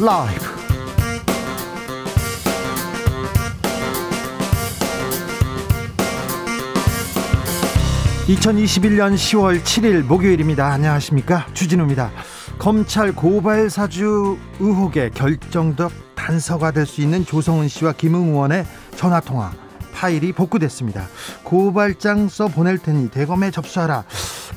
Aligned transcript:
라이브. 0.00 0.40
2021년 8.28 9.14
10월 9.14 9.62
7일 9.62 10.02
목요일입니다. 10.04 10.66
안녕하십니까? 10.66 11.46
주진우입니다. 11.52 12.10
검찰 12.58 13.12
고발 13.12 13.70
사주 13.70 14.38
의혹의 14.60 15.10
결정적 15.12 15.90
단서가 16.14 16.70
될 16.70 16.86
수 16.86 17.00
있는 17.00 17.24
조성은 17.24 17.68
씨와 17.68 17.92
김웅 17.92 18.28
의원의 18.28 18.66
전화 18.96 19.20
통화 19.20 19.50
파일이 19.92 20.32
복구됐습니다. 20.32 21.08
고발장 21.42 22.28
써 22.28 22.46
보낼 22.48 22.78
테니 22.78 23.10
대검에 23.10 23.50
접수하라. 23.50 24.04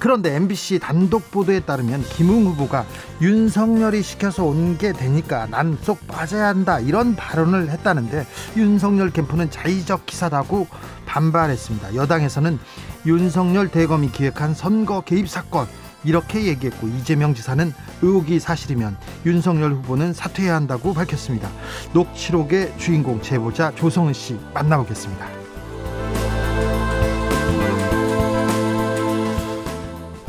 그런데 0.04 0.36
MBC 0.36 0.80
단독 0.80 1.32
보도에 1.32 1.62
따르면 1.62 2.04
김웅 2.04 2.46
후보가 2.48 2.86
윤석열이 3.22 4.04
시켜서 4.04 4.44
온 4.44 4.78
게 4.78 4.92
되니까 4.92 5.46
난 5.48 5.78
쏙 5.82 6.06
빠져야 6.08 6.48
한다 6.48 6.80
이런 6.82 7.16
발언을 7.16 7.70
했다는데 7.70 8.26
윤석열 8.58 9.12
캠프는 9.12 9.50
자의적 9.50 10.06
기사다고 10.06 10.68
반발했습니다. 11.06 11.96
여당에서는 11.96 12.60
윤석열 13.06 13.70
대검이 13.70 14.12
기획한 14.12 14.54
선거 14.54 15.00
개입 15.02 15.30
사건 15.30 15.68
이렇게 16.04 16.44
얘기했고 16.48 16.88
이재명 16.88 17.34
지사는 17.34 17.72
의혹이 18.02 18.42
사실이면 18.42 18.98
윤석열 19.26 19.72
후보는 19.72 20.12
사퇴해야 20.12 20.54
한다고 20.56 20.94
밝혔습니다. 20.94 21.50
녹취록의 21.94 22.74
주인공 22.78 23.22
제보자 23.22 23.72
조성은 23.76 24.12
씨 24.12 24.38
만나보겠습니다. 24.54 25.43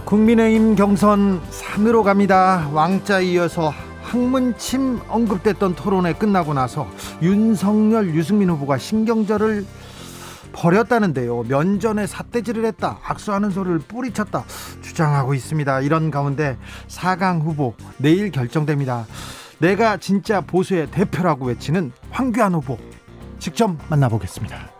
국민의힘 0.04 0.76
경선 0.76 1.40
산으로 1.50 2.02
갑니다. 2.02 2.68
왕자 2.72 3.20
이어서 3.20 3.72
학문침 4.02 5.00
언급됐던 5.08 5.74
토론회 5.74 6.12
끝나고 6.12 6.52
나서 6.52 6.86
윤석열, 7.22 8.14
유승민 8.14 8.50
후보가 8.50 8.76
신경절을 8.76 9.64
버렸다는데요. 10.52 11.44
면전에 11.44 12.06
삿대질을 12.06 12.66
했다. 12.66 12.98
악수하는 13.02 13.50
소리를 13.50 13.78
뿌리쳤다. 13.80 14.44
주장하고 14.82 15.34
있습니다. 15.34 15.80
이런 15.80 16.10
가운데 16.10 16.58
4강 16.88 17.42
후보 17.42 17.74
내일 17.96 18.30
결정됩니다. 18.30 19.06
내가 19.58 19.96
진짜 19.96 20.42
보수의 20.42 20.90
대표라고 20.90 21.46
외치는 21.46 21.92
황교안 22.10 22.54
후보 22.54 22.78
직접 23.38 23.74
만나보겠습니다. 23.88 24.73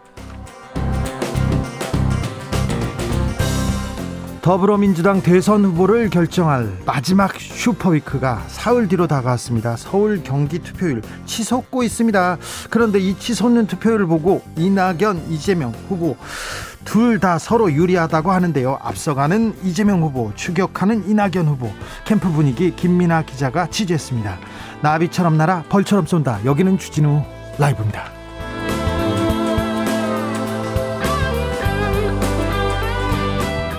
더불어민주당 4.45 5.23
대선 5.23 5.65
후보를 5.65 6.11
결정할 6.11 6.71
마지막 6.85 7.33
슈퍼위크가 7.35 8.45
사흘 8.49 8.89
뒤로 8.89 9.07
다가왔습니다. 9.07 9.75
서울 9.79 10.23
경기 10.23 10.59
투표율 10.59 11.01
치솟고 11.25 11.83
있습니다. 11.83 12.37
그런데 12.69 12.99
이 12.99 13.19
치솟는 13.19 13.67
투표율을 13.67 14.05
보고 14.05 14.43
이낙연, 14.59 15.29
이재명 15.31 15.73
후보 15.89 16.19
둘 16.85 17.19
다 17.19 17.39
서로 17.39 17.73
유리하다고 17.73 18.33
하는데요. 18.33 18.81
앞서가는 18.83 19.55
이재명 19.65 20.03
후보, 20.03 20.31
추격하는 20.35 21.09
이낙연 21.09 21.49
후보, 21.49 21.73
캠프 22.05 22.31
분위기 22.31 22.77
김민아 22.77 23.23
기자가 23.23 23.69
취재했습니다. 23.69 24.39
나비처럼 24.83 25.39
날아 25.39 25.65
벌처럼 25.71 26.05
쏜다. 26.05 26.45
여기는 26.45 26.77
주진우 26.77 27.23
라이브입니다. 27.59 28.14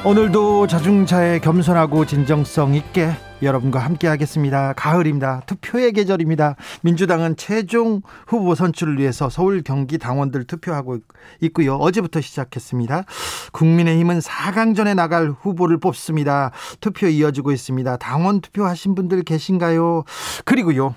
오늘도 0.06 0.68
자중차에 0.68 1.40
겸손하고 1.40 2.06
진정성 2.06 2.76
있게 2.76 3.10
여러분과 3.42 3.80
함께 3.80 4.08
하겠습니다. 4.08 4.74
가을입니다. 4.74 5.42
투표의 5.48 5.94
계절입니다. 5.94 6.58
민주당은 6.84 7.38
최종 7.38 8.02
후보 8.28 8.54
선출을 8.54 9.00
위해서 9.00 9.32
서울 9.32 9.64
경기 9.64 9.98
당원들 9.98 10.44
투표하고 10.44 11.00
있고요. 11.42 11.78
어제부터 11.78 12.22
시작했습니다. 12.22 13.06
국민의힘은 13.52 14.20
4강전에 14.20 14.94
나갈 14.94 15.32
후보를 15.32 15.80
뽑습니다. 15.80 16.52
투표 16.82 17.08
이어지고 17.08 17.52
있습니다. 17.52 17.98
당원 17.98 18.42
투표하신 18.42 18.94
분들 18.94 19.24
계신가요? 19.24 20.04
그리고요. 20.46 20.94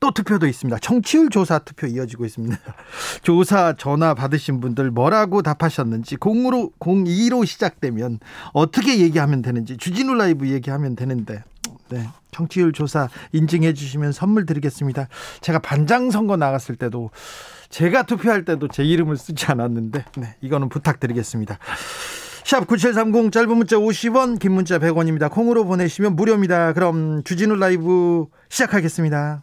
또 0.00 0.10
투표도 0.10 0.46
있습니다. 0.46 0.78
청취율 0.78 1.30
조사 1.30 1.58
투표 1.58 1.86
이어지고 1.86 2.24
있습니다. 2.24 2.58
조사 3.22 3.74
전화 3.76 4.14
받으신 4.14 4.60
분들 4.60 4.90
뭐라고 4.90 5.42
답하셨는지 5.42 6.16
0으로 6.16 6.72
02로 6.78 7.46
시작되면 7.46 8.20
어떻게 8.52 8.98
얘기하면 9.00 9.42
되는지 9.42 9.76
주진우 9.76 10.14
라이브 10.14 10.48
얘기하면 10.48 10.96
되는데 10.96 11.42
네. 11.88 12.08
청취율 12.32 12.72
조사 12.72 13.08
인증해 13.32 13.72
주시면 13.72 14.12
선물 14.12 14.44
드리겠습니다. 14.44 15.08
제가 15.40 15.60
반장 15.60 16.10
선거 16.10 16.36
나갔을 16.36 16.76
때도 16.76 17.10
제가 17.68 18.04
투표할 18.04 18.44
때도 18.44 18.68
제 18.68 18.84
이름을 18.84 19.16
쓰지 19.16 19.46
않았는데 19.46 20.04
네, 20.18 20.36
이거는 20.40 20.68
부탁드리겠습니다. 20.68 21.58
샵 22.44 22.66
9730 22.68 23.32
짧은 23.32 23.56
문자 23.56 23.76
50원 23.76 24.38
긴 24.38 24.52
문자 24.52 24.78
100원입니다. 24.78 25.30
콩으로 25.30 25.64
보내시면 25.64 26.14
무료입니다. 26.14 26.74
그럼 26.74 27.24
주진우 27.24 27.56
라이브 27.56 28.26
시작하겠습니다. 28.50 29.42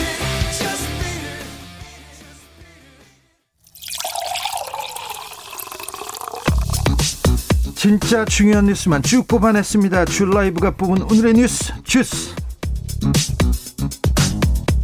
진짜 7.81 8.23
중요한 8.25 8.67
뉴스만 8.67 9.01
쭉 9.01 9.27
뽑아냈습니다. 9.27 10.05
줄 10.05 10.29
라이브가 10.29 10.69
뽑은 10.69 11.01
오늘의 11.01 11.33
뉴스 11.33 11.73
주스. 11.83 12.35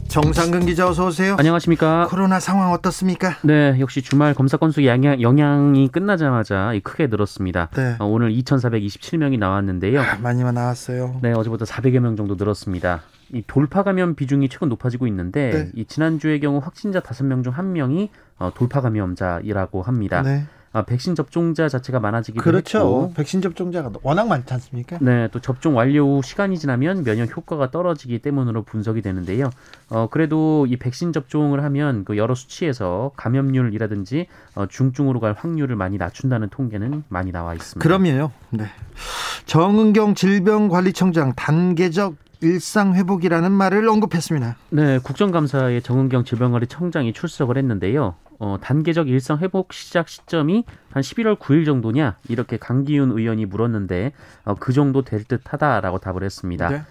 정상근 0.07 0.65
기자 0.65 0.89
어서 0.89 1.05
오세요. 1.05 1.35
안녕하십니까. 1.37 2.07
코로나 2.09 2.39
상황 2.39 2.71
어떻습니까? 2.71 3.35
네, 3.43 3.79
역시 3.79 4.01
주말 4.01 4.33
검사 4.33 4.57
건수 4.57 4.83
영향, 4.83 5.21
영향이 5.21 5.89
끝나자마자 5.89 6.73
크게 6.83 7.05
늘었습니다. 7.05 7.69
네. 7.75 7.97
어, 7.99 8.05
오늘 8.05 8.31
2,427명이 8.31 9.37
나왔는데요. 9.37 10.01
아, 10.01 10.15
많이만 10.15 10.55
나왔어요. 10.55 11.19
네, 11.21 11.33
어제보다 11.33 11.65
400여 11.65 11.99
명 11.99 12.15
정도 12.15 12.33
늘었습니다. 12.33 13.03
이 13.31 13.43
돌파 13.45 13.83
감염 13.83 14.15
비중이 14.15 14.49
최근 14.49 14.69
높아지고 14.69 15.05
있는데 15.05 15.51
네. 15.51 15.71
이 15.75 15.85
지난주의 15.85 16.39
경우 16.39 16.59
확진자 16.63 17.01
5명 17.01 17.43
중 17.43 17.53
1명이 17.53 18.09
어, 18.39 18.51
돌파 18.55 18.81
감염자이라고 18.81 19.83
합니다. 19.83 20.23
네. 20.23 20.47
아, 20.77 20.83
백신 20.83 21.15
접종자 21.15 21.67
자체가 21.67 21.99
많아지기도 21.99 22.43
그렇죠. 22.43 22.77
했고 22.77 23.13
백신 23.15 23.41
접종자가 23.41 23.89
워낙 24.03 24.27
많지 24.27 24.53
않습니까? 24.53 24.99
네, 25.01 25.27
또 25.31 25.39
접종 25.39 25.75
완료 25.75 26.17
후 26.17 26.21
시간이 26.21 26.59
지나면 26.59 27.03
면역 27.03 27.35
효과가 27.35 27.71
떨어지기 27.71 28.19
때문으로 28.19 28.61
분석이 28.61 29.01
되는데요. 29.01 29.49
어, 29.89 30.07
그래도 30.11 30.67
이 30.67 30.77
백신 30.77 31.13
접종을 31.13 31.63
하면 31.63 32.05
그 32.05 32.15
여러 32.15 32.35
수치에서 32.35 33.09
감염률이라든지 33.15 34.27
어, 34.53 34.67
중증으로 34.67 35.19
갈 35.19 35.33
확률을 35.33 35.75
많이 35.75 35.97
낮춘다는 35.97 36.49
통계는 36.49 37.05
많이 37.09 37.31
나와 37.31 37.55
있습니다. 37.55 37.81
그럼요. 37.81 38.29
네. 38.51 38.65
정은경 39.47 40.13
질병관리청장 40.13 41.33
단계적 41.33 42.15
일상 42.41 42.93
회복이라는 42.93 43.51
말을 43.51 43.87
언급했습니다. 43.87 44.55
네, 44.69 44.99
국정감사에 44.99 45.81
정은경 45.81 46.23
질병관리 46.23 46.67
청장이 46.67 47.13
출석을 47.13 47.57
했는데요. 47.57 48.15
어, 48.39 48.57
단계적 48.61 49.07
일상 49.07 49.39
회복 49.39 49.73
시작 49.73 50.09
시점이 50.09 50.63
한 50.91 51.01
11월 51.01 51.39
9일 51.39 51.65
정도냐 51.65 52.17
이렇게 52.29 52.57
강기훈 52.57 53.11
의원이 53.11 53.45
물었는데 53.45 54.11
어, 54.45 54.55
그 54.55 54.73
정도 54.73 55.03
될 55.03 55.23
듯하다라고 55.23 55.99
답을 55.99 56.23
했습니다. 56.23 56.69
네. 56.69 56.83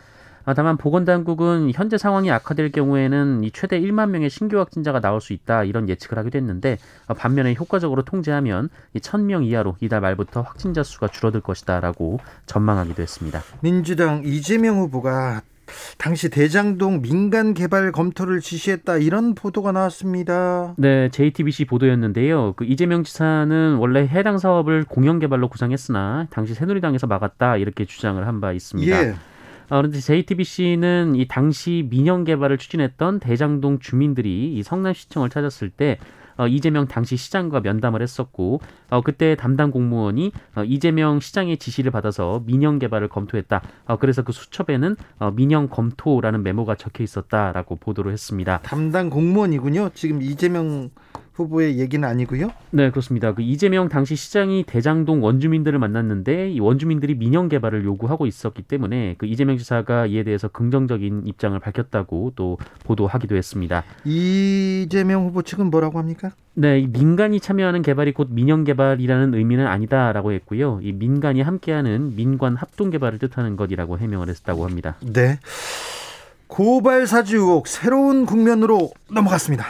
아, 0.47 0.55
다만 0.55 0.77
보건당국은 0.77 1.73
현재 1.75 1.99
상황이 1.99 2.31
악화될 2.31 2.71
경우에는 2.71 3.43
이 3.43 3.51
최대 3.51 3.81
1만 3.81 4.11
명의 4.11 4.31
신규 4.31 4.59
확진자가 4.59 5.01
나올 5.01 5.21
수 5.21 5.33
있다 5.33 5.65
이런 5.65 5.89
예측을 5.89 6.17
하기도 6.19 6.39
했는데 6.39 6.79
어, 7.09 7.15
반면에 7.15 7.55
효과적으로 7.55 8.03
통제하면 8.03 8.69
이 8.95 9.01
1,000명 9.01 9.45
이하로 9.45 9.77
이달 9.81 10.01
말부터 10.01 10.43
확진자 10.43 10.85
수가 10.85 11.09
줄어들 11.09 11.41
것이다라고 11.41 12.21
전망하기도 12.47 13.03
했습니다. 13.03 13.43
민주당 13.61 14.23
이재명 14.25 14.79
후보가 14.79 15.43
당시 15.99 16.31
대장동 16.31 17.03
민간 17.03 17.53
개발 17.53 17.91
검토를 17.91 18.39
지시했다 18.39 18.99
이런 18.99 19.35
보도가 19.35 19.73
나왔습니다. 19.73 20.75
네, 20.79 21.09
JTBC 21.09 21.65
보도였는데요. 21.65 22.53
그 22.57 22.65
이재명 22.65 23.03
지사는 23.03 23.75
원래 23.81 24.07
해당 24.07 24.39
사업을 24.39 24.85
공영 24.85 25.19
개발로 25.19 25.49
구상했으나 25.49 26.29
당시 26.31 26.55
새누리당에서 26.55 27.09
막았다 27.09 27.57
이렇게 27.57 27.85
주장을 27.85 28.25
한 28.25 28.41
바 28.41 28.53
있습니다. 28.53 29.09
예. 29.09 29.15
어, 29.69 29.77
그런데 29.79 29.99
JTBC는 29.99 31.15
이 31.17 31.27
당시 31.27 31.87
민영 31.91 32.25
개발을 32.25 32.59
추진했던 32.59 33.21
대장동 33.21 33.81
주민들이 33.81 34.55
이 34.55 34.63
성남시청을 34.63 35.29
찾았을 35.31 35.71
때 35.71 35.99
어, 36.39 36.47
이재명 36.47 36.87
당시 36.87 37.17
시장과 37.17 37.61
면담을 37.61 38.03
했었고 38.03 38.61
어, 38.91 39.01
그때 39.01 39.35
담당 39.37 39.71
공무원이 39.71 40.33
어, 40.55 40.65
이재명 40.65 41.21
시장의 41.21 41.57
지시를 41.57 41.91
받아서 41.91 42.43
민영 42.45 42.79
개발을 42.79 43.09
검토했다. 43.09 43.63
어, 43.87 43.97
그래서 43.97 44.23
그 44.23 44.33
수첩에는 44.33 44.97
어, 45.19 45.31
민영 45.31 45.69
검토라는 45.69 46.43
메모가 46.43 46.75
적혀 46.75 47.03
있었다라고 47.05 47.77
보도를 47.77 48.13
했습니다. 48.13 48.61
담당 48.63 49.11
공무원이군요. 49.11 49.91
지금 49.95 50.21
이재명 50.23 50.91
후보의 51.37 51.79
얘기는 51.79 52.07
아니고요. 52.07 52.51
네, 52.71 52.91
그렇습니다. 52.91 53.35
그 53.35 53.43
이재명 53.43 53.89
당시 53.89 54.17
시장이 54.17 54.65
대장동 54.65 55.23
원주민들을 55.23 55.79
만났는데 55.79 56.51
이 56.51 56.61
원주민들이 56.61 57.15
민영 57.15 57.49
개발을 57.49 57.85
요구하고 57.85 58.27
있었기 58.27 58.63
때문에 58.63 59.17
그 59.19 59.27
이재명 59.27 59.59
지사가 59.59 60.07
이에 60.07 60.25
대해서 60.25 60.49
긍정적인 60.49 61.27
입장을 61.27 61.59
밝혔다고 61.59 62.33
또 62.37 62.59
보도하기도 62.85 63.37
했습니다. 63.37 63.85
이재명 64.05 65.27
후보 65.27 65.43
측은 65.43 65.71
뭐라고 65.71 65.99
합니까? 65.99 66.31
네, 66.55 66.81
이 66.81 66.87
민간이 66.87 67.39
참여하는 67.39 67.83
개발이 67.83 68.13
곧 68.13 68.29
민영 68.31 68.65
개발이라는 68.65 69.35
의미는 69.35 69.67
아니다라고 69.67 70.33
했고요. 70.33 70.81
이 70.83 70.93
민간이 70.93 71.43
함께하는 71.43 72.17
민관 72.17 72.57
합동 72.57 72.89
개발을 72.91 73.19
뜻하는 73.19 73.57
것이라고 73.57 73.99
해명을 73.99 74.31
했다고 74.31 74.65
합니다. 74.65 74.97
네. 75.03 75.39
고발 76.47 77.07
사주 77.07 77.37
의혹 77.37 77.69
새로운 77.69 78.25
국면으로 78.25 78.91
넘어갔습니다. 79.11 79.67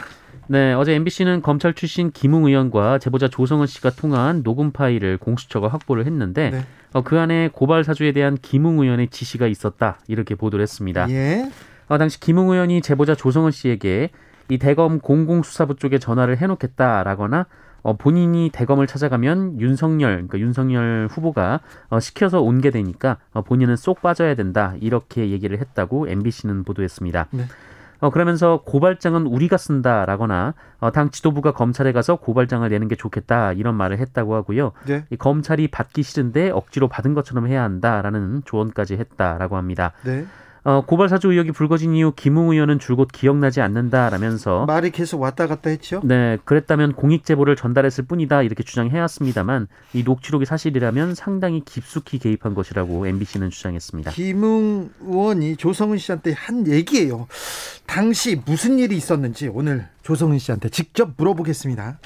네, 0.49 0.73
어제 0.75 0.95
MBC는 0.95 1.43
검찰 1.43 1.75
출신 1.75 2.11
김웅 2.13 2.47
의원과 2.47 2.99
제보자 2.99 3.29
조성은 3.29 3.67
씨가 3.67 3.91
통한 3.91 4.43
녹음 4.43 4.71
파일을 4.71 5.19
공수처가 5.19 5.69
확보를 5.69 6.07
했는데 6.07 6.51
네. 6.51 6.61
어, 6.93 7.03
그 7.03 7.19
안에 7.19 7.51
고발 7.53 7.83
사주에 7.83 8.13
대한 8.13 8.37
김웅 8.41 8.79
의원의 8.81 9.09
지시가 9.09 9.49
있었다 9.49 9.99
이렇게 10.07 10.35
보도를 10.35 10.63
했습니다. 10.63 11.11
예. 11.11 11.51
어, 11.89 11.99
당시 11.99 12.21
김웅 12.21 12.51
의원이 12.51 12.81
제보자 12.81 13.15
조성은 13.15 13.51
씨에게 13.51 14.11
이 14.49 14.59
대검 14.59 15.01
공공수사부 15.01 15.77
쪽에 15.77 15.99
전화를 15.99 16.37
해놓겠다라거나 16.39 17.47
어, 17.83 17.97
본인이 17.97 18.51
대검을 18.53 18.87
찾아가면 18.87 19.61
윤석열, 19.61 20.15
그러니까 20.15 20.39
윤석열 20.39 21.09
후보가 21.11 21.61
어, 21.91 22.01
시켜서 22.01 22.41
온 22.41 22.61
게 22.61 22.71
되니까 22.71 23.19
어, 23.33 23.43
본인은 23.43 23.77
쏙 23.77 24.01
빠져야 24.03 24.35
된다 24.37 24.75
이렇게 24.81 25.31
얘기를 25.31 25.59
했다고 25.59 26.09
MBC는 26.09 26.63
보도했습니다. 26.65 27.29
네. 27.33 27.45
어, 28.01 28.11
그러면서 28.11 28.63
고발장은 28.65 29.27
우리가 29.27 29.57
쓴다라거나 29.57 30.55
어, 30.79 30.93
당 30.93 31.11
지도부가 31.11 31.53
검찰에 31.53 31.93
가서 31.93 32.17
고발장을 32.17 32.69
내는 32.69 32.89
게 32.89 32.97
좋겠다 32.97 33.53
이런 33.53 33.75
말을 33.75 33.99
했다고 33.99 34.35
하고요. 34.35 34.73
네. 34.87 35.05
이 35.11 35.17
검찰이 35.17 35.69
받기 35.69 36.03
싫은데 36.03 36.51
억지로 36.51 36.89
받은 36.89 37.15
것처럼 37.15 37.47
해야 37.47 37.63
한다라는 37.63 38.43
조언까지 38.45 38.95
했다라고 38.95 39.57
합니다. 39.57 39.93
네. 40.05 40.27
어, 40.67 40.81
고발 40.85 41.09
사주 41.09 41.31
의혹이 41.31 41.53
불거진 41.53 41.95
이후 41.95 42.13
김웅 42.17 42.51
의원은 42.51 42.81
줄곧 42.81 43.07
기억나지 43.13 43.61
않는다라면서 43.61 44.67
말이 44.67 44.91
계속 44.91 45.21
왔다 45.21 45.47
갔다 45.47 45.71
했죠. 45.71 46.01
네, 46.03 46.39
그랬다면 46.45 46.95
공익 46.95 47.25
제보를 47.25 47.55
전달했을 47.55 48.05
뿐이다 48.05 48.43
이렇게 48.43 48.65
주장해왔습니다만 48.65 49.69
이 49.93 50.03
녹취록이 50.03 50.45
사실이라면 50.45 51.15
상당히 51.15 51.63
깊숙이 51.65 52.19
개입한 52.19 52.55
것이라고 52.55 53.07
MBC는 53.07 53.51
주장했습니다. 53.51 54.11
김웅 54.11 54.91
의원이 55.03 55.55
조성은 55.55 55.99
씨한테 55.99 56.33
한 56.33 56.67
얘기예요. 56.67 57.29
당시 57.87 58.43
무슨 58.45 58.81
일이 58.81 58.97
있었는지 58.97 59.47
오늘 59.47 59.87
조성은 60.03 60.41
씨한테 60.41 60.71
직접 60.71 61.11
물어보겠습니다. 61.17 62.01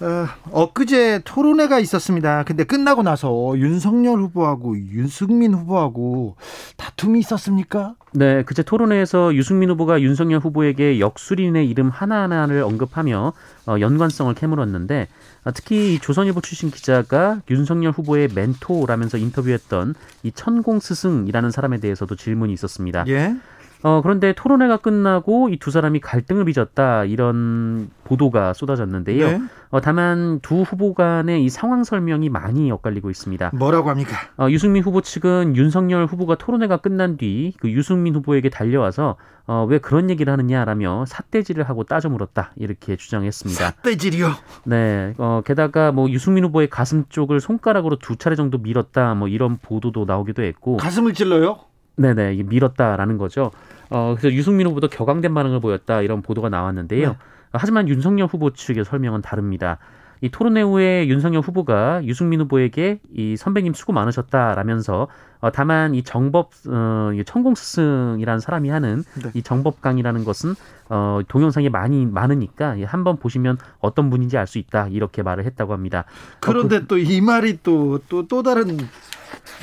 어, 0.00 0.26
엊그제 0.50 1.22
토론회가 1.24 1.78
있었습니다. 1.78 2.42
근데 2.44 2.64
끝나고 2.64 3.02
나서 3.02 3.52
윤석열 3.56 4.18
후보하고 4.20 4.78
윤승민 4.78 5.52
후보하고 5.52 6.36
다툼이 6.76 7.18
있었습니까? 7.20 7.94
네, 8.12 8.42
그제 8.42 8.62
토론회에서 8.62 9.34
유승민 9.34 9.70
후보가 9.70 10.00
윤석열 10.00 10.40
후보에게 10.40 11.00
역술인의 11.00 11.68
이름 11.68 11.90
하나하나를 11.90 12.62
언급하며 12.62 13.32
어, 13.66 13.76
연관성을 13.78 14.32
캐물었는데 14.34 15.08
아, 15.44 15.50
특히 15.50 15.94
이 15.94 15.98
조선일보 15.98 16.40
출신 16.40 16.70
기자가 16.70 17.42
윤석열 17.50 17.92
후보의 17.92 18.28
멘토라면서 18.34 19.18
인터뷰했던 19.18 19.94
이 20.22 20.32
천공 20.32 20.80
스승이라는 20.80 21.50
사람에 21.50 21.78
대해서도 21.78 22.16
질문이 22.16 22.52
있었습니다. 22.54 23.04
예. 23.08 23.36
어, 23.82 24.00
그런데 24.02 24.32
토론회가 24.34 24.78
끝나고 24.78 25.48
이 25.48 25.58
두 25.58 25.70
사람이 25.70 26.00
갈등을 26.00 26.44
빚었다 26.46 27.04
이런 27.04 27.90
보도가 28.04 28.52
쏟아졌는데요. 28.54 29.26
네. 29.30 29.40
어, 29.70 29.80
다만 29.80 30.40
두 30.40 30.62
후보 30.62 30.94
간의 30.94 31.44
이 31.44 31.48
상황 31.48 31.84
설명이 31.84 32.28
많이 32.28 32.70
엇갈리고 32.72 33.10
있습니다. 33.10 33.50
뭐라고 33.54 33.88
합니까? 33.90 34.16
어, 34.38 34.48
유승민 34.50 34.82
후보 34.82 35.00
측은 35.00 35.54
윤석열 35.56 36.06
후보가 36.06 36.36
토론회가 36.36 36.78
끝난 36.78 37.16
뒤 37.16 37.52
그 37.60 37.70
유승민 37.70 38.14
후보에게 38.16 38.48
달려와서 38.50 39.16
어, 39.46 39.66
왜 39.68 39.78
그런 39.78 40.10
얘기를 40.10 40.32
하느냐라며 40.32 41.04
삿대질을 41.06 41.68
하고 41.68 41.84
따져 41.84 42.08
물었다 42.08 42.52
이렇게 42.56 42.96
주장했습니다. 42.96 43.82
떼질이요. 43.82 44.30
네, 44.64 45.14
어, 45.18 45.42
게다가 45.44 45.90
뭐 45.92 46.08
유승민 46.10 46.44
후보의 46.44 46.68
가슴 46.70 47.04
쪽을 47.08 47.40
손가락으로 47.40 47.96
두 47.98 48.16
차례 48.16 48.36
정도 48.36 48.58
밀었다 48.58 49.14
뭐 49.14 49.28
이런 49.28 49.58
보도도 49.58 50.04
나오기도 50.04 50.42
했고, 50.42 50.76
가슴을 50.76 51.14
찔러요? 51.14 51.58
네네 51.96 52.34
이게 52.34 52.42
밀었다라는 52.42 53.18
거죠. 53.18 53.50
어, 53.90 54.14
그래서 54.16 54.34
유승민 54.34 54.66
후보도 54.66 54.88
격앙된 54.88 55.34
반응을 55.34 55.60
보였다 55.60 56.00
이런 56.02 56.22
보도가 56.22 56.48
나왔는데요. 56.48 57.08
네. 57.10 57.16
하지만 57.52 57.88
윤석열 57.88 58.26
후보 58.26 58.50
측의 58.50 58.84
설명은 58.84 59.22
다릅니다. 59.22 59.78
이 60.20 60.28
토론회 60.28 60.62
후에 60.62 61.08
윤석열 61.08 61.40
후보가 61.40 62.04
유승민 62.04 62.40
후보에게 62.42 63.00
이 63.12 63.36
선배님 63.36 63.72
수고 63.72 63.92
많으셨다라면서 63.92 65.08
어, 65.40 65.50
다만 65.50 65.94
이 65.94 66.02
정법 66.02 66.50
어, 66.68 67.10
이 67.14 67.24
천공 67.24 67.54
스승이라는 67.54 68.40
사람이 68.40 68.68
하는 68.68 69.02
네. 69.22 69.30
이 69.34 69.42
정법강이라는 69.42 70.24
것은 70.24 70.54
어, 70.88 71.20
동영상이 71.28 71.68
많이 71.68 72.04
많으니까 72.06 72.78
예, 72.80 72.84
한번 72.84 73.16
보시면 73.16 73.58
어떤 73.78 74.10
분인지 74.10 74.36
알 74.38 74.46
수 74.46 74.58
있다 74.58 74.88
이렇게 74.88 75.22
말을 75.22 75.44
했다고 75.44 75.72
합니다. 75.72 76.04
그런데 76.40 76.86
또이 76.86 77.20
말이 77.20 77.58
또 77.62 77.98
또 78.08 78.26
또 78.26 78.42
다른 78.42 78.76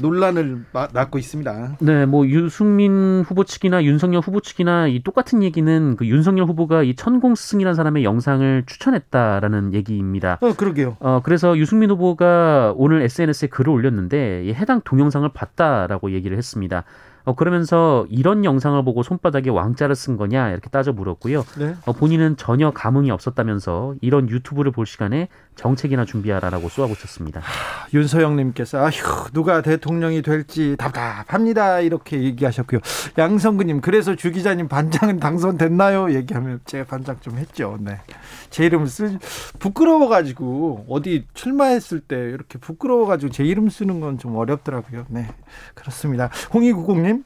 논란을 0.02 0.64
마- 0.72 0.88
낳고 0.94 1.18
있습니다. 1.18 1.78
네, 1.82 2.06
뭐 2.06 2.26
유승민 2.28 3.24
후보 3.28 3.44
측이나 3.44 3.84
윤석열 3.84 4.22
후보 4.22 4.40
측이나 4.40 4.88
이 4.88 5.02
똑같은 5.04 5.44
얘기는 5.44 5.96
그 5.98 6.06
윤석열 6.06 6.46
후보가 6.46 6.84
이 6.84 6.96
천공 6.96 7.36
스승이라는 7.36 7.76
사람의 7.76 8.04
영상을 8.04 8.64
추천했다라는 8.66 9.74
얘기입니다. 9.74 10.38
어, 10.42 10.54
그러게요. 10.54 10.96
어, 11.00 11.20
그래서 11.24 11.58
유승민 11.58 11.90
후보가 11.92 12.74
오늘 12.78 13.02
SNS에 13.02 13.50
글을 13.50 13.70
올렸는데 13.74 14.46
이 14.46 14.54
해당 14.54 14.82
동영상을 14.84 15.28
봤다 15.34 15.67
라고 15.88 16.12
얘기를 16.12 16.38
했습니다. 16.38 16.84
어, 17.28 17.36
그러면서 17.36 18.06
이런 18.10 18.46
영상을 18.46 18.82
보고 18.86 19.04
손바닥에 19.04 19.50
왕자를 19.50 19.96
쓴 19.96 20.16
거냐 20.16 20.52
이렇게 20.52 20.70
따져 20.70 20.94
물었고요. 20.94 21.44
네. 21.60 21.76
어, 21.86 21.92
본인은 21.92 22.38
전혀 22.38 22.72
감흥이 22.72 23.12
없었다면서 23.12 23.96
이런 24.00 24.30
유튜브를 24.30 24.72
볼 24.72 24.86
시간에 24.86 25.28
정책이나 25.58 26.06
준비하라라고 26.06 26.70
쏘아붙였습니다. 26.70 27.42
윤서영님께서 27.94 28.86
아휴 28.86 29.30
누가 29.34 29.62
대통령이 29.62 30.22
될지 30.22 30.76
답답합니다 30.78 31.80
이렇게 31.82 32.22
얘기하셨고요. 32.24 32.80
양성근님 33.18 33.82
그래서 33.82 34.16
주 34.16 34.32
기자님 34.32 34.68
반장은 34.68 35.20
당선됐나요? 35.20 36.14
얘기하면 36.14 36.62
제가 36.66 36.86
반장 36.86 37.18
좀 37.22 37.38
했죠. 37.38 37.78
네. 37.82 38.00
제 38.50 38.66
이름을 38.66 38.88
쓰 38.88 39.18
부끄러워가지고 39.60 40.86
어디 40.90 41.26
출마했을 41.34 42.00
때 42.00 42.16
이렇게 42.18 42.58
부끄러워가지고 42.60 43.32
제 43.32 43.44
이름 43.44 43.70
쓰는 43.70 44.00
건 44.00 44.18
좀 44.18 44.36
어렵더라고요. 44.36 45.06
네 45.10 45.28
그렇습니다. 45.76 46.30
홍이구공님 46.54 47.24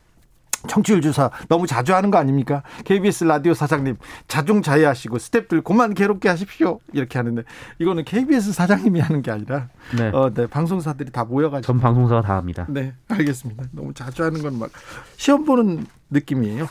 청취율 0.68 1.02
조사 1.02 1.30
너무 1.50 1.68
자주 1.68 1.94
하는 1.96 2.12
거 2.12 2.18
아닙니까? 2.18 2.64
KBS 2.86 3.24
라디오 3.26 3.54
사장님 3.54 3.98
자중 4.28 4.62
자애하시고 4.62 5.18
스탭들 5.18 5.64
그만 5.64 5.94
괴롭게 5.94 6.30
하십시오 6.30 6.80
이렇게 6.94 7.18
하는데 7.18 7.44
이거는 7.80 8.04
KBS 8.06 8.54
사장님이 8.54 9.00
하는 9.00 9.22
게 9.22 9.32
아니라 9.32 9.70
네, 9.98 10.10
어, 10.14 10.32
네 10.34 10.48
방송사들이 10.48 11.12
다 11.12 11.24
모여가지고 11.26 11.74
전 11.74 11.82
방송사가 11.82 12.22
다 12.22 12.36
합니다. 12.36 12.66
네 12.70 12.94
알겠습니다. 13.08 13.64
너무 13.72 13.94
자주 13.94 14.24
하는 14.24 14.42
건 14.42 14.52
막 14.62 14.70
시험 15.18 15.46
보는 15.46 15.86
느낌이에요. 16.12 16.68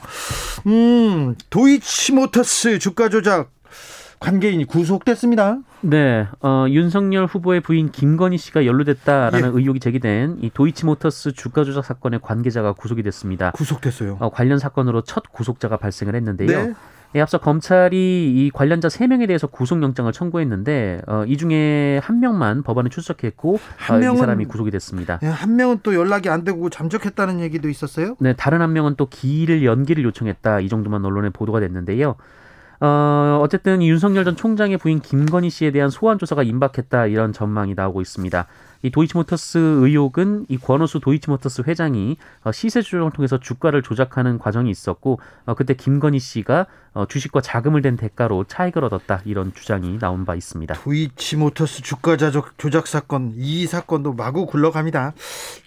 음 0.67 1.35
도이치모터스 1.51 2.79
주가 2.79 3.09
조작 3.09 3.51
관계인이 4.25 4.65
구속됐습니다. 4.67 5.59
네, 5.81 6.27
어, 6.43 6.67
윤석열 6.69 7.25
후보의 7.25 7.63
부인 7.63 7.91
김건희 7.91 8.37
씨가 8.37 8.67
연루됐다라는 8.67 9.49
예. 9.55 9.59
의혹이 9.59 9.81
제기된 9.81 10.37
이 10.43 10.51
도이치모터스 10.53 11.33
주가 11.33 11.65
조작 11.65 11.83
사건의 11.87 12.21
관계자가 12.23 12.75
구속이 12.75 13.03
됐습니다. 13.03 13.51
구속됐어요. 13.53 14.19
어, 14.21 14.29
관련 14.31 14.59
사건으로 14.59 15.01
첫 15.03 15.23
구속자가 15.33 15.79
발생을 15.79 16.15
했는데요. 16.15 16.49
네. 16.67 16.75
예, 17.17 17.21
앞서 17.23 17.39
검찰이 17.39 17.97
이 18.37 18.51
관련자 18.53 18.89
3명에 18.89 19.27
대해서 19.27 19.47
구속영장을 19.47 20.13
청구했는데 20.13 21.01
어, 21.09 21.25
이 21.27 21.39
중에 21.39 21.99
한 22.05 22.21
명만 22.21 22.63
법원에 22.63 22.91
출석했고 22.91 23.59
한 23.79 23.97
어, 23.97 24.01
이 24.01 24.05
명은- 24.07 24.19
사람이 24.19 24.45
구속이 24.45 24.71
됐습니다. 24.71 25.19
예, 25.23 25.29
한 25.29 25.57
명은 25.57 25.81
또 25.83 25.95
연락이 25.95 26.29
안 26.29 26.45
되고 26.45 26.69
잠적했다는 26.69 27.41
얘기도 27.41 27.71
있었어요. 27.71 28.17
네, 28.21 28.35
다른 28.35 28.61
한 28.61 28.75
명은 28.75 28.97
또 28.99 29.07
기일 29.07 29.65
연기를 29.65 30.05
요청했다. 30.05 30.61
이 30.61 30.69
정도만 30.69 31.05
언론에 31.07 31.31
보도가 31.31 31.59
됐는데요. 31.61 32.17
어, 32.81 33.41
어쨌든 33.43 33.83
이 33.83 33.91
윤석열 33.91 34.25
전 34.25 34.37
총장의 34.37 34.79
부인 34.79 35.01
김건희 35.01 35.51
씨에 35.51 35.71
대한 35.71 35.91
소환 35.91 36.19
조사가 36.19 36.43
임박했다 36.43 37.07
이런 37.07 37.33
전망이 37.33 37.75
나오고 37.75 38.01
있습니다. 38.01 38.47
이 38.83 38.91
도이치모터스 38.91 39.59
의혹은 39.59 40.47
이 40.49 40.57
권오수 40.57 41.01
도이치모터스 41.01 41.65
회장이 41.67 42.17
어, 42.45 42.53
시세 42.53 42.81
조정을 42.81 43.13
통해서 43.13 43.39
주가를 43.39 43.83
조작하는 43.83 44.39
과정이 44.39 44.71
있었고 44.71 45.21
어, 45.45 45.55
그때 45.55 45.75
김건희 45.75 46.19
씨가 46.19 46.67
어, 46.95 47.07
주식과 47.07 47.43
자금을 47.43 47.83
댄 47.83 47.97
대가로 47.99 48.45
차익을 48.45 48.83
얻었다 48.85 49.21
이런 49.27 49.53
주장이 49.53 49.99
나온 49.99 50.25
바 50.25 50.35
있습니다. 50.35 50.75
도이치모터스 50.75 51.83
주가 51.83 52.17
조작, 52.17 52.57
조작 52.57 52.87
사건 52.87 53.35
이 53.37 53.67
사건도 53.67 54.15
마구 54.15 54.47
굴러갑니다. 54.47 55.13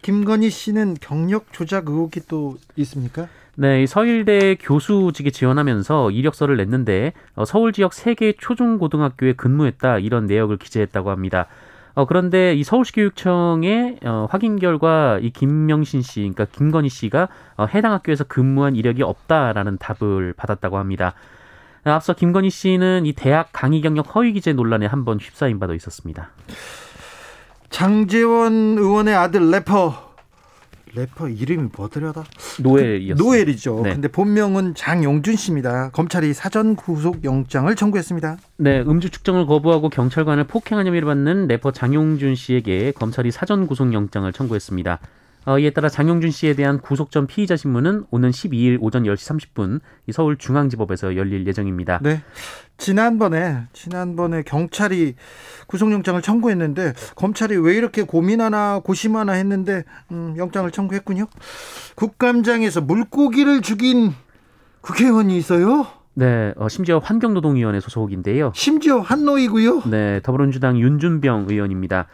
김건희 0.02 0.50
씨는 0.50 0.98
경력 1.00 1.54
조작 1.54 1.88
의혹이 1.90 2.22
또 2.28 2.58
있습니까? 2.78 3.28
네, 3.56 3.86
서울대 3.86 4.56
교수직에 4.56 5.30
지원하면서 5.30 6.10
이력서를 6.12 6.58
냈는데 6.58 7.14
어, 7.36 7.46
서울 7.46 7.72
지역 7.72 7.92
3개 7.92 8.36
초중고등학교에 8.40 9.34
근무했다 9.34 10.00
이런 10.00 10.26
내역을 10.26 10.58
기재했다고 10.58 11.12
합니다. 11.12 11.46
어, 11.94 12.06
그런데 12.06 12.56
이 12.56 12.64
서울시 12.64 12.92
교육청의 12.94 14.00
어, 14.06 14.28
확인 14.32 14.58
결과 14.58 15.20
이 15.22 15.30
김명신 15.30 16.02
씨, 16.02 16.22
그러니까 16.22 16.46
김건희 16.46 16.90
씨가 16.90 17.28
어, 17.58 17.66
해당 17.68 17.92
학교에서 17.94 18.24
근무한 18.24 18.76
이력이 18.76 19.04
없다라는 19.04 19.78
답을 19.78 20.34
받았다고 20.36 20.80
합니다. 20.80 21.14
앞서 21.84 22.14
김건희 22.14 22.50
씨는 22.50 23.06
이 23.06 23.14
대학 23.14 23.50
강의 23.52 23.82
경력 23.82 24.16
허위 24.16 24.34
기재 24.34 24.54
논란에 24.54 24.88
한 24.88 25.06
번 25.06 25.20
휩싸인 25.20 25.60
바도 25.60 25.76
있었습니다. 25.76 26.30
장재원 27.70 28.78
의원의 28.80 29.14
아들 29.14 29.52
래퍼 29.52 30.13
래퍼 30.96 31.30
이름이 31.30 31.70
뭐더라다? 31.76 32.24
노엘이었습니다. 32.62 33.24
노엘이죠. 33.24 33.82
네. 33.84 33.94
근데 33.94 34.08
본명은 34.08 34.76
장용준 34.76 35.36
씨입니다. 35.36 35.90
검찰이 35.92 36.34
사전 36.34 36.76
구속 36.76 37.24
영장을 37.24 37.74
청구했습니다. 37.76 38.38
네, 38.58 38.82
음주 38.82 39.10
측정을 39.10 39.46
거부하고 39.46 39.90
경찰관을 39.90 40.46
폭행한 40.46 40.86
혐의를 40.86 41.06
받는 41.08 41.48
래퍼 41.48 41.72
장용준 41.72 42.36
씨에게 42.36 42.92
검찰이 42.92 43.32
사전 43.32 43.68
구속 43.68 43.94
영장을 43.94 44.32
청구했습니다. 44.32 45.00
어, 45.46 45.60
이에 45.60 45.72
따라 45.72 45.90
장용준 45.90 46.32
씨에 46.32 46.54
대한 46.54 46.80
구속 46.80 47.12
전 47.12 47.28
피의자 47.28 47.58
신문은 47.58 48.06
오는 48.12 48.30
12일 48.30 48.78
오전 48.80 49.04
10시 49.04 49.54
30분 49.54 49.82
이 50.08 50.12
서울중앙지법에서 50.12 51.18
열릴 51.18 51.46
예정입니다. 51.46 52.00
네. 52.02 52.22
지난번에 52.78 53.64
지난번에 53.74 54.44
경찰이 54.44 55.16
구속영장을 55.68 56.22
청구했는데 56.22 56.94
검찰이 57.16 57.58
왜 57.58 57.76
이렇게 57.76 58.04
고민하나 58.04 58.80
고심하나 58.84 59.34
했는데 59.34 59.84
음, 60.12 60.36
영장을 60.38 60.70
청구했군요. 60.72 61.26
국감장에서 61.96 62.82
물고기를 62.82 63.62
죽인 63.62 64.14
국회의원이 64.82 65.38
있어요. 65.38 65.88
네, 66.16 66.54
어, 66.58 66.70
심지어 66.70 67.00
환경노동위원회 67.00 67.80
소속인데요. 67.80 68.52
심지어 68.54 69.00
한노이고요. 69.00 69.84
네, 69.90 70.20
더불어민주당 70.22 70.78
윤준병 70.78 71.48
의원입니다. 71.50 72.08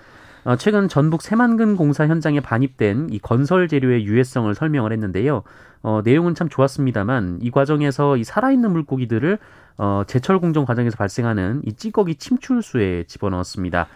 어, 0.46 0.56
최근 0.56 0.88
전북 0.88 1.22
새만금 1.22 1.76
공사 1.76 2.08
현장에 2.08 2.40
반입된 2.40 3.10
이 3.12 3.20
건설 3.20 3.68
재료의 3.68 4.06
유해성을 4.06 4.54
설명을 4.56 4.94
했는데요. 4.94 5.44
어, 5.82 6.02
내용은 6.04 6.36
참 6.36 6.48
좋았습니다만 6.48 7.40
이 7.42 7.52
과정에서 7.52 8.18
이 8.18 8.24
살아있는 8.24 8.72
물고기들을 8.72 9.38
어, 9.80 10.04
제철 10.06 10.40
공정 10.40 10.66
과정에서 10.66 10.98
발생하는 10.98 11.62
이 11.66 11.72
찌꺼기 11.72 12.16
침출수에 12.16 13.06
집어넣었습니다. 13.08 13.88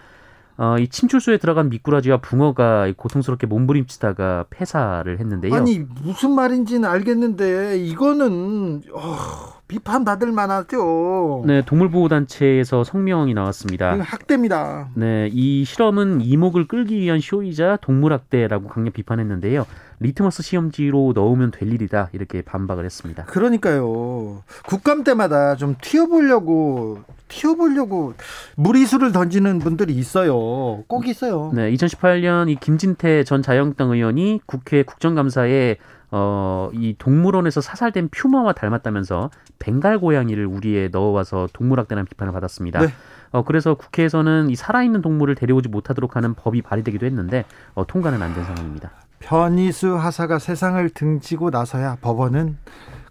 어, 0.55 0.77
이 0.79 0.87
침출수에 0.87 1.37
들어간 1.37 1.69
미꾸라지와 1.69 2.17
붕어가 2.17 2.91
고통스럽게 2.95 3.47
몸부림치다가 3.47 4.45
폐사를 4.49 5.19
했는데요. 5.19 5.53
아니 5.53 5.79
무슨 5.79 6.31
말인지는 6.35 6.87
알겠는데 6.87 7.79
이거는 7.79 8.83
어, 8.93 9.61
비판받을 9.67 10.31
만하죠. 10.31 11.43
네, 11.45 11.63
동물보호단체에서 11.65 12.83
성명이 12.83 13.33
나왔습니다. 13.33 13.97
학대입니다. 13.99 14.89
네, 14.95 15.29
이 15.31 15.65
실험은 15.65 16.21
이목을 16.21 16.67
끌기 16.67 16.99
위한 16.99 17.19
쇼이자 17.19 17.77
동물학대라고 17.81 18.67
강력 18.67 18.93
비판했는데요. 18.93 19.65
리트머스 19.99 20.43
시험지로 20.43 21.13
넣으면 21.15 21.51
될 21.51 21.71
일이다 21.71 22.09
이렇게 22.11 22.41
반박을 22.41 22.83
했습니다. 22.85 23.23
그러니까요. 23.25 24.43
국감 24.67 25.03
때마다 25.03 25.55
좀 25.55 25.75
튀어보려고 25.81 26.99
튀어보려고 27.29 28.13
무리수를 28.55 29.11
던지는 29.11 29.59
분들이 29.59 29.93
있어요. 29.93 30.83
꼭 30.87 31.07
있어요. 31.07 31.51
네, 31.55 31.71
2018년 31.71 32.49
이 32.49 32.55
김진태 32.55 33.23
전 33.23 33.41
자유한국당 33.41 33.91
의원이 33.91 34.41
국회 34.45 34.83
국정감사에 34.83 35.77
어, 36.15 36.69
이 36.73 36.93
동물원에서 36.99 37.59
사살된 37.59 38.09
퓨마와 38.11 38.53
닮았다면서 38.53 39.31
벵갈 39.57 39.97
고양이를 39.97 40.45
우리에 40.45 40.89
넣어와서 40.91 41.47
동물학대라는 41.53 42.05
비판을 42.05 42.31
받았습니다. 42.33 42.81
네. 42.81 42.87
어, 43.31 43.43
그래서 43.43 43.73
국회에서는 43.73 44.51
이 44.51 44.55
살아있는 44.55 45.01
동물을 45.01 45.33
데려오지 45.33 45.69
못하도록 45.69 46.15
하는 46.15 46.35
법이 46.35 46.61
발의되기도 46.61 47.07
했는데 47.07 47.45
어, 47.73 47.87
통과는 47.87 48.21
안 48.21 48.35
된 48.35 48.43
상황입니다. 48.43 48.91
변희수 49.21 49.95
하사가 49.95 50.37
세상을 50.37 50.87
등지고 50.91 51.49
나서야 51.49 51.97
법원은 52.01 52.57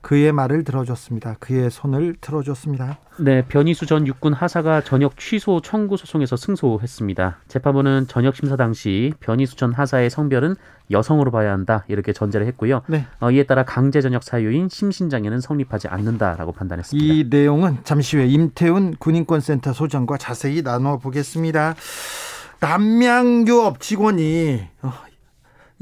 그의 0.02 0.32
말을 0.32 0.64
들어줬습니다. 0.64 1.37
그의 1.38 1.71
손을 1.71 2.16
틀어줬습니다. 2.21 2.99
네, 3.21 3.44
변희수 3.47 3.87
전 3.87 4.06
육군 4.06 4.32
하사가 4.32 4.82
전역 4.82 5.16
취소 5.16 5.61
청구 5.62 5.97
소송에서 5.97 6.37
승소했습니다. 6.37 7.38
재판부는 7.49 8.06
전역 8.09 8.37
심사 8.37 8.56
당시 8.56 9.12
변희수 9.21 9.56
전 9.56 9.73
하사의 9.73 10.11
성별은 10.11 10.56
여성으로 10.90 11.30
봐야 11.30 11.52
한다 11.52 11.85
이렇게 11.88 12.12
전제를 12.12 12.47
했고요. 12.49 12.82
네. 12.88 13.06
어, 13.21 13.30
이에 13.30 13.44
따라 13.44 13.64
강제 13.64 14.00
전역 14.00 14.23
사유인 14.25 14.68
심신장애는 14.68 15.40
성립하지 15.40 15.88
않는다라고 15.88 16.52
판단했습니다. 16.52 17.14
이 17.14 17.25
내용은 17.30 17.78
잠시 17.85 18.16
후에 18.16 18.26
임태훈 18.26 18.97
군인권센터 18.99 19.73
소장과 19.73 20.18
자세히 20.18 20.62
나눠 20.62 20.99
보겠습니다. 20.99 21.76
남양유업 22.61 23.80
직원이 23.80 24.61
어, 24.82 24.92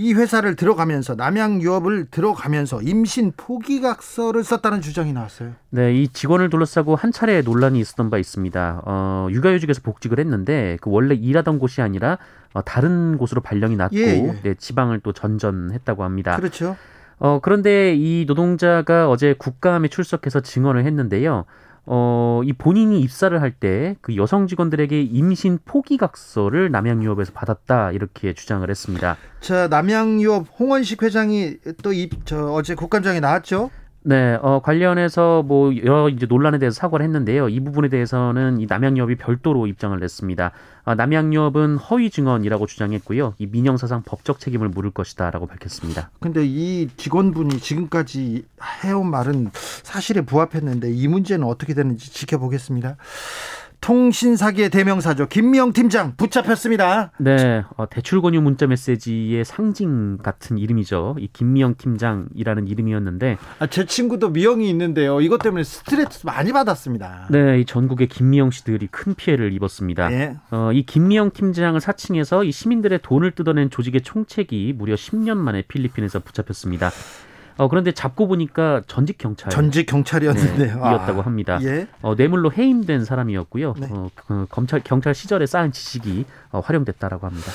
이 0.00 0.14
회사를 0.14 0.56
들어가면서 0.56 1.14
남양 1.14 1.60
유업을 1.60 2.06
들어가면서 2.10 2.80
임신 2.80 3.34
포기각서를 3.36 4.42
썼다는 4.42 4.80
주장이 4.80 5.12
나왔어요. 5.12 5.52
네, 5.68 5.94
이 5.94 6.08
직원을 6.08 6.48
둘러싸고 6.48 6.96
한 6.96 7.12
차례 7.12 7.42
논란이 7.42 7.78
있었던 7.80 8.08
바 8.08 8.16
있습니다. 8.16 8.80
어, 8.86 9.28
육아휴직에서 9.30 9.82
복직을 9.82 10.18
했는데 10.18 10.78
그 10.80 10.88
원래 10.90 11.14
일하던 11.14 11.58
곳이 11.58 11.82
아니라 11.82 12.16
어, 12.54 12.62
다른 12.62 13.18
곳으로 13.18 13.42
발령이 13.42 13.76
났고 13.76 13.98
예, 13.98 14.24
예. 14.24 14.40
네, 14.42 14.54
지방을 14.54 15.00
또 15.00 15.12
전전했다고 15.12 16.02
합니다. 16.02 16.34
그렇죠. 16.36 16.78
어, 17.18 17.40
그런데 17.42 17.94
이 17.94 18.24
노동자가 18.26 19.10
어제 19.10 19.34
국감에 19.36 19.88
출석해서 19.88 20.40
증언을 20.40 20.86
했는데요. 20.86 21.44
어, 21.86 22.40
이 22.44 22.52
본인이 22.52 23.00
입사를 23.00 23.40
할 23.40 23.52
때 23.60 23.96
그 24.00 24.16
여성 24.16 24.46
직원들에게 24.46 25.00
임신 25.02 25.58
포기각서를 25.64 26.70
남양유업에서 26.70 27.32
받았다 27.32 27.92
이렇게 27.92 28.32
주장을 28.34 28.68
했습니다. 28.68 29.16
자 29.40 29.68
남양유업 29.68 30.46
홍원식 30.58 31.02
회장이 31.02 31.56
또이저 31.82 32.52
어제 32.52 32.74
국감장에 32.74 33.20
나왔죠. 33.20 33.70
네, 34.02 34.38
어, 34.40 34.60
관련해서 34.62 35.42
뭐 35.42 35.76
여러 35.76 36.08
이제 36.08 36.24
논란에 36.24 36.58
대해서 36.58 36.74
사과를 36.74 37.04
했는데요. 37.04 37.50
이 37.50 37.60
부분에 37.60 37.88
대해서는 37.88 38.58
이 38.58 38.66
남양유업이 38.66 39.16
별도로 39.16 39.66
입장을 39.66 39.98
냈습니다. 39.98 40.52
아, 40.84 40.94
남양유업은 40.94 41.76
허위 41.76 42.08
증언이라고 42.08 42.66
주장했고요. 42.66 43.34
이 43.36 43.46
민영사상 43.46 44.02
법적 44.06 44.40
책임을 44.40 44.70
물을 44.70 44.90
것이다라고 44.90 45.46
밝혔습니다. 45.46 46.10
근데 46.18 46.46
이 46.46 46.88
직원분이 46.96 47.58
지금까지 47.58 48.44
해온 48.84 49.10
말은 49.10 49.50
사실에 49.52 50.22
부합했는데 50.22 50.90
이 50.90 51.06
문제는 51.06 51.46
어떻게 51.46 51.74
되는지 51.74 52.10
지켜보겠습니다. 52.10 52.96
통신 53.80 54.36
사기의 54.36 54.70
대명사죠. 54.70 55.26
김미영 55.28 55.72
팀장 55.72 56.14
붙잡혔습니다. 56.16 57.12
네, 57.18 57.62
어, 57.76 57.88
대출 57.88 58.20
권유 58.20 58.40
문자 58.42 58.66
메시지의 58.66 59.44
상징 59.44 60.18
같은 60.18 60.58
이름이죠. 60.58 61.16
이 61.18 61.28
김미영 61.32 61.76
팀장이라는 61.78 62.68
이름이었는데, 62.68 63.38
아, 63.58 63.66
제 63.66 63.86
친구도 63.86 64.30
미영이 64.30 64.68
있는데요. 64.70 65.20
이것 65.20 65.38
때문에 65.38 65.64
스트레스 65.64 66.26
많이 66.26 66.52
받았습니다. 66.52 67.28
네, 67.30 67.60
이 67.60 67.64
전국의 67.64 68.08
김미영 68.08 68.50
씨들이 68.50 68.88
큰 68.88 69.14
피해를 69.14 69.52
입었습니다. 69.52 70.12
예. 70.12 70.36
어, 70.50 70.70
이 70.72 70.84
김미영 70.84 71.30
팀장을 71.32 71.80
사칭해서 71.80 72.44
이 72.44 72.52
시민들의 72.52 73.00
돈을 73.02 73.32
뜯어낸 73.32 73.70
조직의 73.70 74.02
총책이 74.02 74.74
무려 74.76 74.94
10년 74.94 75.36
만에 75.36 75.62
필리핀에서 75.62 76.20
붙잡혔습니다. 76.20 76.90
어, 77.60 77.68
그런데 77.68 77.92
잡고 77.92 78.26
보니까 78.26 78.80
전직 78.86 79.18
경찰 79.18 79.50
전직 79.50 79.84
경찰이었는데요. 79.84 80.74
네, 80.76 80.80
이었다고 80.80 81.20
합니다. 81.20 81.58
예. 81.62 81.88
어, 82.00 82.14
뇌물로 82.14 82.52
해임된 82.52 83.04
사람이었고요. 83.04 83.74
네. 83.78 83.88
어, 83.90 84.08
그 84.14 84.46
검찰 84.48 84.80
경찰 84.82 85.14
시절에 85.14 85.44
쌓은 85.44 85.70
지식이 85.70 86.24
어, 86.52 86.60
활용됐다라고 86.60 87.26
합니다. 87.26 87.52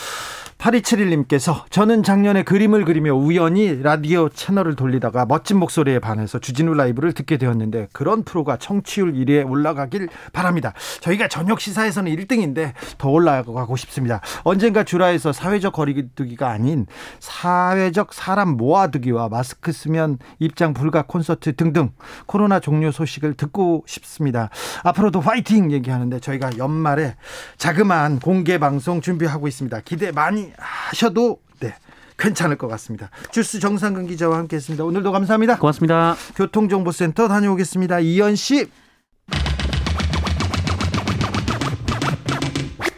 8271님께서 0.66 1.64
저는 1.70 2.02
작년에 2.02 2.44
그림을 2.44 2.86
그리며 2.86 3.14
우연히 3.14 3.82
라디오 3.84 4.30
채널을 4.30 4.76
돌리다가 4.76 5.26
멋진 5.28 5.58
목소리에 5.58 6.00
반해서 6.00 6.40
주진우 6.40 6.74
라이브를 6.74 7.14
듣게 7.14 7.38
되었는데 7.38 7.90
그런 7.92 8.24
프로가 8.24 8.58
청취율 8.58 9.14
1위에 9.14 9.48
올라가길 9.48 10.10
바랍니다. 10.34 10.74
저희가 11.02 11.28
저녁 11.28 11.62
시사에서는 11.62 12.12
1등인데 12.16 12.74
더 12.98 13.10
올라가고 13.10 13.76
싶습니다. 13.76 14.22
언젠가 14.44 14.84
주라에서 14.84 15.34
사회적 15.34 15.74
거리두기가 15.74 16.50
아닌 16.50 16.88
사회적 17.20 18.14
사람 18.14 18.58
모아두기와 18.58 19.30
마스크 19.30 19.72
쓰면 19.72 20.18
입장 20.40 20.74
불가 20.74 21.04
콘서트 21.04 21.56
등등 21.56 21.92
코로나 22.26 22.60
종료 22.60 22.92
소식을 22.92 23.36
듣고 23.36 23.84
싶습니다. 23.86 24.50
앞으로도 24.84 25.20
화이팅 25.20 25.72
얘기하는데 25.72 26.20
저희가 26.20 26.58
연말에 26.58 27.16
자그마한 27.58 28.20
공개 28.20 28.58
방송 28.58 29.02
준비하고 29.02 29.48
있습니다. 29.48 29.82
기대 29.82 30.12
많이 30.12 30.55
하셔도 30.58 31.40
네. 31.60 31.76
괜찮을 32.18 32.58
것 32.58 32.68
같습니다. 32.70 33.10
주스 33.32 33.60
정상근 33.60 34.08
기자와 34.08 34.38
함께했습니다. 34.38 34.84
오늘도 34.86 35.12
감사합니다. 35.12 35.58
고맙습니다. 35.58 36.16
교통정보센터 36.36 37.28
다녀오겠습니다. 37.28 38.00
이현 38.00 38.36
씨. 38.36 38.70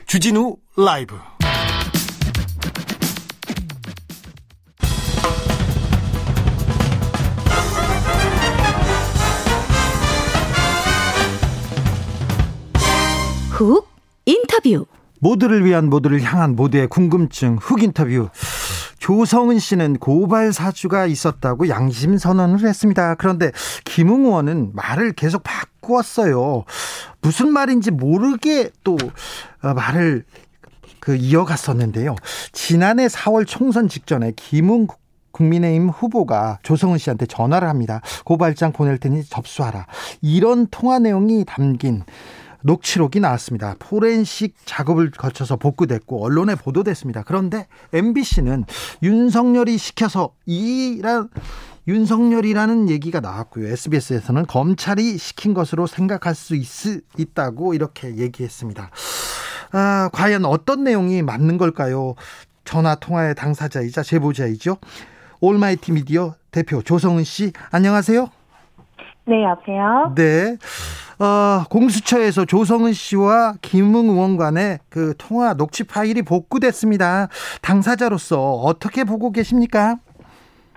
주진우 0.05 0.57
라이브. 0.77 1.17
훅 13.51 13.89
인터뷰. 14.25 14.85
모두를 15.19 15.65
위한 15.65 15.89
모두를 15.89 16.21
향한 16.21 16.55
모두의 16.55 16.87
궁금증 16.87 17.57
흑 17.59 17.83
인터뷰. 17.83 18.29
조성은 18.99 19.59
씨는 19.59 19.97
고발 19.97 20.51
사주가 20.51 21.05
있었다고 21.05 21.69
양심 21.69 22.17
선언을 22.17 22.67
했습니다. 22.67 23.15
그런데 23.15 23.51
김웅 23.85 24.25
의원은 24.25 24.71
말을 24.73 25.13
계속 25.13 25.43
바꾸었어요. 25.43 26.65
무슨 27.21 27.51
말인지 27.51 27.91
모르게 27.91 28.71
또 28.83 28.97
어, 29.61 29.73
말을 29.73 30.25
그 30.99 31.15
이어갔었는데요. 31.15 32.15
지난해 32.51 33.07
4월 33.07 33.45
총선 33.47 33.87
직전에 33.87 34.33
김웅 34.35 34.87
국민의힘 35.31 35.89
후보가 35.89 36.59
조성은 36.63 36.97
씨한테 36.97 37.27
전화를 37.27 37.69
합니다. 37.69 38.01
고발장 38.25 38.73
보낼 38.73 38.97
테니 38.97 39.23
접수하라. 39.23 39.85
이런 40.21 40.67
통화 40.71 40.99
내용이 40.99 41.45
담긴 41.45 42.03
녹취록이 42.63 43.19
나왔습니다. 43.19 43.75
포렌식 43.79 44.55
작업을 44.65 45.11
거쳐서 45.11 45.57
복구됐고 45.57 46.23
언론에 46.23 46.55
보도됐습니다. 46.55 47.23
그런데 47.23 47.67
MBC는 47.93 48.65
윤석열이 49.03 49.77
시켜서 49.77 50.33
이란 50.45 51.29
윤석열이라는 51.87 52.89
얘기가 52.89 53.21
나왔고요. 53.21 53.67
SBS에서는 53.67 54.45
검찰이 54.45 55.17
시킨 55.17 55.53
것으로 55.53 55.87
생각할 55.87 56.35
수 56.35 56.55
있, 56.55 56.67
있다고 57.17 57.73
이렇게 57.73 58.17
얘기했습니다. 58.17 58.91
아, 59.71 60.09
과연 60.11 60.45
어떤 60.45 60.83
내용이 60.83 61.21
맞는 61.21 61.57
걸까요? 61.57 62.15
전화 62.65 62.95
통화의 62.95 63.35
당사자이자 63.35 64.03
제보자이죠. 64.03 64.77
올마이티 65.39 65.93
미디어 65.93 66.35
대표 66.51 66.81
조성은 66.81 67.23
씨, 67.23 67.53
안녕하세요. 67.71 68.36
네, 69.27 69.43
여보세요. 69.43 70.13
네. 70.15 70.57
어, 71.19 71.63
공수처에서 71.69 72.45
조성은 72.45 72.93
씨와 72.93 73.55
김웅 73.61 74.09
의원 74.09 74.37
간의 74.37 74.79
그 74.89 75.13
통화 75.17 75.53
녹취 75.53 75.83
파일이 75.83 76.21
복구됐습니다. 76.21 77.27
당사자로서 77.61 78.53
어떻게 78.53 79.03
보고 79.03 79.31
계십니까? 79.31 79.97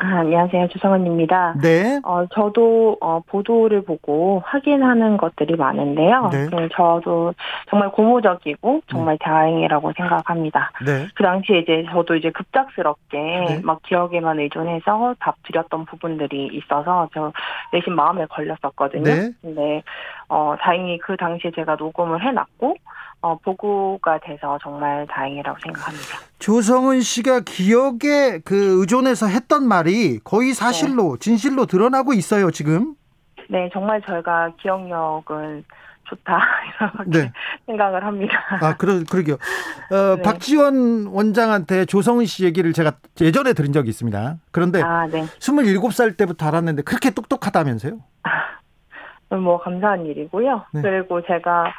아, 0.03 0.21
안녕하세요. 0.21 0.69
주성원입니다. 0.69 1.57
네. 1.61 2.01
어, 2.05 2.25
저도, 2.33 2.97
어, 3.03 3.21
보도를 3.27 3.83
보고 3.83 4.43
확인하는 4.47 5.19
것들이 5.19 5.57
많은데요. 5.57 6.31
네. 6.33 6.47
네, 6.49 6.69
저도 6.73 7.35
정말 7.69 7.91
고무적이고 7.91 8.81
정말 8.87 9.19
다행이라고 9.19 9.93
생각합니다. 9.95 10.71
네. 10.87 11.07
그 11.15 11.23
당시에 11.23 11.59
이제 11.59 11.85
저도 11.93 12.17
이제 12.17 12.31
급작스럽게 12.31 13.19
네. 13.19 13.61
막 13.63 13.83
기억에만 13.83 14.41
의존해서 14.41 15.17
답 15.21 15.37
드렸던 15.43 15.85
부분들이 15.85 16.49
있어서 16.51 17.11
저 17.13 17.31
내심 17.71 17.93
마음에 17.93 18.25
걸렸었거든요. 18.25 19.05
네. 19.05 19.31
근데, 19.43 19.83
어, 20.31 20.55
다행히 20.59 20.97
그 20.99 21.19
당시에 21.19 21.51
제가 21.51 21.77
녹음을 21.77 22.23
해놨고, 22.23 22.75
어, 23.23 23.39
보고가 23.39 24.19
돼서 24.21 24.59
정말 24.63 25.07
다행이라고 25.07 25.59
생각합니다. 25.63 26.19
조성은 26.39 27.01
씨가 27.01 27.41
기억에 27.41 28.39
그 28.45 28.81
의존해서 28.81 29.27
했던 29.27 29.67
말이 29.69 30.19
거의 30.25 30.55
사실로 30.55 31.19
진실로 31.19 31.67
드러나고 31.67 32.15
있어요, 32.15 32.51
지금. 32.51 32.95
네, 33.51 33.69
정말 33.73 34.01
저희가 34.03 34.53
기억력은 34.63 35.65
좋다 36.05 36.39
이렇게 37.07 37.19
네. 37.19 37.33
생각을 37.67 38.05
합니다. 38.05 38.33
아, 38.61 38.77
그러, 38.77 39.05
그러게요. 39.09 39.35
어, 39.35 40.17
네. 40.17 40.23
박지원 40.23 41.07
원장한테 41.07 41.85
조성은 41.85 42.25
씨 42.25 42.45
얘기를 42.45 42.73
제가 42.73 42.93
예전에 43.21 43.53
들은 43.53 43.73
적이 43.73 43.91
있습니다. 43.91 44.37
그런데 44.51 44.83
아, 44.83 45.07
네. 45.07 45.25
27살 45.25 46.17
때부터 46.17 46.47
알았는데 46.47 46.83
그렇게 46.83 47.11
똑똑하다면서요? 47.11 47.99
뭐 49.43 49.61
감사한 49.61 50.07
일이고요. 50.07 50.65
네. 50.73 50.83
그리고 50.83 51.23
제가 51.27 51.73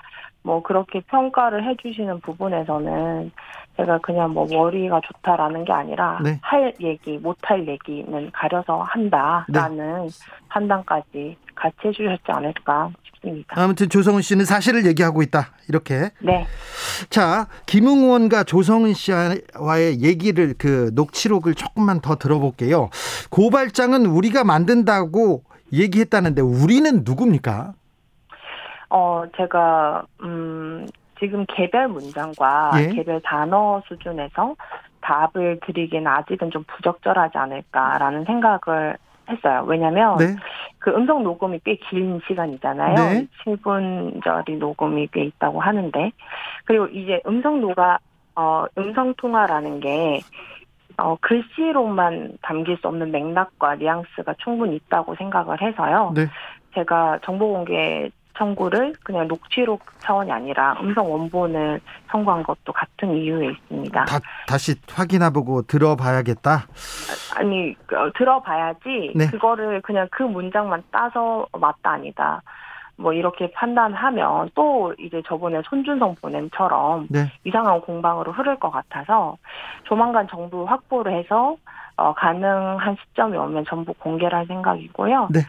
뭐 0.44 0.62
그렇게 0.64 1.02
평가를 1.02 1.64
해주시는 1.70 2.22
부분에서는 2.22 3.32
제가 3.78 4.00
그냥 4.00 4.32
뭐 4.32 4.46
머리가 4.50 5.00
좋다라는 5.02 5.66
게 5.66 5.72
아니라 5.72 6.20
네. 6.24 6.40
할 6.42 6.74
얘기, 6.82 7.18
못 7.18 7.38
할 7.44 7.68
얘기는 7.68 8.32
가려서 8.34 8.82
한다라는 8.84 10.10
판단까지 10.50 11.38
같이 11.56 11.76
해주셨지 11.86 12.24
않을까 12.28 12.90
싶습니다. 13.04 13.56
아무튼 13.62 13.90
조성은 13.90 14.22
씨는 14.22 14.46
사실을 14.46 14.86
얘기하고 14.86 15.22
있다. 15.22 15.52
이렇게. 15.70 16.12
네. 16.22 16.46
자, 17.10 17.48
김웅 17.66 18.04
의원과 18.04 18.44
조성은 18.44 18.94
씨와의 18.94 20.02
얘기를 20.02 20.54
그 20.58 20.92
녹취록을 20.94 21.56
조금만 21.56 22.02
더 22.02 22.16
들어볼게요. 22.16 22.90
고발장은 23.30 24.06
우리가 24.06 24.44
만든다고 24.44 25.44
얘기했다는데 25.74 26.42
우리는 26.42 27.02
누굽니까? 27.06 27.74
어, 28.92 29.24
제가, 29.38 30.04
음, 30.22 30.86
지금 31.18 31.46
개별 31.48 31.88
문장과 31.88 32.72
예. 32.82 32.90
개별 32.90 33.22
단어 33.22 33.82
수준에서 33.88 34.56
답을 35.00 35.60
드리기는 35.66 36.06
아직은 36.06 36.52
좀 36.52 36.64
부적절하지 36.68 37.38
않을까라는 37.38 38.26
생각을 38.26 38.98
했어요. 39.30 39.64
왜냐면, 39.66 40.18
네. 40.18 40.36
그 40.80 40.92
음성 40.92 41.24
녹음이 41.24 41.60
꽤 41.64 41.78
긴 41.90 42.20
시간이잖아요. 42.28 42.96
네. 42.96 43.28
7분짜리 43.46 44.58
녹음이 44.58 45.08
꽤 45.14 45.24
있다고 45.24 45.62
하는데. 45.62 46.12
그리고 46.66 46.88
이제 46.88 47.22
음성 47.26 47.62
녹화, 47.62 47.98
어, 48.36 48.66
음성 48.78 49.14
통화라는 49.14 49.80
게, 49.80 50.20
어, 50.98 51.16
글씨로만 51.22 52.40
담길 52.42 52.78
수 52.78 52.88
없는 52.90 53.12
맥락과 53.12 53.76
뉘앙스가 53.76 54.34
충분히 54.44 54.76
있다고 54.76 55.16
생각을 55.16 55.62
해서요. 55.62 56.12
네. 56.14 56.28
제가 56.74 57.20
정보 57.24 57.54
공개 57.54 58.10
청구를 58.38 58.94
그냥 59.04 59.28
녹취록 59.28 59.82
차원이 60.00 60.32
아니라 60.32 60.78
음성 60.82 61.12
원본을 61.12 61.80
청구한 62.10 62.44
것도 62.44 62.74
같은 62.74 63.16
이유에 63.16 63.52
있습니다. 63.52 64.06
다, 64.06 64.20
다시 64.48 64.76
확인해보고 64.90 65.64
들어봐야겠다. 65.64 66.68
아니 67.36 67.76
어, 67.94 68.12
들어봐야지 68.16 69.14
네. 69.16 69.28
그거를 69.28 69.82
그냥 69.82 70.08
그 70.12 70.24
문장만 70.24 70.84
따서 70.92 71.46
맞다 71.58 71.92
아니다 71.92 72.42
뭐 72.98 73.14
이렇게 73.14 73.52
판단하면 73.52 74.52
또 74.54 74.94
이제 75.00 75.22
저번에 75.28 75.62
손준성 75.66 76.16
보냄처럼 76.22 77.08
네. 77.10 77.32
이상한 77.44 77.82
공방으로 77.82 78.32
흐를 78.32 78.60
것 78.60 78.70
같아서 78.70 79.38
조만간 79.84 80.28
정부 80.30 80.66
확보를 80.66 81.18
해서 81.18 81.56
어, 81.98 82.14
가능한 82.14 82.96
시점이 83.02 83.38
오면 83.38 83.66
전부 83.68 83.94
공개를 83.94 84.38
할 84.38 84.46
생각이고요. 84.48 85.30
네. 85.32 85.42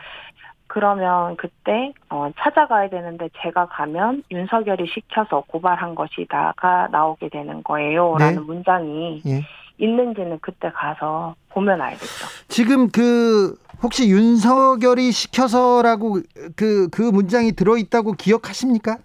그러면 0.72 1.36
그때 1.36 1.92
어, 2.08 2.30
찾아가야 2.38 2.88
되는데 2.88 3.28
제가 3.42 3.66
가면 3.66 4.22
윤석열이 4.30 4.86
시켜서 4.86 5.42
고발한 5.46 5.94
것이다가 5.94 6.88
나오게 6.90 7.28
되는 7.28 7.62
거예요라는 7.62 8.34
네. 8.36 8.40
문장이 8.40 9.22
예. 9.26 9.42
있는지는 9.76 10.38
그때 10.40 10.70
가서 10.70 11.34
보면 11.50 11.78
알겠죠. 11.82 12.26
지금 12.48 12.88
그 12.88 13.54
혹시 13.82 14.08
윤석열이 14.08 15.12
시켜서라고 15.12 16.20
그, 16.56 16.88
그 16.88 17.02
문장이 17.02 17.52
들어 17.52 17.76
있다고 17.76 18.12
기억하십니까? 18.12 18.96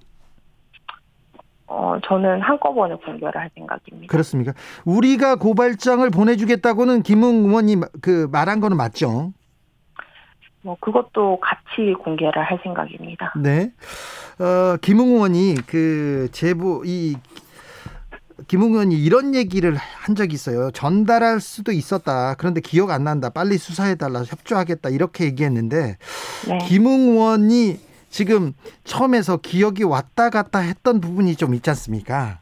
어, 1.65 1.97
저는 2.05 2.43
한꺼번에 2.43 2.95
공개를 2.95 3.35
할 3.35 3.49
생각입니다. 3.53 4.09
그렇습니까? 4.09 4.53
우리가 4.85 5.35
고발장을 5.35 6.09
보내주겠다고는 6.11 7.03
김웅 7.03 7.47
의원이 7.47 7.75
그 8.01 8.29
말한 8.31 8.61
거는 8.61 8.77
맞죠? 8.77 9.33
뭐 10.67 10.75
그것도 10.81 11.39
같이 11.39 11.93
공개를 11.93 12.43
할 12.43 12.59
생각입니다. 12.61 13.31
네. 13.41 13.71
어, 14.37 14.75
김웅 14.81 15.13
의원이 15.13 15.55
그 15.65 16.27
제보 16.33 16.83
이 16.85 17.15
김웅 18.49 18.73
의원이 18.73 19.01
이런 19.01 19.33
얘기를 19.33 19.77
한 19.77 20.13
적이 20.13 20.33
있어요. 20.33 20.69
전달할 20.71 21.39
수도 21.39 21.71
있었다. 21.71 22.35
그런데 22.37 22.59
기억 22.59 22.91
안 22.91 23.05
난다. 23.05 23.29
빨리 23.29 23.57
수사해달라. 23.57 24.23
협조하겠다. 24.23 24.89
이렇게 24.89 25.23
얘기했는데 25.23 25.95
네. 26.49 26.57
김웅 26.67 27.13
의원이 27.13 27.77
지금 28.09 28.51
처음에서 28.83 29.37
기억이 29.37 29.85
왔다 29.85 30.29
갔다 30.29 30.59
했던 30.59 30.99
부분이 30.99 31.37
좀 31.37 31.53
있지 31.53 31.69
않습니까? 31.69 32.39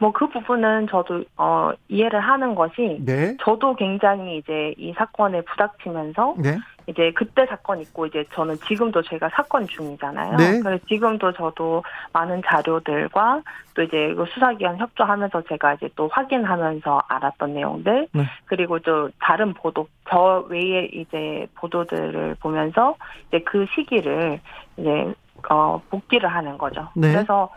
뭐 0.00 0.12
그 0.12 0.28
부분은 0.28 0.88
저도 0.90 1.24
어 1.36 1.72
이해를 1.88 2.20
하는 2.20 2.54
것이 2.54 2.98
네. 3.00 3.36
저도 3.42 3.76
굉장히 3.76 4.38
이제 4.38 4.74
이 4.78 4.92
사건에 4.96 5.42
부닥치면서 5.42 6.36
네. 6.38 6.58
이제 6.86 7.12
그때 7.14 7.46
사건 7.46 7.80
있고 7.80 8.06
이제 8.06 8.24
저는 8.32 8.56
지금도 8.68 9.02
저희가 9.02 9.28
사건 9.30 9.66
중이잖아요. 9.66 10.36
네. 10.36 10.60
그래서 10.60 10.84
지금도 10.86 11.32
저도 11.32 11.82
많은 12.12 12.42
자료들과 12.46 13.42
또 13.74 13.82
이제 13.82 14.14
그 14.14 14.24
수사기관 14.32 14.78
협조하면서 14.78 15.42
제가 15.42 15.74
이제 15.74 15.88
또 15.96 16.08
확인하면서 16.08 17.02
알았던 17.08 17.54
내용들 17.54 18.08
네. 18.12 18.24
그리고 18.44 18.78
또 18.78 19.10
다른 19.18 19.52
보도 19.52 19.88
저 20.08 20.46
외에 20.48 20.88
이제 20.92 21.46
보도들을 21.56 22.36
보면서 22.40 22.96
이제 23.28 23.40
그 23.40 23.66
시기를 23.74 24.40
이제 24.76 25.14
어 25.50 25.82
복기를 25.90 26.28
하는 26.28 26.56
거죠. 26.56 26.88
네. 26.94 27.12
그래서 27.12 27.50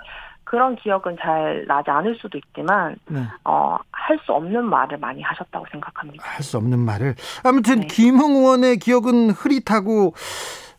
그런 0.49 0.75
기억은 0.75 1.15
잘 1.21 1.63
나지 1.67 1.91
않을 1.91 2.17
수도 2.19 2.39
있지만 2.39 2.95
네. 3.07 3.21
어할 3.43 4.17
수 4.25 4.31
없는 4.33 4.65
말을 4.65 4.97
많이 4.97 5.21
하셨다고 5.21 5.63
생각합니다. 5.71 6.23
할 6.25 6.43
수 6.43 6.57
없는 6.57 6.79
말을. 6.79 7.13
아무튼 7.43 7.81
네. 7.81 7.87
김웅 7.87 8.37
의원의 8.37 8.77
기억은 8.77 9.29
흐릿하고 9.29 10.15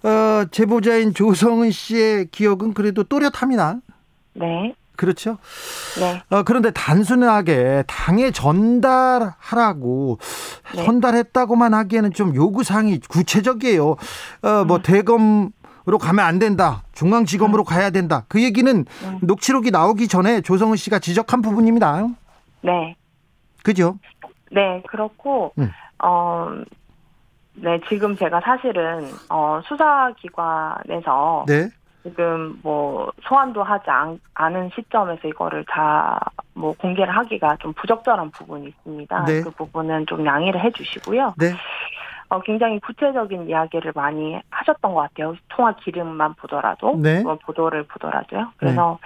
어, 0.03 0.45
제보자인 0.51 1.15
조성은 1.15 1.71
씨의 1.71 2.27
기억은 2.33 2.75
그래도 2.75 3.05
또렷합니다. 3.05 3.77
네, 4.33 4.75
그렇죠? 4.97 5.39
네, 6.01 6.21
어, 6.31 6.43
그런데 6.43 6.73
단순하게 6.73 7.85
당에 7.87 8.33
전달하라고 8.33 10.19
네. 10.75 10.85
전달했다고만 10.85 11.75
하기에는 11.75 12.13
좀 12.13 12.35
요구사항이 12.35 12.99
구체적이에요. 13.09 13.91
어, 14.43 14.65
뭐 14.67 14.79
음. 14.79 14.83
대검으 14.83 15.51
로 15.87 15.99
가면 15.99 16.25
안 16.25 16.39
된다. 16.39 16.83
중앙지검으로 16.93 17.65
가야 17.65 17.91
된다. 17.91 18.25
그 18.29 18.43
얘기는 18.43 18.71
음. 18.75 19.19
녹취록이 19.23 19.71
나오기 19.71 20.09
전에 20.09 20.41
조성은 20.41 20.77
씨가 20.77 20.99
지적한 20.99 21.43
부분입니다. 21.43 22.07
네. 22.63 22.97
그죠? 23.63 23.99
네, 24.51 24.83
그렇고, 24.89 25.53
음. 25.59 25.71
어, 26.03 26.49
네, 27.55 27.81
지금 27.89 28.17
제가 28.17 28.41
사실은, 28.41 29.11
어, 29.29 29.61
수사 29.65 30.13
기관에서 30.19 31.45
네. 31.47 31.69
지금 32.03 32.59
뭐, 32.63 33.11
소환도 33.23 33.63
하지 33.63 33.91
않, 33.91 34.19
않은 34.35 34.71
시점에서 34.75 35.29
이거를 35.29 35.65
다 35.69 36.19
뭐 36.61 36.75
공개를 36.77 37.17
하기가 37.17 37.57
좀 37.61 37.73
부적절한 37.73 38.31
부분이 38.31 38.69
있습니다. 38.69 39.25
네. 39.25 39.41
그 39.43 39.51
부분은 39.51 40.07
좀 40.07 40.25
양해를 40.25 40.63
해 40.63 40.71
주시고요. 40.71 41.35
네. 41.39 41.55
어, 42.31 42.41
굉장히 42.43 42.79
구체적인 42.79 43.49
이야기를 43.49 43.93
많이 43.95 44.41
하셨던 44.51 44.95
것 44.95 45.01
같아요. 45.01 45.35
통화 45.49 45.75
기름만 45.75 46.35
보더라도, 46.35 46.97
네. 46.97 47.23
뭐 47.23 47.37
보도를 47.45 47.83
보더라도요. 47.85 48.53
그래서, 48.57 48.99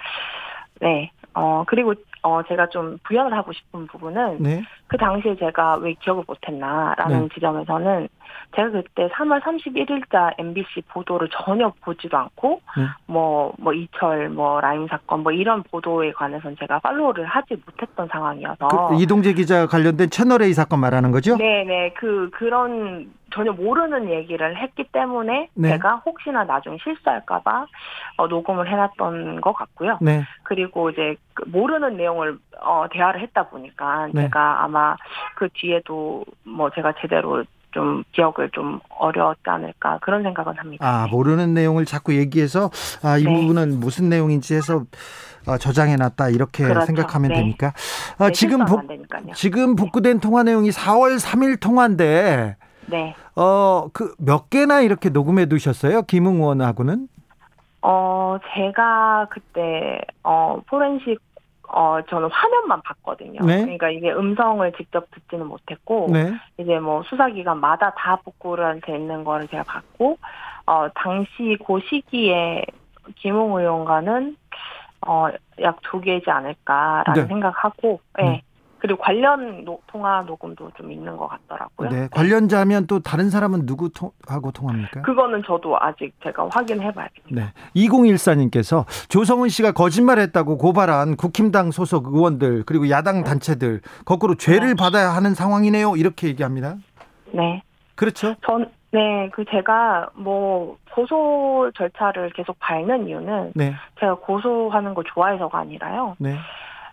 네. 0.79 1.11
어, 1.33 1.63
그리고, 1.65 1.95
어, 2.21 2.43
제가 2.43 2.69
좀 2.69 2.99
부연을 3.03 3.35
하고 3.35 3.51
싶은 3.51 3.87
부분은, 3.87 4.43
네. 4.43 4.61
그 4.87 4.97
당시에 4.97 5.35
제가 5.37 5.77
왜 5.77 5.95
기억을 5.95 6.23
못했나라는 6.27 7.23
네. 7.23 7.29
지점에서는 7.33 8.07
제가 8.55 8.69
그때 8.69 9.09
3월 9.09 9.41
31일자 9.41 10.33
MBC 10.37 10.83
보도를 10.89 11.29
전혀 11.31 11.71
보지도 11.81 12.17
않고 12.17 12.61
네. 12.77 12.83
뭐뭐 13.07 13.73
이철 13.73 14.29
뭐 14.29 14.61
라임 14.61 14.87
사건 14.87 15.23
뭐 15.23 15.31
이런 15.31 15.63
보도에 15.63 16.11
관해서는 16.13 16.55
제가 16.59 16.79
팔로우를 16.79 17.25
하지 17.25 17.55
못했던 17.65 18.07
상황이어서 18.11 18.67
그 18.67 19.01
이동재 19.01 19.33
기자 19.33 19.65
관련된 19.65 20.09
채널 20.09 20.41
A 20.41 20.53
사건 20.53 20.79
말하는 20.79 21.11
거죠? 21.11 21.37
네네 21.37 21.93
그 21.95 22.29
그런 22.33 23.11
전혀 23.35 23.51
모르는 23.51 24.09
얘기를 24.09 24.55
했기 24.55 24.85
때문에 24.85 25.49
네. 25.53 25.69
제가 25.69 25.97
혹시나 26.05 26.45
나중에 26.45 26.77
실수할까봐 26.81 27.67
어, 28.17 28.27
녹음을 28.27 28.69
해놨던 28.71 29.41
것 29.41 29.51
같고요. 29.53 29.97
네. 30.01 30.23
그리고 30.43 30.89
이제 30.89 31.15
그 31.33 31.43
모르는 31.47 31.97
내용을 31.97 32.37
어 32.61 32.85
대화를 32.89 33.19
했다 33.21 33.49
보니까 33.49 34.07
네. 34.13 34.23
제가 34.23 34.63
아마 34.63 34.95
그 35.35 35.49
뒤에도 35.53 36.23
뭐 36.43 36.69
제가 36.69 36.93
제대로 37.01 37.43
좀 37.75 38.05
기억을 38.13 38.49
좀 38.53 38.79
어려웠지 38.87 39.41
않을까 39.43 39.99
그런 40.01 40.23
생각은 40.23 40.53
합니다. 40.57 40.85
아, 40.87 41.07
모르는 41.11 41.53
내용을 41.53 41.83
자꾸 41.83 42.15
얘기해서 42.15 42.71
아, 43.03 43.17
이 43.17 43.23
네. 43.25 43.33
부분은 43.33 43.81
무슨 43.81 44.07
내용인지 44.07 44.55
해서 44.55 44.85
어, 45.45 45.57
저장해 45.57 45.97
놨다 45.97 46.29
이렇게 46.29 46.63
그렇죠. 46.63 46.85
생각하면 46.85 47.29
네. 47.31 47.35
됩니까? 47.35 47.73
아, 48.17 48.27
네, 48.27 48.31
지금 48.31 48.63
복. 48.63 48.81
지금 49.35 49.75
복구된 49.75 50.21
통화 50.21 50.43
내용이 50.43 50.69
4월 50.69 51.19
3일 51.19 51.59
통화인데 51.59 52.55
네. 52.87 53.15
어, 53.35 53.89
그 53.91 54.15
몇 54.19 54.49
개나 54.49 54.79
이렇게 54.79 55.09
녹음해 55.09 55.47
두셨어요? 55.47 56.03
김웅 56.03 56.35
의원하고는? 56.37 57.09
어 57.81 58.37
제가 58.55 59.27
그때 59.29 59.99
어 60.23 60.59
포렌식 60.67 61.19
어 61.75 61.99
저는 62.09 62.29
화면만 62.31 62.81
봤거든요. 62.83 63.41
네. 63.45 63.61
그러니까 63.63 63.89
이게 63.89 64.11
음성을 64.11 64.71
직접 64.73 65.11
듣지는 65.11 65.45
못했고 65.45 66.07
네. 66.09 66.33
이제 66.57 66.79
뭐 66.79 67.03
수사기관마다 67.03 67.93
다 67.95 68.15
복구를 68.23 68.79
돼 68.81 68.95
있는 68.95 69.25
거를 69.25 69.47
제가 69.49 69.63
봤고 69.63 70.17
어 70.65 70.87
당시 70.95 71.57
그 71.67 71.79
시기에 71.89 72.63
김웅 73.17 73.57
의원과는 73.59 74.37
어 75.05 75.29
약 75.59 75.77
두 75.83 76.01
개이지 76.01 76.29
않을까라는 76.29 77.21
네. 77.21 77.27
생각하고 77.27 77.99
예. 78.19 78.23
네. 78.23 78.41
그리고 78.79 78.99
관련 79.01 79.63
노- 79.65 79.79
통화 79.87 80.21
녹음도 80.21 80.69
좀 80.77 80.91
있는 80.91 81.17
것 81.17 81.27
같더라고요. 81.27 81.89
네. 81.89 82.07
관련자면 82.11 82.85
또 82.87 82.99
다른 82.99 83.29
사람은 83.29 83.65
누구 83.65 83.89
통, 83.89 84.11
하고 84.27 84.51
통합니까? 84.51 85.01
그거는 85.01 85.41
저도 85.45 85.77
아직 85.79 86.13
제가 86.23 86.47
확인해 86.51 86.91
봐야겠네요. 86.93 87.45
네. 87.45 87.53
2014님께서 87.75 88.85
조성은 89.09 89.49
씨가 89.49 89.71
거짓말했다고 89.71 90.57
고발한 90.57 91.15
국힘당 91.17 91.71
소속 91.71 92.07
의원들 92.07 92.63
그리고 92.65 92.89
야당 92.89 93.23
단체들 93.23 93.81
거꾸로 94.05 94.35
죄를 94.35 94.69
네. 94.69 94.73
받아야 94.75 95.09
하는 95.09 95.33
상황이네요. 95.33 95.95
이렇게 95.95 96.27
얘기합니다. 96.27 96.75
네. 97.33 97.63
그렇죠? 97.95 98.35
전, 98.45 98.69
네, 98.91 99.29
그 99.33 99.45
제가 99.49 100.09
뭐 100.15 100.77
고소 100.93 101.71
절차를 101.75 102.31
계속 102.31 102.57
밟는 102.59 103.07
이유는 103.07 103.53
네. 103.55 103.73
제가 103.99 104.15
고소하는 104.15 104.93
거 104.93 105.03
좋아해서가 105.03 105.59
아니라요. 105.59 106.15
네. 106.19 106.35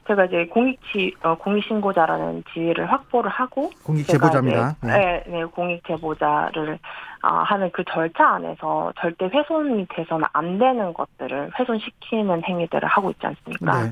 제가 0.07 0.25
이제 0.25 0.47
공익지, 0.47 1.15
어, 1.23 1.37
공익신고자라는 1.37 2.45
지위를 2.53 2.91
확보를 2.91 3.31
하고. 3.31 3.71
공익 3.85 4.07
제보자입니다. 4.07 4.77
이제, 4.83 4.87
네, 4.87 5.25
네, 5.27 5.45
공익 5.45 5.87
제보자를 5.87 6.79
아, 7.23 7.45
하는 7.45 7.71
그 7.73 7.85
절차 7.85 8.35
안에서 8.35 8.93
절대 9.01 9.27
훼손이 9.27 9.87
돼서는 9.91 10.27
안 10.33 10.59
되는 10.59 10.93
것들을 10.93 11.53
훼손시키는 11.57 12.43
행위들을 12.45 12.89
하고 12.89 13.11
있지 13.11 13.25
않습니까? 13.27 13.85
네. 13.85 13.91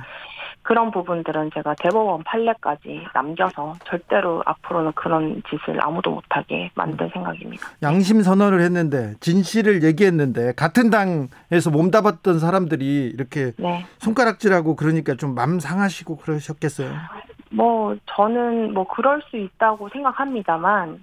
그런 0.62 0.90
부분들은 0.90 1.50
제가 1.54 1.74
대법원 1.74 2.22
판례까지 2.24 3.06
남겨서 3.14 3.74
절대로 3.84 4.42
앞으로는 4.46 4.92
그런 4.92 5.42
짓을 5.48 5.82
아무도 5.84 6.10
못하게 6.12 6.70
만들 6.74 7.10
생각입니다. 7.12 7.66
양심 7.82 8.22
선언을 8.22 8.60
했는데 8.60 9.14
진실을 9.20 9.82
얘기했는데 9.82 10.52
같은 10.52 10.90
당에서 10.90 11.70
몸담았던 11.70 12.38
사람들이 12.38 13.06
이렇게 13.12 13.52
네. 13.58 13.84
손가락질하고 13.98 14.76
그러니까 14.76 15.14
좀 15.14 15.34
맘 15.34 15.58
상하시고 15.60 16.16
그러셨겠어요. 16.18 16.92
뭐 17.52 17.96
저는 18.06 18.74
뭐 18.74 18.86
그럴 18.86 19.22
수 19.30 19.36
있다고 19.36 19.88
생각합니다만 19.88 21.02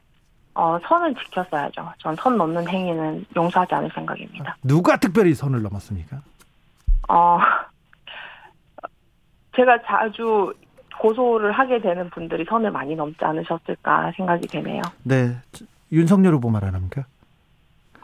어 0.53 0.77
선을 0.87 1.15
지켰어야죠. 1.15 1.91
전 1.99 2.15
선 2.15 2.37
넘는 2.37 2.67
행위는 2.67 3.25
용서하지 3.35 3.73
않을 3.75 3.89
생각입니다. 3.93 4.55
누가 4.63 4.97
특별히 4.97 5.33
선을 5.33 5.61
넘었습니까? 5.61 6.17
어 7.09 7.39
제가 9.57 9.79
자주 9.85 10.53
고소를 10.99 11.51
하게 11.51 11.81
되는 11.81 12.09
분들이 12.09 12.45
선을 12.47 12.71
많이 12.71 12.95
넘지 12.95 13.17
않으셨을까 13.19 14.13
생각이 14.15 14.47
되네요. 14.47 14.81
네. 15.03 15.35
윤석열 15.91 16.33
후보 16.33 16.49
말하랍니까? 16.49 17.05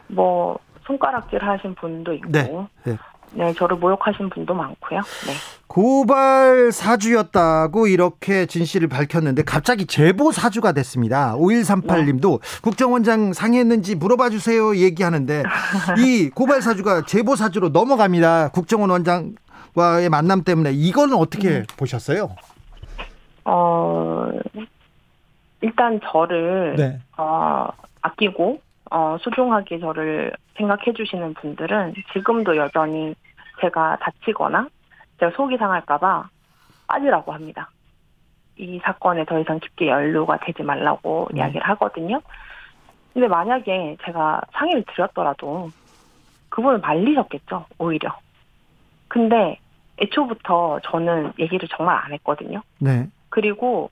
뭐 0.08 0.58
손가락질 0.86 1.42
하신 1.42 1.74
분도 1.76 2.12
있고 2.12 2.30
네, 2.30 2.50
네, 2.84 2.96
네. 3.32 3.52
저를 3.54 3.76
모욕하신 3.78 4.30
분도 4.30 4.54
많고요. 4.54 5.00
네. 5.00 5.32
고발 5.66 6.70
사주였다고 6.72 7.86
이렇게 7.88 8.46
진실을 8.46 8.88
밝혔는데 8.88 9.42
갑자기 9.42 9.86
제보 9.86 10.30
사주가 10.30 10.72
됐습니다. 10.72 11.34
5138님도 11.36 12.40
국정원장 12.62 13.32
상의했는지 13.32 13.96
물어봐 13.96 14.30
주세요 14.30 14.76
얘기하는데 14.76 15.42
이 15.98 16.30
고발 16.30 16.62
사주가 16.62 17.04
제보 17.06 17.34
사주로 17.34 17.70
넘어갑니다. 17.70 18.50
국정원 18.50 18.90
원장 18.90 19.34
과의 19.74 20.08
만남 20.08 20.44
때문에 20.44 20.72
이거는 20.72 21.16
어떻게 21.16 21.58
음. 21.58 21.64
보셨어요? 21.76 22.36
어 23.44 24.30
일단 25.60 26.00
저를 26.04 26.76
네. 26.76 27.00
어, 27.16 27.68
아끼고 28.02 28.60
어, 28.90 29.16
소중하게 29.20 29.80
저를 29.80 30.32
생각해 30.56 30.92
주시는 30.94 31.34
분들은 31.34 31.94
지금도 32.12 32.56
여전히 32.56 33.14
제가 33.60 33.96
다치거나 34.00 34.68
제가 35.18 35.32
속이 35.34 35.56
상할까봐 35.56 36.28
빠지라고 36.86 37.32
합니다. 37.32 37.70
이 38.56 38.78
사건에 38.84 39.24
더 39.24 39.40
이상 39.40 39.58
깊게 39.58 39.88
연루가 39.88 40.38
되지 40.38 40.62
말라고 40.62 41.28
네. 41.32 41.40
이야기를 41.40 41.66
하거든요. 41.70 42.20
근데 43.12 43.26
만약에 43.26 43.96
제가 44.04 44.42
상의를 44.52 44.84
드렸더라도 44.94 45.70
그분을 46.50 46.78
말리셨겠죠, 46.78 47.66
오히려. 47.78 48.16
근데 49.08 49.58
애초부터 49.98 50.80
저는 50.84 51.32
얘기를 51.38 51.68
정말 51.68 51.96
안 51.96 52.12
했거든요. 52.12 52.62
네. 52.78 53.08
그리고 53.28 53.90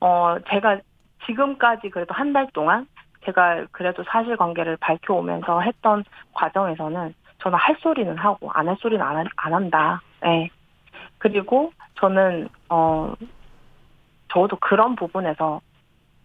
어 0.00 0.36
제가 0.50 0.78
지금까지 1.26 1.90
그래도 1.90 2.14
한 2.14 2.32
달 2.32 2.46
동안 2.52 2.86
제가 3.24 3.66
그래도 3.72 4.04
사실관계를 4.04 4.76
밝혀오면서 4.78 5.60
했던 5.60 6.04
과정에서는 6.34 7.14
저는 7.40 7.58
할 7.58 7.76
소리는 7.80 8.16
하고 8.16 8.50
안 8.52 8.68
할 8.68 8.76
소리는 8.80 9.04
안, 9.04 9.16
한- 9.16 9.26
안 9.36 9.54
한다. 9.54 10.00
예. 10.24 10.48
그리고 11.18 11.72
저는 11.96 12.48
어 12.68 13.12
저도 14.32 14.56
그런 14.60 14.94
부분에서 14.96 15.60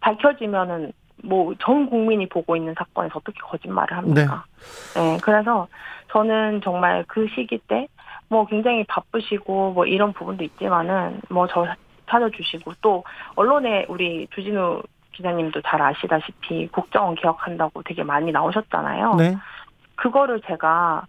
밝혀지면은 0.01 0.91
뭐 1.23 1.53
전 1.59 1.89
국민이 1.89 2.27
보고 2.27 2.55
있는 2.55 2.73
사건에서 2.77 3.13
어떻게 3.19 3.39
거짓말을 3.39 3.95
합니까? 3.97 4.43
네. 4.95 5.17
그래서 5.23 5.67
저는 6.11 6.61
정말 6.63 7.05
그 7.07 7.27
시기 7.33 7.57
때 7.59 7.87
뭐 8.29 8.45
굉장히 8.45 8.83
바쁘시고 8.85 9.73
뭐 9.73 9.85
이런 9.85 10.13
부분도 10.13 10.43
있지만은 10.43 11.21
뭐 11.29 11.47
저 11.47 11.65
찾아주시고 12.09 12.73
또 12.81 13.03
언론에 13.35 13.85
우리 13.89 14.27
주진우 14.33 14.81
기자님도 15.13 15.61
잘 15.61 15.81
아시다시피 15.81 16.67
국정원 16.67 17.15
개혁한다고 17.15 17.83
되게 17.83 18.03
많이 18.03 18.31
나오셨잖아요. 18.31 19.15
네. 19.15 19.37
그거를 19.95 20.41
제가 20.41 21.05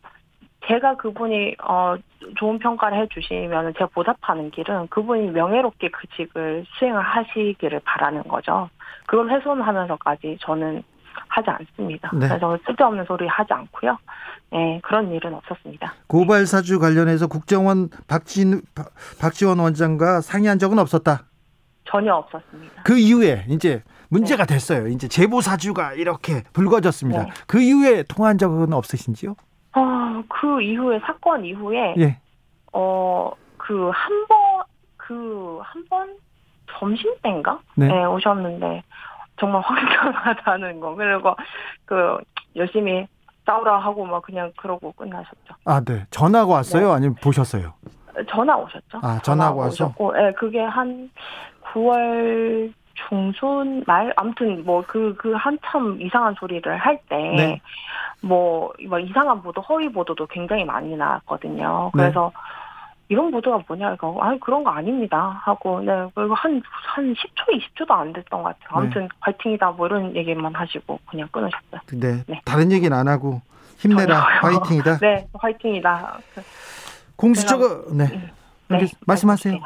제가 0.67 0.97
그분이 0.97 1.57
어 1.63 1.97
좋은 2.37 2.59
평가를 2.59 2.99
해주시면 3.03 3.75
제가 3.75 3.87
보답하는 3.87 4.51
길은 4.51 4.89
그분이 4.89 5.31
명예롭게 5.31 5.91
그 5.91 6.07
직을 6.17 6.65
수행을 6.79 7.01
하시기를 7.03 7.81
바라는 7.85 8.23
거죠. 8.25 8.69
그걸 9.07 9.31
훼손하면서까지 9.31 10.39
저는 10.41 10.83
하지 11.29 11.51
않습니다. 11.51 12.11
네. 12.15 12.29
그래서 12.29 12.59
쓸데없는 12.67 13.05
소리 13.05 13.27
하지 13.27 13.53
않고요. 13.53 13.99
예, 14.55 14.81
그런 14.85 15.11
일은 15.13 15.35
없었습니다. 15.35 15.95
고발 16.07 16.47
사주 16.47 16.79
관련해서 16.79 17.27
국정원 17.27 17.89
박진 18.07 18.63
박- 18.75 18.93
박지원 19.21 19.59
원장과 19.59 20.21
상의한 20.21 20.59
적은 20.59 20.79
없었다. 20.79 21.25
전혀 21.87 22.15
없었습니다. 22.15 22.83
그 22.85 22.97
이후에 22.99 23.47
이제 23.49 23.83
문제가 24.09 24.47
됐어요. 24.47 24.87
이제 24.89 25.09
제보 25.09 25.41
사주가 25.41 25.93
이렇게 25.95 26.43
불거졌습니다. 26.53 27.23
네. 27.25 27.31
그 27.47 27.61
이후에 27.61 28.05
통화한 28.05 28.39
적은 28.39 28.73
없으신지요? 28.73 29.35
어, 29.77 30.23
그 30.29 30.63
이후에 30.63 31.01
사건 31.01 31.45
이후에 31.45 31.95
예. 31.99 32.19
어, 32.73 33.33
그 33.57 33.91
한 33.91 34.27
번, 34.29 34.65
그 34.97 35.59
한 35.63 35.85
번 35.91 36.17
점심 36.79 37.13
때인가? 37.23 37.59
네. 37.77 37.89
네. 37.89 38.05
오셨는데 38.05 38.83
정말 39.41 39.63
황당하다는 39.67 40.81
거. 40.81 40.95
그리고 40.95 41.35
그 41.85 42.19
열심히 42.57 43.07
싸우라 43.47 43.79
하고 43.79 44.05
막 44.07 44.23
그냥 44.23 44.53
그러고 44.57 44.93
끝나셨죠. 44.93 45.55
아, 45.65 45.81
네. 45.85 46.05
전화가 46.11 46.53
왔어요? 46.53 46.93
아니면 46.93 47.15
보셨어요? 47.23 47.75
전화 48.29 48.57
오셨죠? 48.57 48.99
아, 49.03 49.19
전화가 49.23 49.55
와서? 49.55 49.87
오셨고, 49.87 50.15
예, 50.19 50.33
그게 50.33 50.61
한 50.63 51.11
9월 51.73 52.73
중순 53.09 53.83
말 53.87 54.13
아무튼 54.17 54.65
뭐 54.65 54.83
그 54.87 55.15
그 55.19 55.33
한참 55.35 56.01
이상한 56.01 56.33
소리를 56.39 56.77
할때 56.77 57.17
네. 57.17 57.61
뭐, 58.23 58.73
뭐 58.89 58.99
이상한 59.01 59.43
보도, 59.43 59.61
허위 59.63 59.91
보도도 59.93 60.27
굉장히 60.29 60.65
많이 60.65 60.97
나왔거든요. 60.97 61.91
네. 61.95 62.03
그래서 62.05 62.33
이런 63.09 63.31
보도가 63.31 63.63
뭐냐, 63.69 63.95
이거, 63.95 64.17
아니, 64.23 64.41
그런 64.41 64.65
거 64.65 64.71
아닙니다. 64.71 65.41
하고, 65.45 65.81
네, 65.81 65.93
그리고 66.15 66.35
한, 66.35 66.63
한 66.65 67.13
10초, 67.15 67.61
20초도 67.77 67.91
안 67.91 68.13
됐던 68.13 68.43
것 68.43 68.59
같아요. 68.59 68.79
아무튼, 68.81 69.09
화이팅이다, 69.21 69.73
뭐 69.73 69.87
이런 69.87 70.17
얘기만 70.17 70.55
하시고, 70.55 70.99
그냥 71.11 71.29
끊으셨어요. 71.31 71.81
네. 71.93 72.25
네. 72.27 72.41
다른 72.47 72.73
얘기는 72.73 72.97
안 72.97 73.07
하고 73.09 73.43
힘내라. 73.79 74.19
화이팅이다. 74.19 74.99
네, 75.05 75.27
화이팅이다. 75.35 76.19
공수처가 77.17 77.93
네. 77.95 78.05
네, 78.07 78.79
알겠- 78.79 78.95
말씀하세요. 79.07 79.53
말씀하세요. 79.55 79.61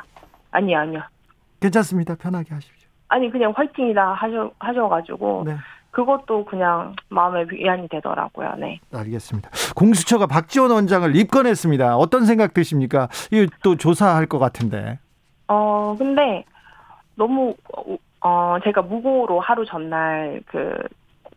아니요, 0.50 0.78
아니요. 0.78 1.00
괜찮습니다. 1.60 2.16
편하게 2.16 2.54
하십시오. 2.54 2.88
아니, 3.08 3.30
그냥 3.30 3.52
화이팅이다 3.56 4.12
하셔, 4.14 4.50
하셔가지고, 4.58 5.44
네. 5.46 5.56
그것도 5.90 6.44
그냥 6.44 6.94
마음에 7.08 7.44
위안이 7.50 7.88
되더라고요, 7.88 8.54
네. 8.58 8.80
알겠습니다. 8.92 9.50
공수처가 9.74 10.26
박지원 10.26 10.70
원장을 10.70 11.16
입건했습니다. 11.16 11.96
어떤 11.96 12.26
생각 12.26 12.54
드십니까? 12.54 13.08
이거 13.32 13.50
또 13.62 13.76
조사할 13.76 14.26
것 14.26 14.38
같은데. 14.38 14.98
어, 15.48 15.96
근데 15.98 16.44
너무, 17.14 17.54
어, 18.20 18.56
제가 18.64 18.82
무고로 18.82 19.40
하루 19.40 19.64
전날 19.64 20.40
그, 20.46 20.74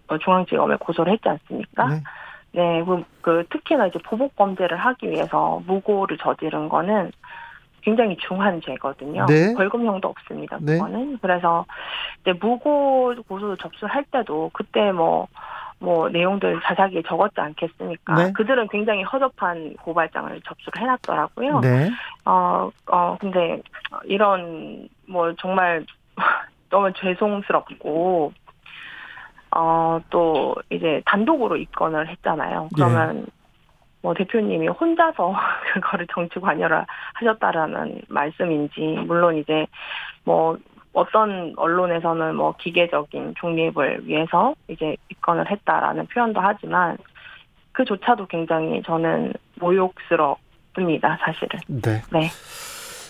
어, 0.08 0.18
중앙지검에 0.18 0.76
고소를 0.78 1.14
했지 1.14 1.30
않습니까? 1.30 1.88
네. 1.88 2.04
네, 2.54 2.84
그, 2.84 3.04
그 3.22 3.44
특히나 3.50 3.88
이제 3.88 3.98
보복 4.00 4.36
범죄를 4.36 4.78
하기 4.78 5.10
위해서 5.10 5.62
무고를 5.66 6.18
저지른 6.18 6.68
거는 6.68 7.12
굉장히 7.82 8.16
중한 8.18 8.62
죄거든요. 8.62 9.26
네. 9.26 9.54
벌금형도 9.56 10.08
없습니다. 10.08 10.58
네. 10.62 10.74
그거는 10.74 11.18
그래서 11.22 11.66
이제 12.22 12.34
무고 12.34 13.14
고소 13.28 13.56
접수할 13.58 14.04
때도 14.06 14.52
그때 14.54 14.92
뭐. 14.92 15.28
뭐 15.84 16.10
내용들 16.10 16.62
자세하게 16.64 17.02
적었지 17.08 17.42
않겠습니까? 17.42 18.14
네. 18.14 18.32
그들은 18.34 18.68
굉장히 18.68 19.02
허접한 19.02 19.78
고발장을 19.78 20.40
접수를 20.46 20.80
해놨더라고요. 20.80 21.60
네. 21.62 21.90
어, 22.24 22.70
어, 22.86 23.18
근데 23.20 23.60
이런 24.04 24.88
뭐 25.08 25.34
정말 25.40 25.84
너무 26.70 26.94
죄송스럽고 26.94 28.32
어, 29.56 30.00
또 30.12 30.56
이제 30.70 31.02
단독으로 31.06 31.58
입건을 31.58 32.10
했잖아요. 32.10 32.70
그러면 32.76 33.26
뭐 34.02 34.14
대표님이 34.14 34.68
혼자서 34.68 35.36
그거를 35.74 36.08
정치 36.14 36.40
관여를 36.40 36.86
하셨다라는 37.14 38.02
말씀인지 38.08 38.82
물론 39.06 39.38
이제 39.38 39.68
뭐 40.24 40.58
어떤 40.94 41.54
언론에서는 41.56 42.36
뭐 42.36 42.54
기계적인 42.58 43.36
중립을 43.40 44.08
위해서 44.08 44.54
이제 44.68 44.98
입건을 45.10 45.50
했다라는 45.50 46.08
표현도 46.08 46.42
하지만 46.42 46.98
그조차도 47.72 48.28
굉장히 48.28 48.82
저는 48.86 49.34
모욕스럽습니다, 49.56 51.18
사실은. 51.22 51.60
네. 51.68 52.02
네. 52.12 52.30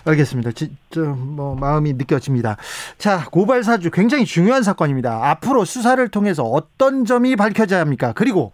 알겠습니다. 0.06 0.52
진짜 0.52 1.02
뭐 1.16 1.56
마음이 1.56 1.94
느껴집니다. 1.94 2.58
자, 2.98 3.26
고발 3.30 3.64
사주 3.64 3.92
굉장히 3.92 4.26
중요한 4.26 4.64
사건입니다. 4.64 5.30
앞으로 5.30 5.66
수사를 5.66 6.08
통해서 6.10 6.44
어떤 6.44 7.06
점이 7.06 7.36
밝혀져야 7.36 7.80
합니까? 7.80 8.14
그리고 8.16 8.52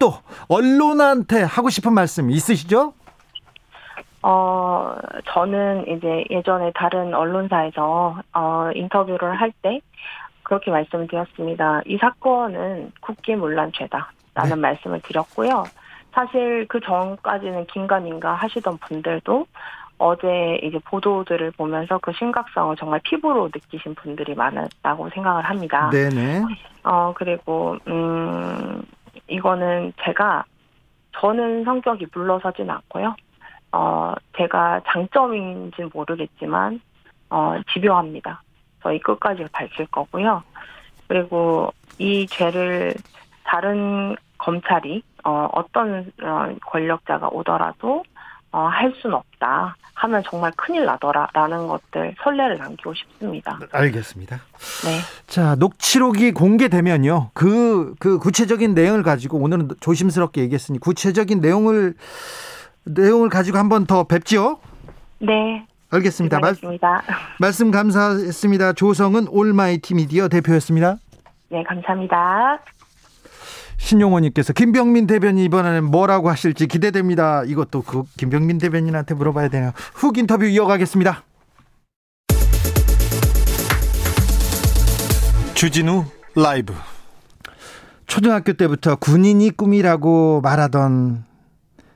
또 0.00 0.14
언론한테 0.48 1.42
하고 1.42 1.70
싶은 1.70 1.92
말씀 1.92 2.30
있으시죠? 2.30 2.94
어, 4.22 4.96
저는 5.26 5.86
이제 5.88 6.24
예전에 6.30 6.72
다른 6.74 7.14
언론사에서, 7.14 8.16
어, 8.34 8.70
인터뷰를 8.74 9.40
할 9.40 9.52
때 9.62 9.80
그렇게 10.42 10.70
말씀을 10.72 11.06
드렸습니다. 11.06 11.80
이 11.86 11.96
사건은 11.98 12.90
국기 13.00 13.36
문란죄다. 13.36 14.10
라는 14.34 14.56
네. 14.56 14.60
말씀을 14.60 15.00
드렸고요. 15.02 15.64
사실 16.12 16.66
그 16.68 16.80
전까지는 16.80 17.66
긴가민가 17.66 18.34
하시던 18.34 18.78
분들도 18.78 19.46
어제 19.98 20.58
이제 20.62 20.78
보도들을 20.84 21.50
보면서 21.52 21.98
그 21.98 22.12
심각성을 22.12 22.74
정말 22.76 23.00
피부로 23.04 23.46
느끼신 23.46 23.94
분들이 23.96 24.34
많았다고 24.34 25.10
생각을 25.10 25.42
합니다. 25.44 25.90
네네. 25.90 26.42
어, 26.84 27.12
그리고, 27.14 27.76
음, 27.88 28.82
이거는 29.30 29.92
제가, 30.02 30.44
저는 31.12 31.64
성격이 31.64 32.08
물러서진 32.12 32.68
않고요. 32.68 33.14
어, 33.72 34.14
제가 34.36 34.80
장점인지는 34.86 35.90
모르겠지만, 35.94 36.80
어, 37.30 37.54
집요합니다. 37.72 38.42
저희 38.82 38.98
끝까지 38.98 39.46
밝힐 39.52 39.86
거고요. 39.86 40.42
그리고 41.06 41.72
이 41.98 42.26
죄를 42.26 42.94
다른 43.44 44.16
검찰이, 44.38 45.02
어, 45.24 45.48
어떤, 45.52 46.12
어, 46.22 46.54
권력자가 46.66 47.28
오더라도, 47.28 48.02
어, 48.52 48.60
할 48.66 48.92
수는 49.00 49.16
없다. 49.16 49.76
하면 49.94 50.22
정말 50.28 50.50
큰일 50.56 50.86
나더라라는 50.86 51.68
것들 51.68 52.14
선례를 52.22 52.56
남기고 52.56 52.94
싶습니다. 52.94 53.58
알겠습니다. 53.70 54.36
네. 54.84 54.98
자, 55.26 55.54
녹취록이 55.56 56.32
공개되면요. 56.32 57.30
그, 57.34 57.94
그 57.98 58.18
구체적인 58.18 58.72
내용을 58.74 59.02
가지고 59.02 59.38
오늘은 59.38 59.68
조심스럽게 59.80 60.40
얘기했으니 60.40 60.78
구체적인 60.78 61.40
내용을, 61.40 61.94
내용을 62.84 63.28
가지고 63.28 63.58
한 63.58 63.68
번 63.68 63.84
더 63.86 64.04
뵙지요? 64.04 64.58
네. 65.18 65.66
알겠습니다. 65.90 66.38
말. 66.38 66.54
말씀 67.38 67.70
감사했습니다. 67.70 68.72
조성은 68.74 69.26
올마이티 69.28 69.94
미디어 69.94 70.28
대표였습니다. 70.28 70.96
네, 71.50 71.62
감사합니다. 71.64 72.58
신용호님께서 73.80 74.52
김병민 74.52 75.06
대변인 75.06 75.44
이번에는 75.44 75.84
뭐라고 75.84 76.28
하실지 76.28 76.66
기대됩니다. 76.66 77.42
이것도 77.44 77.82
그 77.82 78.02
김병민 78.18 78.58
대변인한테 78.58 79.14
물어봐야 79.14 79.48
되나요? 79.48 79.72
훅 79.94 80.18
인터뷰 80.18 80.44
이어가겠습니다. 80.44 81.24
주진우 85.54 86.04
라이브 86.36 86.74
초등학교 88.06 88.52
때부터 88.52 88.96
군인이 88.96 89.50
꿈이라고 89.50 90.40
말하던 90.42 91.24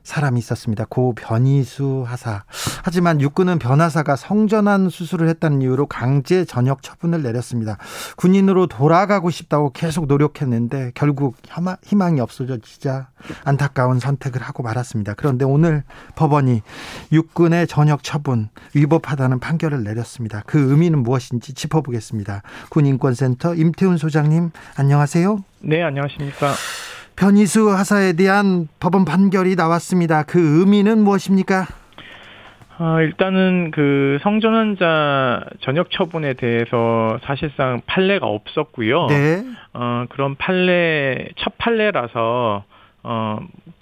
사람이 0.04 0.38
있었습니다. 0.38 0.84
고 0.88 1.14
변희수 1.14 2.04
하사. 2.06 2.44
하지만 2.84 3.20
육군은 3.20 3.58
변하사가 3.58 4.16
성전환 4.16 4.90
수술을 4.90 5.28
했다는 5.28 5.62
이유로 5.62 5.86
강제 5.86 6.44
전역 6.44 6.82
처분을 6.82 7.22
내렸습니다. 7.22 7.78
군인으로 8.16 8.66
돌아가고 8.66 9.30
싶다고 9.30 9.72
계속 9.72 10.06
노력했는데 10.06 10.92
결국 10.94 11.36
희망이 11.84 12.20
없어져지자 12.20 13.08
안타까운 13.44 13.98
선택을 13.98 14.42
하고 14.42 14.62
말았습니다. 14.62 15.14
그런데 15.14 15.44
오늘 15.44 15.82
법원이 16.14 16.62
육군의 17.10 17.66
전역 17.66 18.02
처분 18.02 18.50
위법하다는 18.74 19.40
판결을 19.40 19.82
내렸습니다. 19.82 20.42
그 20.46 20.70
의미는 20.70 21.02
무엇인지 21.02 21.54
짚어보겠습니다. 21.54 22.42
군인권센터 22.68 23.54
임태훈 23.54 23.96
소장님 23.96 24.50
안녕하세요. 24.76 25.42
네, 25.60 25.82
안녕하십니까. 25.82 26.52
변희수 27.16 27.70
하사에 27.70 28.14
대한 28.14 28.68
법원 28.81 29.05
판결이 29.05 29.55
나왔습니다. 29.57 30.24
그 30.24 30.61
의미는 30.61 30.98
무엇입니까? 30.98 31.66
아, 32.77 33.00
일단은 33.00 33.70
그 33.70 34.18
성전환자 34.22 35.44
전역 35.61 35.90
처분에 35.92 36.35
대해서 36.35 37.18
사실상 37.22 37.81
판례가 37.87 38.27
없었고요. 38.27 39.07
네. 39.07 39.44
어, 39.74 40.07
그런 40.09 40.35
판례 40.35 41.29
첫 41.37 41.57
판례라서 41.59 42.64
어, 43.05 43.38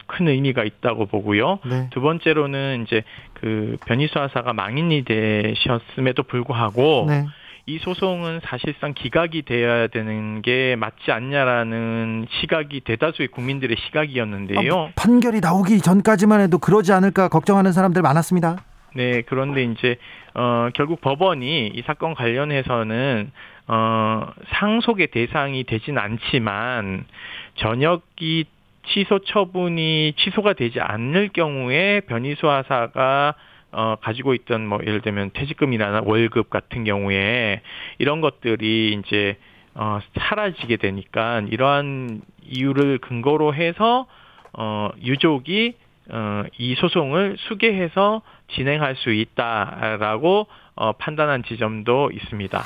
큰 0.07 0.29
의미가 0.29 0.64
있다고 0.64 1.07
보고요. 1.07 1.61
네. 1.64 1.88
두 1.90 2.03
번째로는 2.03 2.85
이제 2.87 3.03
그 3.33 3.77
변희수 3.87 4.18
하사가 4.18 4.53
망인이 4.53 5.05
되셨음에도 5.05 6.25
불구하고 6.25 7.07
네. 7.09 7.27
이 7.66 7.79
소송은 7.79 8.40
사실상 8.42 8.92
기각이 8.92 9.42
돼야 9.42 9.87
되는 9.87 10.42
게 10.42 10.75
맞지 10.77 11.12
않냐라는 11.12 12.27
시각이 12.40 12.81
대다수의 12.81 13.29
국민들의 13.29 13.77
시각이었는데요. 13.87 14.75
아, 14.75 14.88
판결이 14.96 15.40
나오기 15.40 15.81
전까지만 15.81 16.40
해도 16.40 16.59
그러지 16.59 16.92
않을까 16.92 17.29
걱정하는 17.29 17.72
사람들 17.72 18.03
많았습니다. 18.03 18.64
네, 18.94 19.22
그런데 19.22 19.62
이제 19.64 19.96
어 20.35 20.68
결국 20.75 21.01
법원이 21.01 21.68
이 21.68 21.83
사건 21.87 22.14
관련해서는 22.14 23.31
어 23.68 24.27
상속의 24.55 25.07
대상이 25.12 25.64
되진 25.64 25.98
않지만 25.98 27.07
전역이 27.55 28.46
취소 28.88 29.20
처분이 29.20 30.14
취소가 30.18 30.55
되지 30.55 30.81
않을 30.81 31.31
경우에 31.33 32.01
변희수 32.01 32.48
하사가 32.51 33.35
어, 33.72 33.96
가지고 34.00 34.35
있던 34.35 34.66
뭐 34.66 34.78
예를 34.82 35.00
들면 35.00 35.30
퇴직금이나 35.32 36.02
월급 36.04 36.50
같은 36.50 36.85
경우에 36.85 37.62
이런 37.98 38.20
것들이 38.20 39.00
이제 39.04 39.37
어, 39.74 40.00
사라지게 40.18 40.76
되니까 40.76 41.42
이러한 41.50 42.22
이유를 42.42 42.98
근거로 42.98 43.54
해서 43.54 44.06
어, 44.52 44.90
유족이 45.02 45.74
어, 46.11 46.44
이 46.58 46.74
소송을 46.74 47.37
수개해서 47.38 48.22
진행할 48.54 48.96
수 48.96 49.12
있다라고 49.12 50.46
어, 50.74 50.92
판단한 50.92 51.44
지점도 51.44 52.11
있습니다. 52.12 52.62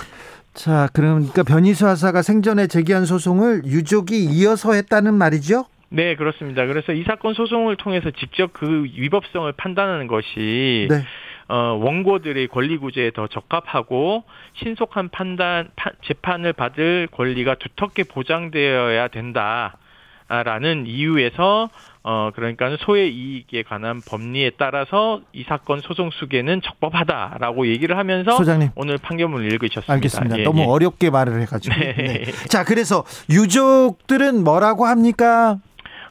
자, 0.55 0.89
그러니까 0.93 1.43
변희수 1.43 1.87
하사가 1.87 2.23
생전에 2.23 2.67
제기한 2.67 3.05
소송을 3.05 3.67
유족이 3.67 4.25
이어서 4.25 4.73
했다는 4.73 5.15
말이죠? 5.15 5.67
네, 5.89 6.17
그렇습니다. 6.17 6.67
그래서 6.67 6.93
이 6.93 7.05
사건 7.05 7.35
소송을 7.35 7.77
통해서 7.77 8.11
직접 8.11 8.53
그 8.53 8.85
위법성을 8.85 9.51
판단하는 9.53 10.07
것이 10.07 10.89
네. 10.91 11.03
어, 11.49 11.79
원고들의 11.81 12.49
권리 12.49 12.77
구제에 12.77 13.13
더 13.13 13.29
적합하고 13.29 14.25
신속한 14.55 15.11
판단 15.11 15.69
파, 15.77 15.91
재판을 16.05 16.53
받을 16.53 17.09
권리가 17.13 17.55
두텁게 17.55 18.05
보장되어야 18.05 19.09
된다라는 19.09 20.87
이유에서 20.87 21.69
어 22.09 22.31
그러니까 22.37 22.77
소의 22.79 23.13
이익에 23.13 23.65
관한 23.65 24.01
법리에 24.01 24.53
따라서 24.57 25.21
이 25.33 25.43
사건 25.43 25.81
소송 25.81 26.11
수계는 26.13 26.63
적법하다라고 26.63 27.67
얘기를 27.67 27.99
하면서 27.99 28.31
소장님. 28.31 28.71
오늘 28.77 28.97
판결문을 28.97 29.51
읽으셨습니다. 29.53 29.93
알겠습니다. 29.93 30.39
예, 30.39 30.43
너무 30.45 30.61
예. 30.61 30.65
어렵게 30.67 31.11
말을 31.11 31.41
해가지고. 31.43 31.75
네. 31.81 31.95
네. 31.95 32.25
자 32.49 32.63
그래서 32.63 33.05
유족들은 33.29 34.45
뭐라고 34.45 34.87
합니까? 34.87 35.59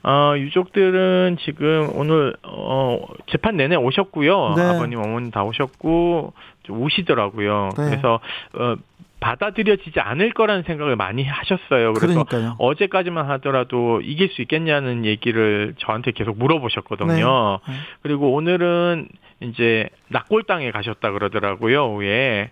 어, 0.08 0.38
유족들은 0.38 1.38
지금 1.42 1.90
오늘 1.96 2.36
어, 2.44 3.00
재판 3.26 3.58
내내 3.58 3.76
오셨고요. 3.76 4.54
네. 4.56 4.62
아버님, 4.62 5.00
어머님 5.00 5.32
다 5.32 5.44
오셨고 5.44 6.34
오시더라고요. 6.70 7.70
네. 7.76 7.86
그래서 7.90 8.20
어, 8.54 8.76
받아들여지지 9.20 10.00
않을 10.00 10.34
거라는 10.34 10.62
생각을 10.64 10.96
많이 10.96 11.24
하셨어요. 11.24 11.94
그래서 11.94 12.24
그러니까요. 12.24 12.56
어제까지만 12.60 13.32
하더라도 13.32 14.00
이길 14.02 14.30
수 14.30 14.44
있겠냐는 14.44 15.06
얘기를 15.06 15.74
저한테 15.80 16.12
계속 16.12 16.38
물어보셨거든요. 16.38 17.60
네. 17.66 17.74
네. 17.74 17.80
그리고 18.04 18.34
오늘은 18.36 19.08
이제 19.42 19.90
낙골당에 20.10 20.70
가셨다 20.70 21.12
그러더라고요. 21.14 21.94
오후에. 21.94 22.52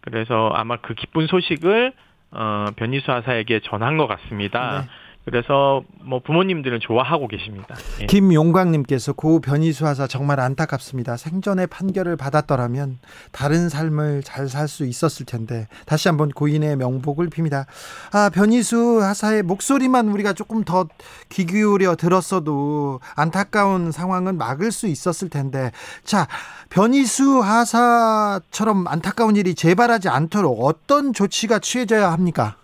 그래서 0.00 0.50
아마 0.54 0.76
그 0.78 0.94
기쁜 0.94 1.26
소식을 1.26 1.92
어, 2.30 2.66
변희수 2.76 3.12
하사에게 3.12 3.60
전한 3.60 3.98
것 3.98 4.06
같습니다. 4.06 4.86
네. 5.26 5.30
그래서 5.30 5.82
뭐 6.04 6.20
부모님들은 6.20 6.80
좋아하고 6.80 7.28
계십니다. 7.28 7.74
예. 8.00 8.06
김용광님께서 8.06 9.14
고 9.14 9.40
변희수 9.40 9.86
하사 9.86 10.06
정말 10.06 10.38
안타깝습니다. 10.38 11.16
생전에 11.16 11.66
판결을 11.66 12.16
받았더라면 12.16 12.98
다른 13.32 13.68
삶을 13.68 14.22
잘 14.22 14.48
살 14.48 14.68
수 14.68 14.84
있었을 14.84 15.24
텐데 15.26 15.66
다시 15.86 16.08
한번 16.08 16.28
고인의 16.30 16.76
명복을 16.76 17.30
빕니다. 17.30 17.64
아 18.12 18.30
변희수 18.32 19.00
하사의 19.02 19.42
목소리만 19.42 20.08
우리가 20.08 20.32
조금 20.34 20.62
더 20.64 20.86
귀 21.30 21.46
기울여 21.46 21.96
들었어도 21.96 23.00
안타까운 23.16 23.90
상황은 23.92 24.36
막을 24.36 24.70
수 24.70 24.86
있었을 24.86 25.30
텐데 25.30 25.72
자 26.04 26.28
변희수 26.70 27.40
하사처럼 27.40 28.86
안타까운 28.86 29.36
일이 29.36 29.54
재발하지 29.54 30.08
않도록 30.08 30.64
어떤 30.64 31.12
조치가 31.12 31.58
취해져야 31.60 32.12
합니까? 32.12 32.56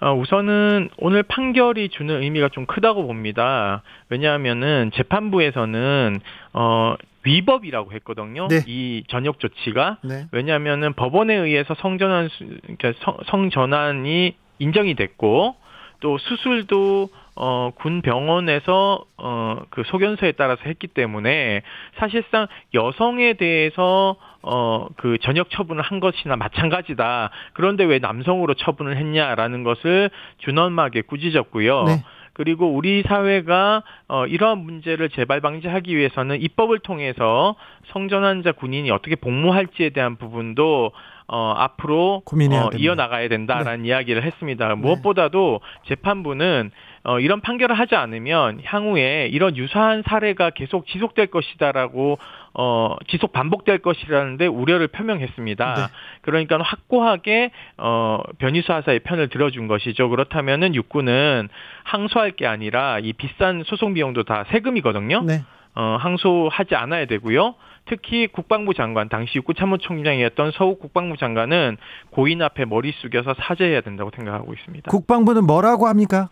어, 0.00 0.14
우선은 0.14 0.90
오늘 0.98 1.22
판결이 1.22 1.88
주는 1.88 2.22
의미가 2.22 2.50
좀 2.50 2.66
크다고 2.66 3.06
봅니다. 3.06 3.82
왜냐하면은 4.08 4.90
재판부에서는 4.94 6.20
어 6.52 6.94
위법이라고 7.24 7.92
했거든요. 7.92 8.46
네. 8.48 8.62
이 8.66 9.02
전역 9.08 9.40
조치가 9.40 9.98
네. 10.02 10.26
왜냐하면은 10.30 10.92
법원에 10.92 11.34
의해서 11.34 11.74
성전환 11.80 12.28
그러니까 12.38 12.92
성, 13.00 13.16
성전환이 13.26 14.36
인정이 14.60 14.94
됐고 14.94 15.56
또 16.00 16.16
수술도 16.18 17.10
어, 17.34 17.70
군 17.74 18.02
병원에서 18.02 19.04
어, 19.16 19.60
그 19.70 19.82
소견서에 19.86 20.32
따라서 20.32 20.62
했기 20.66 20.86
때문에 20.86 21.62
사실상 21.96 22.46
여성에 22.74 23.34
대해서 23.34 24.16
어, 24.42 24.86
그 24.96 25.18
전역 25.20 25.50
처분을 25.50 25.82
한 25.82 26.00
것이나 26.00 26.36
마찬가지다. 26.36 27.30
그런데 27.54 27.84
왜 27.84 27.98
남성으로 27.98 28.54
처분을 28.54 28.96
했냐라는 28.96 29.64
것을 29.64 30.10
준엄하게 30.38 31.02
꾸짖었고요. 31.02 31.84
네. 31.84 32.04
그리고 32.38 32.72
우리 32.72 33.02
사회가 33.02 33.82
어, 34.06 34.26
이러한 34.26 34.58
문제를 34.58 35.08
재발 35.10 35.40
방지하기 35.40 35.96
위해서는 35.96 36.40
입법을 36.40 36.78
통해서 36.78 37.56
성전환자 37.92 38.52
군인이 38.52 38.88
어떻게 38.92 39.16
복무할지에 39.16 39.90
대한 39.90 40.14
부분도 40.14 40.92
어, 41.26 41.54
앞으로 41.56 42.22
어, 42.24 42.76
이어나가야 42.76 43.28
된다라는 43.28 43.82
네. 43.82 43.88
이야기를 43.88 44.22
했습니다. 44.22 44.74
무엇보다도 44.76 45.60
재판부는 45.88 46.70
어, 47.08 47.20
이런 47.20 47.40
판결을 47.40 47.78
하지 47.78 47.94
않으면 47.94 48.60
향후에 48.62 49.30
이런 49.32 49.56
유사한 49.56 50.02
사례가 50.06 50.50
계속 50.50 50.86
지속될 50.86 51.28
것이다라고 51.28 52.18
어, 52.52 52.96
지속 53.08 53.32
반복될 53.32 53.78
것이라는데 53.78 54.46
우려를 54.46 54.88
표명했습니다. 54.88 55.74
네. 55.74 55.82
그러니까 56.20 56.58
확고하게 56.60 57.50
어, 57.78 58.20
변희수 58.36 58.74
하사의 58.74 59.00
편을 59.00 59.30
들어준 59.30 59.68
것이죠. 59.68 60.10
그렇다면은 60.10 60.74
육군은 60.74 61.48
항소할 61.84 62.32
게 62.32 62.46
아니라 62.46 62.98
이 62.98 63.14
비싼 63.14 63.62
소송 63.64 63.94
비용도 63.94 64.24
다 64.24 64.44
세금이거든요. 64.50 65.22
네. 65.22 65.40
어, 65.76 65.96
항소하지 65.98 66.74
않아야 66.74 67.06
되고요. 67.06 67.54
특히 67.86 68.26
국방부 68.26 68.74
장관 68.74 69.08
당시 69.08 69.38
육군 69.38 69.54
참모총장이었던 69.54 70.50
서욱 70.50 70.78
국방부 70.78 71.16
장관은 71.16 71.78
고인 72.10 72.42
앞에 72.42 72.66
머리 72.66 72.92
숙여서 72.92 73.32
사죄해야 73.38 73.80
된다고 73.80 74.10
생각하고 74.14 74.52
있습니다. 74.52 74.90
국방부는 74.90 75.46
뭐라고 75.46 75.86
합니까? 75.86 76.28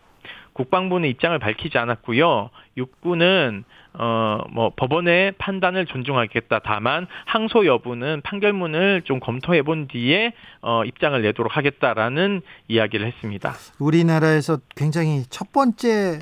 국방부는 0.56 1.08
입장을 1.08 1.38
밝히지 1.38 1.76
않았고요. 1.78 2.50
육군은 2.76 3.64
어 3.98 4.36
뭐 4.50 4.72
법원의 4.74 5.32
판단을 5.38 5.86
존중하겠다. 5.86 6.60
다만 6.64 7.06
항소 7.26 7.66
여부는 7.66 8.22
판결문을 8.22 9.02
좀 9.02 9.20
검토해 9.20 9.62
본 9.62 9.86
뒤에 9.88 10.32
어 10.62 10.82
입장을 10.84 11.20
내도록 11.20 11.56
하겠다라는 11.56 12.40
이야기를 12.68 13.06
했습니다. 13.06 13.54
우리나라에서 13.78 14.58
굉장히 14.74 15.24
첫 15.28 15.52
번째 15.52 16.20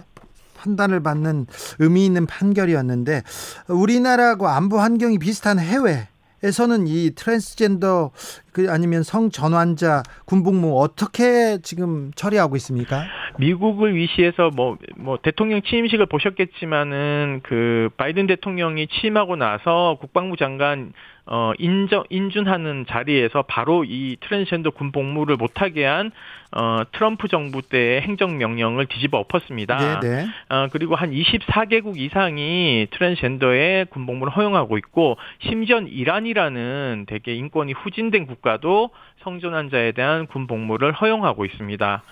판단을 0.57 1.03
받는 1.03 1.47
의미 1.79 2.07
있는 2.07 2.27
판결이었는데 2.27 3.23
우리나라하고 3.69 4.49
안보 4.49 4.79
환경이 4.79 5.19
비슷한 5.19 5.59
해외 5.59 6.09
에서는 6.45 6.87
이 6.87 7.11
트랜스젠더 7.15 8.11
그 8.53 8.67
아니면 8.69 9.03
성전환자 9.03 10.03
군복무 10.27 10.79
어떻게 10.79 11.59
지금 11.63 12.11
처리하고 12.15 12.55
있습니까? 12.57 13.05
미국을 13.39 13.97
위시해서 13.97 14.51
뭐, 14.55 14.77
뭐, 14.97 15.19
대통령 15.23 15.63
취임식을 15.63 16.07
보셨겠지만은 16.07 17.41
그 17.43 17.89
바이든 17.97 18.27
대통령이 18.27 18.87
취임하고 18.89 19.37
나서 19.37 19.97
국방부 20.01 20.37
장관 20.37 20.93
어, 21.27 21.53
인정, 21.59 22.05
인준하는 22.11 22.85
자리에서 22.87 23.43
바로 23.43 23.85
이 23.85 24.17
트랜스젠더 24.21 24.71
군 24.71 24.93
복무를 24.93 25.37
못하게 25.37 25.87
한, 25.87 26.11
어, 26.53 26.83
트럼프 26.93 27.29
정부 27.29 27.63
때의 27.63 28.03
행정명령을 28.03 28.87
뒤집어 28.87 29.19
엎었습니다. 29.19 30.01
네네. 30.01 30.25
네. 30.25 30.27
어, 30.51 30.69
그리고 30.71 30.95
한 30.95 31.11
24개국 31.11 31.99
이상이 31.99 32.87
트랜스젠더의 32.91 33.87
군 33.87 34.05
복무를 34.05 34.35
허용하고 34.35 34.77
있고, 34.79 35.17
심지어 35.41 35.81
이란이라는 35.81 37.07
되게 37.09 37.35
인권이 37.35 37.73
후진된 37.73 38.27
국가도 38.27 38.91
성전환자에 39.23 39.93
대한 39.93 40.27
군 40.27 40.47
복무를 40.47 40.93
허용하고 40.93 41.47
있습니다. 41.47 42.03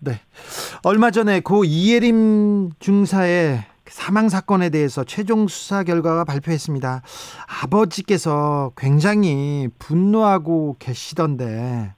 네. 0.00 0.20
얼마 0.82 1.12
전에 1.12 1.38
고 1.38 1.64
이예람 1.64 2.70
중사의 2.80 3.71
사망 3.92 4.30
사건에 4.30 4.70
대해서 4.70 5.04
최종 5.04 5.46
수사 5.48 5.84
결과가 5.84 6.24
발표했습니다. 6.24 7.02
아버지께서 7.62 8.72
굉장히 8.74 9.68
분노하고 9.78 10.76
계시던데, 10.78 11.92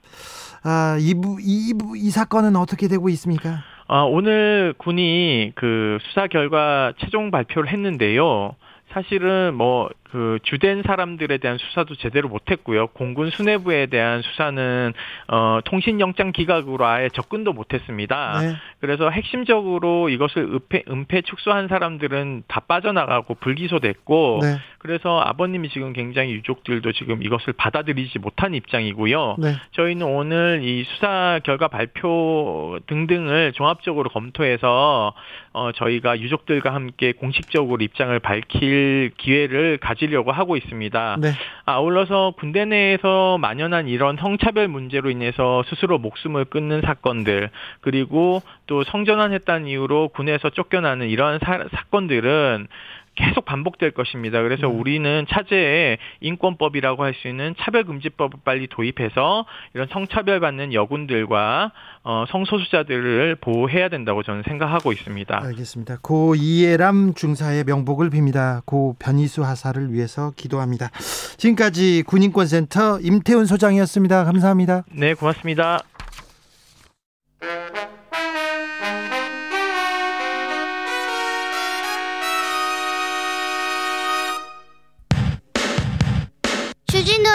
아, 0.64 0.96
이, 0.98 1.14
이, 1.40 1.72
이 1.96 2.10
사건은 2.10 2.56
어떻게 2.56 2.88
되고 2.88 3.08
있습니까? 3.10 3.60
아, 3.86 4.02
오늘 4.02 4.74
군이 4.76 5.52
그 5.54 5.98
수사 6.02 6.26
결과 6.26 6.92
최종 6.98 7.30
발표를 7.30 7.70
했는데요. 7.70 8.56
사실은 8.92 9.54
뭐 9.54 9.88
그 10.14 10.38
주된 10.44 10.84
사람들에 10.84 11.38
대한 11.38 11.58
수사도 11.58 11.96
제대로 11.96 12.28
못했고요. 12.28 12.86
공군 12.86 13.30
수뇌부에 13.30 13.86
대한 13.86 14.22
수사는 14.22 14.92
어, 15.26 15.58
통신영장 15.64 16.30
기각으로 16.30 16.86
아예 16.86 17.08
접근도 17.08 17.52
못했습니다. 17.52 18.40
네. 18.40 18.54
그래서 18.78 19.10
핵심적으로 19.10 20.10
이것을 20.10 20.44
은폐, 20.44 20.84
은폐 20.88 21.22
축소한 21.22 21.66
사람들은 21.66 22.44
다 22.46 22.60
빠져나가고 22.60 23.34
불기소됐고 23.34 24.38
네. 24.42 24.56
그래서 24.78 25.18
아버님이 25.18 25.70
지금 25.70 25.92
굉장히 25.92 26.30
유족들도 26.34 26.92
지금 26.92 27.24
이것을 27.24 27.52
받아들이지 27.54 28.20
못한 28.20 28.54
입장이고요. 28.54 29.36
네. 29.40 29.54
저희는 29.72 30.06
오늘 30.06 30.60
이 30.62 30.84
수사 30.84 31.40
결과 31.42 31.66
발표 31.66 32.78
등등을 32.86 33.52
종합적으로 33.54 34.10
검토해서 34.10 35.12
어, 35.54 35.72
저희가 35.72 36.20
유족들과 36.20 36.72
함께 36.72 37.12
공식적으로 37.12 37.82
입장을 37.82 38.16
밝힐 38.20 39.10
기회를 39.16 39.78
가지 39.78 40.03
가지려고 40.04 40.32
하고 40.32 40.56
있습니다. 40.56 41.16
네. 41.20 41.32
아울러서 41.64 42.34
군대 42.38 42.64
내에서 42.64 43.38
만연한 43.38 43.88
이런 43.88 44.16
성차별 44.16 44.68
문제로 44.68 45.10
인해서 45.10 45.62
스스로 45.68 45.98
목숨을 45.98 46.44
끊는 46.46 46.82
사건들 46.82 47.50
그리고 47.80 48.42
또 48.66 48.84
성전환했다는 48.84 49.66
이유로 49.66 50.08
군에서 50.08 50.50
쫓겨나는 50.50 51.08
이러한 51.08 51.38
사, 51.40 51.64
사건들은 51.72 52.68
계속 53.14 53.44
반복될 53.44 53.92
것입니다. 53.92 54.42
그래서 54.42 54.66
네. 54.66 54.72
우리는 54.74 55.26
차제에 55.28 55.98
인권법이라고 56.20 57.02
할 57.02 57.14
수 57.14 57.28
있는 57.28 57.54
차별금지법을 57.60 58.40
빨리 58.44 58.66
도입해서 58.66 59.46
이런 59.72 59.86
성차별 59.92 60.40
받는 60.40 60.72
여군들과 60.72 61.70
어, 62.02 62.24
성소수자들을 62.28 63.36
보호해야 63.40 63.88
된다고 63.88 64.22
저는 64.22 64.42
생각하고 64.46 64.90
있습니다. 64.92 65.42
알겠습니다. 65.42 65.98
고 66.02 66.34
이해람 66.34 67.14
중사의 67.14 67.64
명복을 67.64 68.10
빕니다. 68.10 68.66
고 68.66 68.96
변희수 68.98 69.44
하사를 69.44 69.92
위해서 69.92 70.32
기도합니다. 70.36 70.90
지금까지 71.36 72.02
군인권센터 72.06 72.98
임태훈 73.00 73.46
소장이었습니다. 73.46 74.24
감사합니다. 74.24 74.82
네, 74.92 75.14
고맙습니다. 75.14 75.78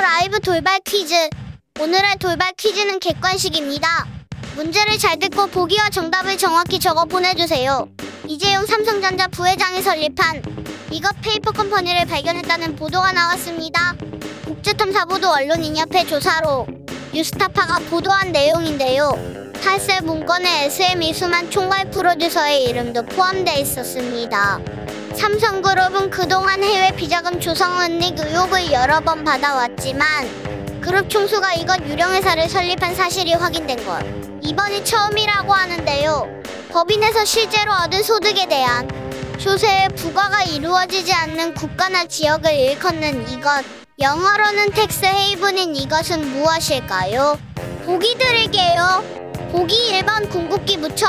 라이브 0.02 0.39
돌발 0.39 0.80
퀴즈. 0.86 1.14
오늘의 1.80 2.16
돌발 2.20 2.54
퀴즈는 2.54 3.00
객관식입니다. 3.00 4.08
문제를 4.56 4.97
잘 4.97 5.20
듣고 5.20 5.47
보기와 5.47 5.89
정답을 5.89 6.38
정확히 6.38 6.80
적어 6.80 7.04
보내주세요. 7.04 7.89
이재용 8.26 8.66
삼성전자 8.66 9.28
부회장이 9.28 9.82
설립한 9.82 10.41
이것 10.91 11.16
페이퍼 11.22 11.52
컴퍼니를 11.52 12.06
발견했다는 12.06 12.78
보도가 12.78 13.12
나왔습니다. 13.12 13.95
국제탐사보도 14.45 15.30
언론인협회 15.30 16.06
조사로 16.06 16.66
뉴스타파가 17.14 17.80
보도한 17.89 18.32
내용인데요. 18.32 19.12
탈세 19.62 20.00
문건에 20.02 20.66
SM 20.66 21.04
이수만 21.04 21.52
총괄 21.52 21.89
프로듀서의 21.91 22.64
이름도 22.66 23.04
포함되어 23.04 23.56
있었습니다. 23.56 24.60
삼성그룹은 25.20 26.12
그동안 26.12 26.64
해외 26.64 26.96
비자금 26.96 27.42
조성 27.42 27.82
은닉 27.82 28.18
의혹을 28.18 28.72
여러 28.72 29.02
번 29.02 29.26
받아왔지만 29.26 30.80
그룹 30.80 31.10
총수가 31.10 31.56
이것 31.56 31.82
유령회사를 31.86 32.48
설립한 32.48 32.96
사실이 32.96 33.34
확인된 33.34 33.86
것 33.86 34.02
이번이 34.42 34.86
처음이라고 34.86 35.52
하는데요. 35.54 36.26
법인에서 36.72 37.26
실제로 37.26 37.74
얻은 37.74 38.02
소득에 38.02 38.48
대한 38.48 38.88
조세의 39.38 39.90
부과가 39.98 40.44
이루어지지 40.44 41.12
않는 41.14 41.54
국가나 41.54 42.06
지역을 42.06 42.54
일컫는 42.54 43.30
이것 43.30 43.66
영어로는 44.00 44.72
tax 44.72 45.06
haven인 45.06 45.76
이것은 45.76 46.32
무엇일까요? 46.32 47.38
보기 47.86 48.18
드릴게요. 48.18 49.04
보기 49.52 49.76
1번 49.92 50.30
궁극기 50.30 50.78
묻혀 50.78 51.08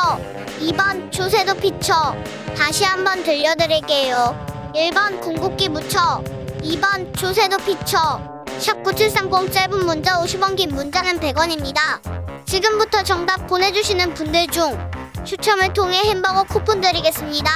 2번 0.58 1.12
조세도 1.12 1.54
피쳐 1.54 2.16
다시 2.56 2.84
한번 2.84 3.22
들려드릴게요. 3.22 4.46
1번 4.74 5.20
궁극기 5.20 5.68
묻혀 5.68 6.22
2번 6.62 7.16
조세도 7.16 7.56
피쳐 7.58 8.44
샵9730 8.58 9.52
짧은 9.52 9.86
문자 9.86 10.20
50원 10.20 10.56
긴 10.56 10.70
문자는 10.70 11.18
100원입니다. 11.20 12.00
지금부터 12.46 13.02
정답 13.02 13.46
보내주시는 13.46 14.14
분들 14.14 14.48
중 14.48 14.78
추첨을 15.24 15.72
통해 15.72 15.98
햄버거 16.04 16.44
쿠폰 16.44 16.80
드리겠습니다. 16.80 17.50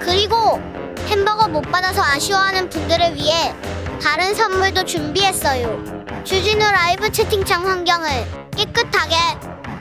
그리고 0.00 0.60
햄버거 1.06 1.48
못 1.48 1.62
받아서 1.62 2.02
아쉬워하는 2.02 2.68
분들을 2.68 3.14
위해 3.14 3.54
다른 4.02 4.34
선물도 4.34 4.84
준비했어요. 4.84 6.02
주진우 6.24 6.58
라이브 6.58 7.10
채팅창 7.10 7.66
환경을 7.66 8.08
깨끗하게 8.56 9.16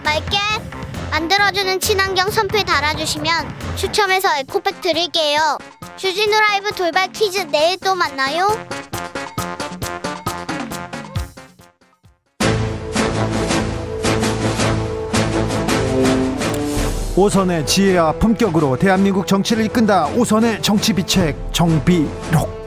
맑게 0.03 0.37
만들어주는 1.11 1.81
친환경 1.81 2.31
선풀 2.31 2.63
달아주시면 2.63 3.75
추첨해서 3.75 4.29
에코백 4.37 4.79
드릴게요. 4.81 5.57
주진우 5.97 6.31
라이브 6.31 6.71
돌발 6.71 7.11
퀴즈 7.11 7.39
내일 7.51 7.77
또 7.79 7.93
만나요. 7.93 8.47
오선의 17.17 17.67
지혜와 17.67 18.13
품격으로 18.13 18.77
대한민국 18.77 19.27
정치를 19.27 19.65
이끈다. 19.65 20.07
오선의 20.15 20.61
정치 20.61 20.93
비책 20.93 21.35
정비록. 21.51 22.60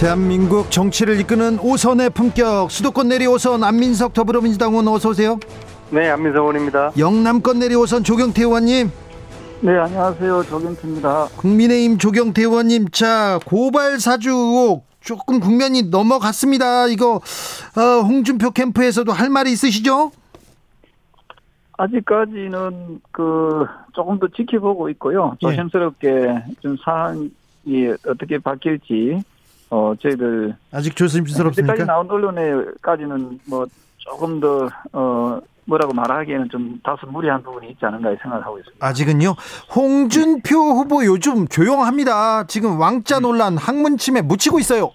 대한민국 0.00 0.70
정치를 0.70 1.20
이끄는 1.20 1.58
오선의 1.58 2.08
품격 2.08 2.70
수도권 2.70 3.08
내리 3.08 3.26
오선 3.26 3.62
안민석 3.62 4.14
더불어민주당 4.14 4.70
의원 4.70 4.88
어서 4.88 5.10
오세요. 5.10 5.38
네, 5.90 6.08
안민석 6.08 6.40
의원입니다. 6.40 6.92
영남권 6.96 7.58
내리 7.58 7.74
오선 7.74 8.02
조경태 8.02 8.40
의원님. 8.44 8.90
네, 9.60 9.76
안녕하세요. 9.76 10.44
조경태입니다. 10.44 11.28
국민의힘 11.36 11.98
조경태 11.98 12.40
의원님, 12.40 12.88
자 12.88 13.38
고발 13.44 14.00
사주 14.00 14.30
의혹 14.30 14.86
조금 15.00 15.38
국면이 15.38 15.82
넘어갔습니다. 15.90 16.86
이거 16.86 17.16
어, 17.76 18.00
홍준표 18.02 18.52
캠프에서도 18.52 19.12
할 19.12 19.28
말이 19.28 19.52
있으시죠? 19.52 20.12
아직까지는 21.76 23.02
그 23.12 23.66
조금 23.92 24.18
더 24.18 24.28
지켜보고 24.34 24.88
있고요. 24.90 25.36
예. 25.42 25.46
조심스럽게 25.46 26.08
예. 26.08 26.44
좀 26.62 26.78
사안이 26.82 27.30
어떻게 28.08 28.38
바뀔지 28.38 29.22
어 29.70 29.94
저희들 30.00 30.54
아직 30.72 30.96
조심스럽습니까? 30.96 31.74
까지 31.74 31.86
나온 31.86 32.10
언론에까지는 32.10 33.38
뭐 33.48 33.66
조금 33.98 34.40
더 34.40 34.68
어 34.92 35.40
뭐라고 35.66 35.92
말하기에는 35.92 36.48
좀 36.48 36.80
다소 36.82 37.06
무리한 37.06 37.40
부분이 37.44 37.70
있지 37.70 37.86
않은가 37.86 38.08
생각하고 38.20 38.58
있습니다. 38.58 38.84
아직은요. 38.84 39.36
홍준표 39.76 40.56
후보 40.56 41.04
요즘 41.04 41.46
조용합니다. 41.46 42.44
지금 42.48 42.80
왕자 42.80 43.20
논란 43.20 43.56
학문침에 43.56 44.22
묻히고 44.22 44.58
있어요. 44.58 44.90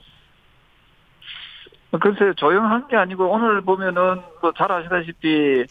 글쎄 2.01 2.33
조용한 2.35 2.89
게 2.89 2.97
아니고 2.97 3.31
오늘 3.31 3.61
보면은 3.61 4.19
뭐잘 4.41 4.69
아시다시피 4.69 5.63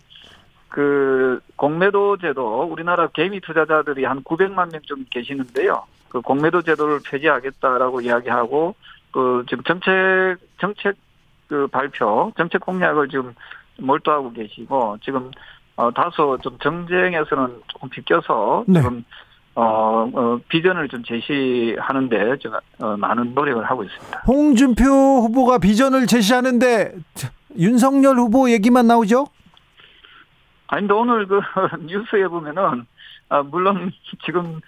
그 0.69 1.39
공매도 1.57 2.17
제도 2.17 2.63
우리나라 2.63 3.09
개미 3.09 3.41
투자자들이 3.41 4.05
한 4.07 4.23
900만 4.25 4.73
명 4.73 4.81
좀 4.87 5.05
계시는데요. 5.11 5.83
그 6.09 6.23
공매도 6.23 6.63
제도를 6.63 7.01
폐지하겠다라고 7.05 8.01
이야기하고 8.01 8.75
그 9.15 9.45
지금 9.49 9.63
정책 9.63 10.37
정책 10.61 10.97
그 11.47 11.69
발표 11.69 12.33
정책 12.37 12.63
공약을 12.63 13.09
지금 13.09 13.33
몰두하고 13.79 14.33
계시고 14.33 14.99
지금 15.05 15.31
어 15.77 15.93
다소 15.93 16.37
좀 16.39 16.59
정쟁에서는 16.59 17.63
조금 17.69 17.89
비껴서 17.91 18.65
네. 18.67 18.81
지금 18.81 19.05
어, 19.55 20.11
어, 20.13 20.41
비전을 20.49 20.89
좀 20.89 21.05
제시하는데 21.05 22.39
제가 22.39 22.61
어, 22.81 22.97
많은 22.97 23.35
노력을 23.37 23.65
하고 23.65 23.85
있습니다. 23.85 24.23
홍준표 24.27 24.83
후보가 24.85 25.59
비전을 25.59 26.09
제시하는데 26.09 26.95
윤석열 27.57 28.17
후보 28.17 28.51
얘기만 28.51 28.89
나오죠? 28.89 29.27
아니, 30.67 30.89
근데 30.89 30.95
오늘 30.95 31.29
그 31.29 31.41
뉴스에 31.87 32.27
보면은 32.27 32.85
아, 33.29 33.43
물론 33.43 33.93
지금 34.27 34.61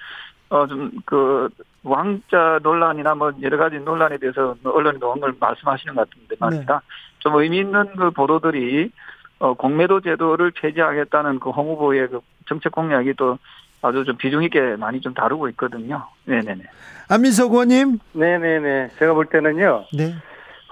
어 0.50 0.64
좀 0.68 0.92
그 1.04 1.48
왕자 1.86 2.58
논란이나 2.62 3.14
뭐 3.14 3.32
여러 3.42 3.56
가지 3.56 3.78
논란에 3.78 4.18
대해서 4.18 4.56
언론이 4.64 4.98
너무 4.98 5.20
걸 5.20 5.34
말씀하시는 5.38 5.94
것 5.94 6.08
같은데 6.10 6.34
말입니다. 6.40 6.74
네. 6.74 6.80
좀 7.20 7.36
의미 7.36 7.58
있는 7.58 7.94
그 7.96 8.10
보도들이 8.10 8.90
어 9.38 9.54
공매도 9.54 10.00
제도를 10.00 10.50
폐지하겠다는 10.50 11.38
그 11.38 11.50
홍 11.50 11.68
후보의 11.70 12.08
그 12.08 12.20
정책 12.48 12.72
공약이 12.72 13.14
또 13.14 13.38
아주 13.82 14.04
좀 14.04 14.16
비중 14.16 14.42
있게 14.42 14.76
많이 14.76 15.00
좀 15.00 15.14
다루고 15.14 15.48
있거든요. 15.50 16.04
네네네. 16.24 16.64
안민석 17.08 17.52
의원님. 17.52 17.98
네네네. 18.12 18.88
제가 18.98 19.14
볼 19.14 19.26
때는요. 19.26 19.84
네. 19.96 20.14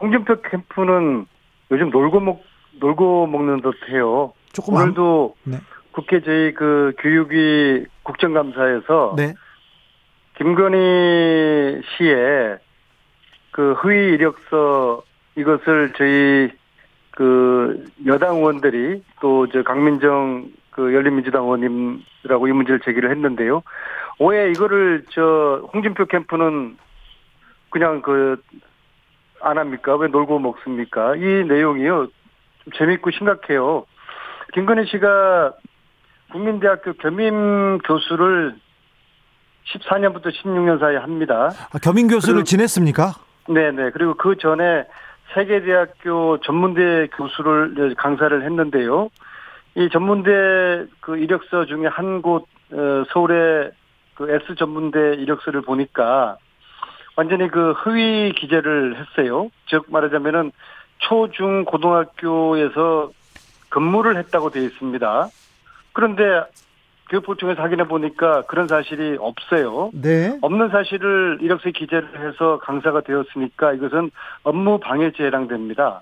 홍준표 0.00 0.40
캠프는 0.42 1.26
요즘 1.70 1.90
놀고 1.90 2.20
먹 2.20 2.42
놀고 2.80 3.28
먹는 3.28 3.60
듯해요. 3.62 4.32
조금 4.52 4.74
오늘도 4.74 5.36
네. 5.44 5.58
국회 5.92 6.20
저희 6.22 6.52
그 6.54 6.92
교육위 6.98 7.84
국정감사에서 8.02 9.14
네. 9.16 9.34
김건희 10.36 11.82
씨의 11.96 12.58
그 13.52 13.72
허위 13.74 14.14
이력서 14.14 15.02
이것을 15.36 15.92
저희 15.96 16.50
그 17.12 17.86
여당 18.06 18.36
의원들이 18.36 19.02
또 19.20 19.46
저 19.52 19.62
강민정 19.62 20.50
그 20.70 20.92
열린민주당 20.92 21.44
의원님이라고 21.44 22.48
이 22.48 22.52
문제를 22.52 22.80
제기를 22.80 23.10
했는데요. 23.10 23.62
왜 24.20 24.50
이거를 24.50 25.04
저 25.10 25.68
홍준표 25.72 26.06
캠프는 26.06 26.76
그냥 27.70 28.02
그 28.02 28.36
안 29.44 29.58
합니까? 29.58 29.94
왜 29.96 30.08
놀고 30.08 30.38
먹습니까? 30.38 31.16
이 31.16 31.20
내용이요. 31.20 32.06
좀 32.64 32.72
재밌고 32.74 33.10
심각해요. 33.10 33.84
김건희 34.54 34.86
씨가 34.86 35.52
국민대학교 36.32 36.94
겸임 36.94 37.78
교수를 37.78 38.54
14년부터 39.72 40.32
16년 40.32 40.78
사이에 40.78 40.98
합니다. 40.98 41.50
아, 41.72 41.78
겸임 41.78 42.08
교수를 42.08 42.36
그리고, 42.36 42.44
지냈습니까? 42.44 43.14
네네. 43.48 43.90
그리고 43.90 44.14
그 44.14 44.36
전에 44.36 44.84
세계대학교 45.34 46.40
전문대 46.40 47.08
교수를 47.16 47.94
강사를 47.96 48.42
했는데요. 48.44 49.08
이 49.76 49.88
전문대 49.90 50.86
그 51.00 51.16
이력서 51.16 51.66
중에 51.66 51.86
한 51.86 52.22
곳, 52.22 52.46
어, 52.72 53.04
서울의 53.12 53.72
그 54.14 54.30
S 54.30 54.54
전문대 54.54 55.14
이력서를 55.14 55.62
보니까 55.62 56.36
완전히 57.16 57.48
그 57.48 57.72
허위 57.72 58.32
기재를 58.32 58.96
했어요. 58.96 59.50
즉 59.66 59.86
말하자면은 59.88 60.52
초중 60.98 61.64
고등학교에서 61.64 63.10
근무를 63.68 64.16
했다고 64.16 64.50
되어 64.50 64.62
있습니다. 64.62 65.28
그런데 65.92 66.22
교육부총에서 67.10 67.62
확인해 67.62 67.86
보니까 67.86 68.42
그런 68.42 68.66
사실이 68.66 69.18
없어요. 69.20 69.90
네. 69.92 70.38
없는 70.40 70.70
사실을 70.70 71.38
이력서에 71.40 71.72
기재를 71.72 72.26
해서 72.26 72.58
강사가 72.62 73.02
되었으니까 73.02 73.74
이것은 73.74 74.10
업무 74.42 74.78
방해죄에 74.78 75.26
해당됩니다. 75.26 76.00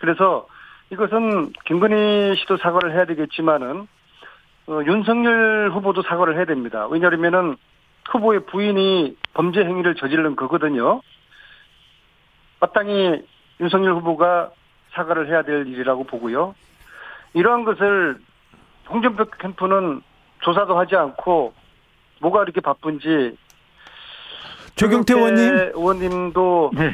그래서 0.00 0.46
이것은 0.90 1.52
김건희 1.66 2.36
씨도 2.36 2.56
사과를 2.58 2.92
해야 2.92 3.04
되겠지만은 3.04 3.86
어, 4.68 4.80
윤석열 4.86 5.70
후보도 5.72 6.02
사과를 6.02 6.36
해야 6.36 6.44
됩니다. 6.44 6.86
왜냐하면은 6.88 7.56
후보의 8.10 8.46
부인이 8.46 9.16
범죄 9.34 9.60
행위를 9.60 9.94
저지른 9.96 10.36
거거든요. 10.36 11.02
마땅히 12.60 13.22
윤석열 13.60 13.94
후보가 13.94 14.50
사과를 14.92 15.28
해야 15.28 15.42
될 15.42 15.66
일이라고 15.66 16.04
보고요. 16.04 16.54
이러한 17.34 17.64
것을 17.64 18.18
홍준표 18.88 19.24
캠프는 19.38 20.02
조사도 20.40 20.78
하지 20.78 20.96
않고 20.96 21.52
뭐가 22.20 22.42
이렇게 22.42 22.60
바쁜지 22.60 23.36
조경태 24.76 25.14
의원님 25.14 25.54
의원님도 25.74 26.70
네. 26.74 26.92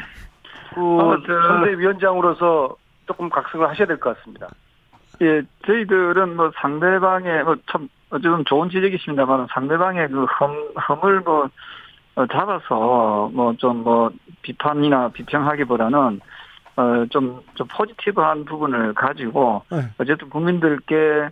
그. 0.74 0.80
선대위원장으로서 1.26 2.76
조금 3.06 3.28
각성을 3.28 3.68
하셔야 3.68 3.86
될 3.86 3.98
것 3.98 4.16
같습니다. 4.16 4.48
예, 5.20 5.42
저희들은 5.66 6.36
뭐 6.36 6.50
상대방의 6.56 7.44
뭐참 7.44 7.88
어쨌든 8.10 8.44
좋은 8.46 8.70
지적이십니다만 8.70 9.48
상대방의 9.52 10.08
그 10.08 10.24
험, 10.24 10.72
험을 10.88 11.20
뭐 11.20 11.48
어, 12.14 12.26
잡아서 12.26 13.30
뭐 13.32 13.54
좀뭐 13.56 13.82
뭐 13.82 14.10
비판이나 14.42 15.08
비평하기보다는 15.10 16.20
어좀 16.76 17.42
좀 17.54 17.66
포지티브한 17.68 18.44
부분을 18.46 18.94
가지고 18.94 19.62
네. 19.70 19.78
어쨌든 19.98 20.30
국민들께 20.30 21.28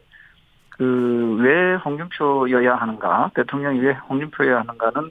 그 0.80 1.30
왜 1.40 1.74
홍준표여야 1.74 2.76
하는가 2.76 3.30
대통령이 3.34 3.80
왜 3.80 3.92
홍준표여야 3.92 4.60
하는가는 4.60 5.10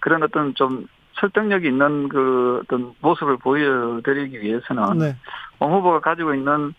그런 0.00 0.22
어떤 0.22 0.54
좀 0.54 0.86
설득력 1.14 1.64
있는 1.64 2.08
그 2.08 2.60
어떤 2.64 2.92
모습을 3.00 3.36
보여드리기 3.38 4.40
위해서는 4.40 4.98
네. 4.98 5.16
홍 5.60 5.72
후보가 5.74 6.00
가지고 6.00 6.34
있는 6.34 6.74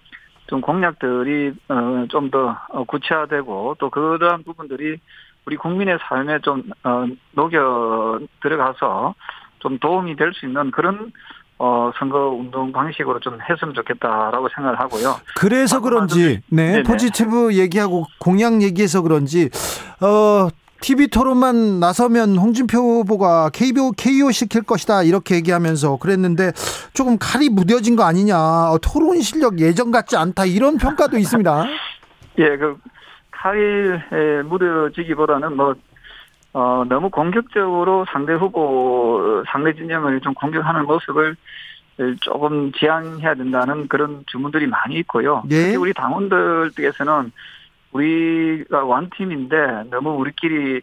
좀 0.48 0.62
공약들이 0.62 1.54
어, 1.70 2.06
좀더 2.10 2.58
어, 2.70 2.84
구체화되고 2.84 3.78
또 3.80 3.90
그러한 3.90 4.44
부분들이 4.44 4.98
우리 5.46 5.56
국민의 5.56 5.98
삶에 6.02 6.40
좀 6.40 6.64
어, 6.84 7.06
녹여 7.32 8.20
들어가서 8.42 9.16
좀 9.60 9.80
도움이 9.80 10.16
될 10.16 10.34
수 10.34 10.46
있는 10.46 10.72
그런 10.72 11.12
어, 11.58 11.92
선거 11.98 12.30
운동 12.30 12.72
방식으로 12.72 13.20
좀 13.20 13.40
했으면 13.50 13.74
좋겠다라고 13.74 14.50
생각을 14.56 14.80
하고요. 14.80 15.16
그래서 15.38 15.80
그런지, 15.80 16.42
네, 16.50 16.72
네네. 16.72 16.84
포지티브 16.84 17.54
얘기하고 17.54 18.06
공약 18.20 18.62
얘기해서 18.62 19.02
그런지, 19.02 19.50
어, 20.02 20.50
TV 20.82 21.08
토론만 21.08 21.80
나서면 21.80 22.38
홍준표 22.38 22.78
후보가 22.78 23.50
KO, 23.54 23.92
KO 23.98 24.32
시킬 24.32 24.62
것이다 24.62 25.04
이렇게 25.04 25.36
얘기하면서 25.36 25.98
그랬는데 25.98 26.52
조금 26.94 27.18
칼이 27.18 27.50
무뎌진 27.50 27.96
거 27.96 28.04
아니냐 28.04 28.38
어, 28.38 28.78
토론 28.82 29.22
실력 29.22 29.60
예전 29.60 29.90
같지 29.92 30.18
않다 30.18 30.46
이런 30.46 30.78
평가도 30.78 31.18
있습니다. 31.18 31.66
예, 32.38 32.58
그 32.58 32.78
칼이 33.32 34.44
무뎌지기보다는 34.44 35.56
뭐 35.56 35.74
어, 36.58 36.86
너무 36.88 37.10
공격적으로 37.10 38.06
상대 38.08 38.32
후보 38.32 39.44
상대 39.46 39.74
진영을 39.74 40.22
좀 40.22 40.34
공격하는 40.34 40.86
모습을 40.86 41.36
조금 42.22 42.72
지양해야 42.72 43.36
된다는 43.36 43.90
그런 43.90 44.24
주문들이 44.28 44.66
많이 44.68 44.96
있고요. 45.00 45.44
네. 45.50 45.64
특히 45.64 45.76
우리 45.76 45.94
당원들 45.94 46.72
쪽에서는 46.72 47.34
우리가 47.92 48.86
원팀인데 48.86 49.90
너무 49.92 50.12
우리끼리 50.12 50.82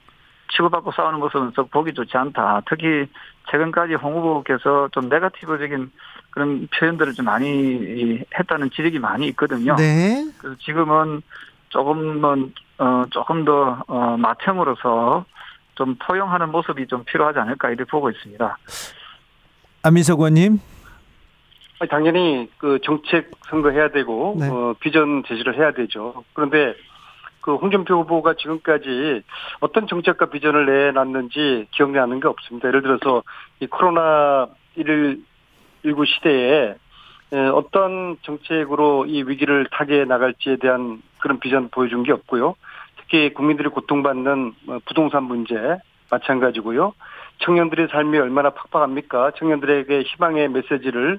치고받고 0.55 0.93
싸우는 0.93 1.21
모습은 1.21 1.53
썩 1.57 1.71
보기 1.71 1.95
좋지 1.95 2.19
않다. 2.19 2.61
특히 2.69 3.07
최근까지 3.51 3.95
홍 3.95 4.17
후보께서 4.17 4.91
좀 4.93 5.09
네가티브적인 5.09 5.91
그런 6.33 6.69
표현들을 6.69 7.15
좀 7.15 7.25
많이 7.25 8.23
했다는 8.39 8.69
지적이 8.73 8.99
많이 8.99 9.27
있거든요. 9.29 9.75
네. 9.77 10.23
그래서 10.37 10.55
지금은 10.61 11.23
조금은 11.71 12.53
어 12.77 13.05
조금 13.09 13.47
더 13.47 13.83
어, 13.87 14.19
마청으로서 14.19 15.25
좀 15.75 15.97
포용하는 15.97 16.51
모습이 16.51 16.87
좀 16.87 17.05
필요하지 17.05 17.39
않을까 17.39 17.71
이렇게 17.71 17.85
보고 17.85 18.11
있습니다. 18.11 18.59
안민석 19.83 20.21
의원님. 20.21 20.59
당연히 21.91 22.49
그 22.59 22.79
정책 22.85 23.31
선거해야 23.49 23.89
되고 23.89 24.37
네. 24.39 24.49
어, 24.49 24.75
비전 24.79 25.25
제시를 25.27 25.57
해야 25.57 25.73
되죠. 25.73 26.25
그런데 26.33 26.75
그 27.41 27.57
홍준표 27.57 27.95
후보가 28.03 28.35
지금까지 28.35 29.23
어떤 29.61 29.89
정책과 29.89 30.27
비전을 30.27 30.67
내놨는지 30.67 31.67
기억나는 31.73 32.21
게 32.21 32.29
없습니다. 32.29 32.69
예를 32.69 32.83
들어서 32.83 33.25
이 33.61 33.67
코로나 33.67 34.49
19 34.77 36.05
시대에 36.07 36.77
어떤 37.53 38.17
정책으로 38.23 39.07
이 39.07 39.23
위기를 39.23 39.67
타개 39.73 40.05
나갈지에 40.05 40.57
대한 40.57 41.03
그런 41.19 41.41
비전 41.41 41.69
보여준 41.71 42.05
게 42.05 42.13
없고요. 42.13 42.55
특히 43.13 43.35
국민들이 43.35 43.69
고통받는 43.69 44.55
뭐 44.65 44.81
부동산 44.87 45.25
문제 45.25 45.55
마찬가지고요. 46.11 46.95
청년들의 47.45 47.89
삶이 47.91 48.17
얼마나 48.19 48.51
팍팍합니까? 48.51 49.33
청년들에게 49.33 50.03
희망의 50.03 50.49
메시지를 50.49 51.19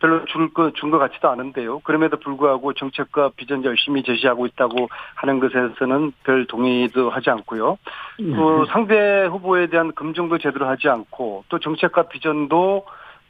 별로 0.00 0.24
줄것 0.26 0.74
준 0.74 0.90
것 0.90 0.98
같지도 0.98 1.30
않은데요. 1.30 1.78
그럼에도 1.80 2.18
불구하고 2.18 2.74
정책과 2.74 3.30
비전 3.36 3.64
열심히 3.64 4.02
제시하고 4.02 4.44
있다고 4.46 4.90
하는 5.14 5.40
것에서는 5.40 6.12
별 6.24 6.46
동의도 6.46 7.08
하지 7.08 7.30
않고요. 7.30 7.78
네. 8.20 8.36
또 8.36 8.66
상대 8.66 9.24
후보에 9.24 9.68
대한 9.68 9.94
검증도 9.94 10.36
제대로 10.38 10.66
하지 10.66 10.88
않고 10.90 11.44
또 11.48 11.58
정책과 11.58 12.08
비전도 12.08 12.84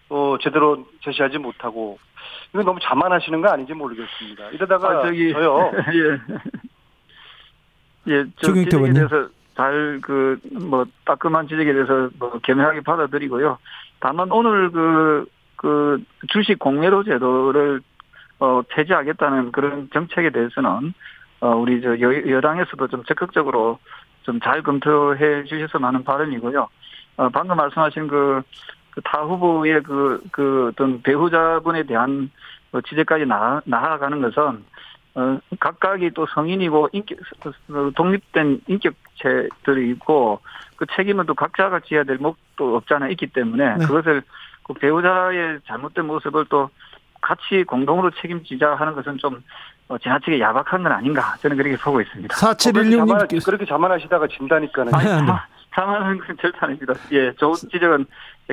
어, 0.08 0.36
제대로 0.40 0.84
제시하지 1.04 1.38
못하고 1.38 1.98
이거 2.52 2.64
너무 2.64 2.80
자만하시는 2.82 3.40
거 3.40 3.48
아닌지 3.48 3.74
모르겠습니다. 3.74 4.50
이러다가 4.50 4.88
아, 4.88 5.02
저기, 5.02 5.32
저요. 5.32 5.70
예. 5.94 6.18
예, 8.08 8.24
저 8.36 8.52
지적에 8.52 8.92
대해서 8.92 9.28
잘 9.54 10.00
그 10.02 10.38
뭐 10.52 10.84
따끔한 11.04 11.46
지적에 11.48 11.72
대해서 11.72 12.08
뭐 12.18 12.38
겸허하게 12.42 12.80
받아들이고요. 12.82 13.58
다만 14.00 14.30
오늘 14.32 14.70
그, 14.70 15.26
그 15.56 16.02
주식 16.28 16.58
공매도 16.58 17.04
제도를 17.04 17.80
어, 18.38 18.62
폐지하겠다는 18.68 19.52
그런 19.52 19.88
정책에 19.92 20.30
대해서는 20.30 20.94
어, 21.40 21.48
우리 21.56 21.80
저 21.82 22.00
여, 22.00 22.30
여당에서도 22.30 22.88
좀 22.88 23.04
적극적으로 23.04 23.78
좀 24.24 24.40
잘 24.40 24.62
검토해 24.62 25.44
주셨으면 25.44 25.88
하는 25.88 26.04
바람이고요. 26.04 26.68
어, 27.18 27.28
방금 27.30 27.56
말씀하신 27.56 28.08
그, 28.08 28.42
그타 28.92 29.22
후보의 29.22 29.82
그, 29.82 30.22
그 30.32 30.68
어떤 30.72 31.02
배우자분에 31.02 31.82
대한 31.84 32.30
그 32.70 32.80
지적까지 32.82 33.26
나, 33.26 33.60
나아가는 33.64 34.20
것은 34.22 34.64
어, 35.14 35.38
각각이 35.60 36.10
또 36.14 36.26
성인이고 36.34 36.88
인격, 36.92 37.18
독립된 37.94 38.62
인격체들이 38.66 39.90
있고 39.92 40.40
그 40.76 40.86
책임은 40.96 41.26
또 41.26 41.34
각자가 41.34 41.80
지어야 41.80 42.04
될 42.04 42.16
목도 42.18 42.76
없잖아 42.76 43.08
있기 43.08 43.28
때문에 43.28 43.76
네. 43.76 43.86
그것을 43.86 44.22
그 44.62 44.74
배우자의 44.74 45.60
잘못된 45.66 46.06
모습을 46.06 46.46
또 46.48 46.70
같이 47.20 47.62
공동으로 47.64 48.10
책임지자 48.10 48.74
하는 48.74 48.94
것은 48.94 49.18
좀 49.18 49.42
어, 49.88 49.98
지나치게 49.98 50.40
야박한 50.40 50.82
건 50.82 50.92
아닌가 50.92 51.34
저는 51.40 51.56
그렇게 51.56 51.76
보고 51.76 52.00
있습니다. 52.00 52.34
4716님 52.34 53.10
어, 53.10 53.44
그렇게 53.44 53.66
자만하시다가 53.66 54.26
진다니까는. 54.28 54.94
아니, 54.94 55.04
네. 55.26 55.32
자만은 55.74 56.20
절대 56.40 56.58
아닙니다. 56.60 56.94
예, 57.12 57.32
좋은 57.34 57.54
지적은 57.54 58.06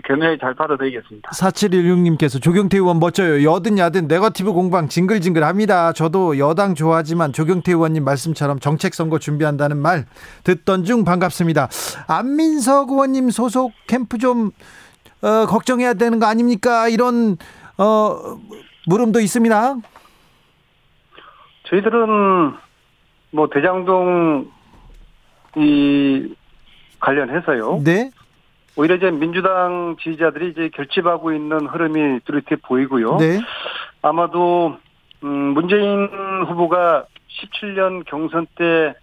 겸허히 0.06 0.38
잘 0.40 0.54
받아들이겠습니다. 0.54 1.32
4716님께서 1.32 2.42
조경태 2.42 2.78
의원 2.78 3.00
멋져요. 3.00 3.44
여든 3.52 3.78
야든 3.78 4.08
네거티브 4.08 4.54
공방 4.54 4.88
징글징글합니다. 4.88 5.94
저도 5.94 6.38
여당 6.38 6.76
좋아하지만 6.76 7.34
조경태 7.34 7.72
의원님 7.74 8.04
말씀처럼 8.04 8.60
정책 8.60 8.94
선거 8.94 9.20
준비한다는 9.20 9.78
말 9.78 10.06
듣던 10.44 10.86
중 10.86 11.04
반갑습니다. 11.04 11.70
안민석 12.08 12.90
의원님 12.92 13.30
소속 13.32 13.72
캠프 13.88 14.18
좀 14.18 14.52
어, 15.22 15.46
걱정해야 15.48 15.96
되는 15.96 16.20
거 16.20 16.28
아닙니까? 16.28 16.88
이런 16.88 17.38
어, 17.78 18.38
물음도 18.88 19.20
있습니다. 19.20 19.76
저희들은 21.70 22.54
뭐 23.32 23.50
대장동 23.54 24.50
이 25.58 26.36
관련해서요. 27.00 27.82
네. 27.84 28.12
오히려 28.80 28.96
이제 28.96 29.12
민주당 29.12 29.96
지지자들이 30.02 30.50
이제 30.50 30.70
결집하고 30.74 31.34
있는 31.34 31.68
흐름이 31.68 32.22
뚜렷해 32.26 32.56
보이고요. 32.64 33.18
네. 33.18 33.40
아마도 34.02 34.78
음 35.24 35.28
문재인 35.28 36.08
후보가 36.48 37.06
17년 37.28 38.06
경선 38.06 38.48
때 38.56 38.96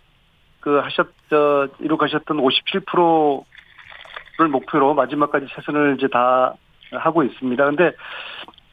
그 0.66 0.78
하셨 0.78 1.06
저 1.30 1.68
이룩하셨던 1.78 2.38
57%를 2.38 4.48
목표로 4.50 4.94
마지막까지 4.94 5.46
최선을 5.54 5.94
이제 5.96 6.08
다 6.08 6.54
하고 6.90 7.22
있습니다. 7.22 7.64
근데 7.64 7.92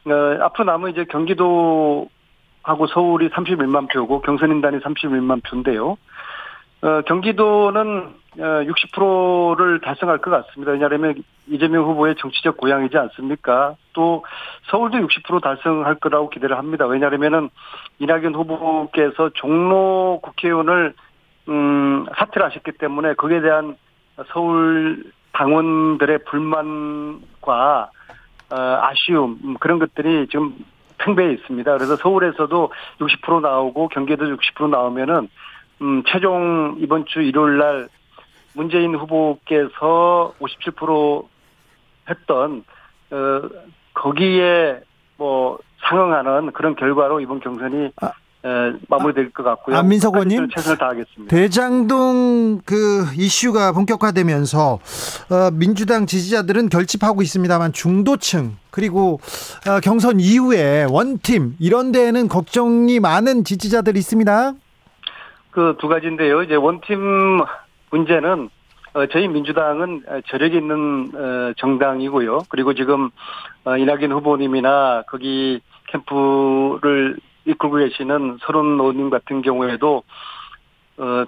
어, 0.06 0.42
앞으로 0.42 0.64
남은 0.64 0.90
이제 0.90 1.04
경기도 1.04 2.08
하고 2.64 2.88
서울이 2.88 3.28
31만 3.28 3.92
표고 3.92 4.22
경선인단이 4.22 4.80
31만 4.80 5.48
표인데요. 5.48 5.96
어, 6.84 7.00
경기도는 7.00 8.14
어, 8.36 8.42
60%를 8.42 9.80
달성할 9.80 10.18
것 10.18 10.30
같습니다. 10.30 10.72
왜냐하면 10.72 11.14
이재명 11.46 11.84
후보의 11.84 12.14
정치적 12.18 12.58
고향이지 12.58 12.98
않습니까? 12.98 13.76
또 13.94 14.22
서울도 14.70 14.98
60% 14.98 15.42
달성할 15.42 15.94
거라고 15.94 16.28
기대를 16.28 16.58
합니다. 16.58 16.84
왜냐하면은 16.86 17.48
이낙연 18.00 18.34
후보께서 18.34 19.30
종로 19.32 20.20
국회의원을 20.22 20.92
음, 21.48 22.04
사퇴를 22.16 22.48
하셨기 22.48 22.72
때문에 22.72 23.14
거기에 23.14 23.40
대한 23.40 23.76
서울 24.32 25.10
당원들의 25.32 26.24
불만과 26.24 27.88
어, 28.50 28.56
아쉬움 28.56 29.38
음, 29.42 29.54
그런 29.58 29.78
것들이 29.78 30.26
지금 30.30 30.54
팽배해 30.98 31.32
있습니다. 31.32 31.72
그래서 31.72 31.96
서울에서도 31.96 32.72
60% 32.98 33.40
나오고 33.40 33.88
경기도 33.88 34.26
60% 34.26 34.68
나오면은 34.68 35.28
음, 35.84 36.02
최종 36.06 36.76
이번 36.78 37.04
주 37.04 37.20
일요일 37.20 37.58
날 37.58 37.88
문재인 38.54 38.94
후보께서 38.94 40.32
57% 40.40 41.26
했던 42.08 42.64
어, 43.10 43.42
거기에 43.92 44.80
뭐 45.18 45.58
상응하는 45.86 46.52
그런 46.52 46.74
결과로 46.74 47.20
이번 47.20 47.40
경선이 47.40 47.92
아, 48.00 48.12
마무리될 48.88 49.30
것 49.32 49.42
같고요. 49.42 49.76
안민석 49.76 50.14
의원님 50.14 50.48
최선을 50.54 50.78
다하겠습니다. 50.78 51.34
대장동 51.34 52.62
그 52.64 53.04
이슈가 53.16 53.72
본격화되면서 53.72 54.72
어, 54.74 55.50
민주당 55.52 56.06
지지자들은 56.06 56.70
결집하고 56.70 57.20
있습니다만 57.20 57.74
중도층 57.74 58.56
그리고 58.70 59.20
어, 59.68 59.80
경선 59.80 60.20
이후에 60.20 60.86
원팀 60.88 61.56
이런 61.58 61.92
데에는 61.92 62.28
걱정이 62.28 63.00
많은 63.00 63.44
지지자들이 63.44 63.98
있습니다. 63.98 64.54
그 65.54 65.76
두 65.78 65.86
가지인데요. 65.86 66.42
이제 66.42 66.56
원팀 66.56 67.40
문제는 67.90 68.50
어, 68.94 69.06
저희 69.06 69.28
민주당은 69.28 70.02
저력이 70.28 70.56
있는 70.56 71.10
어, 71.14 71.52
정당이고요. 71.56 72.40
그리고 72.48 72.74
지금 72.74 73.10
어, 73.64 73.76
이낙연 73.76 74.12
후보님이나 74.12 75.04
거기 75.08 75.60
캠프를 75.88 77.16
이끌고 77.44 77.76
계시는 77.76 78.38
서른 78.40 78.78
의원님 78.80 79.10
같은 79.10 79.42
경우에도 79.42 80.02
어 80.96 81.24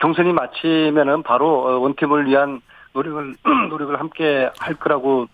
경선이 0.00 0.32
마치면은 0.32 1.22
바로 1.22 1.66
어, 1.66 1.78
원팀을 1.78 2.26
위한 2.26 2.60
노력을 2.92 3.34
노력을 3.70 3.98
함께 3.98 4.50
할 4.58 4.74
거라고 4.74 5.26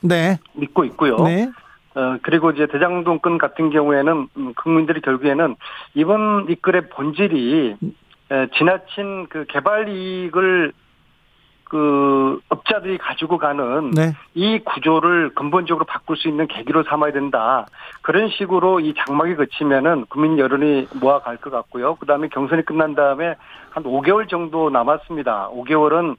네. 0.00 0.38
믿고 0.54 0.84
있고요. 0.84 1.16
네. 1.18 1.48
어 1.94 2.16
그리고 2.22 2.50
이제 2.50 2.66
대장동권 2.66 3.38
같은 3.38 3.70
경우에는 3.70 4.28
음, 4.36 4.54
국민들이 4.54 5.00
결국에는 5.00 5.56
이번 5.94 6.46
이끌의 6.48 6.88
본질이 6.88 7.76
에, 8.30 8.46
지나친 8.56 9.26
그 9.28 9.44
개발 9.48 9.88
이익을 9.88 10.72
그 11.72 12.38
업자들이 12.50 12.98
가지고 12.98 13.38
가는 13.38 13.90
네. 13.92 14.12
이 14.34 14.58
구조를 14.58 15.30
근본적으로 15.34 15.86
바꿀 15.86 16.18
수 16.18 16.28
있는 16.28 16.46
계기로 16.46 16.82
삼아야 16.82 17.12
된다. 17.12 17.64
그런 18.02 18.28
식으로 18.28 18.80
이 18.80 18.92
장막이 18.92 19.36
거치면은 19.36 20.04
국민 20.10 20.38
여론이 20.38 20.88
모아갈 21.00 21.38
것 21.38 21.50
같고요. 21.50 21.94
그다음에 21.94 22.28
경선이 22.28 22.66
끝난 22.66 22.94
다음에 22.94 23.36
한 23.70 23.84
5개월 23.84 24.28
정도 24.28 24.68
남았습니다. 24.68 25.48
5개월은 25.48 26.12
어, 26.12 26.16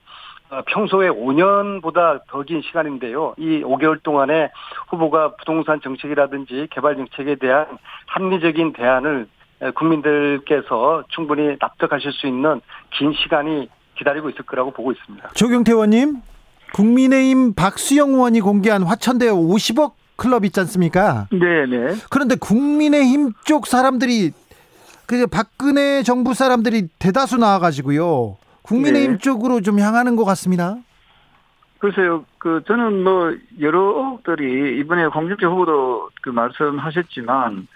평소에 0.62 1.10
5년보다 1.10 2.22
더 2.30 2.44
긴 2.44 2.62
시간인데요. 2.62 3.34
이 3.38 3.62
5개월 3.64 4.02
동안에 4.04 4.52
후보가 4.90 5.36
부동산 5.38 5.80
정책이라든지 5.82 6.68
개발 6.72 6.96
정책에 6.96 7.36
대한 7.36 7.66
합리적인 8.08 8.74
대안을 8.74 9.28
국민들께서 9.76 11.04
충분히 11.10 11.56
납득하실 11.60 12.12
수 12.12 12.28
있는 12.28 12.62
긴 12.98 13.14
시간이 13.14 13.70
기다리고 13.98 14.30
있을 14.30 14.44
거라고 14.46 14.72
보고 14.72 14.92
있습니다. 14.92 15.30
조경태 15.36 15.72
의원님, 15.72 16.18
국민의힘 16.74 17.54
박수영 17.54 18.10
의원이 18.10 18.42
공개한 18.42 18.84
화천대 18.84 19.28
50억 19.30 19.94
클럽 20.16 20.46
있지 20.46 20.60
않습니까? 20.62 21.28
네, 21.32 21.66
네. 21.66 21.96
그런데 22.10 22.36
국민의힘 22.36 23.32
쪽 23.46 23.68
사람들이 23.68 24.32
그 25.06 25.28
박근혜 25.28 26.02
정부 26.04 26.34
사람들이 26.34 26.88
대다수 27.00 27.38
나와가지고요. 27.38 28.38
국민의힘 28.64 29.14
네. 29.14 29.18
쪽으로 29.20 29.62
좀 29.62 29.80
향하는 29.80 30.16
것 30.16 30.26
같습니다. 30.26 30.78
글쎄요, 31.80 32.26
그 32.38 32.64
저는 32.66 33.04
뭐 33.04 33.36
여러 33.60 33.80
의혹들이 33.80 34.80
이번에 34.80 35.04
홍준표 35.04 35.48
후보도 35.48 36.10
그 36.22 36.30
말씀하셨지만 36.30 37.68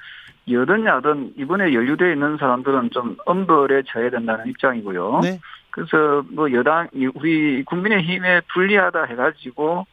여든 0.49 0.85
야든 0.85 1.33
이번에 1.37 1.73
연루되어 1.73 2.13
있는 2.13 2.37
사람들은 2.37 2.91
좀 2.91 3.17
엄벌에 3.25 3.83
처해야 3.85 4.09
된다는 4.09 4.47
입장이고요. 4.47 5.19
네. 5.23 5.39
그래서 5.71 6.23
뭐 6.31 6.51
여당 6.53 6.87
우리 7.15 7.63
국민의힘에 7.63 8.41
불리하다 8.53 9.03
해가지고 9.03 9.85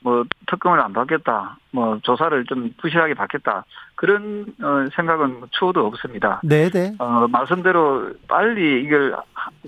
뭐 0.00 0.24
특검을 0.46 0.80
안 0.80 0.92
받겠다, 0.92 1.56
뭐 1.72 1.98
조사를 2.02 2.44
좀 2.44 2.72
부실하게 2.80 3.14
받겠다 3.14 3.64
그런 3.96 4.46
어, 4.62 4.88
생각은 4.94 5.42
추호도 5.50 5.86
없습니다. 5.86 6.40
네네. 6.44 6.70
네. 6.70 6.94
어 6.98 7.26
말씀대로 7.28 8.10
빨리 8.28 8.82
이걸 8.82 9.16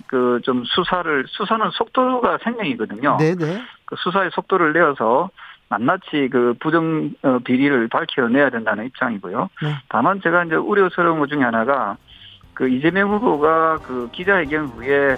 그 0.06 0.34
좀 0.44 0.62
수사를 0.64 1.24
수사는 1.28 1.68
속도가 1.72 2.38
생명이거든요. 2.44 3.16
네네. 3.18 3.34
네. 3.36 3.62
그 3.84 3.96
수사의 3.98 4.30
속도를 4.32 4.72
내어서 4.72 5.30
낱낱이 5.70 6.28
그 6.30 6.54
부정 6.60 7.10
어, 7.22 7.38
비리를 7.44 7.88
밝혀내야 7.88 8.50
된다는 8.50 8.86
입장이고요. 8.86 9.48
네. 9.62 9.74
다만 9.88 10.20
제가 10.20 10.44
이제 10.44 10.54
우려스러운 10.54 11.18
것 11.18 11.28
중에 11.28 11.42
하나가 11.42 11.96
그 12.52 12.68
이재명 12.68 13.10
후보가 13.10 13.78
그 13.78 14.08
기자회견 14.12 14.66
후에 14.66 15.16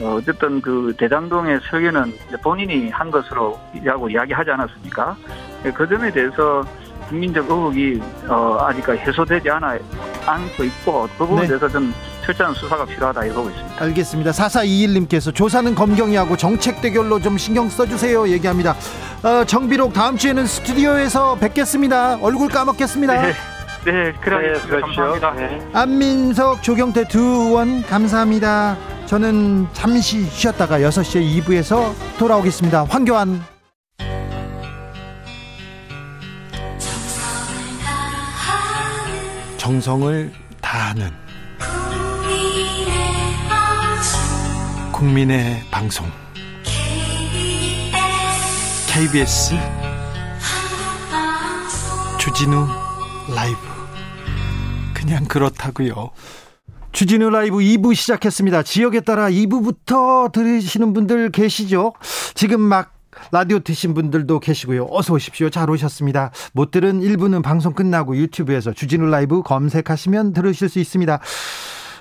어쨌든 0.00 0.60
그 0.60 0.94
대장동의 0.98 1.60
설계는 1.70 2.12
본인이 2.42 2.90
한 2.90 3.10
것으로 3.10 3.58
라고 3.82 4.08
이야기하지 4.08 4.50
않았습니까? 4.50 5.16
예, 5.64 5.70
그 5.72 5.88
점에 5.88 6.10
대해서 6.12 6.64
국민적 7.08 7.50
의혹이 7.50 8.00
어, 8.28 8.58
아직까지 8.60 9.00
해소되지 9.00 9.50
않아 9.50 9.78
않고 10.26 10.64
있고 10.64 11.08
그 11.12 11.18
부분에 11.18 11.42
네. 11.42 11.48
대해서 11.48 11.68
좀 11.68 11.92
철저한 12.24 12.54
수사가 12.54 12.84
필요하다 12.84 13.24
이러고 13.24 13.48
있습니다. 13.48 13.84
알겠습니다. 13.84 14.30
4421님께서 14.32 15.34
조사는 15.34 15.74
검경이 15.74 16.14
하고 16.16 16.36
정책 16.36 16.82
대결로 16.82 17.18
좀 17.18 17.38
신경 17.38 17.68
써주세요 17.68 18.28
얘기합니다. 18.28 18.76
어, 19.22 19.44
정비록 19.44 19.94
다음 19.94 20.16
주에는 20.16 20.46
스튜디오에서 20.46 21.36
뵙겠습니다. 21.36 22.18
얼굴 22.20 22.48
까먹겠습니다. 22.48 23.22
네. 23.22 23.57
네, 23.90 24.12
그래 24.20 24.52
네, 24.52 24.80
감사합니다. 24.80 25.30
네. 25.32 25.66
안민석, 25.72 26.62
조경태 26.62 27.08
두 27.08 27.18
의원 27.20 27.82
감사합니다. 27.82 28.76
저는 29.06 29.66
잠시 29.72 30.24
쉬었다가 30.24 30.80
6시에 30.80 31.42
2부에서 31.42 31.94
돌아오겠습니다. 32.18 32.84
황교안 32.84 33.42
정성을 39.56 40.32
다하는 40.60 41.10
국민의 44.92 45.62
방송 45.70 46.06
KBS 48.92 49.54
주진우 52.18 52.66
라이브 53.34 53.77
그냥 55.08 55.24
그렇다고요. 55.24 56.10
주진우 56.92 57.30
라이브 57.30 57.56
2부 57.58 57.94
시작했습니다. 57.94 58.62
지역에 58.62 59.00
따라 59.00 59.30
2부부터 59.30 60.30
들으시는 60.32 60.92
분들 60.92 61.32
계시죠? 61.32 61.94
지금 62.34 62.60
막 62.60 62.92
라디오 63.32 63.58
드신 63.58 63.94
분들도 63.94 64.38
계시고요. 64.38 64.86
어서 64.90 65.14
오십시오. 65.14 65.48
잘 65.48 65.70
오셨습니다. 65.70 66.30
못 66.52 66.70
들은 66.70 67.00
1부는 67.00 67.42
방송 67.42 67.72
끝나고 67.72 68.16
유튜브에서 68.18 68.74
주진우 68.74 69.06
라이브 69.06 69.42
검색하시면 69.42 70.34
들으실 70.34 70.68
수 70.68 70.78
있습니다. 70.78 71.20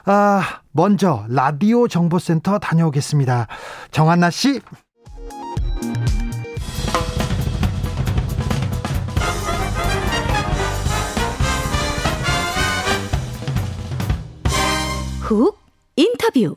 아, 0.05 0.41
먼저 0.73 1.25
라디오 1.29 1.87
정보센터 1.87 2.59
다녀오겠습니다. 2.59 3.47
정한나 3.91 4.29
씨. 4.31 4.59
훅 15.27 15.59
인터뷰. 15.97 16.55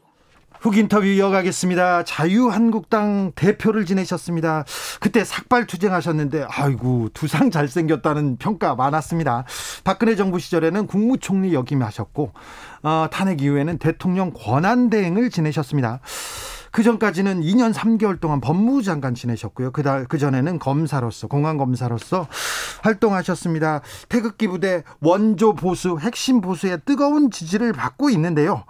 훅 0.61 0.77
인터뷰 0.77 1.05
이어가겠습니다. 1.05 2.05
자유한국당 2.05 3.33
대표를 3.35 3.85
지내셨습니다. 3.85 4.65
그때 5.01 5.25
삭발 5.25 5.67
투쟁하셨는데 5.67 6.47
아이고 6.49 7.09
두상 7.13 7.51
잘생겼다는 7.51 8.37
평가 8.37 8.77
많았습니다. 8.77 9.45
박근혜 9.83 10.15
정부 10.15 10.39
시절에는 10.39 10.87
국무총리 10.87 11.53
역임하셨고 11.53 12.33
어, 12.85 13.07
탄핵 13.11 13.43
이후에는 13.43 13.79
대통령 13.79 14.31
권한 14.33 14.89
대행을 14.89 15.31
지내셨습니다. 15.31 15.99
그 16.71 16.83
전까지는 16.83 17.41
2년 17.43 17.73
3개월 17.73 18.21
동안 18.21 18.41
법무부 18.41 18.83
장관 18.83 19.15
지내셨고요. 19.15 19.73
그달 19.73 20.07
그 20.07 20.19
전에는 20.19 20.59
검사로서 20.59 21.27
공안 21.27 21.57
검사로서 21.57 22.29
활동하셨습니다. 22.83 23.83
태극기 24.09 24.47
부대 24.49 24.85
원조 25.01 25.55
보수 25.55 25.99
핵심 25.99 26.41
보수의 26.41 26.79
뜨거운 26.85 27.31
지지를 27.31 27.73
받고 27.73 28.11
있는데요. 28.11 28.65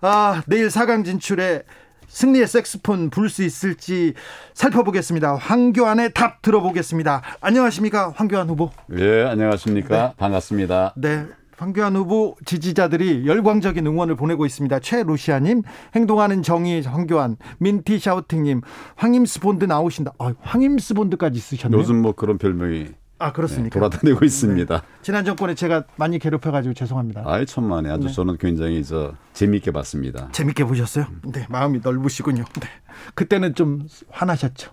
아, 0.00 0.42
내일 0.46 0.68
4강 0.68 1.04
진출에 1.04 1.64
승리의 2.06 2.46
색소폰 2.46 3.10
불 3.10 3.29
수 3.29 3.42
있을지 3.42 4.14
살펴보겠습니다. 4.54 5.34
황교안의 5.34 6.12
답 6.14 6.42
들어보겠습니다. 6.42 7.22
안녕하십니까, 7.40 8.12
황교안 8.14 8.48
후보? 8.48 8.70
예, 8.96 9.24
안녕하십니까? 9.24 10.08
네. 10.08 10.14
반갑습니다. 10.16 10.94
네. 10.96 11.26
황교안 11.56 11.96
후보 11.96 12.36
지지자들이 12.44 13.26
열광적인 13.26 13.86
응원을 13.86 14.16
보내고 14.16 14.46
있습니다. 14.46 14.80
최루시아님, 14.80 15.62
행동하는 15.94 16.42
정의 16.42 16.82
황교안, 16.82 17.36
민티 17.58 17.98
샤우팅님, 17.98 18.60
황임스 18.96 19.40
본드 19.40 19.64
나오신다. 19.64 20.12
아, 20.18 20.34
황임스 20.40 20.94
본드까지 20.94 21.38
쓰셨네요. 21.38 21.80
요즘 21.80 22.02
뭐 22.02 22.12
그런 22.12 22.38
별명이 22.38 22.88
아 23.18 23.32
그렇습니까? 23.32 23.74
네, 23.74 23.80
돌아다니고 23.80 24.24
있습니다. 24.24 24.74
네. 24.76 24.86
지난 25.02 25.24
정권에 25.24 25.54
제가 25.54 25.84
많이 25.96 26.18
괴롭혀가지고 26.18 26.74
죄송합니다. 26.74 27.22
아이 27.24 27.46
천만에 27.46 27.88
아주 27.88 28.08
네. 28.08 28.12
저는 28.12 28.36
굉장히 28.38 28.84
저 28.84 29.14
재미있게 29.32 29.70
봤습니다. 29.70 30.28
재미있게 30.32 30.64
보셨어요? 30.64 31.06
네, 31.22 31.46
마음이 31.48 31.80
넓으시군요. 31.82 32.44
네, 32.60 32.68
그때는 33.14 33.54
좀 33.54 33.86
화나셨죠? 34.10 34.72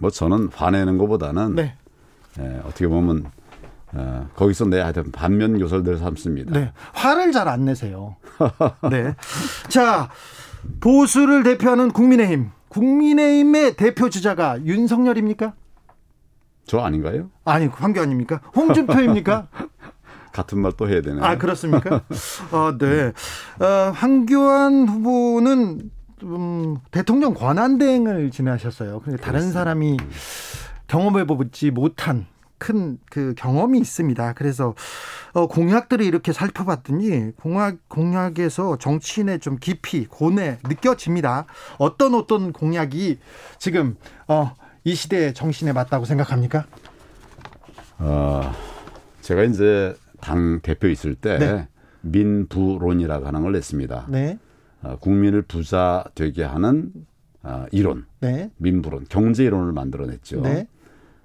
뭐 0.00 0.10
저는 0.10 0.48
화내는 0.54 0.96
것보다는 0.96 1.54
네. 1.56 1.76
예, 2.40 2.60
어떻게 2.64 2.88
보면 2.88 3.30
어, 3.94 4.28
거기서 4.34 4.66
내 4.66 4.80
하여튼 4.80 5.10
반면 5.12 5.58
교설들 5.58 5.98
삼습니다. 5.98 6.52
네. 6.52 6.72
화를 6.92 7.32
잘 7.32 7.48
안 7.48 7.64
내세요. 7.64 8.16
네. 8.90 9.14
자, 9.68 10.10
보수를 10.80 11.42
대표하는 11.42 11.90
국민의힘. 11.90 12.50
국민의힘의 12.68 13.76
대표 13.76 14.10
주자가 14.10 14.62
윤석열입니까? 14.64 15.54
저 16.66 16.80
아닌가요? 16.80 17.30
아니, 17.46 17.66
황교안입니까? 17.66 18.40
홍준표입니까? 18.54 19.48
같은 20.32 20.60
말 20.60 20.72
또 20.76 20.86
해야 20.88 21.00
되나요? 21.00 21.24
아, 21.24 21.38
그렇습니까? 21.38 22.02
어, 22.52 22.76
네. 22.78 23.12
어, 23.58 23.90
황교안 23.94 24.86
후보는 24.86 25.90
음, 26.24 26.76
대통령 26.90 27.32
권한대행을 27.32 28.30
지내셨어요. 28.30 29.00
그러니까 29.00 29.24
다른 29.24 29.50
사람이 29.50 29.96
경험해보지 30.88 31.70
못한 31.70 32.26
큰 32.58 32.98
그 33.10 33.34
경험이 33.36 33.78
있습니다. 33.78 34.34
그래서 34.34 34.74
어 35.32 35.46
공약들을 35.46 36.04
이렇게 36.04 36.32
살펴봤더니 36.32 37.32
공약 37.36 37.88
공약에서 37.88 38.78
정치인의 38.78 39.40
좀 39.40 39.56
깊이 39.56 40.06
고뇌 40.06 40.58
느껴집니다. 40.64 41.46
어떤 41.78 42.14
어떤 42.14 42.52
공약이 42.52 43.18
지금 43.58 43.96
어 44.26 44.52
이 44.88 44.94
시대의 44.94 45.34
정신에 45.34 45.72
맞다고 45.72 46.06
생각합니까? 46.06 46.64
어 47.98 48.40
제가 49.20 49.42
이제 49.44 49.94
당 50.20 50.60
대표 50.62 50.88
있을 50.88 51.14
때 51.14 51.38
네. 51.38 51.68
민부론이라고 52.00 53.26
하는 53.26 53.42
걸 53.42 53.52
냈습니다. 53.52 54.06
네. 54.08 54.38
어, 54.82 54.96
국민을 54.96 55.42
부자 55.42 56.04
되게 56.14 56.42
하는 56.42 56.90
어, 57.42 57.66
이론, 57.70 58.06
네. 58.20 58.50
민부론, 58.56 59.04
경제 59.08 59.44
이론을 59.44 59.72
만들어냈죠. 59.72 60.40
네. 60.40 60.66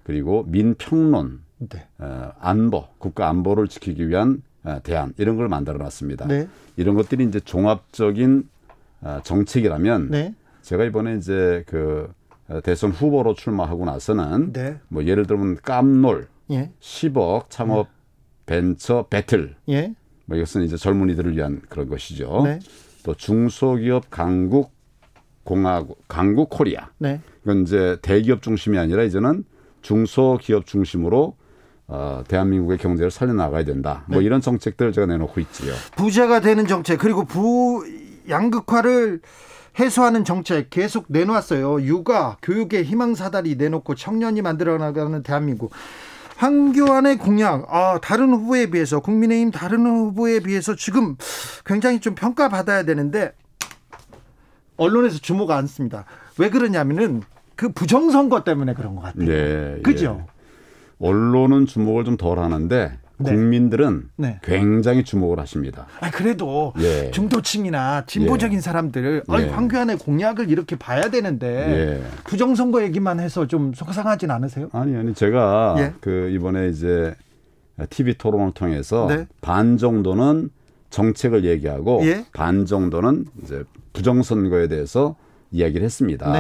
그리고 0.04 0.44
민평론, 0.48 1.42
네. 1.60 1.88
어, 2.00 2.32
안보, 2.40 2.88
국가 2.98 3.30
안보를 3.30 3.68
지키기 3.68 4.10
위한 4.10 4.42
어, 4.64 4.80
대안 4.84 5.14
이런 5.18 5.38
걸 5.38 5.48
만들어 5.48 5.78
놨습니다. 5.78 6.28
네. 6.28 6.48
이런 6.76 6.96
것들이 6.96 7.24
이제 7.26 7.40
종합적인 7.40 8.50
어, 9.02 9.20
정책이라면 9.24 10.10
네. 10.10 10.36
제가 10.62 10.86
이번에 10.86 11.16
이제 11.16 11.64
그 11.68 12.12
어, 12.48 12.62
대선 12.62 12.92
후보로 12.92 13.36
출마하고 13.36 13.86
나서는 13.86 14.54
네. 14.54 14.80
뭐 14.88 15.06
예를 15.06 15.26
들면 15.26 15.58
깜놀, 15.62 16.28
예. 16.52 16.72
10억 16.80 17.50
창업 17.50 17.88
벤처 18.46 19.08
배틀, 19.10 19.56
예. 19.70 19.94
뭐 20.26 20.38
이것은 20.38 20.64
이제 20.64 20.78
젊은이들을 20.78 21.36
위한 21.36 21.62
그런 21.70 21.90
것이죠. 21.90 22.42
네. 22.44 22.60
또 23.04 23.14
중소기업 23.14 24.10
강국 24.10 24.72
공화국 25.44 26.02
강국 26.08 26.50
코리아. 26.50 26.90
네. 26.98 27.20
이건 27.44 27.64
이제 27.64 27.98
대기업 28.02 28.42
중심이 28.42 28.78
아니라 28.78 29.04
이제는 29.04 29.44
중소기업 29.84 30.66
중심으로 30.66 31.36
어, 31.88 32.24
대한민국의 32.28 32.80
경제를 32.80 33.12
살려나가야 33.12 33.66
된다. 33.66 34.04
뭐 34.08 34.20
네. 34.20 34.26
이런 34.26 34.42
정책들을 34.42 34.94
제가 34.94 35.06
내놓고 35.06 35.40
있지요. 35.42 35.74
부자가 35.96 36.40
되는 36.40 36.66
정책 36.66 36.98
그리고 36.98 37.26
부 37.26 37.86
양극화를 38.28 39.22
해소하는 39.80 40.24
정책 40.24 40.70
계속 40.70 41.06
내놓았어요. 41.10 41.82
육아, 41.82 42.38
교육의 42.42 42.84
희망 42.84 43.16
사다리 43.16 43.56
내놓고 43.56 43.96
청년이 43.96 44.42
만들어 44.42 44.78
나가는 44.78 45.22
대한민국. 45.24 45.72
황교안의 46.38 47.18
공약, 47.18 47.74
아, 47.74 48.00
다른 48.02 48.34
후보에 48.34 48.70
비해서, 48.70 49.00
국민의힘 49.00 49.52
다른 49.52 49.86
후보에 49.86 50.40
비해서 50.40 50.76
지금 50.76 51.16
굉장히 51.66 52.00
좀 52.00 52.16
평가받아야 52.16 52.84
되는데, 52.84 53.34
언론에서 54.78 55.20
주목 55.20 55.52
안 55.52 55.68
씁니다. 55.68 56.06
왜 56.38 56.50
그러냐면은 56.50 57.22
그 57.56 57.70
부정선거 57.72 58.44
때문에 58.44 58.74
그런 58.74 58.96
것 58.96 59.02
같아요. 59.02 59.26
네, 59.26 59.80
그죠? 59.84 60.24
예. 60.26 60.34
언론은 61.00 61.66
주목을 61.66 62.06
좀 62.06 62.18
덜 62.18 62.40
하는데 62.40 62.98
네. 63.18 63.32
국민들은 63.32 64.10
네. 64.18 64.40
굉장히 64.42 65.04
주목을 65.04 65.40
하십니다. 65.40 65.88
아 66.00 66.10
그래도 66.10 66.74
예. 66.80 67.12
중도층이나 67.12 68.06
진보적인 68.06 68.58
예. 68.58 68.62
사람들 68.62 69.24
예. 69.30 69.48
황교안의 69.50 69.98
공약을 69.98 70.50
이렇게 70.50 70.76
봐야 70.78 71.10
되는데 71.10 71.48
예. 71.48 72.04
부정선거 72.24 72.84
얘기만 72.84 73.20
해서 73.20 73.48
좀 73.48 73.74
속상하진 73.74 74.32
않으세요? 74.32 74.70
아니 74.74 74.96
아니 74.96 75.14
제가 75.14 75.76
예. 75.80 75.94
그 76.02 76.30
이번에 76.32 76.70
이제 76.70 77.16
TV 77.90 78.16
토론을 78.16 78.54
통해서 78.54 79.08
네. 79.08 79.28
반 79.42 79.78
정도는 79.78 80.50
정책을 80.90 81.46
얘기하고 81.46 82.02
예. 82.06 82.26
반 82.34 82.66
정도는 82.66 83.26
이제 83.44 83.64
부정선거에 83.94 84.68
대해서 84.68 85.16
이야기를 85.52 85.84
했습니다. 85.84 86.32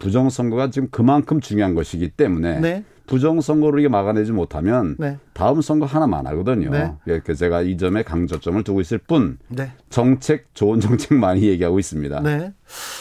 네. 0.00 0.04
부정선거가 0.04 0.70
지금 0.70 0.88
그만큼 0.90 1.40
중요한 1.40 1.74
것이기 1.74 2.10
때문에 2.10 2.60
네. 2.60 2.84
부정선거로 3.06 3.80
이게 3.80 3.88
막아내지 3.88 4.32
못하면 4.32 4.96
네. 4.98 5.18
다음 5.32 5.60
선거 5.60 5.84
하나만 5.84 6.26
하거든요. 6.28 6.70
네. 6.70 7.20
그 7.24 7.34
제가 7.34 7.62
이 7.62 7.76
점에 7.76 8.02
강조점을 8.02 8.62
두고 8.62 8.80
있을 8.80 8.98
뿐 8.98 9.38
네. 9.48 9.72
정책 9.90 10.54
좋은 10.54 10.80
정책 10.80 11.18
많이 11.18 11.42
얘기하고 11.42 11.78
있습니다. 11.78 12.20
네. 12.20 12.52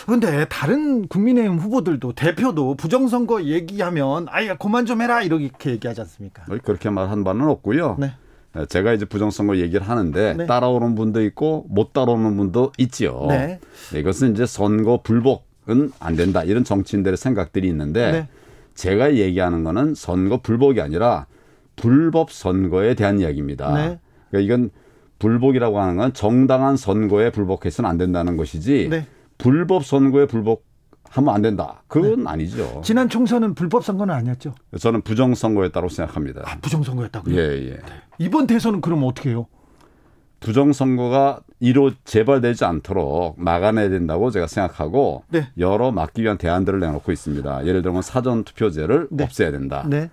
그런데 0.05 0.45
다른 0.49 1.07
국민의힘 1.07 1.59
후보들도 1.59 2.13
대표도 2.13 2.75
부정선거 2.75 3.43
얘기하면 3.43 4.25
아예 4.29 4.55
그만 4.59 4.85
좀 4.85 5.01
해라 5.01 5.21
이렇게 5.21 5.71
얘기하지 5.71 6.01
않습니까? 6.01 6.43
그렇게 6.63 6.89
말한 6.89 7.23
바는 7.23 7.47
없고요. 7.47 7.97
네. 7.99 8.13
네. 8.55 8.65
제가 8.65 8.93
이제 8.93 9.05
부정선거 9.05 9.57
얘기를 9.57 9.87
하는데 9.87 10.33
네. 10.33 10.45
따라오는 10.47 10.95
분도 10.95 11.23
있고 11.23 11.67
못 11.69 11.93
따라오는 11.93 12.35
분도 12.35 12.71
있지요. 12.79 13.27
네. 13.29 13.59
이것은 13.95 14.31
이제 14.33 14.47
선거 14.47 15.01
불복은 15.03 15.48
안 15.99 16.15
된다 16.15 16.43
이런 16.43 16.63
정치인들의 16.63 17.17
생각들이 17.17 17.67
있는데 17.69 18.27
제가 18.75 19.15
얘기하는 19.15 19.63
거는 19.63 19.95
선거 19.95 20.41
불복이 20.41 20.79
아니라 20.81 21.25
불법 21.75 22.31
선거에 22.31 22.93
대한 22.93 23.19
이야기입니다. 23.19 23.73
네. 23.73 23.99
그러니까 24.29 24.39
이건 24.53 24.69
불복이라고 25.19 25.79
하는 25.79 25.97
건 25.97 26.13
정당한 26.13 26.77
선거에 26.77 27.31
불복해서는 27.31 27.89
안 27.89 27.97
된다는 27.97 28.37
것이지 28.37 28.87
네. 28.89 29.05
불법 29.37 29.85
선거에 29.85 30.25
불복하면 30.27 31.33
안 31.33 31.41
된다. 31.41 31.83
그건 31.87 32.23
네. 32.23 32.29
아니죠. 32.29 32.81
지난 32.83 33.09
총선은 33.09 33.53
불법 33.53 33.83
선거는 33.83 34.13
아니었죠. 34.13 34.55
저는 34.79 35.01
부정 35.01 35.35
선거였다고 35.35 35.89
생각합니다. 35.89 36.43
아, 36.45 36.57
부정 36.61 36.83
선거였다고요? 36.83 37.35
예, 37.35 37.39
예. 37.39 37.69
네. 37.71 37.79
이번 38.17 38.47
대선은 38.47 38.81
그럼 38.81 39.03
어떻게 39.03 39.31
해요? 39.31 39.47
부정선거가 40.39 41.41
이로 41.59 41.91
재발되지 42.05 42.65
않도록 42.65 43.35
막아내야 43.37 43.89
된다고 43.89 44.31
제가 44.31 44.47
생각하고 44.47 45.23
네. 45.29 45.47
여러 45.57 45.91
막기 45.91 46.23
위한 46.23 46.37
대안들을 46.37 46.79
내놓고 46.79 47.11
있습니다. 47.11 47.65
예를 47.65 47.81
들면 47.81 48.01
사전 48.01 48.43
투표제를 48.43 49.07
네. 49.11 49.23
없애야 49.25 49.51
된다. 49.51 49.85
네. 49.87 50.09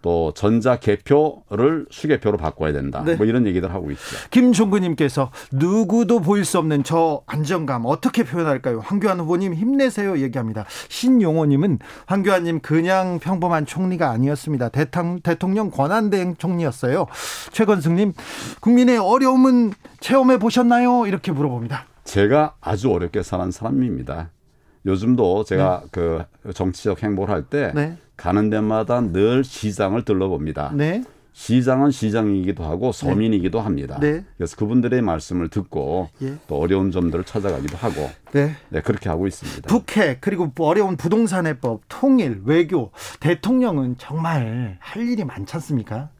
또 0.00 0.32
전자 0.34 0.76
개표를 0.76 1.86
수개표로 1.90 2.38
바꿔야 2.38 2.72
된다. 2.72 3.02
네. 3.04 3.16
뭐 3.16 3.26
이런 3.26 3.46
얘기들 3.46 3.72
하고 3.72 3.90
있죠. 3.90 4.16
김종근님께서 4.30 5.30
누구도 5.52 6.20
보일 6.20 6.44
수 6.44 6.58
없는 6.58 6.84
저 6.84 7.22
안정감 7.26 7.84
어떻게 7.86 8.22
표현할까요? 8.24 8.80
황교안 8.80 9.20
후보님 9.20 9.54
힘내세요 9.54 10.18
얘기합니다. 10.18 10.66
신용호님은 10.88 11.80
황교안님 12.06 12.60
그냥 12.60 13.18
평범한 13.18 13.66
총리가 13.66 14.10
아니었습니다. 14.10 14.68
대탕, 14.68 15.20
대통령 15.20 15.70
권한대행 15.70 16.36
총리였어요. 16.36 17.06
최건승님 17.52 18.12
국민의 18.60 18.98
어려움은 18.98 19.72
체험해 20.00 20.38
보셨나요? 20.38 21.06
이렇게 21.06 21.32
물어봅니다. 21.32 21.86
제가 22.04 22.54
아주 22.60 22.90
어렵게 22.90 23.22
사는 23.22 23.50
사람입니다. 23.50 24.30
요즘도 24.86 25.44
제가 25.44 25.82
네. 25.82 25.88
그 25.90 26.24
정치적 26.54 27.02
행보를 27.02 27.34
할때 27.34 27.72
네. 27.74 27.98
가는 28.18 28.50
데마다 28.50 29.00
늘 29.00 29.42
시장을 29.44 30.04
들러봅니다. 30.04 30.72
네. 30.74 31.02
시장은 31.32 31.92
시장이기도 31.92 32.64
하고 32.64 32.90
서민이기도 32.90 33.60
합니다. 33.60 33.96
네. 34.00 34.24
그래서 34.36 34.56
그분들의 34.56 35.00
말씀을 35.02 35.48
듣고 35.48 36.08
예. 36.20 36.34
또 36.48 36.58
어려운 36.58 36.90
점들을 36.90 37.22
찾아가기도 37.22 37.76
하고 37.76 38.10
네. 38.32 38.56
네. 38.70 38.82
그렇게 38.82 39.08
하고 39.08 39.28
있습니다. 39.28 39.68
북핵 39.68 40.20
그리고 40.20 40.50
어려운 40.58 40.96
부동산 40.96 41.46
해법, 41.46 41.82
통일, 41.88 42.42
외교, 42.44 42.90
대통령은 43.20 43.98
정말 43.98 44.78
할 44.80 45.08
일이 45.08 45.22
많지 45.24 45.54
않습니까? 45.54 46.10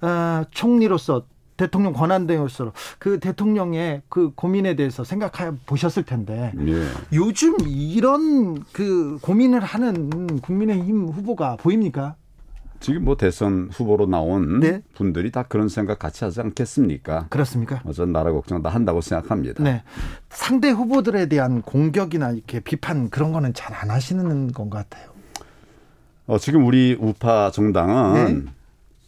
아, 0.00 0.44
총리로서 0.52 1.24
대통령 1.62 1.92
권한대행으로서 1.92 2.72
그 2.98 3.20
대통령의 3.20 4.02
그 4.08 4.32
고민에 4.34 4.74
대해서 4.74 5.04
생각해 5.04 5.52
보셨을 5.66 6.02
텐데 6.02 6.52
예. 6.66 6.86
요즘 7.12 7.54
이런 7.66 8.62
그 8.72 9.18
고민을 9.22 9.60
하는 9.60 10.40
국민의힘 10.40 11.08
후보가 11.08 11.56
보입니까? 11.56 12.16
지금 12.80 13.04
뭐 13.04 13.16
대선 13.16 13.68
후보로 13.72 14.06
나온 14.06 14.58
네. 14.58 14.82
분들이 14.96 15.30
다 15.30 15.44
그런 15.44 15.68
생각 15.68 16.00
같이 16.00 16.24
하지 16.24 16.40
않겠습니까? 16.40 17.26
그렇습니까? 17.30 17.80
전 17.94 18.10
나라 18.12 18.32
걱정 18.32 18.60
다 18.60 18.70
한다고 18.70 19.00
생각합니다. 19.00 19.62
네. 19.62 19.84
상대 20.30 20.70
후보들에 20.70 21.26
대한 21.26 21.62
공격이나 21.62 22.32
이렇게 22.32 22.58
비판 22.58 23.08
그런 23.08 23.30
거는 23.30 23.54
잘 23.54 23.72
안 23.72 23.88
하시는 23.90 24.50
건것 24.52 24.90
같아요. 24.90 25.12
어, 26.26 26.38
지금 26.38 26.66
우리 26.66 26.96
우파 27.00 27.52
정당은 27.52 28.44
네. 28.44 28.50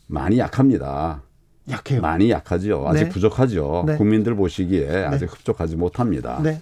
많이 0.07 0.39
약합니다. 0.39 1.23
약해요. 1.71 2.01
많이 2.01 2.31
약하죠. 2.31 2.85
아직 2.87 3.05
네. 3.05 3.09
부족하죠. 3.09 3.85
네. 3.87 3.97
국민들 3.97 4.35
보시기에 4.35 4.87
네. 4.87 5.05
아직 5.05 5.33
흡족하지 5.33 5.77
못합니다. 5.77 6.41
네. 6.43 6.61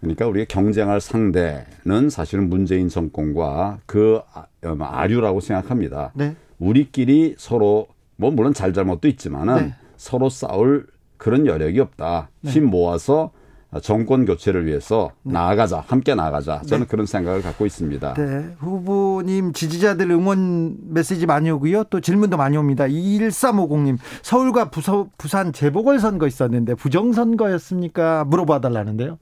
그러니까 0.00 0.26
우리가 0.26 0.46
경쟁할 0.48 1.00
상대는 1.00 2.10
사실은 2.10 2.48
문재인 2.48 2.88
정권과 2.88 3.78
그 3.86 4.20
아, 4.32 4.46
아류라고 4.62 5.40
생각합니다. 5.40 6.12
네. 6.14 6.36
우리끼리 6.58 7.34
서로 7.38 7.88
뭐 8.16 8.30
물론 8.30 8.52
잘잘못도 8.52 9.08
있지만은 9.08 9.56
네. 9.56 9.74
서로 9.96 10.28
싸울 10.28 10.86
그런 11.16 11.46
여력이 11.46 11.80
없다. 11.80 12.28
힘 12.44 12.66
모아서 12.66 13.32
정권 13.80 14.24
교체를 14.24 14.66
위해서 14.66 15.10
네. 15.22 15.32
나아가자, 15.32 15.84
함께 15.86 16.14
나아가자. 16.14 16.62
저는 16.62 16.84
네. 16.84 16.88
그런 16.88 17.06
생각을 17.06 17.42
갖고 17.42 17.66
있습니다. 17.66 18.14
네. 18.14 18.54
후보님 18.58 19.52
지지자들 19.52 20.10
응원 20.10 20.76
메시지 20.88 21.26
많이 21.26 21.50
오고요. 21.50 21.84
또 21.84 22.00
질문도 22.00 22.36
많이 22.36 22.56
옵니다. 22.56 22.84
2350님, 22.86 23.98
서울과 24.22 24.70
부서, 24.70 25.08
부산 25.18 25.52
재보궐선거 25.52 26.26
있었는데 26.26 26.74
부정선거였습니까? 26.74 28.24
물어봐 28.24 28.60
달라는데요. 28.60 29.18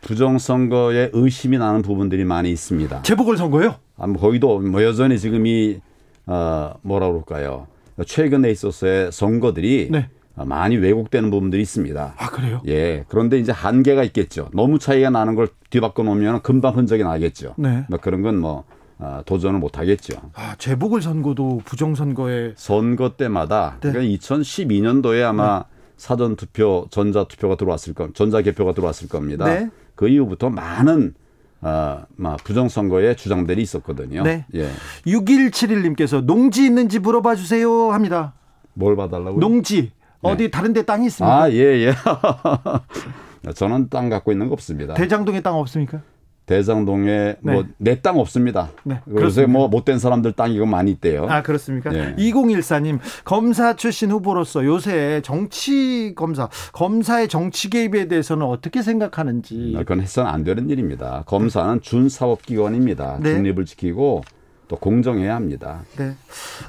부정선거에 0.00 1.10
의심이 1.12 1.58
나는 1.58 1.82
부분들이 1.82 2.24
많이 2.24 2.50
있습니다. 2.50 3.02
재보궐선거요? 3.02 3.74
아, 3.96 4.06
뭐 4.06 4.20
거기도 4.20 4.60
뭐 4.60 4.82
여전히 4.82 5.18
지금 5.18 5.46
이, 5.46 5.80
어, 6.26 6.74
뭐라 6.82 7.08
그럴까요. 7.08 7.66
최근에 8.06 8.50
있어서의 8.50 9.10
선거들이 9.10 9.88
네. 9.90 10.08
많이 10.44 10.76
왜곡되는 10.76 11.30
부분들이 11.30 11.62
있습니다. 11.62 12.14
아 12.16 12.30
그래요? 12.30 12.60
예. 12.66 13.04
그런데 13.08 13.38
이제 13.38 13.52
한계가 13.52 14.04
있겠죠. 14.04 14.50
너무 14.54 14.78
차이가 14.78 15.10
나는 15.10 15.34
걸 15.34 15.48
뒤바꿔 15.70 16.02
놓으면 16.02 16.42
금방 16.42 16.76
흔적이 16.76 17.04
나겠죠. 17.04 17.54
네. 17.56 17.84
뭐 17.88 17.98
그런 17.98 18.22
건뭐 18.22 18.64
어, 18.98 19.22
도전을 19.24 19.60
못 19.60 19.78
하겠죠. 19.78 20.14
아, 20.34 20.56
재보궐 20.58 21.02
선거도 21.02 21.60
부정 21.64 21.94
선거에 21.94 22.52
선거 22.56 23.16
때마다 23.16 23.76
네. 23.80 23.92
그러니까 23.92 24.18
2012년도에 24.18 25.22
아마 25.22 25.60
네. 25.60 25.64
사전 25.96 26.36
투표, 26.36 26.86
전자 26.90 27.24
투표가 27.24 27.56
들어왔을 27.56 27.94
겁, 27.94 28.14
전자 28.14 28.42
개표가 28.42 28.72
들어왔을 28.72 29.08
겁니다. 29.08 29.44
네. 29.44 29.70
그 29.94 30.08
이후부터 30.08 30.50
많은 30.50 31.14
아, 31.60 32.06
막 32.14 32.42
부정 32.44 32.68
선거에 32.68 33.16
주장들이 33.16 33.60
있었거든요. 33.62 34.22
네. 34.22 34.46
예. 34.54 34.68
6171님께서 35.06 36.24
농지 36.24 36.64
있는지 36.64 37.00
물어봐 37.00 37.34
주세요 37.34 37.90
합니다. 37.90 38.34
뭘 38.74 38.94
봐달라고요? 38.94 39.40
농지. 39.40 39.90
어디 40.22 40.44
네. 40.44 40.50
다른 40.50 40.72
데 40.72 40.82
땅이 40.82 41.06
있습니까? 41.06 41.42
아, 41.44 41.50
예, 41.52 41.56
예. 41.86 41.94
저는 43.54 43.88
땅 43.88 44.08
갖고 44.08 44.32
있는 44.32 44.48
거 44.48 44.52
없습니다. 44.54 44.94
대장동에 44.94 45.40
땅 45.40 45.56
없습니까? 45.56 46.02
대장동에 46.46 47.36
네. 47.40 47.52
뭐내 47.52 48.00
땅 48.00 48.18
없습니다. 48.18 48.70
네, 48.82 49.00
그래서 49.04 49.46
뭐 49.46 49.68
못된 49.68 49.98
사람들 49.98 50.32
땅 50.32 50.50
이 50.50 50.58
거 50.58 50.64
많이 50.64 50.90
있대요. 50.92 51.26
아 51.28 51.42
그렇습니까? 51.42 51.90
네. 51.90 52.16
2014님 52.16 52.98
검사 53.24 53.76
출신 53.76 54.10
후보로서 54.10 54.64
요새 54.64 55.20
정치 55.22 56.14
검사 56.16 56.48
검사의 56.72 57.28
정치 57.28 57.68
개입에 57.68 58.08
대해서는 58.08 58.46
어떻게 58.46 58.80
생각하는지? 58.80 59.74
아, 59.76 59.80
그건 59.80 60.00
해서는 60.00 60.30
안 60.30 60.42
되는 60.42 60.70
일입니다. 60.70 61.22
검사는 61.26 61.82
준사법기관입니다. 61.82 63.18
네. 63.22 63.34
중립을 63.34 63.66
지키고 63.66 64.22
또 64.68 64.76
공정해야 64.76 65.34
합니다. 65.34 65.82
네. 65.96 66.14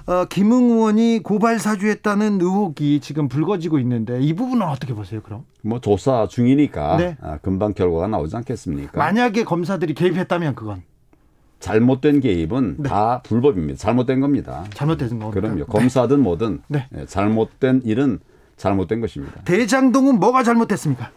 어, 0.06 0.26
김웅 0.26 0.72
의원이 0.72 1.20
고발 1.22 1.60
사주했다는 1.60 2.40
의혹이 2.42 3.02
지금 3.02 3.28
불거지고 3.28 3.78
있는데 3.80 4.20
이 4.22 4.34
부분은 4.34 4.66
어떻게 4.66 4.94
보세요, 4.94 5.22
그럼? 5.22 5.44
뭐 5.62 5.80
조사 5.80 6.28
중이니까 6.28 6.98
네. 6.98 7.18
아, 7.22 7.38
금방 7.38 7.74
결과가 7.74 8.08
나오지 8.08 8.36
않겠습니까? 8.38 8.98
만약에 8.98 9.44
검사들이 9.44 9.94
개입했다면 9.94 10.56
그건 10.56 10.82
잘못된 11.60 12.22
개입은 12.22 12.76
네. 12.80 12.90
다 12.90 13.22
불법입니다. 13.24 13.78
잘못된 13.78 14.22
겁니다. 14.22 14.64
잘못된 14.74 15.10
겁니다. 15.20 15.32
그럼요. 15.32 15.66
검사든 15.66 16.22
뭐든 16.22 16.62
네. 16.68 16.88
예, 16.98 17.06
잘못된 17.06 17.82
일은 17.84 18.20
잘못된 18.56 19.02
것입니다. 19.02 19.42
대장동은 19.44 20.20
뭐가 20.20 20.44
잘못됐습니까? 20.44 21.12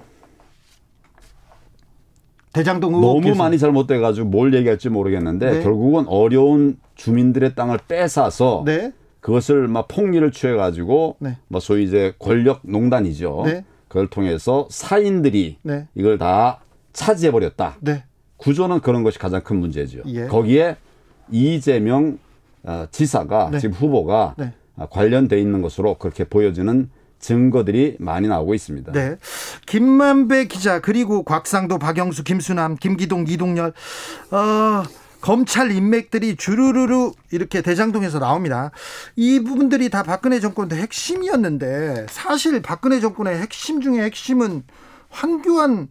대장동 2.53 2.95
의혹 2.95 3.21
너무 3.23 3.35
많이 3.35 3.59
잘못돼 3.59 3.99
가지고 3.99 4.29
뭘 4.29 4.53
얘기할지 4.55 4.89
모르겠는데 4.89 5.51
네. 5.51 5.63
결국은 5.63 6.07
어려운 6.07 6.79
주민들의 6.95 7.55
땅을 7.55 7.79
뺏어서 7.89 8.63
네. 8.67 8.93
그것을 9.21 9.69
막 9.69 9.89
폭리를 9.89 10.31
취해 10.33 10.55
가지고 10.55 11.17
네. 11.19 11.39
뭐 11.49 11.61
소위 11.61 11.85
이제 11.85 12.13
권력 12.19 12.61
농단이죠. 12.63 13.43
네. 13.47 13.65
그걸 13.89 14.09
통해서 14.09 14.67
사인들이 14.71 15.59
네. 15.63 15.89
이걸 15.95 16.19
다 16.19 16.61
차지해 16.93 17.33
버렸다. 17.33 17.77
네. 17.81 18.05
구조는 18.37 18.81
그런 18.81 19.03
것이 19.03 19.19
가장 19.19 19.43
큰 19.43 19.57
문제죠. 19.57 20.01
예. 20.07 20.27
거기에 20.27 20.77
이재명 21.31 22.19
어, 22.65 22.87
지사가 22.91 23.57
지금 23.59 23.75
후보가 23.75 24.35
관련돼 24.91 25.41
있는 25.41 25.63
것으로 25.63 25.95
그렇게 25.95 26.25
보여지는 26.25 26.91
증거들이 27.23 27.97
많이 27.99 28.29
나오고 28.29 28.55
있습니다. 28.55 28.93
네. 28.93 29.17
김만배 29.65 30.47
기자 30.47 30.81
그리고 30.81 31.23
곽상도, 31.23 31.79
박영수, 31.79 32.25
김수남, 32.25 32.77
김기동, 32.77 33.25
이동열 33.27 33.73
어, 34.33 34.83
검찰 35.23 35.71
인맥들이 35.71 36.37
주르르르 36.37 37.13
이렇게 37.31 37.63
대장동에서 37.63 38.19
나옵니다. 38.19 38.73
이 39.17 39.41
부분들이 39.41 39.89
다 39.89 40.03
박근혜 40.03 40.41
정권의 40.41 40.79
핵심이었는데 40.81 42.07
사실 42.11 42.61
박근혜 42.61 43.01
정권의 43.01 43.41
핵심 43.41 43.81
중에 43.81 44.03
핵심은 44.03 44.65
황교안 45.09 45.89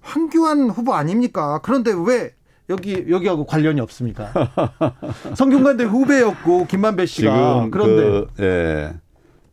황교안 0.00 0.70
후보 0.70 0.94
아닙니까? 0.94 1.60
그런데 1.62 1.92
왜 1.94 2.32
여기 2.68 3.04
여기하고 3.08 3.44
관련이 3.44 3.80
없습니까? 3.80 4.32
성균관대 5.36 5.84
후배였고 5.84 6.66
김만배 6.66 7.06
씨가 7.06 7.30
지금 7.30 7.70
그런데 7.70 8.02
그, 8.02 8.42
예. 8.42 9.05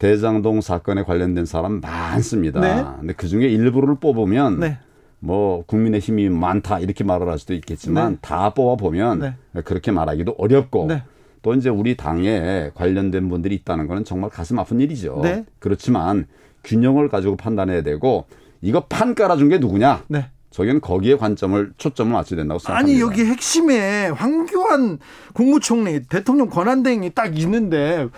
대장동 0.04 0.60
사건에 0.60 1.04
관련된 1.04 1.46
사람 1.46 1.80
많습니다. 1.80 2.60
네. 2.60 2.84
근데 3.00 3.14
그 3.14 3.30
중에 3.30 3.48
일부를 3.48 3.96
뽑으면 4.02 4.60
네. 4.60 4.78
뭐 5.20 5.64
국민의 5.66 6.02
힘이 6.02 6.28
많다 6.28 6.80
이렇게 6.80 7.06
말을 7.06 7.30
할 7.30 7.40
수도 7.40 7.54
있겠지만 7.54 8.12
네. 8.12 8.18
다 8.20 8.54
뽑아 8.54 8.76
보면 8.76 9.20
네. 9.20 9.62
그렇게 9.62 9.92
말하기도 9.92 10.36
어렵고 10.38 10.88
네. 10.90 11.04
또 11.42 11.54
이제 11.54 11.70
우리 11.70 11.96
당에 11.96 12.72
관련된 12.76 13.30
분들이 13.30 13.56
있다는 13.56 13.88
거는 13.88 14.04
정말 14.04 14.30
가슴 14.30 14.60
아픈 14.60 14.82
일이죠. 14.82 15.22
네. 15.24 15.46
그렇지만 15.60 16.28
균형을 16.66 17.08
가지고 17.08 17.38
판단해야 17.38 17.82
되고 17.82 18.26
이거 18.62 18.82
판 18.82 19.16
깔아준 19.16 19.48
게 19.48 19.58
누구냐? 19.58 20.04
네. 20.10 20.26
저기는 20.50 20.82
거기에 20.82 21.16
관점을 21.16 21.74
초점을 21.78 22.12
맞춰야 22.12 22.38
된다고 22.38 22.60
생각합니다. 22.60 22.92
아니 22.92 23.02
여기 23.02 23.24
핵심에 23.24 24.10
황교안 24.10 25.00
국무총리 25.34 26.04
대통령 26.04 26.50
권한대행이 26.50 27.12
딱 27.12 27.40
있는데 27.40 28.10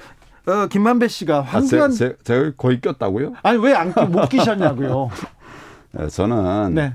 어, 0.48 0.68
김만배 0.68 1.08
씨가 1.08 1.42
황교안 1.42 1.90
아, 1.92 1.94
제, 1.94 2.16
제, 2.24 2.24
제 2.24 2.36
가 2.44 2.52
거의 2.58 2.80
꼈다고요? 2.82 3.34
아니 3.44 3.58
왜 3.60 3.74
안 3.74 3.94
못 4.12 4.28
끼셨냐고요? 4.30 5.10
네, 5.94 6.08
저는 6.08 6.74
네. 6.76 6.94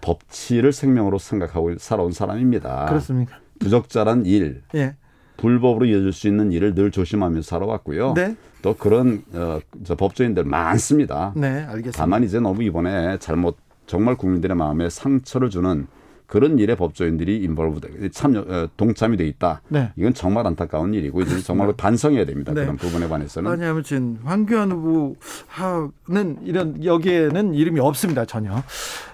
법치를 0.00 0.72
생명으로 0.72 1.18
생각하고 1.18 1.76
살아온 1.78 2.12
사람입니다. 2.12 2.86
그렇습니까? 2.86 3.36
부적절한 3.58 4.26
일, 4.26 4.62
예. 4.74 4.94
불법으로 5.36 5.86
이어질 5.86 6.12
수 6.12 6.28
있는 6.28 6.52
일을 6.52 6.74
늘 6.74 6.90
조심하면서 6.90 7.46
살아왔고요. 7.48 8.12
네. 8.14 8.36
또 8.62 8.74
그런 8.74 9.22
어, 9.32 9.58
저 9.84 9.94
법조인들 9.96 10.44
많습니다. 10.44 11.32
네, 11.34 11.62
알겠습니다. 11.64 11.92
다만 11.96 12.22
이제 12.24 12.38
너무 12.40 12.62
이번에 12.62 13.18
잘못 13.18 13.56
정말 13.86 14.16
국민들의 14.16 14.54
마음에 14.56 14.90
상처를 14.90 15.48
주는 15.50 15.86
그런 16.30 16.60
일에 16.60 16.76
법조인들이 16.76 17.38
인벌브 17.38 18.10
참 18.12 18.36
어, 18.36 18.68
동참이 18.76 19.16
돼 19.16 19.26
있다. 19.26 19.62
네. 19.68 19.90
이건 19.96 20.14
정말 20.14 20.46
안타까운 20.46 20.94
일이고 20.94 21.22
이제 21.22 21.40
정말 21.40 21.72
반성해야 21.76 22.24
됩니다. 22.24 22.52
네. 22.54 22.62
그런 22.62 22.76
부분에 22.76 23.08
관해서는. 23.08 23.50
아니 23.50 23.64
아무튼 23.64 24.20
황교안 24.22 24.70
후보는 24.70 26.38
이런 26.44 26.84
여기에는 26.84 27.54
이름이 27.54 27.80
없습니다 27.80 28.26
전혀. 28.26 28.62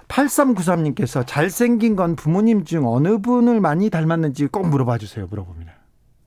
8393님께서 0.08 1.26
잘생긴 1.26 1.96
건 1.96 2.16
부모님 2.16 2.64
중 2.64 2.86
어느 2.86 3.16
분을 3.18 3.60
많이 3.60 3.88
닮았는지 3.88 4.48
꼭 4.48 4.68
물어봐 4.68 4.98
주세요. 4.98 5.26
물어봅니다. 5.26 5.72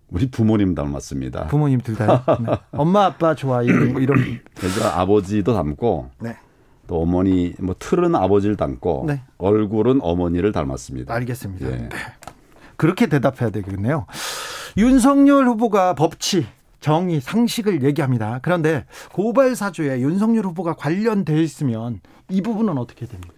우리 0.07 0.31
부모님 0.31 0.73
닮았습니다. 0.73 1.47
부모님 1.49 1.81
둘 1.81 1.97
다. 1.97 2.25
네. 2.43 2.57
엄마 2.71 3.05
아빠 3.05 3.35
좋아 3.35 3.61
이런 3.61 4.01
이런. 4.01 4.17
그래서 4.57 4.89
아버지도 4.89 5.53
닮고. 5.53 6.09
네. 6.19 6.35
또 6.89 7.03
어머니 7.03 7.53
뭐 7.59 7.75
틀은 7.77 8.15
아버지를 8.15 8.57
닮고 8.57 9.03
네. 9.07 9.21
얼굴은 9.37 9.99
어머니를 10.01 10.51
닮았습니다. 10.51 11.13
알겠습니다. 11.13 11.67
예. 11.67 11.75
네. 11.75 11.89
그렇게 12.77 13.05
대답해야 13.05 13.51
되겠네요. 13.51 14.07
윤석열 14.75 15.45
후보가 15.45 15.93
법치 15.93 16.47
정의, 16.79 17.21
상식을 17.21 17.83
얘기합니다. 17.83 18.39
그런데 18.41 18.85
고발 19.11 19.55
사주에 19.55 19.99
윤석열 19.99 20.45
후보가 20.45 20.73
관련돼 20.73 21.39
있으면 21.43 21.99
이 22.27 22.41
부분은 22.41 22.79
어떻게 22.79 23.05
됩니까? 23.05 23.35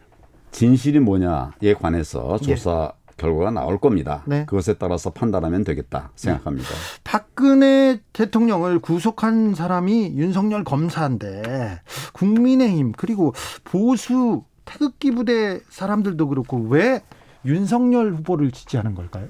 진실이 0.51 1.01
뭐냐에 1.01 1.73
관해서 1.77 2.37
조사 2.37 2.93
예. 2.95 3.00
결과가 3.21 3.51
나올 3.51 3.79
겁니다. 3.79 4.23
네. 4.25 4.45
그것에 4.45 4.73
따라서 4.73 5.11
판단하면 5.11 5.63
되겠다 5.63 6.11
생각합니다. 6.15 6.67
네. 6.67 6.75
박근혜 7.03 8.01
대통령을 8.13 8.79
구속한 8.79 9.53
사람이 9.53 10.13
윤석열 10.15 10.63
검사인데 10.63 11.79
국민의힘 12.13 12.93
그리고 12.97 13.33
보수 13.63 14.43
태극기 14.65 15.11
부대 15.11 15.59
사람들도 15.69 16.27
그렇고 16.29 16.57
왜 16.69 17.01
윤석열 17.45 18.13
후보를 18.13 18.51
지지하는 18.51 18.95
걸까요? 18.95 19.27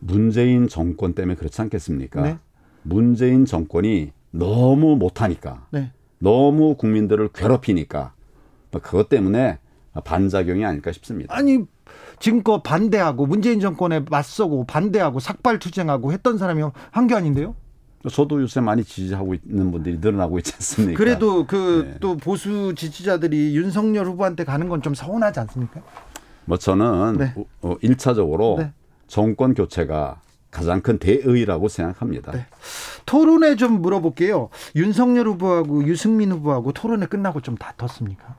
문재인 0.00 0.68
정권 0.68 1.14
때문에 1.14 1.36
그렇지 1.36 1.62
않겠습니까? 1.62 2.22
네. 2.22 2.38
문재인 2.82 3.46
정권이 3.46 4.12
너무 4.32 4.96
못하니까, 4.96 5.66
네. 5.70 5.92
너무 6.18 6.76
국민들을 6.76 7.28
괴롭히니까 7.28 8.12
그것 8.82 9.08
때문에 9.08 9.58
반작용이 10.04 10.64
아닐까 10.64 10.90
싶습니다. 10.92 11.34
아니 11.34 11.64
지금껏 12.24 12.62
반대하고 12.62 13.26
문재인 13.26 13.60
정권에 13.60 14.00
맞서고 14.08 14.64
반대하고 14.64 15.20
삭발 15.20 15.58
투쟁하고 15.58 16.10
했던 16.10 16.38
사람이 16.38 16.62
황교안인데요? 16.90 17.54
저도 18.10 18.40
요새 18.40 18.62
많이 18.62 18.82
지지하고 18.82 19.34
있는 19.34 19.70
분들이 19.70 19.98
늘어나고 19.98 20.38
있지 20.38 20.54
않습니까? 20.54 20.96
그래도 20.96 21.46
그또 21.46 22.14
네. 22.14 22.16
보수 22.16 22.74
지지자들이 22.74 23.54
윤석열 23.54 24.06
후보한테 24.06 24.44
가는 24.44 24.70
건 24.70 24.80
좀 24.80 24.94
서운하지 24.94 25.38
않습니까? 25.40 25.82
뭐 26.46 26.56
저는 26.56 27.18
네. 27.18 27.34
어, 27.60 27.76
1차적으로 27.82 28.56
네. 28.56 28.72
정권 29.06 29.52
교체가 29.52 30.22
가장 30.50 30.80
큰 30.80 30.98
대의라고 30.98 31.68
생각합니다. 31.68 32.32
네. 32.32 32.46
토론회 33.04 33.56
좀 33.56 33.82
물어볼게요. 33.82 34.48
윤석열 34.76 35.28
후보하고 35.28 35.86
유승민 35.86 36.32
후보하고 36.32 36.72
토론회 36.72 37.04
끝나고 37.04 37.42
좀 37.42 37.54
다퉜습니까? 37.56 38.36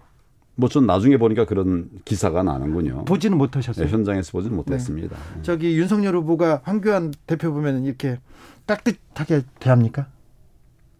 뭐 0.55 0.69
전 0.69 0.85
나중에 0.85 1.17
보니까 1.17 1.45
그런 1.45 1.89
기사가 2.05 2.43
나는군요. 2.43 3.05
보지는 3.05 3.37
못하셨어요. 3.37 3.85
네, 3.85 3.91
현장에서 3.91 4.31
보지는 4.31 4.55
못했습니다. 4.55 5.15
네. 5.35 5.41
저기 5.41 5.77
윤석열 5.77 6.15
후보가 6.15 6.61
황교안 6.63 7.13
대표 7.27 7.51
보면 7.53 7.83
이렇게 7.85 8.19
따뜻하게 8.65 9.41
대합니까? 9.59 10.07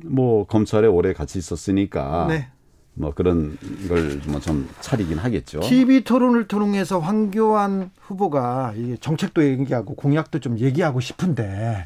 뭐 0.03 0.45
검찰에 0.45 0.87
오래 0.87 1.13
같이 1.13 1.37
있었으니까 1.39 2.25
네. 2.27 2.49
뭐 2.95 3.11
그런 3.13 3.57
걸 3.87 4.19
뭐 4.27 4.39
좀 4.39 4.67
차리긴 4.81 5.17
하겠죠. 5.17 5.61
TV 5.61 6.03
토론을 6.03 6.47
통해서 6.47 6.99
황교안 6.99 7.91
후보가 8.01 8.73
정책도 8.99 9.43
얘기하고 9.43 9.95
공약도 9.95 10.39
좀 10.39 10.59
얘기하고 10.59 10.99
싶은데 10.99 11.83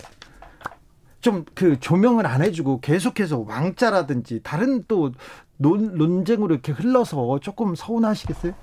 좀 1.22 1.45
그 1.53 1.80
조명을 1.80 2.26
안 2.26 2.41
해주고 2.41 2.80
계속해서 2.82 3.39
왕자라든지 3.47 4.39
다른 4.43 4.84
또 4.88 5.11
논, 5.62 5.97
논쟁으로 5.97 6.53
이렇게 6.53 6.72
흘러서 6.72 7.39
조금 7.41 7.76
서운하시겠어요? 7.76 8.53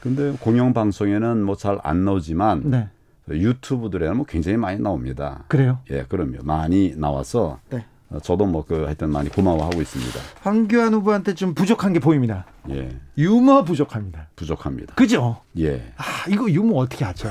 근데 0.00 0.32
공영 0.40 0.72
방송에는 0.72 1.42
뭐 1.44 1.54
잘 1.56 1.78
안 1.82 2.04
나오지만 2.04 2.62
네. 2.70 2.88
유튜브들에는 3.28 4.16
뭐 4.16 4.26
굉장히 4.26 4.56
많이 4.56 4.80
나옵니다. 4.80 5.44
그래요? 5.48 5.80
예, 5.90 6.04
그럼요. 6.08 6.38
많이 6.44 6.94
나와서 6.96 7.58
네. 7.68 7.84
어, 8.10 8.18
저도 8.20 8.46
뭐 8.46 8.64
그 8.66 8.84
하여튼 8.84 9.10
많이 9.10 9.28
고마워하고 9.28 9.80
있습니다. 9.82 10.18
황교안 10.42 10.94
후보한테 10.94 11.34
좀 11.34 11.54
부족한 11.54 11.92
게 11.92 11.98
보입니다. 12.00 12.44
예. 12.70 12.88
유머 13.16 13.64
부족합니다. 13.64 14.28
부족합니다. 14.36 14.94
그죠? 14.94 15.38
예. 15.58 15.92
아, 15.96 16.02
이거 16.28 16.50
유머 16.50 16.76
어떻게 16.76 17.04
하죠? 17.04 17.28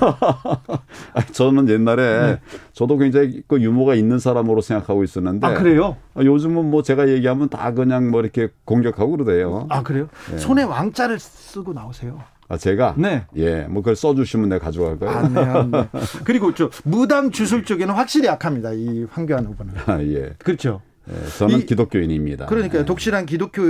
저는 1.33 1.69
옛날에 1.69 2.21
네. 2.33 2.39
저도 2.73 2.97
굉장히 2.97 3.41
그 3.47 3.61
유머가 3.61 3.95
있는 3.95 4.19
사람으로 4.19 4.61
생각하고 4.61 5.03
있었는데. 5.03 5.45
아, 5.47 5.53
그래요? 5.53 5.97
아, 6.15 6.23
요즘은 6.23 6.69
뭐 6.69 6.81
제가 6.83 7.07
얘기하면 7.09 7.49
다 7.49 7.73
그냥 7.73 8.09
뭐 8.09 8.21
이렇게 8.21 8.49
공격하고 8.65 9.11
그러대요. 9.11 9.67
아, 9.69 9.83
그래요? 9.83 10.07
예. 10.33 10.37
손에 10.37 10.63
왕자를 10.63 11.19
쓰고 11.19 11.73
나오세요. 11.73 12.19
아, 12.49 12.57
제가? 12.57 12.95
네. 12.97 13.25
예, 13.35 13.63
뭐 13.63 13.81
그걸 13.81 13.95
써 13.95 14.15
주시면 14.15 14.49
내가 14.49 14.65
가져갈 14.65 14.97
거예요. 14.97 15.17
아, 15.17 15.27
네, 15.27 15.39
아, 15.41 15.63
네. 15.69 15.89
그리고 16.23 16.53
저 16.53 16.69
무당 16.83 17.31
주술 17.31 17.65
쪽에는 17.65 17.93
확실히 17.93 18.27
약합니다. 18.27 18.71
이 18.73 19.05
황교안 19.09 19.45
후보는. 19.45 19.73
아, 19.85 20.01
예. 20.01 20.33
그렇죠. 20.37 20.81
예, 21.09 21.27
저는 21.37 21.59
이, 21.59 21.65
기독교인입니다. 21.65 22.47
그러니까 22.47 22.79
예. 22.79 22.85
독실한 22.85 23.25
기독교 23.25 23.61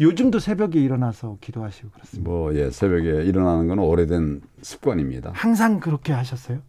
요즘도 0.00 0.38
새벽에 0.38 0.80
일어나서 0.80 1.38
기도하시고 1.40 1.90
그렇습니다. 1.90 2.30
뭐 2.30 2.54
예, 2.54 2.70
새벽에 2.70 3.24
일어나는 3.24 3.68
건 3.68 3.78
오래된 3.78 4.40
습관입니다. 4.62 5.32
항상 5.34 5.80
그렇게 5.80 6.12
하셨어요? 6.12 6.60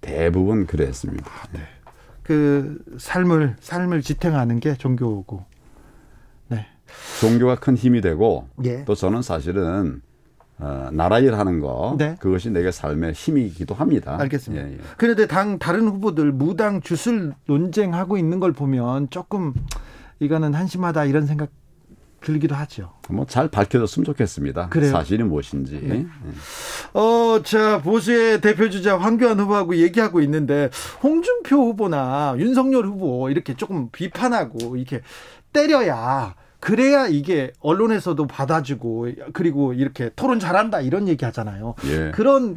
대부분 0.00 0.66
그랬습니다. 0.66 1.30
아, 1.30 1.46
네. 1.52 1.60
그 2.22 2.78
삶을 2.98 3.56
삶을 3.60 4.02
지탱하는 4.02 4.60
게 4.60 4.74
종교고. 4.74 5.44
네. 6.48 6.66
종교가 7.20 7.56
큰 7.56 7.76
힘이 7.76 8.00
되고 8.00 8.48
예. 8.64 8.84
또 8.84 8.94
저는 8.94 9.22
사실은 9.22 10.02
어, 10.64 10.90
나라 10.92 11.18
일하는 11.18 11.58
거 11.60 11.96
네. 11.98 12.14
그것이 12.20 12.50
내게 12.50 12.70
삶의 12.70 13.14
힘이기도 13.14 13.74
합니다. 13.74 14.16
알겠습니다. 14.20 14.68
예, 14.68 14.72
예. 14.74 14.78
그런데 14.96 15.26
당 15.26 15.58
다른 15.58 15.88
후보들 15.88 16.30
무당 16.30 16.80
주술 16.80 17.34
논쟁하고 17.46 18.16
있는 18.16 18.38
걸 18.38 18.52
보면 18.52 19.10
조금 19.10 19.54
이거는 20.20 20.54
한심하다 20.54 21.06
이런 21.06 21.26
생각 21.26 21.50
들기도 22.20 22.54
하죠. 22.54 22.92
뭐 23.08 23.24
잘 23.26 23.48
밝혀졌으면 23.48 24.04
좋겠습니다. 24.04 24.68
그래요? 24.68 24.92
사실이 24.92 25.24
무엇인지. 25.24 25.80
네. 25.82 25.88
네. 25.96 26.06
어, 26.94 27.42
자 27.42 27.82
보수의 27.82 28.40
대표 28.40 28.70
주자 28.70 28.96
황교안 28.96 29.40
후보하고 29.40 29.74
얘기하고 29.74 30.20
있는데 30.20 30.70
홍준표 31.02 31.56
후보나 31.56 32.36
윤석열 32.38 32.86
후보 32.86 33.28
이렇게 33.30 33.54
조금 33.56 33.88
비판하고 33.90 34.76
이렇게 34.76 35.00
때려야 35.52 36.36
그래야 36.62 37.08
이게 37.08 37.50
언론에서도 37.58 38.24
받아주고 38.28 39.08
그리고 39.32 39.72
이렇게 39.72 40.10
토론 40.14 40.38
잘한다 40.38 40.80
이런 40.80 41.08
얘기 41.08 41.24
하잖아요. 41.24 41.74
예. 41.86 42.12
그런 42.14 42.56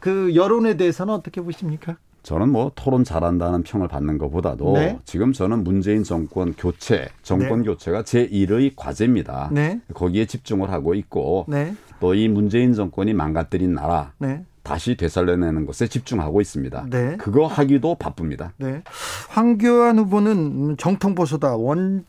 그 0.00 0.34
여론에 0.34 0.78
대해서는 0.78 1.12
어떻게 1.12 1.42
보십니까? 1.42 1.98
저는 2.22 2.48
뭐 2.48 2.72
토론 2.74 3.04
잘한다는 3.04 3.62
평을 3.62 3.88
받는 3.88 4.16
것보다도 4.16 4.72
네. 4.72 4.98
지금 5.04 5.34
저는 5.34 5.64
문재인 5.64 6.02
정권 6.02 6.54
교체, 6.54 7.08
정권 7.22 7.60
네. 7.60 7.66
교체가 7.66 8.04
제1의 8.04 8.72
과제입니다. 8.74 9.50
네. 9.52 9.82
거기에 9.92 10.24
집중을 10.24 10.70
하고 10.70 10.94
있고 10.94 11.44
네. 11.46 11.74
또이 12.00 12.28
문재인 12.28 12.72
정권이 12.72 13.12
망가뜨린 13.12 13.74
나라 13.74 14.12
네. 14.16 14.46
다시 14.62 14.96
되살려내는 14.96 15.66
것에 15.66 15.88
집중하고 15.88 16.40
있습니다. 16.40 16.86
네. 16.88 17.16
그거 17.18 17.46
하기도 17.46 17.96
바쁩니다. 17.96 18.54
네. 18.56 18.82
황교안 19.28 19.98
후보는 19.98 20.76
정통 20.78 21.14
보수다, 21.14 21.54
원, 21.56 22.06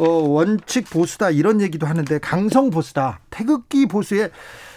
어, 0.00 0.08
원칙 0.08 0.88
보수다 0.88 1.30
이런 1.30 1.60
얘기도 1.60 1.86
하는데 1.86 2.18
강성 2.20 2.70
보수다, 2.70 3.20
태극기 3.28 3.86
보수에 3.86 4.30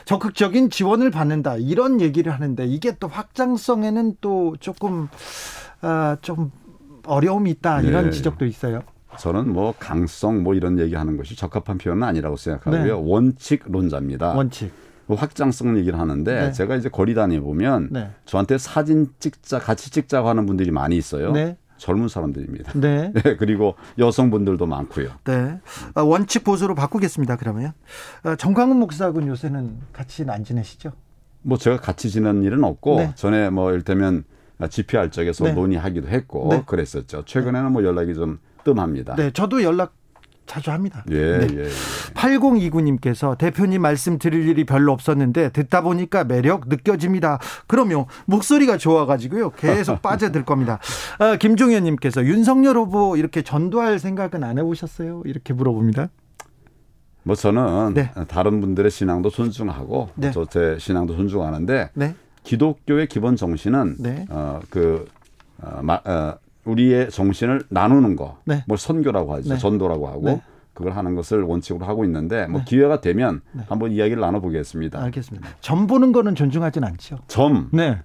적극적인 0.04 0.70
지원을 0.70 1.12
받는다 1.12 1.56
이런 1.56 2.02
얘기를 2.02 2.34
하는데 2.34 2.66
이게 2.66 2.98
또 3.00 3.08
확장성에는 3.08 4.18
또 4.20 4.56
조금 4.60 5.08
아, 5.80 6.18
좀 6.22 6.52
어려움이 7.06 7.50
있다 7.52 7.82
이런 7.82 8.06
네. 8.06 8.12
지적도 8.12 8.46
있어요. 8.46 8.82
저는 9.18 9.54
뭐 9.54 9.74
강성 9.80 10.44
뭐 10.44 10.56
이런 10.56 10.78
얘기하는 10.78 11.16
것이 11.16 11.38
적합한 11.38 11.78
표현은 11.78 12.04
아니라고 12.04 12.36
생각하고요. 12.36 12.84
네. 12.84 12.92
원칙론자입니다. 12.92 14.34
원칙. 14.34 14.74
뭐 15.06 15.18
확장성 15.18 15.78
얘기를 15.78 16.00
하는데 16.00 16.34
네. 16.34 16.52
제가 16.52 16.76
이제 16.76 16.90
거리 16.90 17.14
다니 17.14 17.40
보면 17.40 17.90
네. 17.92 18.10
저한테 18.26 18.58
사진 18.58 19.08
찍자 19.20 19.60
같이 19.60 19.90
찍자고 19.90 20.28
하는 20.28 20.46
분들이 20.46 20.72
많이 20.72 20.98
있어요. 20.98 21.32
네. 21.84 21.86
젊은 21.86 22.08
사람들입니다. 22.08 22.80
네. 22.80 23.12
네. 23.24 23.36
그리고 23.36 23.76
여성분들도 23.98 24.66
많고요. 24.66 25.10
네. 25.26 25.60
아, 25.96 26.02
원칙 26.02 26.44
보수로 26.44 26.76
바꾸겠습니다. 26.76 27.36
그러면 27.36 27.74
아, 28.24 28.36
정광훈 28.36 28.78
목사하고는 28.80 29.28
요새는 29.28 29.80
같이 29.92 30.26
안 30.28 30.44
지내시죠? 30.44 30.94
뭐 31.42 31.58
제가 31.58 31.78
같이 31.78 32.10
지낸 32.10 32.42
일은 32.44 32.64
없고 32.64 32.96
네. 32.98 33.12
전에 33.16 33.50
뭐 33.50 33.74
일테면 33.74 34.24
집회할 34.70 35.12
적에서 35.12 35.44
네. 35.44 35.52
논의하기도 35.52 36.08
했고 36.08 36.48
네. 36.52 36.64
그랬었죠. 36.66 37.24
최근에는 37.26 37.74
뭐 37.74 37.84
연락이 37.84 38.14
좀 38.14 38.40
뜸합니다. 38.64 39.16
네, 39.16 39.32
저도 39.32 39.62
연락 39.62 39.94
자주 40.46 40.72
합니다. 40.72 41.04
예, 41.10 41.38
네. 41.38 41.48
예, 41.52 41.64
예. 41.64 41.70
8029님께서 42.14 43.38
대표님 43.38 43.82
말씀 43.82 44.18
드릴 44.18 44.48
일이 44.48 44.66
별로 44.66 44.92
없었는데 44.92 45.50
듣다 45.50 45.82
보니까 45.82 46.24
매력 46.24 46.68
느껴집니다. 46.68 47.40
그럼요. 47.68 48.08
목소리가 48.26 48.78
좋아가지고요. 48.78 49.52
계속 49.52 50.02
빠져들 50.04 50.44
겁니다. 50.46 50.80
아, 51.20 51.38
김종현님께서 51.38 52.26
윤석열 52.26 52.78
후보 52.78 53.16
이렇게 53.18 53.42
전도할 53.42 54.00
생각은 54.00 54.44
안 54.44 54.58
해보셨어요? 54.58 55.24
이렇게 55.26 55.54
물어봅니다. 55.54 56.10
뭐 57.24 57.36
저는 57.36 57.94
네. 57.94 58.12
다른 58.28 58.60
분들의 58.60 58.92
신앙도 58.92 59.30
존중하고 59.30 60.10
네. 60.16 60.32
저제 60.32 60.78
신앙도 60.80 61.16
존중하는데 61.16 61.92
네. 61.94 62.16
기독교의 62.44 63.08
기본 63.08 63.38
정신은 63.38 63.96
네. 64.00 64.26
어그 64.30 65.06
어, 65.62 65.82
어, 66.06 66.34
우리의 66.66 67.10
정신을 67.10 67.64
나누는 67.70 68.16
거, 68.16 68.38
네. 68.46 68.64
뭐 68.68 68.78
선교라고 68.78 69.34
하죠, 69.36 69.54
네. 69.54 69.58
전도라고 69.58 70.08
하고 70.08 70.22
네. 70.24 70.42
그걸 70.74 70.94
하는 70.94 71.16
것을 71.16 71.44
원칙으로 71.44 71.86
하고 71.86 72.04
있는데 72.06 72.48
뭐 72.48 72.62
네. 72.62 72.66
기회가 72.66 73.02
되면 73.02 73.42
네. 73.52 73.64
한번 73.68 73.92
이야기를 73.92 74.20
나눠보겠습니다. 74.22 75.02
알겠습니다. 75.02 75.50
점 75.62 75.88
보는 75.88 76.12
거는 76.12 76.36
존중하진 76.36 76.84
않죠. 76.84 77.20
점. 77.28 77.70
네. 77.72 78.00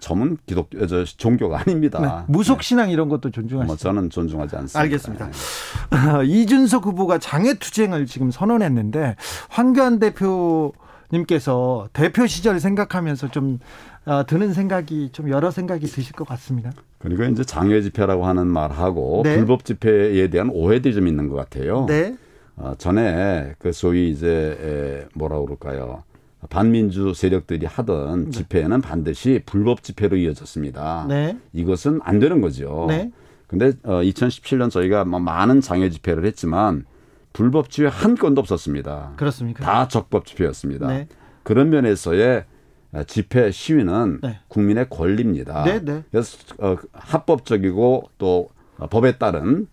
점은 0.00 0.36
기독교 0.44 0.86
저 0.86 1.04
종교가 1.04 1.60
아닙니다. 1.60 2.00
네. 2.00 2.32
무속 2.32 2.62
신앙 2.62 2.90
이런 2.90 3.08
것도 3.08 3.30
존중하시죠. 3.30 3.66
뭐 3.66 3.76
저는 3.76 4.10
존중하지 4.10 4.56
않습니다. 4.56 4.80
알겠습니다. 4.80 5.30
이준석 6.24 6.86
후보가 6.86 7.18
장애 7.18 7.54
투쟁을 7.54 8.04
지금 8.06 8.30
선언했는데 8.30 9.16
황교안 9.48 9.98
대표 9.98 10.72
님께서 11.10 11.88
대표 11.94 12.26
시절 12.26 12.60
생각하면서 12.60 13.30
좀 13.30 13.60
어, 14.04 14.26
드는 14.26 14.52
생각이 14.52 15.10
좀 15.12 15.30
여러 15.30 15.50
생각이 15.50 15.86
드실 15.86 16.12
것 16.12 16.26
같습니다. 16.28 16.70
그리고 16.98 17.24
이제 17.24 17.44
장외 17.44 17.80
집회라고 17.82 18.26
하는 18.26 18.46
말하고 18.48 19.22
네. 19.24 19.36
불법 19.36 19.64
집회에 19.64 20.28
대한 20.28 20.50
오해들이 20.50 20.94
좀 20.94 21.06
있는 21.06 21.28
것 21.28 21.36
같아요. 21.36 21.86
네. 21.86 22.16
어, 22.56 22.74
전에 22.76 23.54
그 23.58 23.72
소위 23.72 24.10
이제 24.10 24.58
에, 24.60 25.08
뭐라 25.14 25.38
그럴까요? 25.40 26.02
반민주 26.50 27.14
세력들이 27.14 27.66
하던 27.66 28.26
네. 28.26 28.30
집회는 28.30 28.80
반드시 28.80 29.42
불법 29.46 29.82
집회로 29.82 30.16
이어졌습니다. 30.16 31.06
네. 31.08 31.38
이것은 31.52 32.00
안 32.02 32.18
되는 32.18 32.40
거죠. 32.40 32.86
네. 32.88 33.12
근데 33.46 33.72
어, 33.84 34.00
2017년 34.02 34.70
저희가 34.70 35.04
뭐 35.04 35.20
많은 35.20 35.60
장외 35.60 35.90
집회를 35.90 36.24
했지만 36.26 36.84
불법 37.32 37.70
집회 37.70 37.86
한 37.86 38.16
건도 38.16 38.40
없었습니다. 38.40 39.14
그렇습니까? 39.16 39.64
다 39.64 39.88
적법 39.88 40.26
집회였습니다. 40.26 40.88
네. 40.88 41.08
그런 41.44 41.70
면에서의 41.70 42.38
아, 42.38 42.57
집회 43.06 43.50
시위는 43.50 44.20
네. 44.22 44.38
국민의 44.48 44.88
권리입니다. 44.88 45.64
네, 45.64 45.84
네. 45.84 46.02
그래서 46.10 46.38
어, 46.58 46.76
합법적이고 46.92 48.10
또 48.18 48.50
법에 48.90 49.18
따른 49.18 49.66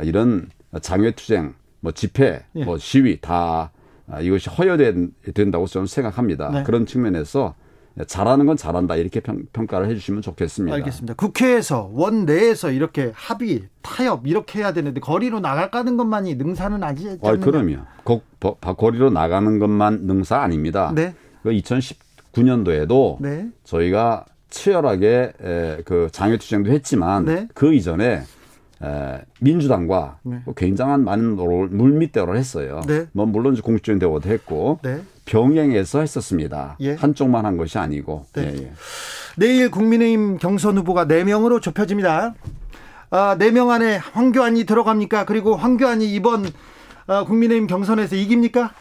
이런 0.00 0.48
장외투쟁, 0.80 1.54
뭐 1.80 1.92
집회, 1.92 2.44
네. 2.52 2.64
뭐 2.64 2.78
시위 2.78 3.20
다 3.20 3.72
아, 4.08 4.20
이것이 4.20 4.50
허여된다고 4.50 5.66
저는 5.66 5.86
생각합니다. 5.86 6.50
네. 6.50 6.62
그런 6.62 6.86
측면에서 6.86 7.54
잘하는 8.06 8.46
건 8.46 8.56
잘한다 8.56 8.96
이렇게 8.96 9.20
평, 9.20 9.66
가를 9.66 9.88
해주시면 9.90 10.22
좋겠습니다. 10.22 10.74
알겠습니다. 10.76 11.14
국회에서 11.14 11.90
원 11.92 12.24
내에서 12.24 12.70
이렇게 12.70 13.12
합의, 13.14 13.68
타협 13.82 14.26
이렇게 14.26 14.60
해야 14.60 14.72
되는데 14.72 15.00
거리로 15.00 15.40
나가는 15.40 15.96
것만이 15.96 16.36
능사는 16.36 16.82
아니지 16.82 17.18
않나요? 17.22 17.34
아, 17.34 17.36
그럼요. 17.36 17.76
거, 18.04 18.22
거리로 18.40 19.10
나가는 19.10 19.58
것만 19.58 20.06
능사 20.06 20.40
아닙니다. 20.40 20.90
네. 20.94 21.14
그 21.42 21.52
2010 21.52 22.11
2009년도에도 22.32 23.16
네. 23.20 23.48
저희가 23.64 24.24
치열하게 24.50 25.32
에, 25.42 25.78
그 25.84 26.08
장외투쟁도 26.12 26.70
했지만 26.70 27.24
네. 27.24 27.48
그 27.54 27.72
이전에 27.74 28.22
에, 28.82 29.20
민주당과 29.40 30.18
네. 30.22 30.42
굉장한 30.56 31.04
많은 31.04 31.36
노를 31.36 31.68
물밑대화를 31.68 32.36
했어요. 32.36 32.80
네. 32.86 33.06
뭐 33.12 33.26
물론 33.26 33.56
공식적인 33.56 33.98
대화도 33.98 34.28
했고 34.28 34.78
네. 34.82 35.00
병행해서 35.24 36.00
했었습니다. 36.00 36.76
예. 36.80 36.94
한쪽만 36.94 37.46
한 37.46 37.56
것이 37.56 37.78
아니고. 37.78 38.26
네. 38.34 38.52
예, 38.52 38.62
예. 38.64 38.72
내일 39.36 39.70
국민의힘 39.70 40.38
경선 40.38 40.78
후보가 40.78 41.06
4명으로 41.06 41.62
좁혀집니다. 41.62 42.34
아, 43.10 43.36
4명 43.38 43.70
안에 43.70 43.98
황교안이 43.98 44.64
들어갑니까? 44.64 45.26
그리고 45.26 45.54
황교안이 45.54 46.12
이번 46.12 46.46
아, 47.06 47.24
국민의힘 47.24 47.66
경선에서 47.66 48.16
이깁니까? 48.16 48.72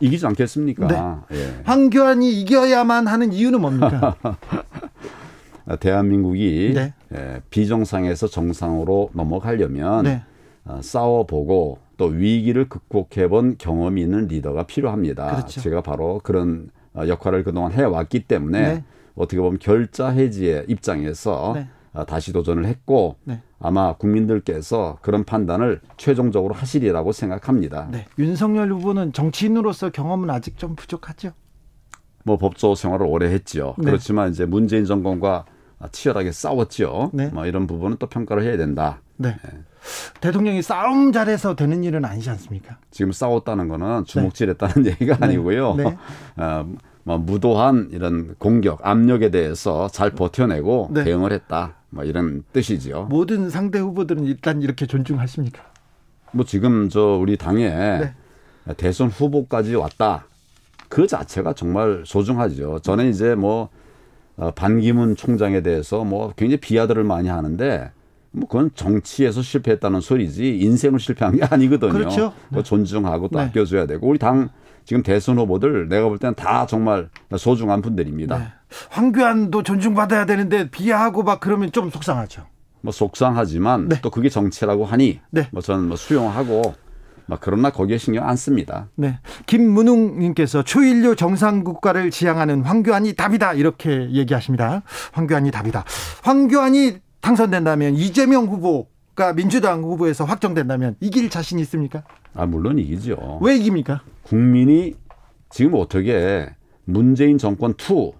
이기지 0.00 0.26
않겠습니까? 0.26 1.26
네. 1.30 1.36
예. 1.38 1.60
황교안이 1.64 2.40
이겨야만 2.40 3.06
하는 3.06 3.32
이유는 3.32 3.60
뭡니까? 3.60 4.16
대한민국이 5.80 6.72
네. 6.74 6.94
예, 7.14 7.40
비정상에서 7.50 8.28
정상으로 8.28 9.10
넘어가려면 9.12 10.04
네. 10.04 10.22
어, 10.64 10.80
싸워보고 10.82 11.78
또 11.96 12.06
위기를 12.06 12.68
극복해본 12.68 13.56
경험이 13.58 14.02
있는 14.02 14.26
리더가 14.26 14.64
필요합니다. 14.64 15.36
그렇죠. 15.36 15.60
제가 15.60 15.80
바로 15.80 16.20
그런 16.22 16.70
어, 16.94 17.06
역할을 17.08 17.42
그동안 17.42 17.72
해왔기 17.72 18.24
때문에 18.24 18.60
네. 18.60 18.84
어떻게 19.14 19.40
보면 19.40 19.58
결자 19.58 20.08
해지의 20.08 20.66
입장에서 20.68 21.52
네. 21.54 21.60
어, 21.60 21.68
다시 22.04 22.32
도전을 22.32 22.66
했고 22.66 23.16
네. 23.24 23.42
아마 23.58 23.94
국민들께서 23.96 24.98
그런 25.02 25.24
판단을 25.24 25.80
최종적으로 25.96 26.54
하시리라고 26.54 27.12
생각합니다. 27.12 27.88
네. 27.90 28.06
윤석열 28.18 28.72
후보는 28.72 29.12
정치인으로서 29.12 29.90
경험은 29.90 30.30
아직 30.30 30.58
좀 30.58 30.74
부족하죠. 30.74 31.32
뭐 32.24 32.36
법조 32.36 32.74
생활을 32.74 33.06
오래 33.06 33.30
했지요. 33.30 33.74
네. 33.78 33.84
그렇지만 33.84 34.30
이제 34.30 34.44
문재인 34.44 34.84
정권과 34.84 35.44
치열하게 35.92 36.32
싸웠지요. 36.32 37.10
네. 37.12 37.28
뭐 37.28 37.46
이런 37.46 37.66
부분은 37.66 37.98
또 37.98 38.06
평가를 38.08 38.42
해야 38.42 38.56
된다. 38.56 39.00
네. 39.16 39.36
네. 39.42 39.50
대통령이 40.20 40.62
싸움 40.62 41.12
잘해서 41.12 41.54
되는 41.54 41.84
일은 41.84 42.04
아니지 42.04 42.28
않습니까? 42.30 42.78
지금 42.90 43.12
싸웠다는 43.12 43.68
거는 43.68 44.04
주먹질했다는 44.04 44.74
네. 44.82 44.90
얘기가 44.90 45.18
아니고요. 45.20 45.74
네. 45.76 45.84
어, 46.36 46.66
뭐 47.04 47.18
무도한 47.18 47.88
이런 47.92 48.34
공격, 48.38 48.84
압력에 48.84 49.30
대해서 49.30 49.86
잘 49.88 50.10
버텨내고 50.10 50.90
네. 50.92 51.04
대응을 51.04 51.32
했다. 51.32 51.75
뭐 51.90 52.04
이런 52.04 52.44
뜻이지요. 52.52 53.04
모든 53.04 53.50
상대 53.50 53.78
후보들은 53.78 54.24
일단 54.24 54.62
이렇게 54.62 54.86
존중하십니까? 54.86 55.62
뭐 56.32 56.44
지금 56.44 56.88
저 56.88 57.18
우리 57.20 57.36
당에 57.36 57.68
네. 57.68 58.14
대선 58.76 59.08
후보까지 59.08 59.74
왔다. 59.76 60.26
그 60.88 61.06
자체가 61.06 61.54
정말 61.54 62.02
소중하죠. 62.04 62.80
저는 62.80 63.10
이제 63.10 63.34
뭐 63.34 63.68
어, 64.36 64.50
반기문 64.50 65.16
총장에 65.16 65.62
대해서 65.62 66.04
뭐 66.04 66.32
굉장히 66.36 66.58
비하들을 66.60 67.02
많이 67.04 67.28
하는데 67.28 67.90
뭐 68.32 68.46
그건 68.48 68.70
정치에서 68.74 69.40
실패했다는 69.40 70.00
소리지 70.00 70.58
인생을 70.58 71.00
실패한 71.00 71.36
게 71.36 71.44
아니거든요. 71.48 71.92
그렇죠. 71.92 72.32
뭐 72.50 72.62
존중하고 72.62 73.28
또 73.28 73.38
네. 73.38 73.46
아껴줘야 73.46 73.86
되고 73.86 74.06
우리 74.06 74.18
당 74.18 74.50
지금 74.86 75.02
대선 75.02 75.36
후보들 75.36 75.88
내가 75.88 76.08
볼 76.08 76.18
때는 76.18 76.34
다 76.36 76.64
정말 76.64 77.10
소중한 77.36 77.82
분들입니다. 77.82 78.38
네. 78.38 78.44
황교안도 78.90 79.64
존중받아야 79.64 80.26
되는데 80.26 80.70
비하하고 80.70 81.24
막 81.24 81.40
그러면 81.40 81.72
좀 81.72 81.90
속상하죠. 81.90 82.46
뭐 82.82 82.92
속상하지만 82.92 83.88
네. 83.88 84.00
또 84.00 84.10
그게 84.10 84.28
정치라고 84.28 84.84
하니 84.84 85.20
네. 85.30 85.48
뭐 85.50 85.60
저는 85.60 85.88
뭐 85.88 85.96
수용하고 85.96 86.74
막 87.26 87.40
그러나 87.42 87.70
거기에 87.70 87.98
신경 87.98 88.28
안 88.28 88.36
씁니다. 88.36 88.88
네. 88.94 89.18
김문웅님께서 89.46 90.62
초일류 90.62 91.16
정상국가를 91.16 92.12
지향하는 92.12 92.62
황교안이 92.62 93.14
답이다 93.14 93.54
이렇게 93.54 94.08
얘기하십니다. 94.12 94.82
황교안이 95.10 95.50
답이다. 95.50 95.84
황교안이 96.22 96.98
당선된다면 97.20 97.96
이재명 97.96 98.44
후보가 98.44 99.32
민주당 99.34 99.82
후보에서 99.82 100.24
확정된다면 100.24 100.94
이길 101.00 101.28
자신 101.28 101.58
있습니까? 101.58 102.04
아 102.36 102.46
물론 102.46 102.78
이기죠. 102.78 103.40
왜 103.42 103.56
이깁니까? 103.56 104.02
국민이 104.26 104.94
지금 105.50 105.74
어떻게 105.74 106.48
문재인 106.84 107.38
정권 107.38 107.74
2 107.74 108.12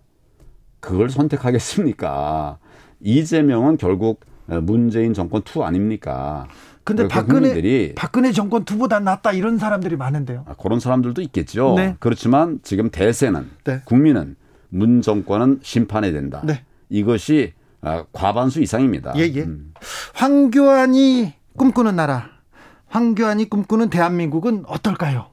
그걸 0.78 1.10
선택하겠습니까? 1.10 2.58
이재명은 3.00 3.76
결국 3.76 4.20
문재인 4.46 5.14
정권 5.14 5.42
2 5.42 5.62
아닙니까? 5.62 6.46
근데 6.84 7.08
박근혜 7.08 7.48
국민들이 7.48 7.92
박근혜 7.96 8.30
정권 8.30 8.64
투보다 8.64 9.00
낫다 9.00 9.32
이런 9.32 9.58
사람들이 9.58 9.96
많은데요. 9.96 10.44
아, 10.46 10.54
그런 10.54 10.78
사람들도 10.78 11.20
있겠죠. 11.22 11.74
네. 11.76 11.96
그렇지만 11.98 12.60
지금 12.62 12.88
대세는 12.88 13.50
네. 13.64 13.82
국민은 13.84 14.36
문 14.68 15.02
정권은 15.02 15.58
심판해야 15.62 16.12
된다. 16.12 16.40
네. 16.44 16.62
이것이 16.88 17.52
아, 17.80 18.04
과반수 18.12 18.62
이상입니다. 18.62 19.14
예, 19.16 19.22
예. 19.22 19.42
음. 19.42 19.74
황교안이 20.14 21.34
꿈꾸는 21.56 21.96
나라, 21.96 22.30
황교안이 22.86 23.50
꿈꾸는 23.50 23.90
대한민국은 23.90 24.62
어떨까요? 24.68 25.30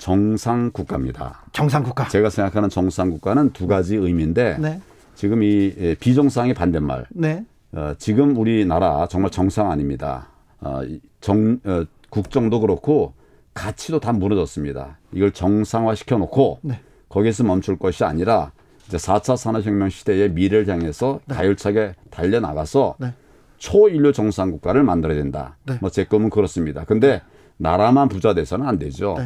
정상 0.00 0.70
국가입니다. 0.72 1.42
정상 1.52 1.82
국가. 1.82 2.08
제가 2.08 2.30
생각하는 2.30 2.70
정상 2.70 3.10
국가는 3.10 3.52
두 3.52 3.66
가지 3.66 3.96
의미인데 3.96 4.56
네. 4.58 4.80
지금 5.14 5.42
이 5.42 5.74
예, 5.78 5.94
비정상의 5.94 6.54
반대말. 6.54 7.04
네. 7.10 7.44
어, 7.72 7.92
지금 7.98 8.34
우리나라 8.36 9.06
정말 9.08 9.30
정상 9.30 9.70
아닙니다. 9.70 10.28
어, 10.60 10.80
정, 11.20 11.60
어, 11.64 11.84
국정도 12.08 12.60
그렇고 12.60 13.12
가치도 13.52 14.00
다 14.00 14.12
무너졌습니다. 14.14 14.96
이걸 15.12 15.32
정상화 15.32 15.94
시켜놓고 15.94 16.60
네. 16.62 16.80
거기서 17.10 17.44
멈출 17.44 17.78
것이 17.78 18.02
아니라 18.02 18.52
이제 18.88 18.96
4차 18.96 19.36
산업혁명 19.36 19.90
시대의 19.90 20.30
미래를 20.30 20.66
향해서 20.66 21.20
네. 21.26 21.34
가열차게 21.34 21.94
달려나가서 22.10 22.96
네. 22.98 23.12
초인류 23.58 24.14
정상 24.14 24.50
국가를 24.50 24.82
만들어야 24.82 25.18
된다. 25.18 25.58
네. 25.66 25.76
뭐제 25.82 26.06
꿈은 26.06 26.30
그렇습니다. 26.30 26.84
근데 26.84 27.20
나라만 27.58 28.08
부자 28.08 28.32
돼서는 28.32 28.66
안 28.66 28.78
되죠. 28.78 29.18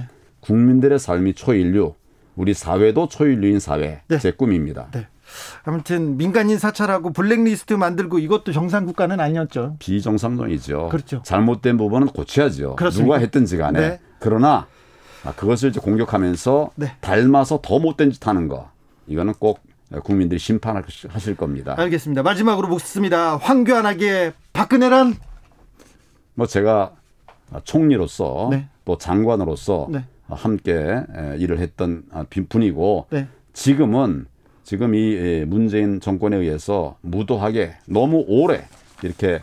네. 0.45 0.53
국민들의 0.53 0.99
삶이 0.99 1.35
초인류, 1.35 1.95
우리 2.37 2.55
사회도 2.55 3.09
초인류인 3.09 3.61
사회, 3.61 4.03
네. 4.09 4.19
제 4.19 4.31
꿈입니다. 4.31 4.89
네. 4.93 5.07
아무튼 5.65 6.17
민간인 6.17 6.59
사찰하고 6.59 7.13
블랙리스트 7.13 7.73
만들고 7.73 8.19
이것도 8.19 8.53
정상 8.53 8.85
국가는 8.85 9.19
아니었죠. 9.19 9.77
비정상적이죠. 9.79 10.91
그렇죠. 10.91 11.23
잘못된 11.25 11.79
부분은 11.79 12.09
고쳐야죠. 12.09 12.77
그렇습니다. 12.77 13.05
누가 13.05 13.19
했든지 13.19 13.57
간에. 13.57 13.81
네. 13.81 14.01
그러나 14.21 14.67
그것을 15.37 15.71
이제 15.71 15.81
공격하면서 15.81 16.73
네. 16.77 16.93
닮아서 17.01 17.61
더 17.63 17.79
못된 17.79 18.11
짓 18.11 18.27
하는 18.27 18.49
거. 18.49 18.71
이거는 19.07 19.33
꼭 19.39 19.61
국민들이 20.03 20.39
심판하실 20.39 21.37
겁니다. 21.37 21.75
알겠습니다. 21.79 22.23
마지막으로 22.23 22.69
묻습니다. 22.69 23.37
황교안에게 23.37 24.35
박근혜란? 24.53 25.15
뭐 26.35 26.47
제가 26.47 26.93
총리로서 27.65 28.49
네. 28.51 28.69
또 28.85 28.99
장관으로서 28.99 29.89
네. 29.91 30.05
함께 30.29 31.03
일을 31.39 31.59
했던 31.59 32.05
분이고 32.49 33.07
네. 33.11 33.29
지금은 33.53 34.27
지금 34.63 34.95
이 34.95 35.45
문재인 35.47 36.01
정권에 36.01 36.37
의해서 36.37 36.97
무도하게 37.03 37.75
너무 37.87 38.25
오래 38.27 38.65
이렇게 39.03 39.41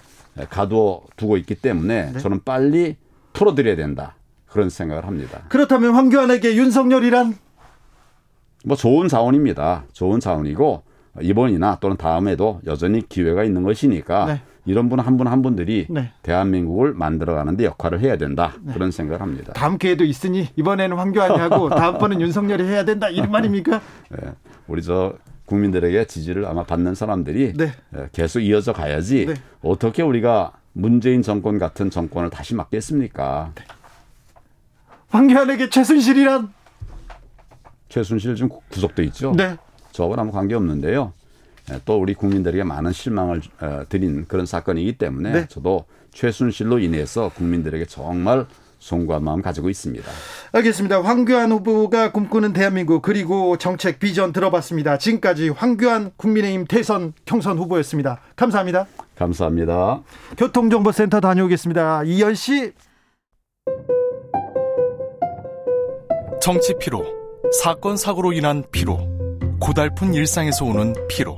가두어 0.50 1.04
두고 1.16 1.38
있기 1.38 1.56
때문에 1.56 2.12
네. 2.14 2.20
저는 2.20 2.42
빨리 2.44 2.96
풀어드려야 3.34 3.76
된다. 3.76 4.16
그런 4.48 4.70
생각을 4.70 5.06
합니다. 5.06 5.44
그렇다면 5.48 5.94
황교안에게 5.94 6.56
윤석열이란? 6.56 7.36
뭐 8.66 8.76
좋은 8.76 9.08
자원입니다. 9.08 9.86
좋은 9.94 10.20
자원이고 10.20 10.84
이번이나 11.22 11.78
또는 11.80 11.98
다음에도 11.98 12.60
여전히 12.66 13.08
기회가 13.08 13.44
있는 13.44 13.64
것이니까 13.64 14.26
네. 14.26 14.42
이런 14.66 14.90
분 14.90 15.00
한 15.00 15.18
분 15.18 15.28
한 15.28 15.42
분들이 15.42 15.88
네. 15.90 16.12
대한민국을 16.22 16.94
만들어가는데 16.94 17.66
역할을 17.66 18.00
해야 18.00 18.18
된다 18.18 18.54
네. 18.62 18.74
그런 18.74 18.92
생각을 18.92 19.22
합니다. 19.22 19.54
다음 19.54 19.78
기회도 19.78 20.04
있으니 20.04 20.48
이번에는 20.56 20.98
황교안이 20.98 21.38
하고 21.38 21.70
다음번은 21.74 22.22
윤석열이 22.22 22.64
해야 22.66 22.86
된다 22.86 23.10
이런 23.10 23.30
말입니까? 23.32 23.82
네. 24.12 24.32
우리 24.68 24.84
저 24.84 25.14
국민들에게 25.46 26.06
지지를 26.06 26.46
아마 26.46 26.64
받는 26.64 26.96
사람들이 26.96 27.54
네. 27.54 27.72
예, 27.98 28.10
계속 28.12 28.40
이어져 28.40 28.72
가야지 28.74 29.26
네. 29.26 29.34
어떻게 29.64 30.04
우리가 30.04 30.54
문재인 30.74 31.22
정권 31.24 31.58
같은 31.60 31.90
정권을 31.90 32.30
다시 32.30 32.56
맡겠습니까? 32.56 33.52
네. 33.56 33.64
황교안에게 35.10 35.70
최순실이란 35.70 36.54
최순실 37.90 38.36
좀 38.36 38.50
구속돼 38.70 39.04
있죠. 39.06 39.34
네. 39.36 39.58
저하고는 39.92 40.22
아무 40.22 40.32
관계 40.32 40.56
없는데요. 40.56 41.12
예, 41.72 41.80
또 41.86 42.00
우리 42.00 42.14
국민들에게 42.14 42.64
많은 42.64 42.92
실망을 42.92 43.42
어, 43.62 43.84
드린 43.90 44.26
그런 44.28 44.46
사건이기 44.46 44.98
때문에 44.98 45.32
네. 45.32 45.46
저도 45.48 45.86
최순실로 46.14 46.80
인해서 46.80 47.30
국민들에게 47.30 47.86
정말 47.86 48.46
송구한 48.80 49.24
마음 49.24 49.42
가지고 49.42 49.70
있습니다. 49.70 50.12
알겠습니다. 50.54 51.02
황교안 51.02 51.52
후보가 51.52 52.12
꿈꾸는 52.12 52.52
대한민국 52.52 53.04
그리고 53.04 53.58
정책 53.58 54.00
비전 54.00 54.34
들어봤습니다. 54.34 54.98
지금까지 54.98 55.50
황교안 55.50 56.12
국민의힘 56.18 56.66
대선 56.66 57.14
경선 57.26 57.60
후보였습니다. 57.60 58.20
감사합니다. 58.36 58.88
감사합니다. 59.16 60.02
교통정보센터 60.36 61.20
다녀오겠습니다. 61.20 62.04
이현 62.06 62.34
씨. 62.34 62.74
정치 66.42 66.74
피로, 66.80 67.06
사건 67.62 67.96
사고로 67.96 68.34
인한 68.34 68.64
피로, 68.72 68.98
고달픈 69.60 70.16
일상에서 70.16 70.66
오는 70.66 70.96
피로. 71.08 71.38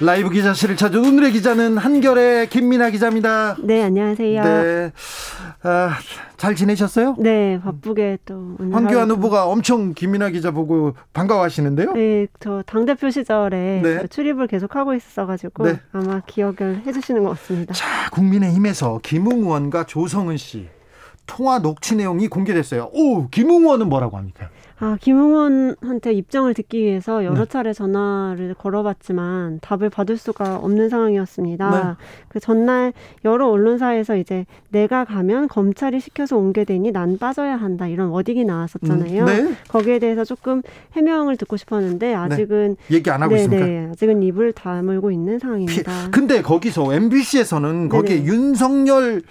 라이브 0.00 0.28
기자실을 0.28 0.76
찾은 0.76 1.04
오늘의 1.04 1.32
기자는 1.32 1.78
한결의 1.78 2.48
김민아 2.48 2.90
기자입니다. 2.90 3.56
네, 3.62 3.84
안녕하세요. 3.84 4.42
네. 4.42 4.92
아, 5.62 5.90
잘 6.36 6.56
지내셨어요? 6.56 7.14
네, 7.18 7.60
바쁘게 7.62 8.18
또 8.24 8.56
황교안 8.72 9.10
후보가 9.12 9.46
엄청 9.46 9.94
김민아 9.94 10.30
기자 10.30 10.50
보고 10.50 10.94
반가워하시는데요? 11.12 11.92
네, 11.92 12.26
저 12.40 12.62
당대표 12.66 13.08
시절에 13.08 13.80
네. 13.82 14.06
출입을 14.08 14.48
계속 14.48 14.74
하고 14.74 14.94
있어가지고 14.94 15.64
네. 15.64 15.80
아마 15.92 16.20
기억을 16.26 16.82
해주시는 16.84 17.22
것 17.22 17.30
같습니다. 17.30 17.72
자, 17.72 18.10
국민의힘에서 18.10 18.98
김웅 19.02 19.44
의원과 19.44 19.84
조성은 19.86 20.36
씨 20.36 20.68
통화 21.26 21.60
녹취 21.60 21.94
내용이 21.94 22.28
공개됐어요. 22.28 22.90
오, 22.92 23.28
김웅 23.28 23.62
의원은 23.62 23.88
뭐라고 23.88 24.16
합니까? 24.16 24.50
아, 24.80 24.96
김웅원한테 25.00 26.12
입장을 26.12 26.52
듣기 26.52 26.82
위해서 26.82 27.24
여러 27.24 27.44
네. 27.44 27.48
차례 27.48 27.72
전화를 27.72 28.54
걸어봤지만 28.54 29.60
답을 29.60 29.88
받을 29.88 30.16
수가 30.16 30.56
없는 30.56 30.88
상황이었습니다. 30.88 31.70
네. 31.70 32.04
그 32.28 32.40
전날 32.40 32.92
여러 33.24 33.48
언론사에서 33.48 34.16
이제 34.16 34.46
내가 34.70 35.04
가면 35.04 35.48
검찰이 35.48 36.00
시켜서 36.00 36.36
옮게 36.36 36.64
되니 36.64 36.90
난 36.90 37.18
빠져야 37.18 37.56
한다 37.56 37.86
이런 37.86 38.08
워딩이 38.08 38.44
나왔었잖아요. 38.44 39.22
음, 39.22 39.26
네. 39.26 39.54
거기에 39.68 40.00
대해서 40.00 40.24
조금 40.24 40.62
해명을 40.92 41.36
듣고 41.36 41.56
싶었는데 41.56 42.08
네. 42.08 42.14
아직은 42.14 42.76
얘기 42.90 43.10
안 43.10 43.22
하고 43.22 43.36
있습니까? 43.36 43.64
네, 43.64 43.88
아직은 43.92 44.22
입을 44.24 44.52
다물고 44.52 45.12
있는 45.12 45.38
상황입니다. 45.38 46.06
피, 46.06 46.10
근데 46.10 46.42
거기서 46.42 46.92
MBC에서는 46.94 47.88
거기에 47.88 48.24
윤석열 48.24 49.22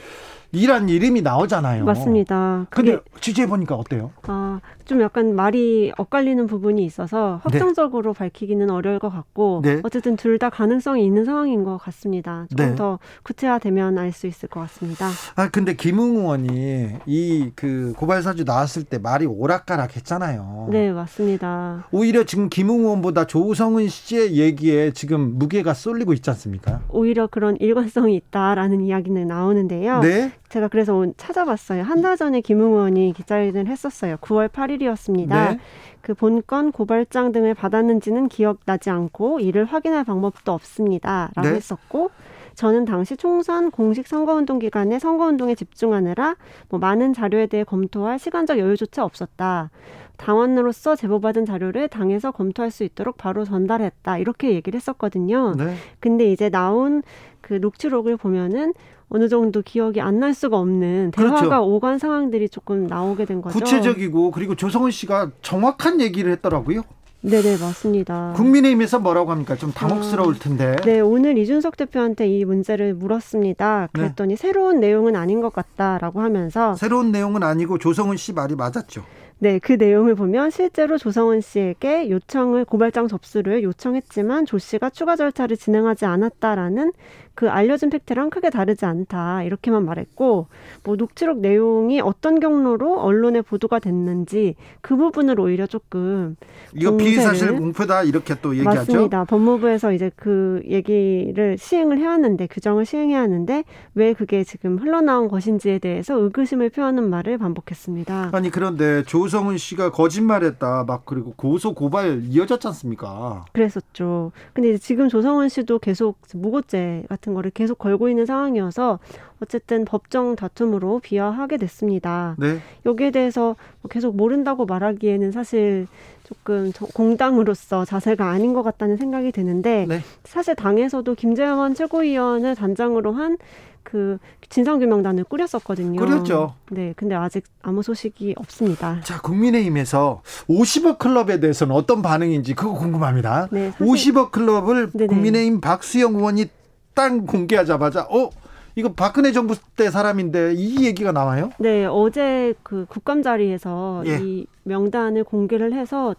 이란 0.54 0.88
이름이 0.88 1.24
나오잖아요. 1.24 1.84
맞습니다. 1.84 2.68
근데 2.70 3.00
취재해 3.20 3.48
보니까 3.48 3.74
어때요? 3.76 4.12
아, 4.28 4.60
좀 4.86 5.02
약간 5.02 5.36
말이 5.36 5.92
엇갈리는 5.98 6.46
부분이 6.48 6.84
있어서 6.86 7.42
네. 7.50 7.58
확정적으로 7.58 8.14
네. 8.14 8.20
밝히기는 8.20 8.70
어려울 8.70 9.00
것 9.00 9.10
같고 9.10 9.62
네. 9.64 9.80
어쨌든 9.84 10.16
둘 10.18 10.34
다 10.40 10.50
가능성이 10.50 11.06
있는 11.06 11.26
상황인 11.26 11.64
것 11.64 11.78
같습니다. 11.78 12.48
조금 12.50 12.66
네. 12.70 12.76
더 12.76 12.98
구체화되면 13.24 13.98
알 14.00 14.12
수 14.12 14.28
있을 14.28 14.50
것 14.50 14.60
같습니다. 14.62 15.10
아, 15.36 15.48
근데 15.50 15.76
김웅 15.76 16.18
의원이 16.18 16.90
이 17.06 17.52
그 17.56 17.94
고발 17.98 18.22
사주 18.24 18.44
나왔을 18.46 18.84
때 18.84 18.98
말이 18.98 19.26
오락가락 19.26 19.96
했잖아요. 19.96 20.68
네, 20.72 20.92
맞습니다. 20.92 21.86
오히려 21.92 22.24
지금 22.24 22.50
김웅 22.50 22.82
의원보다 22.82 23.26
조성은 23.26 23.88
씨의 23.88 24.36
얘기에 24.38 24.92
지금 24.92 25.38
무게가 25.38 25.74
쏠리고 25.74 26.14
있지 26.14 26.30
않습니까? 26.32 26.82
오히려 26.90 27.28
그런 27.28 27.56
일관성이 27.60 28.16
있다라는 28.16 28.82
이야기는 28.82 29.28
나오는데요. 29.28 30.00
네. 30.02 30.32
제가 30.54 30.68
그래서 30.68 31.06
찾아봤어요. 31.18 31.82
한 31.82 32.04
달 32.04 32.16
전에 32.18 32.42
김웅 32.42 32.74
의원이 32.74 33.14
기자회견을 33.16 33.72
했었어요. 33.72 34.18
9월 34.18 34.50
8일이었습니다. 34.50 35.30
네. 35.30 35.60
그 36.02 36.14
본건 36.14 36.72
고발장 36.72 37.32
등을 37.32 37.54
받았는지는 37.54 38.28
기억나지 38.28 38.90
않고 38.90 39.40
이를 39.40 39.64
확인할 39.66 40.04
방법도 40.04 40.52
없습니다. 40.52 41.32
라고 41.36 41.48
네. 41.50 41.56
했었고 41.56 42.12
저는 42.56 42.86
당시 42.86 43.18
총선 43.18 43.72
공식 43.72 44.06
선거운동 44.06 44.60
기간에 44.60 45.00
선거운동에 45.00 45.56
집중하느라 45.56 46.36
뭐 46.70 46.80
많은 46.80 47.14
자료에 47.14 47.48
대해 47.48 47.64
검토할 47.64 48.20
시간적 48.20 48.60
여유조차 48.60 49.04
없었다. 49.06 49.72
당원으로서 50.18 50.96
제보받은 50.96 51.46
자료를 51.46 51.88
당에서 51.88 52.32
검토할 52.32 52.70
수 52.70 52.84
있도록 52.84 53.18
바로 53.18 53.46
전달했다. 53.46 54.18
이렇게 54.20 54.52
얘기를 54.52 54.78
했었거든요. 54.78 55.56
네. 55.56 55.74
근데 56.00 56.32
이제 56.32 56.50
나온 56.50 57.02
그 57.42 57.56
녹취록을 57.56 58.18
보면은 58.18 58.74
어느 59.14 59.30
정도 59.30 59.62
기억이 59.62 60.02
안 60.02 60.20
날 60.24 60.34
수가 60.34 60.58
없는 60.58 61.12
대화가 61.12 61.42
그렇죠. 61.42 61.66
오간 61.66 61.98
상황들이 62.00 62.48
조금 62.50 62.88
나오게 62.88 63.26
된 63.26 63.42
거죠. 63.42 63.58
구체적이고 63.60 64.32
그리고 64.32 64.56
조성은 64.56 64.92
씨가 64.92 65.32
정확한 65.42 66.00
얘기를 66.02 66.32
했더라고요. 66.34 66.84
네네 67.22 67.58
맞습니다. 67.58 68.34
국민의힘에서 68.36 69.00
뭐라고 69.00 69.32
합니까? 69.32 69.56
좀 69.56 69.72
당혹스러울 69.72 70.36
아, 70.36 70.40
텐데. 70.40 70.76
네 70.84 71.00
오늘 71.00 71.38
이준석 71.38 71.78
대표한테 71.78 72.28
이 72.28 72.46
문제를 72.46 72.94
물었습니다. 72.94 73.90
네. 73.94 74.00
그랬더니 74.02 74.36
네. 74.36 74.42
새로운 74.42 74.80
내용은 74.80 75.16
아닌 75.16 75.42
것 75.42 75.52
같다라고 75.54 76.22
하면서 76.22 76.76
새로운 76.76 77.12
내용은 77.12 77.44
아니고 77.44 77.78
조성은 77.80 78.18
씨 78.18 78.34
말이 78.34 78.56
맞았죠. 78.56 79.04
네, 79.40 79.60
그 79.60 79.74
내용을 79.74 80.16
보면 80.16 80.52
실제로 80.52 80.98
조성은 80.98 81.42
씨에게 81.42 82.10
요청을 82.10 82.64
고발장 82.64 83.10
접수를 83.10 83.64
요청했지만 83.64 84.46
조 84.46 84.58
씨가 84.58 84.90
추가 84.92 85.18
절차를 85.18 85.58
진행하지 85.58 86.06
않았다라는 86.06 86.94
그 87.36 87.50
알려진 87.50 87.90
팩트랑 87.90 88.30
크게 88.30 88.50
다르지 88.50 88.86
않다 88.86 89.44
이렇게만 89.44 89.86
말했고 89.86 90.48
뭐 90.84 90.96
녹취록 90.96 91.40
내용이 91.40 92.00
어떤 92.00 92.40
경로로 92.40 93.00
언론에 93.00 93.42
보도가 93.42 93.80
됐는지 93.80 94.56
그 94.82 94.96
부분을 94.96 95.40
오히려 95.40 95.66
조금 95.66 96.36
이거 96.76 96.96
비사실 96.96 97.56
공표다 97.56 98.04
이렇게 98.04 98.36
또 98.42 98.56
얘기하죠. 98.56 98.80
맞습니다. 98.80 99.24
법무부에서 99.26 99.94
이제 99.94 100.12
그 100.16 100.62
얘기를 100.68 101.58
시행을 101.58 101.98
해왔는데 102.00 102.48
규정을 102.48 102.86
시행해야 102.86 103.22
하는데 103.22 103.64
왜 103.96 104.14
그게 104.14 104.44
지금 104.44 104.78
흘러나온 104.78 105.28
것인지에 105.28 105.80
대해서 105.80 106.16
의구심을 106.16 106.70
표하는 106.70 107.10
말을 107.10 107.38
반복했습니다. 107.38 108.30
아니 108.32 108.50
그런데 108.50 109.04
조성은 109.04 109.58
씨가 109.58 109.92
거짓말했다 109.92 110.84
막 110.86 111.06
그리고 111.06 111.34
고소 111.36 111.74
고발 111.74 112.22
이어졌지 112.26 112.68
않습니까? 112.68 113.46
그랬었죠. 113.54 114.32
근데 114.54 114.78
지금 114.78 115.10
조성은 115.10 115.50
씨도 115.50 115.80
계속 115.80 116.18
무고죄 116.34 117.06
같은 117.10 117.23
같은 117.24 117.34
거를 117.34 117.50
계속 117.52 117.78
걸고 117.78 118.10
있는 118.10 118.26
상황이어서 118.26 119.00
어쨌든 119.42 119.86
법정 119.86 120.36
다툼으로 120.36 121.00
비화하게 121.00 121.58
됐습니다. 121.58 122.36
네. 122.38 122.60
여기에 122.86 123.12
대해서 123.12 123.56
뭐 123.82 123.90
계속 123.90 124.16
모른다고 124.16 124.66
말하기에는 124.66 125.32
사실 125.32 125.88
조금 126.24 126.72
공당으로서 126.94 127.86
자세가 127.86 128.30
아닌 128.30 128.54
것 128.54 128.64
같다는 128.64 128.98
생각이 128.98 129.32
드는데 129.32 129.86
네. 129.88 130.00
사실 130.26 130.56
당에서도 130.56 131.16
김재원 131.16 131.74
최고위원을 131.74 132.56
단장으로 132.56 133.14
한 133.14 133.38
그 133.84 134.18
진상규명단을 134.50 135.26
꾸렸었거든요. 135.26 136.00
꾸렸죠. 136.00 136.56
네, 136.72 136.94
근데 136.96 137.16
아직 137.16 137.44
아무 137.62 137.84
소식이 137.84 138.36
없습니다. 138.38 139.00
자, 139.04 139.22
국민의힘에서 139.22 140.22
50억 140.50 140.98
클럽에 140.98 141.40
대해서는 141.40 141.76
어떤 141.76 142.02
반응인지 142.02 142.56
그거 142.56 142.74
궁금합니다. 142.74 143.50
네, 143.52 143.72
사실... 143.72 143.86
50억 143.86 144.32
클럽을 144.32 144.92
네네. 144.92 145.08
국민의힘 145.08 145.62
박수영 145.62 146.16
의원이 146.16 146.48
딱 146.94 147.26
공개하자마자 147.26 148.08
어 148.10 148.30
이거 148.76 148.92
박근혜 148.94 149.32
정부 149.32 149.56
때 149.76 149.90
사람인데 149.90 150.54
이 150.56 150.86
얘기가 150.86 151.12
나와요? 151.12 151.52
네, 151.60 151.86
어제 151.86 152.54
그 152.64 152.86
국감 152.90 153.22
자리에서 153.22 154.04
예. 154.08 154.18
이 154.22 154.48
명단을 154.64 155.24
공개를 155.24 155.74
해서 155.74 156.16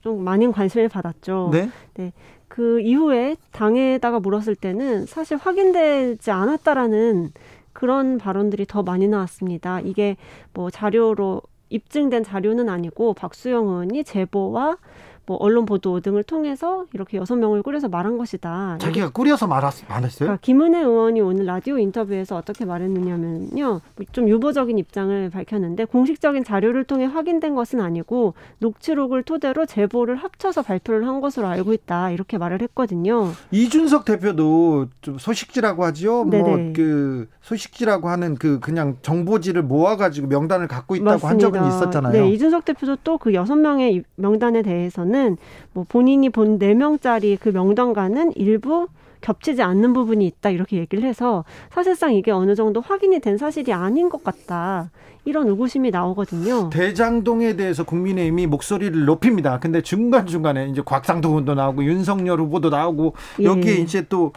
좀 0.00 0.22
많은 0.24 0.52
관심을 0.52 0.88
받았죠. 0.88 1.50
네. 1.52 1.70
네. 1.94 2.12
그 2.48 2.80
이후에 2.80 3.36
당에다가 3.52 4.20
물었을 4.20 4.54
때는 4.54 5.04
사실 5.06 5.36
확인되지 5.36 6.30
않았다라는 6.30 7.32
그런 7.72 8.16
발언들이 8.16 8.64
더 8.66 8.82
많이 8.82 9.08
나왔습니다. 9.08 9.80
이게 9.80 10.16
뭐 10.54 10.70
자료로 10.70 11.42
입증된 11.68 12.24
자료는 12.24 12.68
아니고 12.68 13.12
박수영 13.14 13.66
의원이 13.66 14.04
제보와 14.04 14.78
뭐 15.26 15.36
언론 15.40 15.66
보도 15.66 16.00
등을 16.00 16.22
통해서 16.22 16.84
이렇게 16.92 17.18
여섯 17.18 17.34
명을 17.36 17.62
꾸려서 17.62 17.88
말한 17.88 18.16
것이다. 18.16 18.78
자기가 18.80 19.10
꾸려서 19.10 19.46
말았, 19.48 19.82
말했어요? 19.88 20.26
그러니까 20.28 20.38
김은혜 20.40 20.78
의원이 20.80 21.20
오늘 21.20 21.46
라디오 21.46 21.78
인터뷰에서 21.78 22.36
어떻게 22.36 22.64
말했느냐면요. 22.64 23.80
좀 24.12 24.28
유보적인 24.28 24.78
입장을 24.78 25.30
밝혔는데 25.30 25.84
공식적인 25.86 26.44
자료를 26.44 26.84
통해 26.84 27.06
확인된 27.06 27.54
것은 27.56 27.80
아니고 27.80 28.34
녹취록을 28.60 29.24
토대로 29.24 29.66
제보를 29.66 30.16
합쳐서 30.16 30.62
발표를 30.62 31.06
한 31.08 31.20
것으로 31.20 31.48
알고 31.48 31.72
있다. 31.72 32.10
이렇게 32.10 32.38
말을 32.38 32.62
했거든요. 32.62 33.32
이준석 33.50 34.04
대표도 34.04 34.86
좀 35.02 35.18
소식지라고 35.18 35.84
하죠. 35.86 36.24
뭐그 36.24 37.28
소식지라고 37.42 38.08
하는 38.08 38.36
그 38.36 38.60
그냥 38.60 38.96
정보지를 39.02 39.62
모아가지고 39.62 40.28
명단을 40.28 40.68
갖고 40.68 40.94
있다고 40.94 41.10
맞습니다. 41.10 41.28
한 41.28 41.38
적은 41.38 41.66
있었잖아요. 41.68 42.12
네, 42.12 42.30
이준석 42.30 42.64
대표도 42.64 42.96
또 43.02 43.16
그 43.16 43.32
여섯 43.32 43.56
명의 43.56 44.04
명단에 44.16 44.60
대해서는 44.62 45.15
보면은 45.16 45.38
뭐 45.72 45.84
본인이 45.88 46.28
본 46.28 46.58
네명짜리그 46.58 47.48
명단과는 47.48 48.32
일부 48.36 48.88
겹치지 49.22 49.62
않는 49.62 49.94
부분이 49.94 50.24
있다 50.26 50.50
이렇게 50.50 50.76
얘기를 50.76 51.02
해서 51.02 51.44
사실상 51.70 52.12
이게 52.12 52.30
어느 52.30 52.54
정도 52.54 52.80
확인이 52.80 53.18
된 53.20 53.38
사실이 53.38 53.72
아닌 53.72 54.10
것 54.10 54.22
같다. 54.22 54.90
이런 55.24 55.48
의구심이 55.48 55.90
나오거든요. 55.90 56.70
대장동에 56.70 57.56
대해서 57.56 57.82
국민의힘이 57.82 58.46
목소리를 58.46 59.04
높입니다. 59.06 59.58
근데 59.58 59.80
중간 59.82 60.26
중간에 60.26 60.68
이제 60.68 60.82
곽상도 60.84 61.30
의원도 61.30 61.54
나오고 61.54 61.82
윤석열 61.84 62.38
후보도 62.40 62.70
나오고 62.70 63.14
여기에 63.42 63.72
예. 63.72 63.76
이제 63.78 64.06
또, 64.08 64.32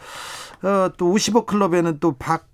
어, 0.63 0.89
또 0.97 1.13
50억 1.13 1.45
클럽에는 1.45 1.99
또 1.99 2.15
박 2.17 2.48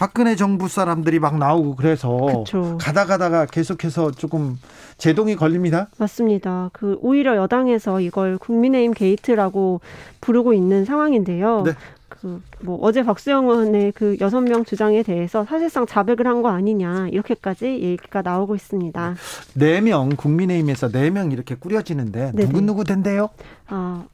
박근혜 0.00 0.34
정부 0.34 0.66
사람들이 0.66 1.18
막 1.18 1.36
나오고 1.36 1.76
그래서 1.76 2.16
그쵸. 2.16 2.78
가다 2.80 3.04
가다가 3.04 3.44
계속해서 3.44 4.12
조금 4.12 4.58
제동이 4.96 5.36
걸립니다. 5.36 5.88
맞습니다. 5.98 6.70
그 6.72 6.96
오히려 7.02 7.36
여당에서 7.36 8.00
이걸 8.00 8.38
국민의힘 8.38 8.94
게이트라고 8.94 9.82
부르고 10.22 10.54
있는 10.54 10.86
상황인데요. 10.86 11.64
네. 11.66 11.72
그뭐 12.08 12.78
어제 12.80 13.02
박수영 13.02 13.48
의원의 13.50 13.92
그 13.92 14.16
여섯 14.22 14.40
명 14.40 14.64
주장에 14.64 15.02
대해서 15.02 15.44
사실상 15.44 15.84
자백을 15.86 16.26
한 16.26 16.40
거 16.40 16.48
아니냐 16.48 17.08
이렇게까지 17.12 17.66
얘기가 17.66 18.22
나오고 18.22 18.54
있습니다. 18.54 19.14
네 19.54 19.80
명 19.82 20.08
국민의힘에서 20.16 20.90
네 20.90 21.10
명 21.10 21.30
이렇게 21.30 21.54
꾸려지는데 21.54 22.32
누구 22.36 22.62
누구 22.62 22.84
된대요? 22.84 23.28
아 23.68 24.04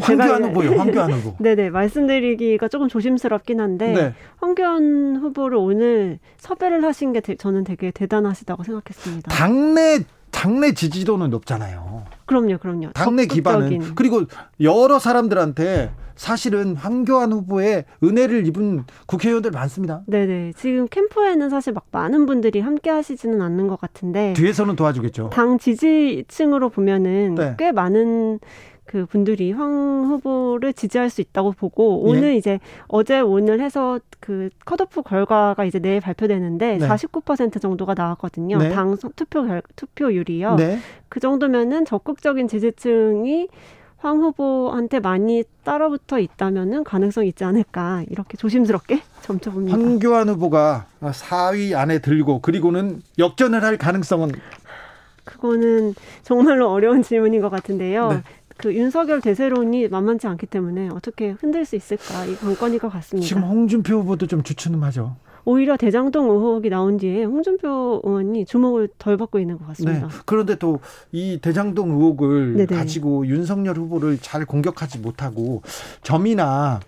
황교안 0.00 0.44
후보요, 0.44 0.78
황교안 0.78 1.12
후보. 1.12 1.36
네네, 1.42 1.70
말씀드리기가 1.70 2.68
조금 2.68 2.88
조심스럽긴 2.88 3.60
한데, 3.60 3.92
네. 3.92 4.14
황교안 4.38 5.16
후보를 5.16 5.58
오늘 5.58 6.18
섭외를 6.38 6.84
하신 6.84 7.12
게 7.12 7.20
되, 7.20 7.34
저는 7.36 7.64
되게 7.64 7.90
대단하시다고 7.90 8.62
생각했습니다. 8.62 9.30
당내, 9.30 10.00
당내 10.30 10.72
지지도는 10.72 11.30
높잖아요. 11.30 12.04
그럼요, 12.26 12.58
그럼요. 12.58 12.92
당내 12.92 13.26
적극적인. 13.26 13.68
기반은. 13.68 13.94
그리고 13.94 14.22
여러 14.60 14.98
사람들한테 14.98 15.90
사실은 16.14 16.76
황교안 16.76 17.32
후보의 17.32 17.84
은혜를 18.04 18.46
입은 18.46 18.84
국회의원들 19.06 19.50
많습니다. 19.50 20.02
네네. 20.06 20.52
지금 20.56 20.86
캠프에는 20.88 21.50
사실 21.50 21.72
막 21.72 21.86
많은 21.90 22.26
분들이 22.26 22.60
함께 22.60 22.90
하시지는 22.90 23.40
않는 23.42 23.66
것 23.66 23.80
같은데. 23.80 24.32
뒤에서는 24.34 24.76
도와주겠죠. 24.76 25.30
당 25.30 25.58
지지층으로 25.58 26.68
보면은 26.68 27.34
네. 27.34 27.54
꽤 27.58 27.72
많은 27.72 28.38
그 28.92 29.06
분들이 29.06 29.52
황 29.52 30.04
후보를 30.04 30.74
지지할 30.74 31.08
수 31.08 31.22
있다고 31.22 31.52
보고 31.52 32.02
오늘 32.02 32.34
예. 32.34 32.36
이제 32.36 32.60
어제 32.88 33.20
오늘 33.20 33.62
해서 33.62 33.98
그 34.20 34.50
컷오프 34.66 35.00
결과가 35.00 35.64
이제 35.64 35.78
내일 35.78 36.02
발표되는데 36.02 36.76
네. 36.76 36.86
49% 36.86 37.58
정도가 37.58 37.94
나왔거든요. 37.94 38.58
네. 38.58 38.68
당 38.68 38.94
투표 39.16 39.46
투표율이요. 39.76 40.56
네. 40.56 40.78
그 41.08 41.20
정도면은 41.20 41.86
적극적인 41.86 42.48
지지층이 42.48 43.48
황 43.96 44.18
후보한테 44.18 45.00
많이 45.00 45.42
따라붙어 45.64 46.18
있다면은 46.18 46.84
가능성이 46.84 47.28
있지 47.28 47.44
않을까 47.44 48.04
이렇게 48.10 48.36
조심스럽게 48.36 49.00
점쳐봅니다. 49.22 49.74
황교안 49.74 50.28
후보가 50.28 50.84
4위 51.00 51.74
안에 51.74 52.00
들고 52.00 52.42
그리고는 52.42 53.00
역전을 53.18 53.64
할 53.64 53.78
가능성은 53.78 54.32
그거는 55.24 55.94
정말로 56.22 56.70
어려운 56.70 57.02
질문인 57.02 57.40
것 57.40 57.48
같은데요. 57.48 58.08
네. 58.10 58.22
그 58.62 58.72
윤석열 58.74 59.20
대세론이 59.20 59.88
만만치 59.88 60.26
않기 60.28 60.46
때문에 60.46 60.88
어떻게 60.92 61.30
흔들 61.30 61.64
수 61.64 61.74
있을까 61.74 62.24
이 62.26 62.36
관건일 62.36 62.78
것 62.78 62.88
같습니다. 62.90 63.26
지금 63.26 63.42
홍준표 63.42 63.96
후보도 63.98 64.28
좀 64.28 64.42
주춤하죠. 64.44 65.16
오히려 65.44 65.76
대장동 65.76 66.30
의혹이 66.30 66.70
나온 66.70 66.96
뒤에 66.96 67.24
홍준표 67.24 68.00
의원이 68.04 68.46
주목을 68.46 68.88
덜 68.98 69.16
받고 69.16 69.40
있는 69.40 69.58
것 69.58 69.66
같습니다. 69.66 70.06
네. 70.06 70.14
그런데 70.24 70.54
또 70.56 70.78
이 71.10 71.40
대장동 71.42 71.90
의혹을 71.90 72.52
네네. 72.58 72.66
가지고 72.76 73.26
윤석열 73.26 73.76
후보를 73.76 74.18
잘 74.18 74.46
공격하지 74.46 75.00
못하고 75.00 75.62
점이나 76.04 76.78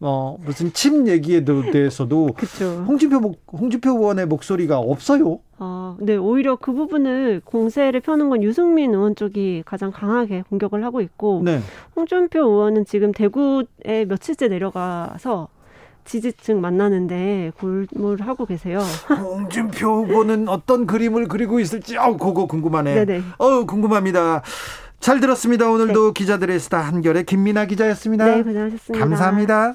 어 0.00 0.36
무슨 0.44 0.72
침 0.72 1.06
얘기에 1.06 1.44
대해서도 1.44 2.30
홍준표 2.88 3.34
홍준표 3.52 3.90
의원의 3.90 4.26
목소리가 4.26 4.78
없어요. 4.78 5.40
아, 5.58 5.94
네, 6.00 6.16
오히려 6.16 6.56
그 6.56 6.72
부분을 6.72 7.42
공세를 7.44 8.00
펴는 8.00 8.30
건 8.30 8.42
유승민 8.42 8.94
의원 8.94 9.14
쪽이 9.14 9.62
가장 9.66 9.90
강하게 9.92 10.42
공격을 10.48 10.82
하고 10.84 11.02
있고 11.02 11.42
네. 11.44 11.60
홍준표 11.96 12.40
의원은 12.40 12.86
지금 12.86 13.12
대구에 13.12 14.06
며칠째 14.08 14.48
내려가서 14.48 15.48
지지층 16.06 16.62
만나는데 16.62 17.52
골몰 17.58 18.22
하고 18.22 18.46
계세요. 18.46 18.78
홍준표 19.12 19.86
후보는 20.06 20.48
어떤 20.48 20.86
그림을 20.86 21.28
그리고 21.28 21.60
있을지 21.60 21.98
어 21.98 22.16
그거 22.16 22.46
궁금하네. 22.46 23.04
네네. 23.04 23.22
어 23.36 23.64
궁금합니다. 23.66 24.42
잘 24.98 25.20
들었습니다. 25.20 25.70
오늘도 25.70 26.06
네. 26.08 26.12
기자들의 26.14 26.58
스타 26.58 26.78
한겨레 26.78 27.24
김민아 27.24 27.66
기자였습니다. 27.66 28.24
네, 28.24 28.42
고생하셨습니다. 28.42 28.98
감사합니다. 28.98 29.74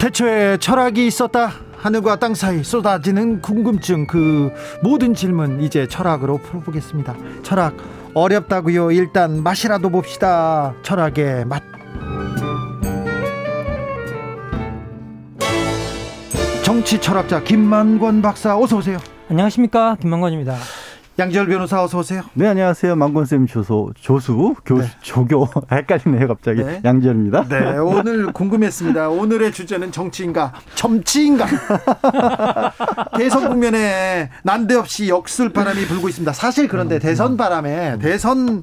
태초에 0.00 0.56
철학이 0.56 1.06
있었다. 1.06 1.52
하늘과 1.76 2.16
땅 2.16 2.34
사이 2.34 2.64
쏟아지는 2.64 3.42
궁금증 3.42 4.06
그 4.06 4.50
모든 4.82 5.14
질문 5.14 5.62
이제 5.62 5.86
철학으로 5.86 6.38
풀어보겠습니다. 6.38 7.14
철학 7.42 7.76
어렵다고요. 8.14 8.92
일단 8.92 9.42
맛이라도 9.42 9.90
봅시다. 9.90 10.74
철학의 10.82 11.44
맛. 11.44 11.62
정치 16.64 16.98
철학자 16.98 17.42
김만권 17.42 18.22
박사 18.22 18.58
어서 18.58 18.78
오세요. 18.78 18.96
안녕하십니까 19.28 19.96
김만권입니다. 20.00 20.56
양지열 21.20 21.48
변호사 21.48 21.82
어서 21.84 21.98
오세요. 21.98 22.22
네 22.32 22.46
안녕하세요. 22.46 22.96
망건쌤 22.96 23.46
조소 23.46 23.92
조수 24.00 24.54
교수 24.64 24.84
네. 24.88 24.96
조교 25.02 25.48
헷갈리네요 25.70 26.26
갑자기 26.26 26.64
네. 26.64 26.80
양지열입니다. 26.82 27.46
네 27.46 27.76
오늘 27.76 28.32
궁금했습니다. 28.32 29.10
오늘의 29.10 29.52
주제는 29.52 29.92
정치인가 29.92 30.54
점치인가 30.76 31.46
대선 33.18 33.50
국면에 33.50 34.30
난데없이 34.44 35.10
역술 35.10 35.52
바람이 35.52 35.84
불고 35.88 36.08
있습니다. 36.08 36.32
사실 36.32 36.68
그런데 36.68 36.94
음, 36.94 37.00
대선 37.00 37.36
바람에 37.36 37.94
음. 37.94 37.98
대선 37.98 38.62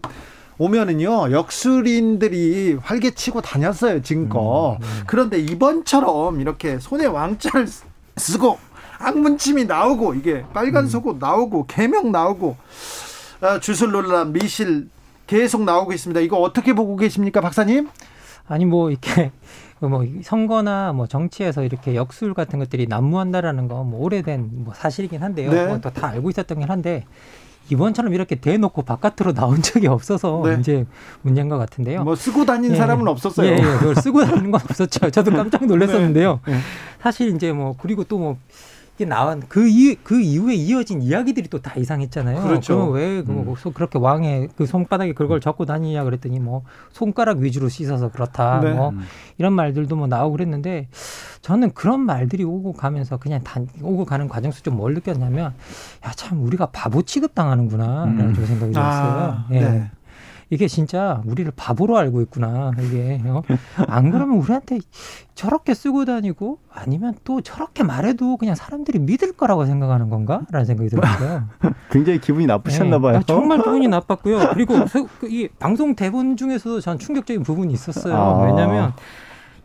오면은요 0.57 1.31
역술인들이 1.31 2.79
활개치고 2.81 3.41
다녔어요 3.41 4.01
지금껏. 4.01 4.77
음, 4.81 4.83
음. 4.83 5.03
그런데 5.05 5.37
이번처럼 5.37 6.41
이렇게 6.41 6.79
손에 6.79 7.05
왕자를 7.05 7.67
쓰고 8.17 8.57
악문침이 8.99 9.65
나오고 9.65 10.13
이게 10.15 10.43
빨간 10.53 10.85
음. 10.85 10.89
속옷 10.89 11.17
나오고 11.19 11.65
개명 11.67 12.11
나오고 12.11 12.57
아, 13.41 13.59
주술 13.59 13.91
논란 13.91 14.33
미실 14.33 14.89
계속 15.27 15.63
나오고 15.63 15.93
있습니다. 15.93 16.19
이거 16.21 16.37
어떻게 16.37 16.73
보고 16.73 16.95
계십니까, 16.95 17.41
박사님? 17.41 17.89
아니 18.47 18.65
뭐 18.65 18.89
이렇게 18.89 19.31
뭐 19.79 20.05
선거나 20.23 20.93
뭐 20.93 21.05
정치에서 21.05 21.63
이렇게 21.63 21.95
역술 21.95 22.33
같은 22.33 22.57
것들이 22.59 22.87
난무한다라는 22.87 23.67
거뭐 23.67 23.99
오래된 24.03 24.49
뭐 24.63 24.73
사실이긴 24.73 25.21
한데요. 25.21 25.51
네. 25.51 25.65
뭐 25.67 25.79
다 25.79 26.07
알고 26.07 26.29
있었던 26.31 26.59
긴 26.59 26.69
한데 26.69 27.05
이번처럼 27.69 28.13
이렇게 28.13 28.35
대놓고 28.35 28.83
바깥으로 28.83 29.33
나온 29.33 29.61
적이 29.61 29.87
없어서 29.87 30.41
네. 30.45 30.55
이제 30.59 30.85
문제인 31.21 31.49
것 31.49 31.57
같은데요. 31.57 32.03
뭐 32.05 32.15
쓰고 32.15 32.45
다닌 32.45 32.71
예. 32.71 32.75
사람은 32.77 33.05
없었어요. 33.09 33.49
예, 33.51 33.57
예. 33.57 34.01
쓰고 34.01 34.23
다니는 34.25 34.51
건 34.51 34.61
없었죠. 34.63 35.09
저도 35.11 35.31
깜짝 35.31 35.65
놀랐었는데요. 35.65 36.39
네. 36.47 36.53
네. 36.53 36.59
사실 37.01 37.35
이제 37.35 37.51
뭐 37.51 37.75
그리고 37.77 38.05
또뭐 38.05 38.37
나온 39.05 39.43
그, 39.47 39.67
이, 39.67 39.95
그 40.03 40.19
이후에 40.19 40.55
이어진 40.55 41.01
이야기들이 41.01 41.49
또 41.49 41.59
다 41.59 41.73
이상했잖아요. 41.77 42.41
그렇죠. 42.41 42.87
왜 42.89 43.21
그 43.23 43.31
뭐 43.31 43.55
음. 43.55 43.71
그렇게 43.73 43.97
왕의 43.99 44.49
그 44.57 44.65
손바닥에 44.65 45.13
그걸 45.13 45.39
적고 45.39 45.65
다니냐 45.65 46.03
그랬더니 46.03 46.39
뭐 46.39 46.63
손가락 46.91 47.37
위주로 47.39 47.69
씻어서 47.69 48.09
그렇다. 48.09 48.59
네. 48.61 48.73
뭐 48.73 48.93
이런 49.37 49.53
말들도 49.53 49.95
뭐 49.95 50.07
나오고 50.07 50.33
그랬는데 50.33 50.87
저는 51.41 51.71
그런 51.73 52.01
말들이 52.01 52.43
오고 52.43 52.73
가면서 52.73 53.17
그냥 53.17 53.41
단 53.43 53.67
오고 53.81 54.05
가는 54.05 54.27
과정 54.27 54.51
속 54.51 54.63
좀 54.63 54.75
뭘 54.75 54.93
느꼈냐면 54.93 55.53
야 56.05 56.11
참 56.15 56.43
우리가 56.43 56.67
바보 56.67 57.01
취급 57.03 57.35
당하는구나 57.35 58.05
라는 58.05 58.29
음. 58.29 58.33
좀 58.33 58.45
생각이 58.45 58.73
들었어요. 58.73 59.11
아, 59.11 59.45
예. 59.51 59.59
네. 59.61 59.91
이게 60.49 60.67
진짜 60.67 61.21
우리를 61.25 61.51
바보로 61.55 61.97
알고 61.97 62.21
있구나. 62.21 62.71
이게 62.79 63.21
어? 63.25 63.43
안 63.87 64.11
그러면 64.11 64.37
우리한테 64.37 64.79
저렇게 65.35 65.73
쓰고 65.73 66.05
다니고 66.05 66.59
아니면 66.71 67.15
또 67.23 67.41
저렇게 67.41 67.83
말해도 67.83 68.37
그냥 68.37 68.55
사람들이 68.55 68.99
믿을 68.99 69.33
거라고 69.33 69.65
생각하는 69.65 70.09
건가라는 70.09 70.65
생각이 70.65 70.89
들었어요. 70.89 71.43
굉장히 71.91 72.19
기분이 72.19 72.45
나쁘셨나 72.45 72.97
네. 72.97 73.01
봐요. 73.01 73.17
네. 73.19 73.23
정말 73.27 73.57
기분이 73.61 73.87
나빴고요. 73.87 74.49
그리고 74.53 74.75
이 75.23 75.49
방송 75.59 75.95
대본 75.95 76.37
중에서도 76.37 76.79
전 76.79 76.97
충격적인 76.97 77.43
부분이 77.43 77.73
있었어요. 77.73 78.15
아. 78.15 78.45
왜냐하면 78.45 78.93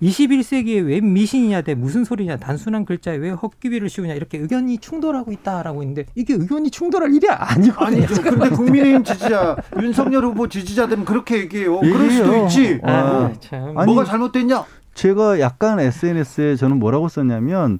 21세기에 0.02 0.84
왜 0.86 1.00
미신이냐 1.00 1.62
대 1.62 1.74
무슨 1.74 2.04
소리냐 2.04 2.36
단순한 2.36 2.84
글자에 2.84 3.16
왜 3.16 3.30
헛기비를 3.30 3.88
씌우냐 3.88 4.14
이렇게 4.14 4.38
의견이 4.38 4.78
충돌하고 4.78 5.30
있다라고 5.32 5.82
있는데 5.82 6.06
이게 6.14 6.34
의견이 6.34 6.70
충돌할 6.70 7.14
일이 7.14 7.28
아니거든요. 7.28 7.86
아니죠. 7.86 8.22
근데 8.22 8.48
국민의힘 8.50 9.04
지지자 9.04 9.56
윤석열 9.80 10.24
후보 10.24 10.48
지지자들은 10.48 11.04
그렇게 11.04 11.38
얘기해요. 11.38 11.76
얘기해요. 11.76 11.80
그럴 11.80 12.10
수도 12.10 12.36
있지. 12.44 12.80
아, 12.82 12.90
어. 12.92 13.32
참. 13.40 13.74
뭐가 13.74 14.04
잘못됐냐? 14.04 14.64
제가 14.94 15.40
약간 15.40 15.80
SNS에 15.80 16.56
저는 16.56 16.78
뭐라고 16.78 17.08
썼냐면 17.08 17.78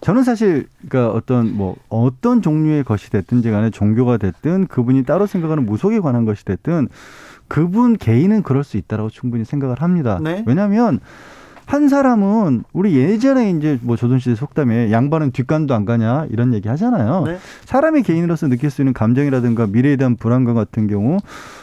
저는 0.00 0.22
사실 0.22 0.68
그러니까 0.88 1.16
어떤 1.16 1.56
뭐 1.56 1.76
어떤 1.88 2.42
종류의 2.42 2.84
것이 2.84 3.10
됐든지 3.10 3.50
간에 3.50 3.70
종교가 3.70 4.18
됐든 4.18 4.66
그분이 4.66 5.04
따로 5.04 5.26
생각하는 5.26 5.64
무속에 5.66 6.00
관한 6.00 6.24
것이 6.24 6.44
됐든 6.44 6.88
그분 7.48 7.96
개인은 7.96 8.42
그럴 8.42 8.62
수 8.64 8.76
있다라고 8.76 9.10
충분히 9.10 9.44
생각을 9.44 9.80
합니다. 9.80 10.20
네? 10.22 10.44
왜냐하면 10.46 11.00
한 11.66 11.88
사람은 11.88 12.62
우리 12.72 12.96
예전에 12.96 13.50
이제 13.50 13.78
뭐 13.82 13.96
조선시대 13.96 14.36
속담에 14.36 14.92
양반은 14.92 15.32
뒷간도 15.32 15.74
안 15.74 15.84
가냐 15.84 16.26
이런 16.30 16.54
얘기 16.54 16.68
하잖아요. 16.68 17.24
네. 17.26 17.38
사람의 17.64 18.04
개인으로서 18.04 18.48
느낄 18.48 18.70
수 18.70 18.82
있는 18.82 18.92
감정이라든가 18.92 19.66
미래에 19.66 19.96
대한 19.96 20.16
불안감 20.16 20.54
같은 20.54 20.86
경우 20.86 21.18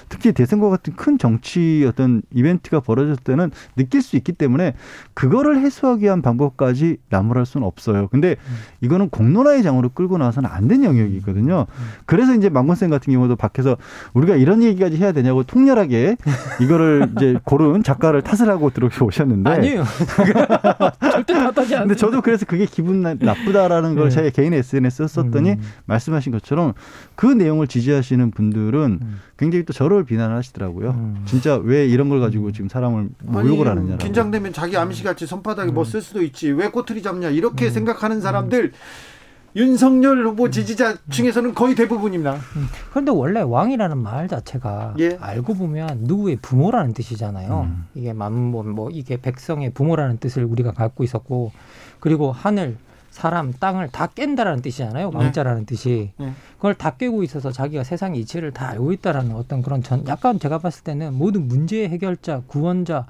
특히 0.10 0.32
대선과 0.34 0.70
같은 0.70 0.96
큰 0.96 1.18
정치 1.18 1.86
어떤 1.88 2.22
이벤트가 2.34 2.80
벌어졌을 2.80 3.24
때는 3.24 3.52
느낄 3.76 4.02
수 4.02 4.16
있기 4.16 4.34
때문에 4.34 4.74
그거를 5.14 5.60
해소하기 5.60 6.04
위한 6.04 6.22
방법까지 6.22 6.98
나무랄 7.10 7.46
수는 7.46 7.66
없어요. 7.68 8.08
근데 8.08 8.36
이거는 8.82 9.10
공론화의 9.10 9.64
장으로 9.64 9.90
끌고 9.90 10.18
나와서는 10.18 10.50
안 10.50 10.64
된 10.64 10.84
영역이거든요. 10.86 11.66
그래서 12.06 12.34
이제 12.34 12.48
망건생 12.50 12.90
같은 12.90 13.12
경우도 13.12 13.36
밖에서 13.36 13.76
우리가 14.14 14.36
이런 14.36 14.64
얘기까지 14.64 14.96
해야 14.98 15.12
되냐고 15.12 15.44
통렬하게 15.44 16.16
이거를 16.62 17.10
이제 17.18 17.36
고른 17.44 17.84
작가를 17.84 18.22
탓을 18.22 18.50
하고 18.50 18.70
들어오셨는데 18.70 19.50
아니에요. 19.50 19.84
절대 21.12 21.34
탓하지 21.34 21.76
않는데 21.76 21.80
근데 21.80 21.96
저도 21.96 22.22
그래서 22.22 22.46
그게 22.46 22.66
기분 22.66 23.02
나쁘다라는 23.02 23.96
걸 23.96 24.10
네. 24.10 24.10
제 24.10 24.30
개인 24.30 24.54
SNS에 24.54 25.08
썼더니 25.08 25.52
음. 25.52 25.62
말씀하신 25.86 26.32
것처럼 26.32 26.74
그 27.16 27.26
내용을 27.26 27.68
지지하시는 27.68 28.32
분들은 28.32 29.00
음. 29.02 29.20
굉장히 29.44 29.66
또 29.66 29.74
저를 29.74 30.06
비난을 30.06 30.36
하시더라고요. 30.38 30.92
음. 30.92 31.24
진짜 31.26 31.56
왜 31.58 31.86
이런 31.86 32.08
걸 32.08 32.22
가지고 32.22 32.52
지금 32.52 32.70
사람을 32.70 33.10
모욕을 33.24 33.68
하느냐. 33.68 33.98
긴장되면 33.98 34.54
자기 34.54 34.78
아미씨 34.78 35.04
같이 35.04 35.26
손바닥에 35.26 35.66
뭐 35.68 35.74
음. 35.74 35.76
뭐쓸 35.76 36.02
수도 36.02 36.22
있지. 36.24 36.52
왜 36.52 36.70
꼬투리 36.70 37.02
잡냐. 37.02 37.30
이렇게 37.30 37.66
음. 37.66 37.72
생각하는 37.72 38.22
사람들 38.22 38.72
윤석열 39.56 40.26
후보 40.26 40.50
지지자 40.50 40.96
중에서는 41.10 41.54
거의 41.54 41.76
대부분입니다. 41.76 42.38
그런데 42.90 43.12
원래 43.12 43.42
왕이라는 43.42 43.98
말 43.98 44.28
자체가 44.28 44.96
예. 45.00 45.18
알고 45.20 45.54
보면 45.56 46.00
누구의 46.04 46.38
부모라는 46.42 46.94
뜻이잖아요. 46.94 47.68
음. 47.70 47.86
이게 47.94 48.14
만뭐 48.14 48.64
뭐 48.64 48.90
이게 48.90 49.18
백성의 49.18 49.72
부모라는 49.74 50.18
뜻을 50.18 50.46
우리가 50.46 50.72
갖고 50.72 51.04
있었고 51.04 51.52
그리고 52.00 52.32
하늘 52.32 52.78
사람, 53.14 53.54
땅을 53.54 53.90
다 53.90 54.08
깬다라는 54.08 54.64
뜻이잖아요. 54.64 55.12
네. 55.12 55.16
왕자라는 55.18 55.68
뜻이. 55.68 56.12
네. 56.18 56.34
그걸 56.56 56.74
다 56.74 56.96
깨고 56.96 57.22
있어서 57.22 57.52
자기가 57.52 57.84
세상 57.84 58.16
이치를 58.16 58.52
다 58.52 58.70
알고 58.70 58.92
있다라는 58.92 59.36
어떤 59.36 59.62
그런 59.62 59.84
전 59.84 60.06
약간 60.08 60.40
제가 60.40 60.58
봤을 60.58 60.84
때는 60.84 61.14
모든 61.14 61.48
문제의 61.48 61.90
해결자, 61.90 62.42
구원자, 62.48 63.06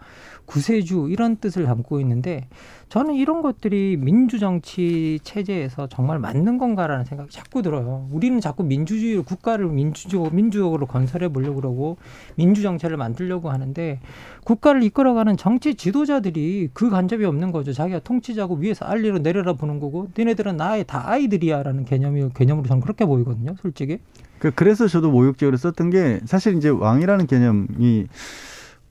구세주 0.46 1.08
이런 1.10 1.38
뜻을 1.38 1.66
담고 1.66 2.00
있는데 2.02 2.48
저는 2.90 3.16
이런 3.16 3.42
것들이 3.42 3.98
민주정치 3.98 5.20
체제에서 5.24 5.88
정말 5.88 6.20
맞는 6.20 6.60
건가라는 6.60 7.06
생각이 7.06 7.32
자꾸 7.32 7.62
들어요. 7.64 8.08
우리는 8.12 8.40
자꾸 8.40 8.64
민주주의 8.64 9.22
국가를 9.24 9.68
민주적, 9.68 10.36
민주적으로 10.36 10.86
건설해 10.86 11.30
보려고 11.30 11.56
그러고 11.56 11.98
민주정체를 12.36 12.98
만들려고 12.98 13.50
하는데 13.50 14.00
국가를 14.44 14.84
이끌어가는 14.84 15.38
정치 15.38 15.74
지도자들이 15.74 16.70
그 16.74 16.90
간접이 16.90 17.26
없는 17.26 17.52
거죠. 17.52 17.74
자기가 17.74 18.00
통치자고 18.00 18.56
위에서 18.58 18.86
알리로 18.86 19.20
내려다 19.20 19.54
보는 19.54 19.80
거고 19.80 20.10
너네들은 20.16 20.58
나의 20.58 20.84
다 20.86 21.10
아이들이야라는 21.10 21.86
개념이 21.86 22.30
개념으로 22.36 22.68
저는 22.68 22.82
그렇게 22.82 23.06
보이거든요. 23.06 23.56
솔직히. 23.62 23.98
그, 24.38 24.52
그래서 24.52 24.88
저도 24.88 25.10
모욕적으로 25.10 25.58
썼던 25.58 25.90
게 25.90 26.20
사실 26.26 26.58
이제 26.58 26.70
왕이라는 26.70 27.28
개념이 27.28 28.08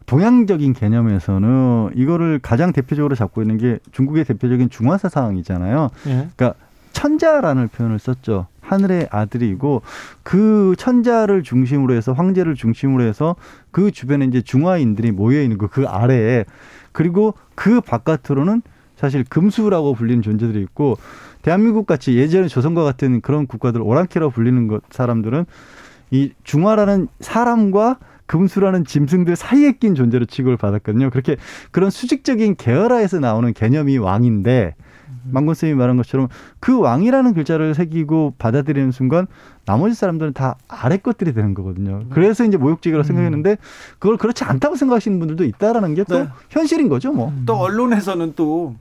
동양적인 0.06 0.72
개념에서는 0.72 1.90
이거를 1.94 2.38
가장 2.42 2.72
대표적으로 2.72 3.14
잡고 3.14 3.42
있는 3.42 3.58
게 3.58 3.78
중국의 3.92 4.24
대표적인 4.24 4.70
중화 4.70 4.98
사상이잖아요. 4.98 5.88
예. 6.06 6.28
그러니까 6.36 6.54
천자라는 6.92 7.68
표현을 7.68 7.98
썼죠. 7.98 8.46
하늘의 8.60 9.08
아들이고 9.10 9.82
그 10.22 10.74
천자를 10.78 11.42
중심으로 11.42 11.94
해서 11.94 12.12
황제를 12.12 12.54
중심으로 12.54 13.02
해서 13.02 13.34
그 13.70 13.90
주변에 13.90 14.24
이제 14.26 14.40
중화인들이 14.40 15.10
모여 15.10 15.42
있는 15.42 15.58
거 15.58 15.66
그 15.66 15.86
아래에 15.86 16.44
그리고 16.92 17.34
그 17.54 17.80
바깥으로는 17.80 18.62
사실 18.96 19.24
금수라고 19.28 19.94
불리는 19.94 20.22
존재들이 20.22 20.60
있고 20.62 20.96
대한민국 21.42 21.86
같이 21.86 22.16
예전에 22.16 22.46
조선과 22.46 22.84
같은 22.84 23.20
그런 23.20 23.46
국가들 23.46 23.80
오랑캐라고 23.82 24.30
불리는 24.32 24.68
것 24.68 24.82
사람들은 24.90 25.44
이 26.12 26.32
중화라는 26.44 27.08
사람과 27.20 27.98
금수라는 28.32 28.86
짐승들 28.86 29.36
사이에 29.36 29.72
낀 29.72 29.94
존재로 29.94 30.24
취급을 30.24 30.56
받았거든요. 30.56 31.10
그렇게 31.10 31.36
그런 31.70 31.90
수직적인 31.90 32.56
계열화에서 32.56 33.20
나오는 33.20 33.52
개념이 33.52 33.98
왕인데 33.98 34.74
망건 35.24 35.54
쌤이 35.54 35.74
말한 35.74 35.98
것처럼 35.98 36.28
그 36.58 36.78
왕이라는 36.78 37.34
글자를 37.34 37.74
새기고 37.74 38.36
받아들이는 38.38 38.90
순간 38.90 39.26
나머지 39.66 39.94
사람들은 39.94 40.32
다 40.32 40.56
아래 40.66 40.96
것들이 40.96 41.34
되는 41.34 41.52
거거든요. 41.52 42.04
그래서 42.08 42.44
이제 42.44 42.56
모욕적이라고 42.56 43.04
음. 43.04 43.06
생각했는데 43.06 43.58
그걸 43.98 44.16
그렇지 44.16 44.44
않다고 44.44 44.76
생각하시는 44.76 45.18
분들도 45.18 45.44
있다라는 45.44 45.94
게또 45.94 46.18
네. 46.20 46.28
현실인 46.48 46.88
거죠, 46.88 47.12
뭐. 47.12 47.34
또 47.44 47.56
언론에서는 47.56 48.32
또 48.34 48.76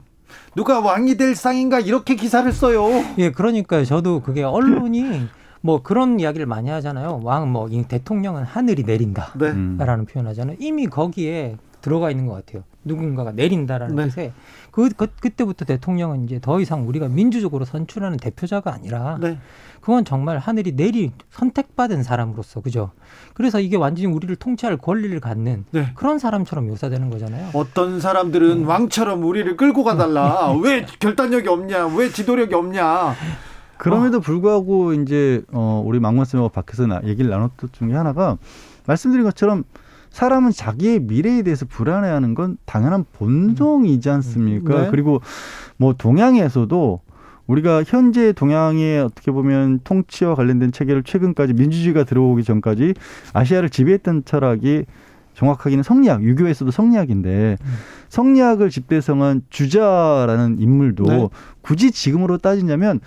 누가 0.56 0.80
왕이 0.80 1.18
될 1.18 1.34
상인가 1.34 1.78
이렇게 1.78 2.14
기사를 2.14 2.50
써요. 2.52 2.88
예, 3.18 3.30
그러니까 3.30 3.84
저도 3.84 4.22
그게 4.22 4.42
언론이 4.42 5.28
뭐 5.62 5.82
그런 5.82 6.20
이야기를 6.20 6.46
많이 6.46 6.68
하잖아요. 6.70 7.20
왕 7.22 7.52
뭐 7.52 7.68
대통령은 7.88 8.44
하늘이 8.44 8.82
내린다라는 8.84 9.38
네. 9.38 9.50
음. 9.50 10.06
표현하잖아요. 10.06 10.56
이미 10.58 10.86
거기에 10.86 11.56
들어가 11.80 12.10
있는 12.10 12.26
것 12.26 12.34
같아요. 12.34 12.62
누군가가 12.84 13.32
내린다라는 13.32 13.94
네. 13.96 14.04
뜻에 14.04 14.32
그, 14.70 14.88
그 14.90 15.06
그때부터 15.20 15.64
대통령은 15.64 16.24
이제 16.24 16.40
더 16.40 16.60
이상 16.60 16.88
우리가 16.88 17.08
민주적으로 17.08 17.64
선출하는 17.64 18.16
대표자가 18.16 18.72
아니라 18.72 19.18
네. 19.20 19.38
그건 19.80 20.04
정말 20.04 20.38
하늘이 20.38 20.72
내리 20.74 21.12
선택받은 21.30 22.02
사람으로서 22.02 22.60
그죠. 22.60 22.92
그래서 23.34 23.60
이게 23.60 23.76
완전히 23.76 24.06
우리를 24.06 24.34
통치할 24.36 24.78
권리를 24.78 25.18
갖는 25.20 25.64
네. 25.70 25.88
그런 25.94 26.18
사람처럼 26.18 26.68
묘사되는 26.68 27.10
거잖아요. 27.10 27.50
어떤 27.54 28.00
사람들은 28.00 28.60
네. 28.60 28.64
왕처럼 28.66 29.24
우리를 29.24 29.56
끌고 29.56 29.84
가달라. 29.84 30.52
왜 30.62 30.86
결단력이 31.00 31.48
없냐? 31.48 31.88
왜 31.88 32.10
지도력이 32.10 32.54
없냐? 32.54 33.14
그럼에도 33.82 34.18
어. 34.18 34.20
불구하고 34.20 34.92
이제 34.94 35.42
어 35.52 35.82
우리 35.84 35.98
망원 35.98 36.24
쌤하고 36.24 36.50
밖에서 36.50 36.86
나, 36.86 37.00
얘기를 37.04 37.28
나눴던 37.30 37.70
중에 37.72 37.94
하나가 37.94 38.38
말씀드린 38.86 39.24
것처럼 39.24 39.64
사람은 40.10 40.52
자기의 40.52 41.00
미래에 41.00 41.42
대해서 41.42 41.66
불안해하는 41.66 42.34
건 42.34 42.58
당연한 42.64 43.04
본성이지 43.12 44.08
않습니까? 44.08 44.82
네. 44.82 44.90
그리고 44.90 45.20
뭐 45.78 45.94
동양에서도 45.94 47.00
우리가 47.48 47.82
현재 47.84 48.32
동양의 48.32 49.00
어떻게 49.00 49.32
보면 49.32 49.80
통치와 49.82 50.36
관련된 50.36 50.70
체계를 50.70 51.02
최근까지 51.02 51.54
민주주의가 51.54 52.04
들어오기 52.04 52.44
전까지 52.44 52.94
아시아를 53.32 53.68
지배했던 53.68 54.26
철학이 54.26 54.84
정확하게는 55.34 55.82
성리학, 55.82 56.22
유교에서도 56.22 56.70
성리학인데 56.70 57.56
음. 57.60 57.72
성리학을 58.10 58.70
집대성한 58.70 59.42
주자라는 59.50 60.60
인물도 60.60 61.04
네. 61.04 61.28
굳이 61.62 61.90
지금으로 61.90 62.38
따지냐면 62.38 63.00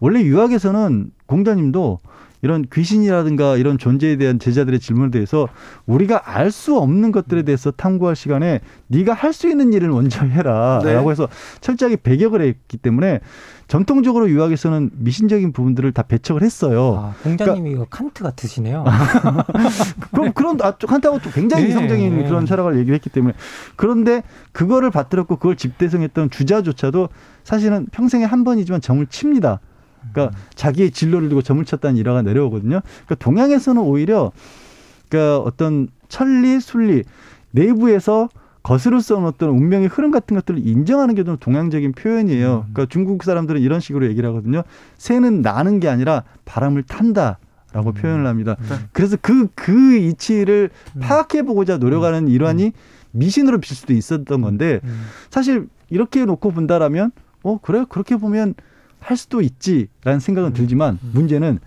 원래 0.00 0.22
유학에서는 0.22 1.12
공자님도 1.26 2.00
이런 2.42 2.64
귀신이라든가 2.72 3.58
이런 3.58 3.76
존재에 3.76 4.16
대한 4.16 4.38
제자들의 4.38 4.80
질문에 4.80 5.10
대해서 5.10 5.46
우리가 5.84 6.22
알 6.24 6.50
수 6.50 6.78
없는 6.78 7.12
것들에 7.12 7.42
대해서 7.42 7.70
탐구할 7.70 8.16
시간에 8.16 8.60
네가 8.88 9.12
할 9.12 9.32
수 9.34 9.48
있는 9.48 9.72
일을 9.72 9.90
먼저 9.90 10.24
해라라고 10.24 10.84
네. 10.84 11.10
해서 11.10 11.28
철저하게 11.60 11.96
배격을 11.96 12.40
했기 12.40 12.76
때문에 12.76 13.20
전통적으로 13.68 14.28
유학에서는 14.28 14.90
미신적인 14.94 15.52
부분들을 15.52 15.92
다 15.92 16.02
배척을 16.02 16.42
했어요. 16.42 16.96
아, 16.98 17.14
공자님이 17.22 17.70
그러니까, 17.70 17.96
칸트 17.96 18.24
같으시네요. 18.24 18.84
그럼 20.10 20.32
그런 20.32 20.58
아, 20.62 20.72
칸트하고 20.72 21.20
또 21.20 21.30
굉장히 21.30 21.64
네, 21.64 21.68
이성적인 21.70 22.16
네. 22.16 22.24
그런 22.26 22.46
철학을 22.46 22.78
얘기를 22.78 22.94
했기 22.94 23.10
때문에 23.10 23.34
그런데 23.76 24.22
그거를 24.52 24.90
받들었고 24.90 25.36
그걸 25.36 25.56
집대성했던 25.56 26.30
주자조차도 26.30 27.10
사실은 27.44 27.86
평생에 27.92 28.24
한 28.24 28.42
번이지만 28.44 28.80
정을 28.80 29.06
칩니다. 29.06 29.60
그러니까 30.12 30.36
자기의 30.54 30.90
진로를 30.90 31.28
두고 31.28 31.42
점을 31.42 31.64
쳤다는 31.64 31.96
일화가 31.96 32.22
내려오거든요. 32.22 32.80
그러니까 33.06 33.14
동양에서는 33.16 33.80
오히려 33.82 34.32
그러니까 35.08 35.38
어떤 35.38 35.88
천리, 36.08 36.60
순리 36.60 37.04
내부에서 37.52 38.28
거스를 38.62 39.00
써온 39.00 39.24
어떤 39.24 39.50
운명의 39.50 39.88
흐름 39.88 40.10
같은 40.10 40.36
것들을 40.36 40.66
인정하는 40.66 41.14
게 41.14 41.24
좀 41.24 41.36
동양적인 41.38 41.92
표현이에요. 41.92 42.64
음. 42.68 42.72
그러니까 42.72 42.86
중국 42.90 43.24
사람들은 43.24 43.60
이런 43.60 43.80
식으로 43.80 44.06
얘기를 44.06 44.28
하거든요. 44.30 44.62
새는 44.98 45.42
나는 45.42 45.80
게 45.80 45.88
아니라 45.88 46.24
바람을 46.44 46.82
탄다. 46.84 47.38
라고 47.72 47.90
음. 47.90 47.94
표현을 47.94 48.26
합니다. 48.26 48.56
음. 48.58 48.88
그래서 48.92 49.16
그, 49.22 49.46
그 49.54 49.96
이치를 49.96 50.70
음. 50.96 51.00
파악해보고자 51.00 51.78
노력하는 51.78 52.26
일환이 52.26 52.66
음. 52.66 52.72
미신으로 53.12 53.58
빌 53.58 53.76
수도 53.76 53.92
있었던 53.92 54.40
건데, 54.40 54.80
음. 54.82 55.06
사실 55.30 55.68
이렇게 55.88 56.24
놓고 56.24 56.50
본다라면, 56.50 57.12
어, 57.44 57.58
그래? 57.62 57.84
그렇게 57.88 58.16
보면 58.16 58.54
할 59.00 59.16
수도 59.16 59.40
있지라는 59.40 60.20
생각은 60.20 60.50
음. 60.50 60.54
들지만 60.54 60.98
음. 61.02 61.10
문제는 61.14 61.58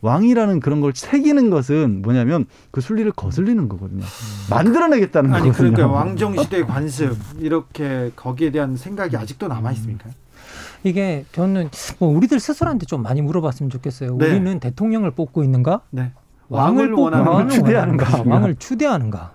왕이라는 0.00 0.60
그런 0.60 0.82
걸 0.82 0.92
새기는 0.94 1.48
것은 1.48 2.02
뭐냐면 2.02 2.44
그 2.70 2.82
순리를 2.82 3.10
거슬리는 3.12 3.68
거거든요. 3.68 4.02
음. 4.02 4.50
만들어내겠다는 4.50 5.32
아니, 5.32 5.48
거거든요. 5.48 5.72
그러니까 5.72 5.98
왕정 5.98 6.36
시대의 6.36 6.66
관습 6.66 7.16
이렇게 7.38 8.10
거기에 8.14 8.50
대한 8.50 8.76
생각이 8.76 9.16
아직도 9.16 9.48
남아 9.48 9.72
있습니까? 9.72 10.10
이게 10.82 11.24
저는 11.32 11.70
뭐 11.98 12.14
우리들 12.14 12.38
스스로한테 12.38 12.84
좀 12.84 13.02
많이 13.02 13.22
물어봤으면 13.22 13.70
좋겠어요. 13.70 14.16
네. 14.18 14.26
우리는 14.26 14.60
대통령을 14.60 15.12
뽑고 15.12 15.42
있는가? 15.42 15.80
네. 15.90 16.12
왕을, 16.50 16.92
왕을 16.92 16.92
원하는 16.92 17.26
왕을 17.26 17.48
추대하는가? 17.48 18.22
왕을 18.26 18.56
추대하는가? 18.56 19.32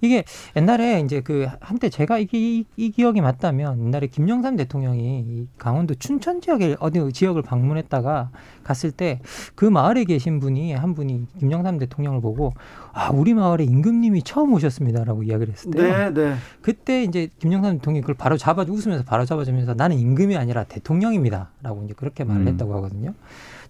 이게 0.00 0.24
옛날에 0.56 1.00
이제 1.00 1.20
그 1.20 1.46
한때 1.60 1.88
제가 1.88 2.18
이, 2.18 2.28
이, 2.32 2.64
이 2.76 2.90
기억이 2.90 3.20
맞다면 3.20 3.86
옛날에 3.86 4.06
김영삼 4.06 4.56
대통령이 4.56 5.48
강원도 5.58 5.94
춘천 5.94 6.40
지역에 6.40 6.76
어디 6.80 7.00
지역을 7.12 7.42
방문했다가 7.42 8.30
갔을 8.64 8.90
때 8.90 9.20
그 9.54 9.64
마을에 9.64 10.04
계신 10.04 10.40
분이 10.40 10.72
한 10.72 10.94
분이 10.94 11.26
김영삼 11.38 11.78
대통령을 11.78 12.20
보고 12.20 12.52
아 12.92 13.10
우리 13.10 13.34
마을에 13.34 13.64
임금님이 13.64 14.22
처음 14.22 14.52
오셨습니다라고 14.54 15.22
이야기를 15.24 15.52
했을 15.52 15.70
때 15.70 15.82
네, 15.82 16.10
네. 16.12 16.34
그때 16.62 17.02
이제 17.02 17.28
김영삼 17.38 17.78
대통령이 17.78 18.02
그걸 18.02 18.14
바로 18.16 18.36
잡아 18.36 18.62
웃으면서 18.62 19.04
바로 19.04 19.24
잡아주면서 19.24 19.74
나는 19.74 19.98
임금이 19.98 20.36
아니라 20.36 20.64
대통령입니다라고 20.64 21.82
이제 21.84 21.94
그렇게 21.96 22.24
말을 22.24 22.42
음. 22.42 22.48
했다고 22.48 22.74
하거든요. 22.76 23.14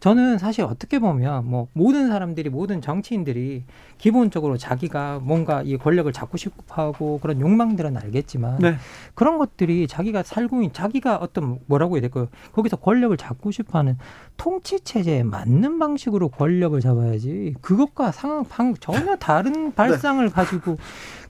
저는 0.00 0.38
사실 0.38 0.64
어떻게 0.64 0.98
보면 0.98 1.48
뭐 1.48 1.68
모든 1.72 2.08
사람들이 2.08 2.50
모든 2.50 2.80
정치인들이 2.80 3.64
기본적으로 3.98 4.56
자기가 4.56 5.20
뭔가 5.22 5.62
이 5.62 5.76
권력을 5.76 6.10
잡고 6.12 6.36
싶고 6.36 6.62
하고 6.68 7.18
그런 7.20 7.40
욕망들은 7.40 7.96
알겠지만 7.96 8.58
네. 8.58 8.76
그런 9.14 9.38
것들이 9.38 9.88
자기가 9.88 10.22
살고 10.22 10.62
있는 10.62 10.72
자기가 10.72 11.16
어떤 11.16 11.58
뭐라고 11.66 11.96
해야 11.96 12.02
될까요? 12.02 12.28
거기서 12.52 12.76
권력을 12.76 13.16
잡고 13.16 13.50
싶어하는 13.50 13.98
통치 14.36 14.80
체제에 14.80 15.24
맞는 15.24 15.78
방식으로 15.78 16.28
권력을 16.28 16.78
잡아야지 16.80 17.54
그것과 17.60 18.12
상황 18.12 18.44
방 18.44 18.74
전혀 18.74 19.16
다른 19.16 19.52
네. 19.70 19.74
발상을 19.74 20.24
네. 20.24 20.32
가지고 20.32 20.76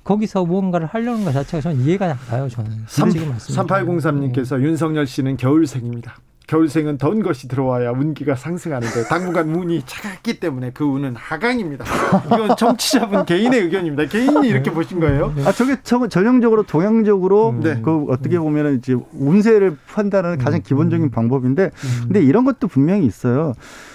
거기서 0.04 0.44
무언가를 0.44 0.86
하려는 0.86 1.24
것 1.24 1.32
자체가 1.32 1.60
저는 1.60 1.80
이해가 1.84 2.06
안 2.06 2.16
가요. 2.16 2.48
저는 2.48 2.70
3, 2.86 3.08
3803님께서 3.10 4.58
네. 4.58 4.64
윤석열 4.64 5.06
씨는 5.06 5.36
겨울생입니다. 5.36 6.16
겨울생은 6.48 6.96
더운 6.96 7.22
것이 7.22 7.46
들어와야 7.46 7.90
운기가 7.90 8.34
상승하는데 8.34 9.04
당분간 9.04 9.54
운이 9.54 9.82
차갑기 9.84 10.40
때문에 10.40 10.70
그 10.72 10.82
운은 10.82 11.14
하강입니다. 11.14 11.84
이건 12.24 12.56
정치자분 12.56 13.26
개인의 13.26 13.60
의견입니다. 13.64 14.06
개인이 14.06 14.48
이렇게 14.48 14.70
보신 14.70 14.98
거예요? 14.98 15.34
아 15.44 15.52
저게 15.52 15.76
전형적으로 16.08 16.62
동양적으로 16.62 17.50
음. 17.50 17.60
네. 17.60 17.80
그 17.82 18.06
어떻게 18.08 18.38
보면은 18.38 18.78
이제 18.78 18.96
운세를 19.12 19.76
판단하는 19.86 20.38
가장 20.38 20.62
기본적인 20.62 21.10
방법인데 21.10 21.70
근데 22.04 22.22
이런 22.22 22.46
것도 22.46 22.66
분명히 22.66 23.04
있어요. 23.04 23.52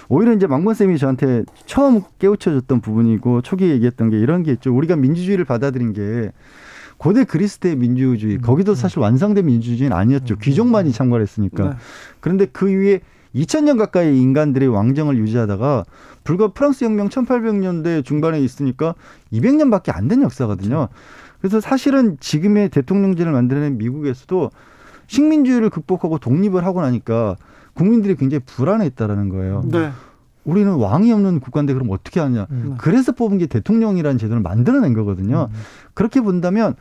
오히려 0.08 0.32
이제 0.34 0.46
망건 0.46 0.76
쌤이 0.76 1.00
저한테 1.00 1.44
처음 1.66 2.04
깨우쳐줬던 2.20 2.82
부분이고 2.82 3.42
초기 3.42 3.70
얘기했던 3.72 4.12
게 4.12 4.20
이런 4.20 4.44
게 4.44 4.52
있죠. 4.52 4.76
우리가 4.76 4.96
민주주의를 4.96 5.44
받아들인 5.44 5.92
게 5.92 6.32
고대 7.04 7.26
그리스 7.26 7.58
대 7.58 7.76
민주주의 7.76 8.38
거기도 8.38 8.76
사실 8.76 9.00
완성된 9.00 9.46
민주주의는 9.46 9.96
아니었죠. 9.96 10.38
귀족만이 10.38 10.94
참가했으니까. 10.94 11.72
네. 11.72 11.76
그런데 12.22 12.46
그 12.46 12.68
위에 12.68 13.02
2000년 13.36 13.78
가까이 13.78 14.18
인간들의 14.22 14.70
왕정을 14.70 15.18
유지하다가 15.18 15.84
불과 16.24 16.48
프랑스 16.54 16.86
혁명 16.86 17.10
1800년대 17.10 18.06
중반에 18.06 18.40
있으니까 18.40 18.96
200년밖에 19.34 19.94
안 19.94 20.08
된 20.08 20.22
역사거든요. 20.22 20.88
그래서 21.42 21.60
사실은 21.60 22.16
지금의 22.22 22.70
대통령제를 22.70 23.34
만들어낸 23.34 23.78
미국에서도 23.78 24.52
식민주의를 25.08 25.70
극복하고 25.72 26.20
독립을 26.20 26.66
하고 26.66 26.82
나니까 26.82 27.36
국민들이 27.74 28.16
굉장히 28.16 28.44
불안해했다라는 28.46 29.28
거예요. 29.28 29.66
네. 29.70 29.92
우리는 30.44 30.72
왕이 30.74 31.12
없는 31.12 31.40
국가인데 31.40 31.74
그럼 31.74 31.90
어떻게 31.92 32.20
하냐. 32.20 32.48
음. 32.52 32.76
그래서 32.78 33.12
뽑은 33.12 33.38
게 33.38 33.46
대통령이라는 33.48 34.18
제도를 34.18 34.42
만들어낸 34.42 34.94
거거든요. 34.94 35.50
음. 35.52 35.60
그렇게 35.94 36.22
본다면 36.22 36.76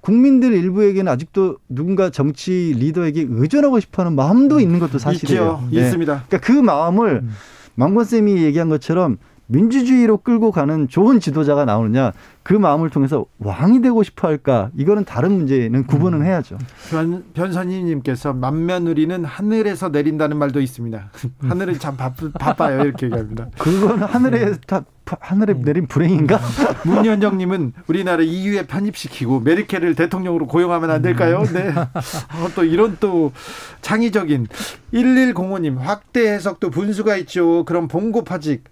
국민들 0.00 0.52
일부에게는 0.52 1.10
아직도 1.12 1.58
누군가 1.68 2.10
정치 2.10 2.74
리더에게 2.76 3.26
의존하고 3.28 3.80
싶어하는 3.80 4.16
마음도 4.16 4.56
음. 4.56 4.60
있는 4.60 4.78
것도 4.78 4.98
사실이에요. 4.98 5.60
있죠. 5.64 5.74
네. 5.74 5.86
있습니다. 5.86 6.24
그러니까 6.28 6.38
그 6.38 6.52
마음을 6.52 7.20
음. 7.22 7.30
망건 7.74 8.04
쌤이 8.04 8.42
얘기한 8.42 8.68
것처럼 8.68 9.18
민주주의로 9.50 10.18
끌고 10.18 10.52
가는 10.52 10.88
좋은 10.88 11.20
지도자가 11.20 11.64
나오느냐 11.64 12.12
그 12.42 12.54
마음을 12.54 12.88
통해서 12.90 13.26
왕이 13.38 13.82
되고 13.82 14.02
싶어 14.02 14.28
할까 14.28 14.70
이거는 14.76 15.04
다른 15.04 15.32
문제는 15.32 15.86
구분은 15.86 16.20
음. 16.20 16.26
해야죠. 16.26 16.56
변, 16.90 17.24
변선희님께서 17.34 18.32
만며느리는 18.32 19.24
하늘에서 19.24 19.88
내린다는 19.90 20.38
말도 20.38 20.60
있습니다. 20.60 21.10
하늘은 21.42 21.78
참 21.78 21.96
바쁘, 21.96 22.30
바빠요 22.32 22.82
이렇게 22.82 23.06
얘기합니다. 23.06 23.48
그거는 23.58 24.04
하늘에 24.04 24.44
네. 24.46 24.52
다 24.66 24.84
하늘에 25.20 25.54
네. 25.54 25.62
내린 25.64 25.86
불행인가? 25.88 26.38
문현정님은 26.84 27.72
우리나라 27.88 28.22
EU에 28.22 28.66
편입시키고 28.66 29.40
메르켈을 29.40 29.96
대통령으로 29.96 30.46
고용하면 30.46 30.90
안 30.90 31.02
될까요? 31.02 31.42
음. 31.48 31.52
네. 31.52 31.74
어, 31.74 32.48
또 32.54 32.64
이런 32.64 32.96
또 33.00 33.32
창의적인 33.80 34.46
1105님 34.94 35.78
확대 35.78 36.32
해석도 36.32 36.70
분수가 36.70 37.16
있죠. 37.16 37.64
그럼 37.64 37.88
봉고파직 37.88 38.64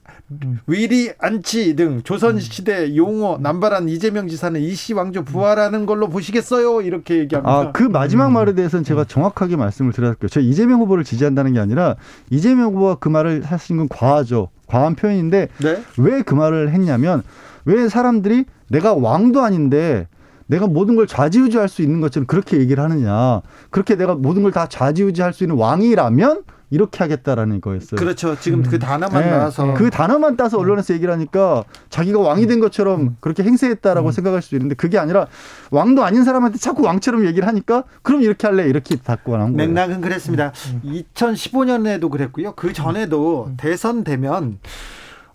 위리 0.66 1.10
안치 1.18 1.74
등 1.76 2.02
조선시대 2.02 2.96
용어 2.96 3.38
남발한 3.40 3.88
이재명 3.88 4.28
지사는 4.28 4.60
이씨 4.60 4.92
왕조 4.92 5.24
부활하는 5.24 5.86
걸로 5.86 6.08
보시겠어요? 6.08 6.82
이렇게 6.82 7.18
얘기합니다. 7.18 7.50
아, 7.50 7.72
그 7.72 7.82
마지막 7.84 8.30
말에 8.30 8.54
대해서는 8.54 8.84
제가 8.84 9.04
정확하게 9.04 9.56
말씀을 9.56 9.92
드렸고요. 9.92 10.28
제가 10.28 10.44
이재명 10.44 10.80
후보를 10.80 11.04
지지한다는 11.04 11.54
게 11.54 11.60
아니라 11.60 11.96
이재명 12.30 12.74
후보가 12.74 12.96
그 12.96 13.08
말을 13.08 13.42
하신 13.42 13.78
건 13.78 13.88
과하죠. 13.88 14.50
과한 14.66 14.96
표현인데 14.96 15.48
네? 15.62 15.82
왜그 15.96 16.34
말을 16.34 16.72
했냐면 16.72 17.22
왜 17.64 17.88
사람들이 17.88 18.44
내가 18.68 18.94
왕도 18.94 19.40
아닌데 19.40 20.08
내가 20.46 20.66
모든 20.66 20.96
걸 20.96 21.06
좌지우지할 21.06 21.68
수 21.68 21.82
있는 21.82 22.00
것처럼 22.00 22.26
그렇게 22.26 22.58
얘기를 22.58 22.82
하느냐. 22.82 23.40
그렇게 23.70 23.96
내가 23.96 24.14
모든 24.14 24.42
걸 24.42 24.52
다 24.52 24.66
좌지우지할 24.66 25.32
수 25.32 25.44
있는 25.44 25.56
왕이라면 25.56 26.42
이렇게 26.70 26.98
하겠다라는 26.98 27.60
거였어요. 27.60 27.98
그렇죠. 27.98 28.38
지금 28.38 28.62
그 28.62 28.76
음. 28.76 28.78
단어만 28.78 29.22
네. 29.22 29.30
나와서 29.30 29.74
그 29.74 29.90
단어만 29.90 30.36
따서 30.36 30.58
언론에서 30.58 30.94
얘기를 30.94 31.12
하니까 31.12 31.64
자기가 31.88 32.18
왕이 32.20 32.46
된 32.46 32.60
것처럼 32.60 33.16
그렇게 33.20 33.42
행세했다라고 33.42 34.08
음. 34.08 34.12
생각할 34.12 34.42
수도 34.42 34.56
있는데 34.56 34.74
그게 34.74 34.98
아니라 34.98 35.26
왕도 35.70 36.04
아닌 36.04 36.24
사람한테 36.24 36.58
자꾸 36.58 36.82
왕처럼 36.82 37.24
얘기를 37.26 37.48
하니까 37.48 37.84
그럼 38.02 38.22
이렇게 38.22 38.46
할래 38.46 38.66
이렇게 38.66 38.96
닫고 38.96 39.36
나온 39.36 39.56
거예요. 39.56 39.68
맥락은 39.68 40.00
그랬습니다. 40.00 40.52
음. 40.72 40.82
2015년에도 41.14 42.10
그랬고요. 42.10 42.52
그 42.52 42.72
전에도 42.72 43.46
음. 43.48 43.56
대선 43.56 44.04
되면 44.04 44.58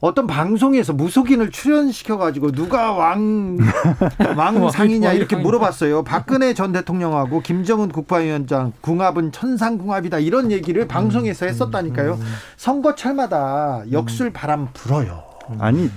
어떤 0.04 0.28
방송에서 0.28 0.92
무속인을 0.92 1.50
출연시켜 1.52 2.18
가지고 2.18 2.52
누가 2.52 2.92
왕 2.92 3.58
왕상이냐 4.36 5.14
이렇게 5.14 5.38
물어봤어요. 5.38 6.04
박근혜 6.04 6.54
전 6.54 6.74
대통령하고 6.74 7.40
김정은 7.40 7.88
국방위원장 7.88 8.74
궁합은 8.82 9.32
천상궁합이다 9.32 10.20
이런 10.20 10.52
얘기를 10.52 10.90
방송에서 10.90 11.46
했었다니까요. 11.46 12.20
선거철마다 12.58 13.86
역술 13.94 14.34
바람 14.34 14.68
불어요. 14.74 15.24
아니 15.60 15.90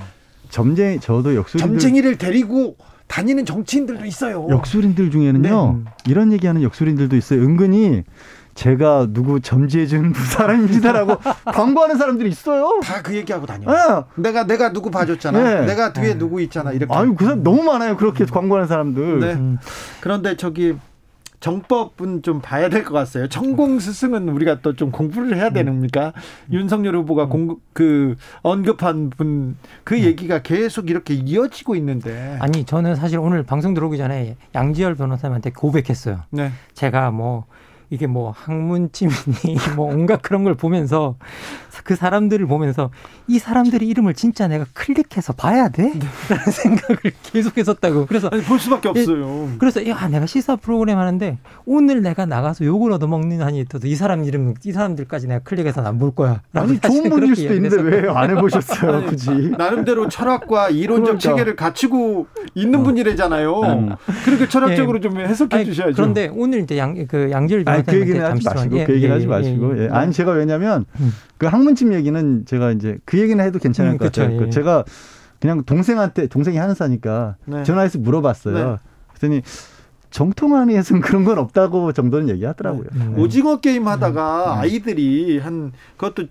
점쟁이 0.51 1.01
저도 1.01 1.35
역술 1.35 1.59
점쟁이를 1.59 2.17
데리고 2.17 2.77
다니는 3.09 3.45
정치인들도 3.45 4.05
있어요. 4.05 4.47
역술인들 4.49 5.11
중에는요 5.11 5.81
네. 5.85 5.91
이런 6.07 6.33
얘기하는 6.33 6.63
역술인들도 6.63 7.17
있어요. 7.17 7.43
은근히 7.43 8.05
제가 8.57 9.07
누구 9.11 9.41
점지해 9.41 9.87
준 9.87 10.13
사람입니다라고 10.17 11.19
광고하는 11.55 11.97
사람들이 11.97 12.29
있어요. 12.31 12.81
다 12.83 13.03
그 13.03 13.15
얘기하고 13.15 13.47
다녀. 13.47 13.71
네. 13.71 14.05
내가 14.17 14.45
내가 14.45 14.73
누구 14.73 14.91
봐줬잖아. 14.91 15.39
네. 15.61 15.67
내가 15.67 15.93
뒤에 15.93 16.15
네. 16.15 16.19
누구 16.19 16.41
있잖아. 16.43 16.73
이렇게. 16.73 16.93
아유 16.93 17.15
그 17.15 17.25
사람 17.25 17.43
너무 17.45 17.63
많아요. 17.63 17.97
그렇게 17.97 18.25
광고하는 18.25 18.67
사람들. 18.67 19.21
네. 19.21 19.33
음. 19.35 19.59
그런데 20.01 20.37
저기 20.37 20.75
정법은 21.39 22.23
좀 22.23 22.41
봐야 22.41 22.69
될 22.71 22.83
것 22.83 22.95
같아요. 22.95 23.29
천공 23.29 23.79
스승은 23.79 24.29
우리가 24.31 24.61
또 24.63 24.73
좀 24.75 24.91
공부를 24.91 25.37
해야 25.37 25.51
되는니까 25.51 26.15
음. 26.49 26.53
윤석열 26.55 26.97
후보가 26.97 27.27
공, 27.27 27.59
그 27.75 28.17
언급한 28.43 29.11
분그 29.11 29.95
음. 29.95 29.99
얘기가 29.99 30.41
계속 30.43 30.89
이렇게 30.91 31.15
이어지고 31.15 31.77
있는데. 31.77 32.39
아니 32.41 32.65
저는 32.65 32.97
사실 32.97 33.19
오늘 33.19 33.43
방송 33.43 33.75
들어오기 33.75 33.99
전에 33.99 34.37
양지열 34.55 34.95
변호사님한테 34.97 35.51
고백했어요. 35.51 36.23
네. 36.31 36.51
제가 36.75 37.11
뭐 37.11 37.45
이게 37.91 38.07
뭐 38.07 38.33
학문침이니 38.33 39.57
뭐 39.77 39.87
온갖 39.93 40.23
그런 40.23 40.45
걸 40.45 40.55
보면서 40.55 41.17
그 41.85 41.97
사람들을 41.97 42.47
보면서 42.47 42.91
이 43.29 43.39
사람들의 43.39 43.87
이름을 43.89 44.15
진짜 44.15 44.47
내가 44.49 44.65
클릭해서 44.73 45.33
봐야 45.33 45.69
돼? 45.69 45.93
네. 45.93 46.01
라는 46.29 46.45
생각을 46.51 46.99
계속 47.23 47.57
했었다고. 47.59 48.07
그래서 48.07 48.29
아니, 48.33 48.43
볼 48.43 48.59
수밖에 48.59 48.89
없어요. 48.89 49.49
예, 49.53 49.57
그래서 49.59 49.87
야, 49.89 50.09
내가 50.09 50.27
시사 50.27 50.57
프로그램 50.57 50.99
하는데 50.99 51.39
오늘 51.65 52.03
내가 52.03 52.27
나가서 52.27 52.65
욕을 52.65 52.93
얻어 52.93 53.07
먹는 53.07 53.43
한이 53.43 53.61
있어도 53.61 53.87
이 53.89 53.95
사람 53.95 54.25
이름 54.25 54.55
이 54.65 54.73
사람들까지 54.73 55.27
내가 55.27 55.41
클릭해서 55.41 55.83
안 55.83 55.97
볼 55.97 56.15
거야. 56.15 56.43
아니 56.53 56.79
좋은 56.79 57.09
분일 57.09 57.35
수도 57.35 57.55
있는데 57.55 57.81
왜 57.81 58.07
안 58.09 58.31
해보셨어요, 58.31 59.07
굳이? 59.07 59.31
나름대로 59.57 60.09
철학과 60.09 60.69
이론적 60.69 61.05
그러니까. 61.05 61.19
체계를 61.19 61.57
갖추고 61.57 62.27
있는 62.55 62.81
어. 62.81 62.83
분이래잖아요. 62.83 63.61
음. 63.61 63.91
그렇게 64.25 64.47
철학적으로 64.49 64.99
예. 64.99 65.01
좀 65.01 65.19
해석해 65.19 65.57
아니, 65.57 65.65
주셔야죠. 65.65 65.95
그런데 65.97 66.31
오늘 66.35 66.61
이제 66.61 66.77
양 66.79 66.95
그 67.09 67.31
양질 67.31 67.63
아니, 67.67 67.85
그 67.85 68.01
얘기는 68.01 68.23
하지 68.25 68.43
마시고 68.45 68.79
예, 68.79 68.85
그 68.85 68.93
얘기는 68.95 69.09
예, 69.11 69.13
하지 69.15 69.25
예, 69.25 69.29
마시고. 69.29 69.79
예, 69.79 69.85
예. 69.85 69.89
아니 69.91 70.13
제가 70.13 70.33
왜냐면 70.33 70.85
음. 71.01 71.13
그 71.39 71.47
학문침 71.67 71.93
얘기는 71.93 72.45
제가 72.47 72.71
이제 72.71 72.99
그 73.05 73.19
얘기는 73.19 73.43
해도 73.45 73.59
괜찮을 73.59 73.93
음, 73.93 73.99
것 73.99 74.07
그쵸, 74.07 74.23
같아요. 74.23 74.39
그 74.39 74.51
제가 74.51 74.85
그냥 75.41 75.65
동생한테 75.65 76.29
동생이 76.29 76.57
하는 76.57 76.75
사니까 76.75 77.37
네. 77.45 77.65
전화해서 77.65 77.99
물어봤어요. 77.99 78.55
네. 78.55 78.77
그랬더니 79.09 79.43
정통한이에서는 80.11 81.03
그런 81.03 81.25
건 81.25 81.39
없다고 81.39 81.93
정도는 81.93 82.29
얘기하더라고요. 82.31 82.87
네. 82.95 83.05
네. 83.05 83.21
오징어 83.21 83.61
게임 83.61 83.89
하다가 83.89 84.55
음. 84.55 84.61
아이들이 84.61 85.39
한 85.39 85.73
그것도 85.97 86.23
어, 86.23 86.27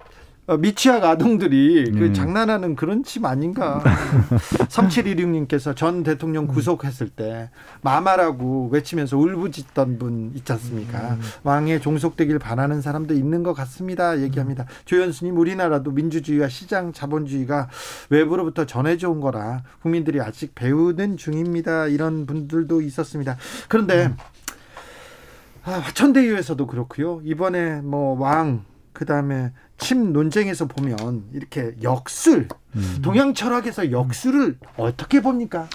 미취학 0.47 1.03
아동들이 1.03 1.85
그 1.85 1.89
음. 1.89 1.99
그 1.99 2.13
장난하는 2.13 2.75
그런 2.75 3.03
침 3.03 3.25
아닌가. 3.25 3.81
3716님께서 4.69 5.75
전 5.75 6.03
대통령 6.03 6.45
구속했을 6.45 7.09
때 7.09 7.49
마마라고 7.81 8.69
외치면서 8.71 9.17
울부짖던 9.17 9.97
분 9.97 10.31
있지 10.35 10.51
않습니까? 10.51 11.15
음. 11.15 11.21
왕에 11.43 11.79
종속되길 11.79 12.37
바라는 12.37 12.81
사람도 12.81 13.15
있는 13.15 13.41
것 13.41 13.53
같습니다. 13.53 14.19
얘기합니다. 14.21 14.63
음. 14.63 14.67
조현수님 14.85 15.37
우리나라도 15.37 15.91
민주주의와 15.91 16.47
시장 16.47 16.93
자본주의가 16.93 17.69
외부로부터 18.09 18.65
전해져 18.65 19.09
온 19.09 19.21
거라 19.21 19.63
국민들이 19.81 20.21
아직 20.21 20.53
배우는 20.53 21.17
중입니다. 21.17 21.87
이런 21.87 22.27
분들도 22.27 22.81
있었습니다. 22.81 23.37
그런데 23.67 24.07
음. 24.07 24.17
아, 25.63 25.71
화천대유에서도 25.71 26.67
그렇고요. 26.67 27.21
이번에 27.23 27.81
뭐 27.81 28.19
왕, 28.19 28.63
그 28.93 29.05
다음에 29.05 29.51
침 29.77 30.13
논쟁에서 30.13 30.67
보면 30.67 31.23
이렇게 31.33 31.75
역술 31.83 32.47
음. 32.75 32.99
동양 33.01 33.33
철학에서 33.33 33.91
역술을 33.91 34.57
어떻게 34.77 35.21
봅니까? 35.21 35.67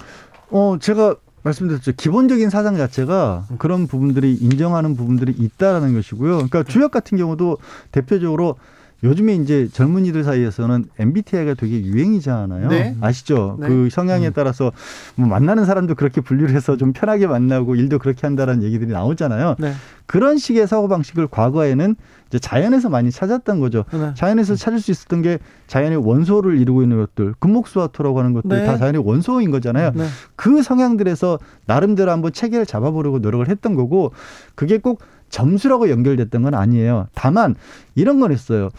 어 0.50 0.78
제가 0.80 1.16
말씀드렸죠. 1.42 1.92
기본적인 1.92 2.50
사상 2.50 2.76
자체가 2.76 3.46
그런 3.58 3.86
부분들이 3.86 4.34
인정하는 4.34 4.96
부분들이 4.96 5.32
있다라는 5.32 5.94
것이고요. 5.94 6.32
그러니까 6.36 6.62
주역 6.64 6.90
같은 6.90 7.16
경우도 7.16 7.58
대표적으로 7.92 8.56
요즘에 9.02 9.34
이제 9.36 9.66
젊은이들 9.72 10.24
사이에서는 10.24 10.84
MBTI가 10.98 11.54
되게 11.54 11.82
유행이잖아요. 11.82 12.68
네. 12.68 12.96
아시죠? 13.00 13.56
네. 13.58 13.68
그 13.68 13.88
성향에 13.90 14.28
음. 14.28 14.32
따라서 14.34 14.72
뭐 15.14 15.26
만나는 15.26 15.64
사람도 15.64 15.94
그렇게 15.94 16.20
분류를 16.20 16.54
해서 16.54 16.76
좀 16.76 16.92
편하게 16.92 17.26
만나고 17.26 17.76
일도 17.76 17.98
그렇게 17.98 18.26
한다라는 18.26 18.62
얘기들이 18.62 18.92
나오잖아요. 18.92 19.56
네. 19.58 19.72
그런 20.04 20.36
식의 20.36 20.66
사고 20.66 20.88
방식을 20.88 21.28
과거에는 21.28 21.96
이제 22.30 22.38
자연에서 22.38 22.88
많이 22.88 23.10
찾았던 23.10 23.58
거죠. 23.58 23.84
네. 23.92 24.12
자연에서 24.14 24.54
찾을 24.54 24.78
수 24.78 24.92
있었던 24.92 25.20
게 25.20 25.38
자연의 25.66 25.98
원소를 25.98 26.58
이루고 26.58 26.82
있는 26.82 26.98
것들, 26.98 27.34
금목수화토라고 27.40 28.20
하는 28.20 28.32
것들 28.32 28.50
네. 28.50 28.64
다 28.64 28.78
자연의 28.78 29.02
원소인 29.04 29.50
거잖아요. 29.50 29.90
네. 29.94 30.06
그 30.36 30.62
성향들에서 30.62 31.40
나름대로 31.66 32.12
한번 32.12 32.32
체계를 32.32 32.66
잡아보려고 32.66 33.18
노력을 33.18 33.48
했던 33.48 33.74
거고 33.74 34.12
그게 34.54 34.78
꼭 34.78 35.00
점수라고 35.28 35.90
연결됐던 35.90 36.42
건 36.42 36.54
아니에요. 36.54 37.08
다만 37.14 37.56
이런 37.96 38.20
건 38.20 38.32
있어요. 38.32 38.70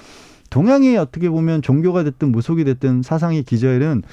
동양의 0.49 0.97
어떻게 0.97 1.29
보면 1.29 1.61
종교가 1.61 2.03
됐든 2.03 2.31
무속이 2.31 2.63
됐든 2.63 3.03
사상의 3.03 3.43
기저에는 3.43 4.03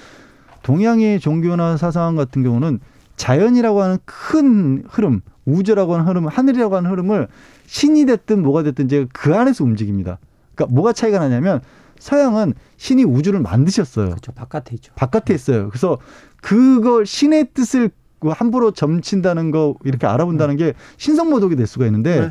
동양의 0.62 1.20
종교나 1.20 1.76
사상 1.76 2.16
같은 2.16 2.42
경우는 2.42 2.80
자연이라고 3.16 3.82
하는 3.82 3.98
큰 4.04 4.84
흐름, 4.88 5.20
우주라고 5.44 5.94
하는 5.94 6.06
흐름, 6.06 6.26
하늘이라고 6.26 6.76
하는 6.76 6.90
흐름을 6.90 7.28
신이 7.68 8.06
됐든 8.06 8.42
뭐가 8.42 8.62
됐든 8.62 8.86
이제 8.86 9.06
그 9.12 9.34
안에서 9.34 9.62
움직입니다. 9.62 10.18
그러니까 10.54 10.74
뭐가 10.74 10.94
차이가 10.94 11.18
나냐면 11.18 11.60
서양은 11.98 12.54
신이 12.78 13.04
우주를 13.04 13.40
만드셨어요. 13.40 14.08
그렇죠. 14.08 14.32
바깥에 14.32 14.74
있죠. 14.76 14.92
바깥에 14.94 15.34
있어요. 15.34 15.68
그래서 15.68 15.98
그걸 16.40 17.04
신의 17.04 17.48
뜻을 17.52 17.90
그 18.20 18.28
함부로 18.28 18.70
점친다는 18.70 19.50
거 19.50 19.76
이렇게 19.84 20.06
알아본다는 20.06 20.56
게 20.56 20.72
신성모독이 20.96 21.56
될 21.56 21.66
수가 21.66 21.84
있는데 21.86 22.20
네. 22.20 22.30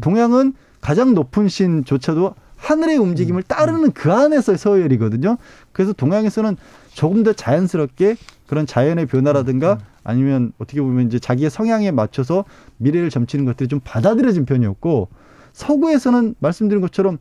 동양은 0.00 0.54
가장 0.80 1.14
높은 1.14 1.48
신조차도 1.48 2.34
하늘의 2.56 2.96
움직임을 2.98 3.40
음. 3.40 3.48
따르는 3.48 3.92
그 3.92 4.12
안에서의 4.12 4.56
서열이거든요. 4.56 5.36
그래서 5.72 5.92
동양에서는 5.92 6.56
조금 6.94 7.24
더 7.24 7.32
자연스럽게 7.32 8.16
그런 8.46 8.66
자연의 8.66 9.06
변화라든가 9.06 9.72
음. 9.74 9.78
아니면 10.06 10.52
어떻게 10.58 10.80
보면 10.80 11.06
이제 11.06 11.18
자기의 11.18 11.50
성향에 11.50 11.90
맞춰서 11.90 12.44
미래를 12.78 13.10
점치는 13.10 13.44
것들이 13.44 13.68
좀 13.68 13.80
받아들여진 13.82 14.44
편이었고 14.46 15.08
서구에서는 15.52 16.34
말씀드린 16.38 16.80
것처럼 16.80 17.18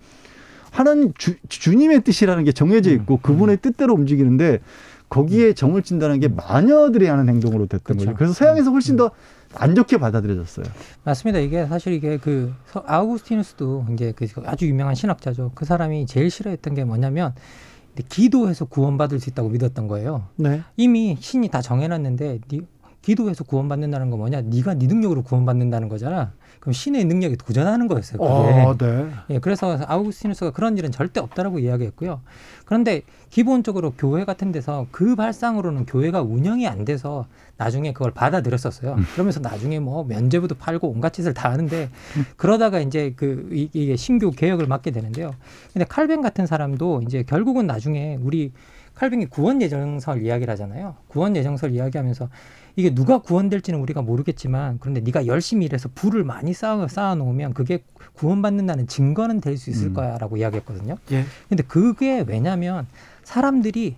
하는 0.72 1.14
주, 1.18 1.36
주님의 1.48 2.04
뜻이라는 2.04 2.44
게 2.44 2.52
정해져 2.52 2.92
있고 2.92 3.16
음. 3.16 3.20
그분의 3.22 3.58
뜻대로 3.58 3.94
움직이는데 3.94 4.60
거기에 5.10 5.54
정을 5.54 5.84
친다는 5.84 6.20
게 6.20 6.28
마녀들이 6.28 7.08
하는 7.08 7.30
행동으로 7.30 7.68
됐던 7.68 7.84
그렇죠. 7.84 8.06
거죠. 8.06 8.18
그래서 8.18 8.34
서양에서 8.34 8.72
훨씬 8.72 8.96
더 8.96 9.12
안 9.58 9.76
좋게 9.76 9.98
받아들여졌어요. 9.98 10.66
맞습니다. 11.04 11.40
이게 11.40 11.66
사실 11.66 11.94
이게 11.94 12.18
그 12.18 12.54
아우구스티누스도 12.74 13.86
이제 13.94 14.14
그 14.16 14.28
아주 14.46 14.68
유명한 14.68 14.96
신학자죠. 14.96 15.52
그 15.56 15.66
사람이 15.66 16.06
제일 16.06 16.30
싫어했던 16.30 16.74
게 16.76 16.84
뭐냐면 16.84 17.34
기도해서 18.10 18.66
구원받을 18.66 19.20
수 19.20 19.30
있다고 19.30 19.50
믿었던 19.50 19.88
거예요. 19.88 20.28
네. 20.36 20.62
이미 20.76 21.18
신이 21.20 21.50
다 21.50 21.62
정해놨는데 21.62 22.40
기도해서 23.06 23.44
구원받는다는 23.44 24.10
거 24.10 24.18
뭐냐? 24.18 24.42
네가 24.42 24.74
네 24.74 24.88
능력으로 24.88 25.22
구원받는다는 25.22 25.90
거잖아. 25.90 26.32
그럼 26.60 26.74
신의 26.74 27.06
능력에 27.06 27.36
도전하는 27.36 27.88
거였어요. 27.88 28.20
어, 28.20 28.76
네. 28.76 29.12
예, 29.30 29.40
그래서 29.40 29.78
아우구스티누스가 29.86 30.50
그런 30.50 30.76
일은 30.80 30.92
절대 30.92 31.20
없다라고 31.20 31.60
이야기했고요. 31.60 32.22
그런데 32.66 33.04
기본적으로 33.30 33.92
교회 33.92 34.26
같은 34.26 34.52
데서 34.52 34.88
그 34.90 35.16
발상으로는 35.16 35.86
교회가 35.86 36.24
운영이 36.24 36.68
안 36.68 36.84
돼서 36.84 37.28
나중에 37.58 37.94
그걸 37.94 38.12
받아들였었어요. 38.12 38.96
음. 38.96 39.06
그러면서 39.14 39.40
나중에 39.40 39.80
뭐 39.80 40.04
면제부도 40.04 40.56
팔고 40.56 40.90
온갖 40.90 41.14
짓을 41.14 41.36
다 41.36 41.52
하는데 41.52 41.92
그러다가 42.38 42.80
이제 42.80 43.14
그 43.16 43.48
이게 43.52 43.96
신교 43.96 44.32
개혁을 44.32 44.66
맡게 44.66 44.90
되는데요. 44.90 45.36
근데 45.74 45.86
칼뱅 45.86 46.22
같은 46.22 46.48
사람도 46.48 47.04
이제 47.04 47.22
결국은 47.22 47.68
나중에 47.68 48.18
우리 48.20 48.52
칼뱅이 48.96 49.26
구원 49.28 49.62
예정설 49.62 50.24
이야기를 50.24 50.52
하잖아요. 50.54 50.96
구원 51.08 51.36
예정설 51.36 51.72
이야기하면서 51.74 52.30
이게 52.78 52.94
누가 52.94 53.20
구원될지는 53.20 53.80
우리가 53.80 54.02
모르겠지만 54.02 54.80
그런데 54.80 55.02
네가 55.02 55.28
열심히 55.28 55.66
일해서 55.66 55.90
부를 55.94 56.24
많이 56.24 56.54
쌓아 56.54 56.88
쌓아 56.88 57.16
놓으면 57.16 57.54
그게 57.54 57.84
구원받는다는 58.14 58.88
증거는 58.88 59.42
될 59.42 59.58
수 59.58 59.70
있을 59.70 59.88
음. 59.88 59.94
거야라고 59.94 60.38
이야기했거든요. 60.38 60.98
예. 61.12 61.24
근데 61.48 61.64
그게 61.64 62.24
왜냐면 62.28 62.88
사람들이 63.24 63.96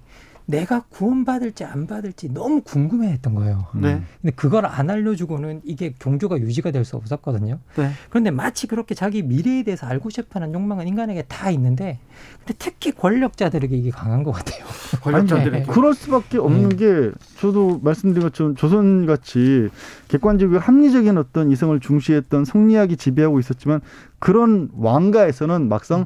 내가 0.47 0.83
구원받을지 0.89 1.65
안 1.65 1.87
받을지 1.87 2.29
너무 2.33 2.61
궁금해했던 2.61 3.35
거예요. 3.35 3.67
네. 3.75 4.01
근데 4.21 4.33
그걸 4.33 4.65
안 4.65 4.89
알려주고는 4.89 5.61
이게 5.65 5.93
종교가 5.99 6.39
유지가 6.39 6.71
될 6.71 6.87
수 6.87 6.95
없었거든요. 6.95 7.59
네. 7.75 7.91
그런데 8.09 8.31
마치 8.31 8.65
그렇게 8.65 8.95
자기 8.95 9.21
미래에 9.21 9.63
대해서 9.63 9.85
알고 9.87 10.09
싶어하는 10.09 10.53
욕망은 10.53 10.87
인간에게 10.87 11.23
다 11.23 11.51
있는데, 11.51 11.99
근데 12.39 12.53
특히 12.57 12.93
권력자들에게 12.93 13.75
이게 13.75 13.91
강한 13.91 14.23
것 14.23 14.31
같아요. 14.31 14.63
권력자들에게 15.03 15.65
그럴 15.65 15.93
수밖에 15.93 16.37
없는 16.37 16.69
네. 16.69 16.75
게 16.77 17.11
저도 17.41 17.81
말씀드린 17.83 18.25
것처럼 18.29 18.55
조선 18.55 19.05
같이 19.05 19.67
객관적이고 20.07 20.59
합리적인 20.59 21.17
어떤 21.17 21.51
이성을 21.51 21.77
중시했던 21.77 22.45
성리학이 22.45 22.95
지배하고 22.95 23.39
있었지만 23.39 23.81
그런 24.19 24.69
왕가에서는 24.77 25.67
막상 25.67 26.01
음. 26.01 26.05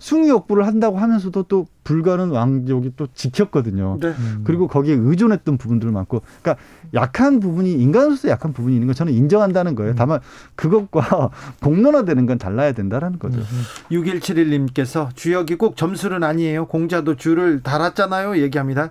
숭의 0.00 0.30
역부를 0.30 0.66
한다고 0.66 0.98
하면서도 0.98 1.44
또 1.44 1.66
불가는 1.84 2.30
왕족이 2.30 2.92
또 2.96 3.06
지켰거든요. 3.14 3.98
네. 4.00 4.08
음. 4.08 4.40
그리고 4.44 4.66
거기에 4.66 4.94
의존했던 4.94 5.58
부분들 5.58 5.90
많고, 5.90 6.22
그러니까 6.40 6.62
약한 6.94 7.38
부분이 7.38 7.72
인간으로서 7.72 8.28
약한 8.28 8.52
부분이 8.54 8.74
있는 8.74 8.86
건 8.86 8.94
저는 8.94 9.12
인정한다는 9.12 9.74
거예요. 9.74 9.92
음. 9.92 9.96
다만 9.96 10.20
그것과 10.54 11.30
공론화되는 11.62 12.26
건 12.26 12.38
달라야 12.38 12.72
된다라는 12.72 13.18
거죠. 13.18 13.40
음. 13.40 13.62
6171님께서 13.90 15.14
주역이 15.14 15.56
꼭 15.56 15.76
점수는 15.76 16.24
아니에요. 16.24 16.66
공자도 16.66 17.16
줄을 17.16 17.62
달았잖아요. 17.62 18.38
얘기합니다. 18.38 18.90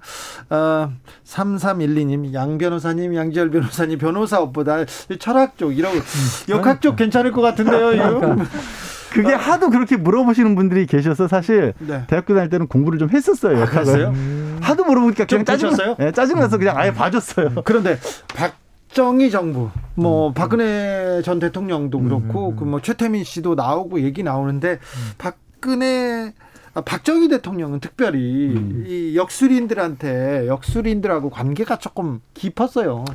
어, 0.51 0.91
3312님, 1.25 2.33
양 2.33 2.59
변호사님, 2.59 3.15
양지열 3.15 3.49
변호사님, 3.49 3.97
변호사업보다 3.97 4.85
철학 5.17 5.57
쪽, 5.57 5.75
이런 5.75 5.95
음. 5.95 6.01
역학 6.49 6.81
쪽 6.81 6.95
괜찮을 6.95 7.31
것 7.31 7.41
같은데요. 7.41 7.89
그러니까. 7.89 8.45
그게 9.11 9.33
하도 9.33 9.69
그렇게 9.69 9.97
물어보시는 9.97 10.55
분들이 10.55 10.85
계셔서 10.85 11.27
사실 11.27 11.73
네. 11.79 12.03
대학교 12.07 12.33
다닐 12.33 12.49
때는 12.49 12.67
공부를 12.67 12.99
좀 12.99 13.09
했었어요. 13.09 13.63
아, 13.63 13.65
그랬어요? 13.65 14.09
음. 14.09 14.59
하도 14.61 14.85
물어보니까 14.85 15.25
그냥 15.25 15.45
짜증 15.45 15.69
났어요. 15.69 15.95
네, 15.97 16.11
짜증 16.11 16.39
나서 16.39 16.57
그냥 16.57 16.77
아예 16.77 16.93
봐줬어요. 16.93 17.61
그런데 17.63 17.97
박정희 18.35 19.31
정부, 19.31 19.69
뭐 19.95 20.29
음. 20.29 20.33
박근혜 20.33 21.21
전 21.23 21.39
대통령도 21.39 21.99
그렇고 21.99 22.49
음. 22.49 22.55
그뭐 22.55 22.81
최태민 22.81 23.23
씨도 23.23 23.55
나오고 23.55 24.01
얘기 24.01 24.23
나오는데 24.23 24.73
음. 24.73 25.11
박근혜 25.17 26.33
아, 26.73 26.81
박정희 26.81 27.29
대통령은 27.29 27.79
특별히 27.79 28.53
음. 28.55 28.83
이 28.87 29.15
역술인들한테 29.15 30.47
역술인들하고 30.47 31.29
관계가 31.29 31.77
조금 31.77 32.21
깊었어요. 32.33 33.05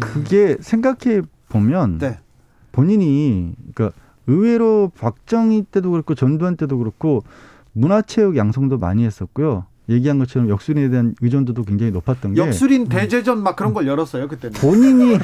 그게 0.00 0.56
생각해 0.60 1.22
보면 1.48 1.98
네. 1.98 2.18
본인이 2.72 3.52
그러니까 3.74 3.96
의외로 4.26 4.90
박정희 4.98 5.66
때도 5.70 5.90
그렇고 5.90 6.14
전두환 6.14 6.56
때도 6.56 6.78
그렇고 6.78 7.22
문화체육 7.72 8.36
양성도 8.36 8.78
많이 8.78 9.04
했었고요. 9.04 9.66
얘기한 9.88 10.18
것처럼 10.18 10.48
역술인에 10.48 10.88
대한 10.88 11.14
의존도도 11.20 11.64
굉장히 11.64 11.92
높았던 11.92 12.34
게 12.34 12.40
역술인 12.40 12.88
대제전 12.88 13.42
막 13.42 13.54
그런 13.54 13.74
걸 13.74 13.86
열었어요 13.86 14.28
그때는 14.28 14.58
본인이 14.58 15.18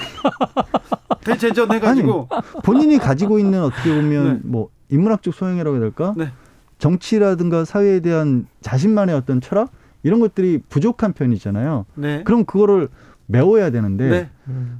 대제전 1.24 1.72
해가지고 1.72 2.28
아니, 2.30 2.42
본인이 2.62 2.98
가지고 2.98 3.38
있는 3.38 3.62
어떻게 3.62 3.94
보면 3.94 4.34
네. 4.34 4.40
뭐 4.44 4.68
인문학적 4.90 5.32
소양이라고 5.32 5.76
해야 5.76 5.80
될까 5.80 6.14
네. 6.16 6.30
정치라든가 6.78 7.64
사회에 7.64 8.00
대한 8.00 8.46
자신만의 8.60 9.14
어떤 9.14 9.40
철학 9.40 9.70
이런 10.02 10.20
것들이 10.20 10.60
부족한 10.68 11.12
편이잖아요. 11.12 11.86
네. 11.94 12.22
그럼 12.24 12.44
그거를 12.44 12.88
메워야 13.26 13.70
되는데 13.70 14.08
네. 14.08 14.30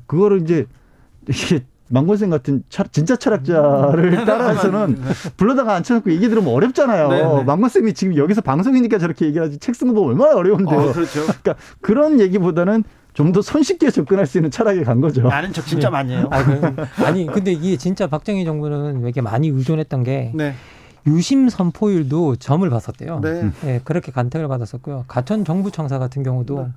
그거를 0.07 0.43
이제 0.43 0.67
이게 1.29 1.65
망고생 1.91 2.31
같은 2.31 2.63
철, 2.69 2.87
진짜 2.91 3.17
철학자를 3.17 4.21
음. 4.21 4.25
따라서는 4.25 4.97
불러다가 5.37 5.75
앉혀놓고 5.77 6.11
얘기 6.13 6.29
들으면 6.29 6.53
어렵잖아요. 6.53 7.09
네, 7.09 7.23
네. 7.23 7.45
망고쌤이 7.45 7.95
지금 7.95 8.17
여기서 8.17 8.41
방송이니까 8.41 8.99
저렇게 8.99 9.27
얘기하지 9.27 9.59
책 9.59 9.75
쓰는 9.75 9.95
거 9.95 10.03
얼마나 10.03 10.37
어려운데요. 10.37 10.79
어, 10.79 10.93
그렇죠. 10.93 11.21
그러니까 11.43 11.57
그런 11.81 12.21
얘기보다는 12.21 12.85
좀 13.13 13.33
더 13.33 13.43
손쉽게 13.43 13.91
접근할 13.91 14.27
수 14.27 14.39
있는 14.39 14.51
철학에 14.51 14.83
간 14.83 15.01
거죠. 15.01 15.29
아는 15.29 15.53
척 15.53 15.67
진짜 15.67 15.89
네. 15.89 15.93
많이 15.93 16.13
해요. 16.15 16.29
아, 16.31 16.45
그, 16.45 16.87
아니, 17.05 17.27
근데 17.27 17.53
이게 17.53 17.77
진짜 17.77 18.07
박정희 18.07 18.45
정부는 18.45 19.01
왜 19.01 19.03
이렇게 19.03 19.21
많이 19.21 19.49
의존했던 19.49 20.05
게 20.05 20.33
네. 20.35 20.55
유심 21.07 21.49
선포율도 21.49 22.37
점을 22.37 22.69
봤었대요. 22.69 23.21
네. 23.21 23.51
네. 23.63 23.81
그렇게 23.85 24.13
간택을 24.13 24.49
받았었고요. 24.49 25.05
가천 25.09 25.45
정부청사 25.45 25.99
같은 25.99 26.23
경우도 26.23 26.63
네. 26.63 26.69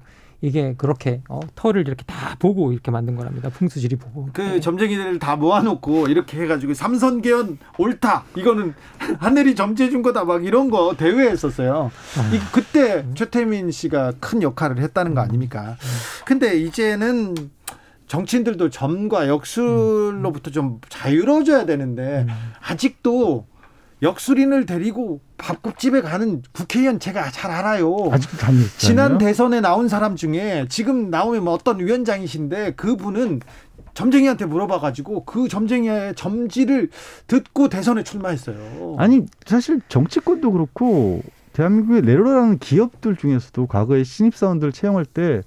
이게 0.44 0.76
그렇게 0.78 1.22
어, 1.30 1.40
털을 1.56 1.88
이렇게 1.88 2.04
다 2.04 2.36
보고 2.38 2.74
이렇게 2.74 2.92
만든 2.92 3.16
거랍니다. 3.16 3.48
풍수지리 3.48 3.96
보고. 3.96 4.28
그 4.34 4.42
네. 4.42 4.60
점쟁이들 4.60 5.18
다 5.18 5.38
모아놓고 5.38 6.10
이렇게 6.10 6.42
해가지고 6.42 6.74
삼선계연 6.74 7.60
옳다. 7.78 8.26
이거는 8.36 8.74
하늘이 9.20 9.56
점지해 9.56 9.90
준 9.90 10.02
거다. 10.02 10.26
막 10.26 10.44
이런 10.46 10.70
거 10.70 10.96
대회했었어요. 10.98 11.90
아. 12.18 12.36
이, 12.36 12.40
그때 12.52 13.06
최태민 13.16 13.72
씨가 13.72 14.16
큰 14.20 14.42
역할을 14.42 14.80
했다는 14.80 15.16
거 15.16 15.22
아닙니까? 15.22 15.78
근데 16.26 16.60
이제는 16.60 17.36
정치인들도 18.08 18.70
점과 18.70 19.30
역술로부터 19.30 20.52
좀 20.52 20.82
자유로워져야 20.90 21.66
되는데 21.66 22.28
아직도 22.60 23.48
역술인을 24.04 24.66
데리고 24.66 25.22
밥국집에 25.38 26.02
가는 26.02 26.42
국회의원 26.52 27.00
제가 27.00 27.32
잘 27.32 27.50
알아요. 27.52 28.10
아직도 28.12 28.38
다니잖아요. 28.38 28.70
지난 28.78 29.18
대선에 29.18 29.62
나온 29.62 29.88
사람 29.88 30.16
중에 30.16 30.68
지금 30.70 31.10
나오면 31.10 31.44
뭐 31.46 31.54
어떤 31.54 31.80
위원장이신데 31.80 32.74
그분은 32.74 33.40
점쟁이한테 33.94 34.46
물어봐가지고 34.46 35.26
그 35.26 35.48
점쟁이의 35.48 36.16
점지를 36.16 36.90
듣고 37.28 37.70
대선에 37.70 38.04
출마했어요. 38.04 38.98
아니 39.00 39.26
사실 39.46 39.80
정치권도 39.88 40.52
그렇고 40.52 41.22
대한민국의 41.54 42.02
내로라는 42.02 42.60
기업들 42.60 43.16
중에서도 43.16 43.68
과거에 43.68 44.04
신입사원들 44.04 44.72
채용할 44.72 45.06
때 45.06 45.44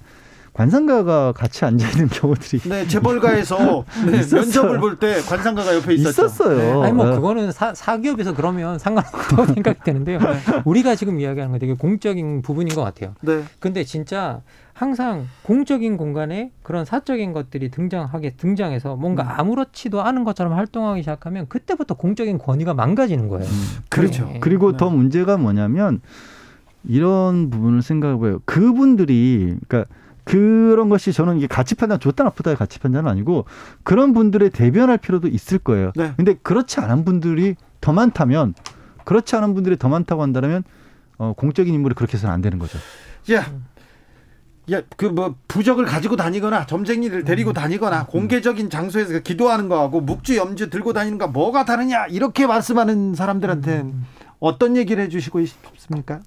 관상가가 0.57 1.33
같이 1.33 1.67
앉아 1.67 1.87
있는 1.91 2.09
경우들이 2.09 2.63
네 2.63 2.89
재벌가에서 2.89 3.85
네, 4.07 4.23
면접을 4.35 4.81
볼 4.81 4.97
때 4.99 5.21
관상가가 5.21 5.75
옆에 5.77 5.93
있었죠. 5.93 6.09
있었어요. 6.09 6.57
네. 6.57 6.83
아니 6.87 6.93
뭐 6.95 7.11
그거는 7.11 7.53
사, 7.53 7.75
사기업에서 7.75 8.35
그러면 8.35 8.79
상관없다고 8.79 9.45
생각이 9.53 9.81
되는데요. 9.85 10.19
네. 10.19 10.27
우리가 10.65 10.95
지금 10.95 11.21
이야기하는 11.21 11.53
건 11.53 11.61
되게 11.61 11.75
공적인 11.75 12.41
부분인 12.41 12.75
것 12.75 12.83
같아요. 12.83 13.13
네. 13.21 13.43
근데 13.59 13.85
진짜 13.85 14.41
항상 14.73 15.27
공적인 15.43 15.99
공간에 15.99 16.51
그런 16.63 16.87
사적인 16.87 17.35
것들이 17.35 17.71
등장하게 17.71 18.31
등장해서 18.39 18.97
뭔가 18.97 19.25
음. 19.25 19.29
아무렇지도 19.37 20.01
않은 20.03 20.25
것처럼 20.25 20.55
활동하기 20.55 21.03
시작하면 21.03 21.47
그때부터 21.51 21.95
공적인 21.97 22.39
권위가 22.39 22.73
망가지는 22.73 23.29
거예요. 23.29 23.45
음. 23.47 23.77
그렇죠. 23.91 24.25
네. 24.25 24.39
그리고 24.41 24.75
더 24.79 24.89
문제가 24.89 25.37
뭐냐면 25.37 26.01
이런 26.89 27.51
부분을 27.51 27.83
생각해봐요. 27.83 28.39
그분들이 28.47 29.55
그러니까 29.69 29.85
그런 30.27 30.89
것이 30.89 31.13
저는 31.13 31.39
이게 31.39 31.47
가치 31.47 31.77
판단 31.77 32.01
좋다 32.01 32.25
나쁘다의 32.25 32.57
가치 32.57 32.81
판단은 32.81 33.09
아니고 33.09 33.45
그런 33.85 34.13
분들의 34.13 34.51
대변할 34.51 34.99
필요도 34.99 35.29
있을 35.29 35.59
거예요. 35.59 35.93
네. 35.95 36.13
근데 36.17 36.35
그렇지 36.35 36.81
않은 36.81 37.05
분들이 37.05 37.55
더 37.81 37.93
많다면 37.93 38.55
그렇지 39.05 39.37
않은 39.37 39.55
분들이 39.55 39.79
더 39.79 39.89
많다고 39.89 40.23
한다면 40.23 40.65
어, 41.17 41.33
공적인 41.37 41.73
인물이 41.73 41.95
그렇게 41.95 42.15
해서는 42.15 42.35
안 42.35 42.43
되는 42.43 42.59
거죠. 42.59 42.77
야, 43.33 43.47
야, 44.73 44.83
그 44.97 45.07
뭐 45.07 45.37
부적을 45.47 45.85
가지고 45.85 46.17
다니거나 46.17 46.67
점쟁이를 46.67 47.23
데리고 47.23 47.53
음. 47.53 47.55
다니거나 47.55 48.01
음. 48.01 48.07
공개적인 48.07 48.69
장소에서 48.69 49.21
기도하는 49.21 49.69
거하고 49.69 50.01
묵주 50.01 50.37
염주 50.37 50.71
들고 50.71 50.93
다니는 50.93 51.19
거 51.19 51.29
뭐가 51.29 51.65
다르냐 51.65 52.07
이렇게 52.07 52.49
말씀하는 52.49 53.15
사람들한테 53.15 53.83
음. 53.83 54.05
어떤 54.41 54.77
얘기를 54.77 55.05
해주시고 55.05 55.45
싶습니까? 55.45 56.21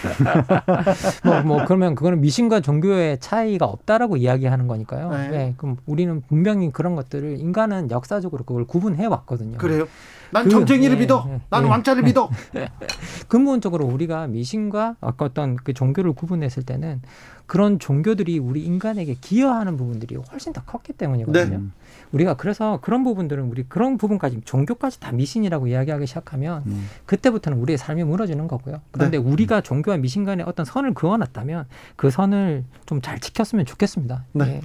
뭐, 1.24 1.42
뭐 1.42 1.64
그러면 1.64 1.94
그거는 1.94 2.20
미신과 2.20 2.60
종교의 2.60 3.18
차이가 3.20 3.66
없다라고 3.66 4.16
이야기하는 4.16 4.66
거니까요. 4.66 5.10
네. 5.10 5.28
네. 5.28 5.54
그럼 5.56 5.76
우리는 5.86 6.22
분명히 6.28 6.70
그런 6.70 6.96
것들을 6.96 7.38
인간은 7.38 7.90
역사적으로 7.90 8.44
그걸 8.44 8.64
구분해 8.64 9.06
왔거든요. 9.06 9.58
그래요? 9.58 9.86
난 10.32 10.44
그, 10.44 10.50
점쟁이를 10.50 10.96
네, 10.96 11.02
믿어. 11.02 11.24
네, 11.26 11.40
난 11.50 11.64
네. 11.64 11.68
왕자를 11.68 12.02
믿어. 12.04 12.30
근본적으로 13.28 13.84
우리가 13.86 14.28
미신과 14.28 14.96
아까 15.00 15.24
어떤 15.24 15.56
그 15.56 15.74
종교를 15.74 16.12
구분했을 16.12 16.62
때는 16.62 17.02
그런 17.46 17.78
종교들이 17.78 18.38
우리 18.38 18.62
인간에게 18.62 19.16
기여하는 19.20 19.76
부분들이 19.76 20.16
훨씬 20.30 20.52
더 20.52 20.62
컸기 20.62 20.92
때문이거든요. 20.92 21.58
네. 21.58 21.64
우리가 22.12 22.34
그래서 22.34 22.78
그런 22.82 23.04
부분들은 23.04 23.44
우리 23.44 23.62
그런 23.64 23.96
부분까지 23.98 24.42
종교까지 24.44 25.00
다 25.00 25.12
미신이라고 25.12 25.68
이야기하기 25.68 26.06
시작하면 26.06 26.62
음. 26.66 26.88
그때부터는 27.06 27.58
우리의 27.58 27.78
삶이 27.78 28.04
무너지는 28.04 28.48
거고요. 28.48 28.80
그런데 28.90 29.18
네. 29.18 29.24
우리가 29.24 29.60
종교와 29.60 29.96
미신 29.98 30.24
간에 30.24 30.42
어떤 30.44 30.64
선을 30.64 30.94
그어놨다면 30.94 31.66
그 31.96 32.10
선을 32.10 32.64
좀 32.86 33.00
잘 33.02 33.18
지켰으면 33.18 33.64
좋겠습니다. 33.64 34.24
네. 34.32 34.44
네. 34.44 34.60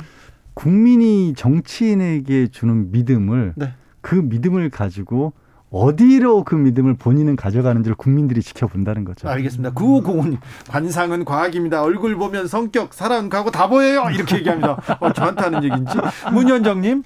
국민이 0.54 1.34
정치인에게 1.36 2.48
주는 2.48 2.92
믿음을 2.92 3.54
네. 3.56 3.74
그 4.02 4.16
믿음을 4.16 4.70
가지고 4.70 5.34
어디로 5.76 6.46
그 6.46 6.56
믿음을 6.56 6.94
본인은 6.96 7.36
가져가는지를 7.36 7.96
국민들이 7.98 8.42
지켜본다는 8.42 9.04
거죠. 9.04 9.28
알겠습니다. 9.28 9.74
구호공원님 9.74 10.40
관상은 10.70 11.26
과학입니다. 11.26 11.84
얼굴 11.84 12.16
보면 12.16 12.48
성격, 12.48 12.94
사람, 12.94 13.28
가고 13.28 13.52
다 13.52 13.68
보여요. 13.68 14.06
이렇게 14.14 14.38
얘기합니다. 14.38 14.78
어, 15.02 15.12
저한테 15.12 15.44
하는 15.44 15.64
얘기인지. 15.66 15.98
문현정님 16.32 17.04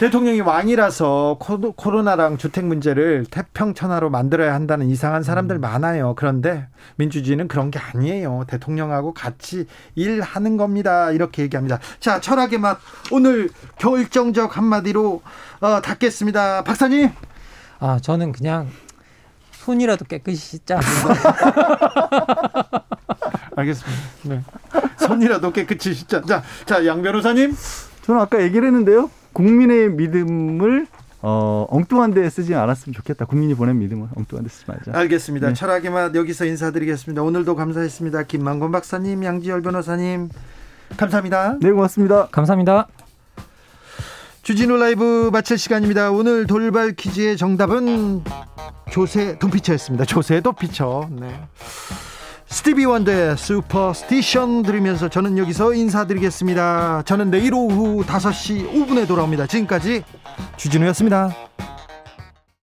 대통령이 0.00 0.40
왕이라서 0.40 1.38
코로나랑 1.76 2.38
주택 2.38 2.64
문제를 2.64 3.26
태평천하로 3.30 4.08
만들어야 4.08 4.54
한다는 4.54 4.88
이상한 4.88 5.22
사람들 5.22 5.56
음. 5.56 5.60
많아요. 5.60 6.14
그런데 6.16 6.68
민주주의는 6.96 7.46
그런 7.46 7.70
게 7.70 7.78
아니에요. 7.78 8.44
대통령하고 8.48 9.12
같이 9.12 9.66
일하는 9.94 10.56
겁니다. 10.56 11.10
이렇게 11.10 11.42
얘기합니다. 11.42 11.78
자, 12.00 12.20
철학의 12.20 12.58
맛 12.58 12.78
오늘 13.12 13.50
결정적 13.76 14.56
한마디로 14.56 15.20
어, 15.60 15.80
닫겠습니다. 15.82 16.64
박사님. 16.64 17.10
아 17.82 17.98
저는 17.98 18.30
그냥 18.30 18.68
손이라도 19.50 20.04
깨끗이 20.04 20.36
씻자. 20.36 20.78
알겠습니다. 23.56 24.00
네. 24.22 24.42
손이라도 24.98 25.52
깨끗이 25.52 25.92
씻자. 25.92 26.22
자, 26.22 26.44
자, 26.64 26.86
양 26.86 27.02
변호사님. 27.02 27.52
저는 28.02 28.20
아까 28.20 28.40
얘기를 28.40 28.68
했는데요. 28.68 29.10
국민의 29.32 29.90
믿음을 29.90 30.86
어, 31.22 31.66
엉뚱한 31.70 32.14
데 32.14 32.30
쓰지 32.30 32.54
않았으면 32.54 32.94
좋겠다. 32.94 33.24
국민이 33.24 33.54
보낸 33.54 33.80
믿음을 33.80 34.06
엉뚱한 34.14 34.44
데 34.44 34.48
쓰지 34.48 34.64
말자. 34.68 34.92
알겠습니다. 34.96 35.48
네. 35.48 35.54
철학의 35.54 35.90
맛 35.90 36.14
여기서 36.14 36.44
인사드리겠습니다. 36.44 37.20
오늘도 37.22 37.56
감사했습니다. 37.56 38.22
김만권 38.24 38.70
박사님, 38.70 39.24
양지열 39.24 39.60
변호사님. 39.60 40.28
감사합니다. 40.96 41.58
네, 41.60 41.72
고맙습니다. 41.72 42.28
감사합니다. 42.28 42.86
주진우 44.42 44.76
라이브 44.76 45.30
마칠 45.32 45.56
시간입니다. 45.56 46.10
오늘 46.10 46.48
돌발 46.48 46.94
퀴즈의 46.96 47.36
정답은 47.36 48.24
조세 48.90 49.38
도피처였습니다. 49.38 50.04
조세 50.04 50.40
도피처. 50.40 51.10
네. 51.12 51.40
스티비 52.46 52.84
원더의 52.84 53.36
Superstition 53.36 54.64
들으면서 54.64 55.08
저는 55.08 55.38
여기서 55.38 55.74
인사드리겠습니다. 55.74 57.02
저는 57.06 57.30
내일 57.30 57.54
오후 57.54 58.04
5시 58.04 58.72
5분에 58.72 59.06
돌아옵니다. 59.06 59.46
지금까지 59.46 60.02
주진우였습니다. 60.56 61.30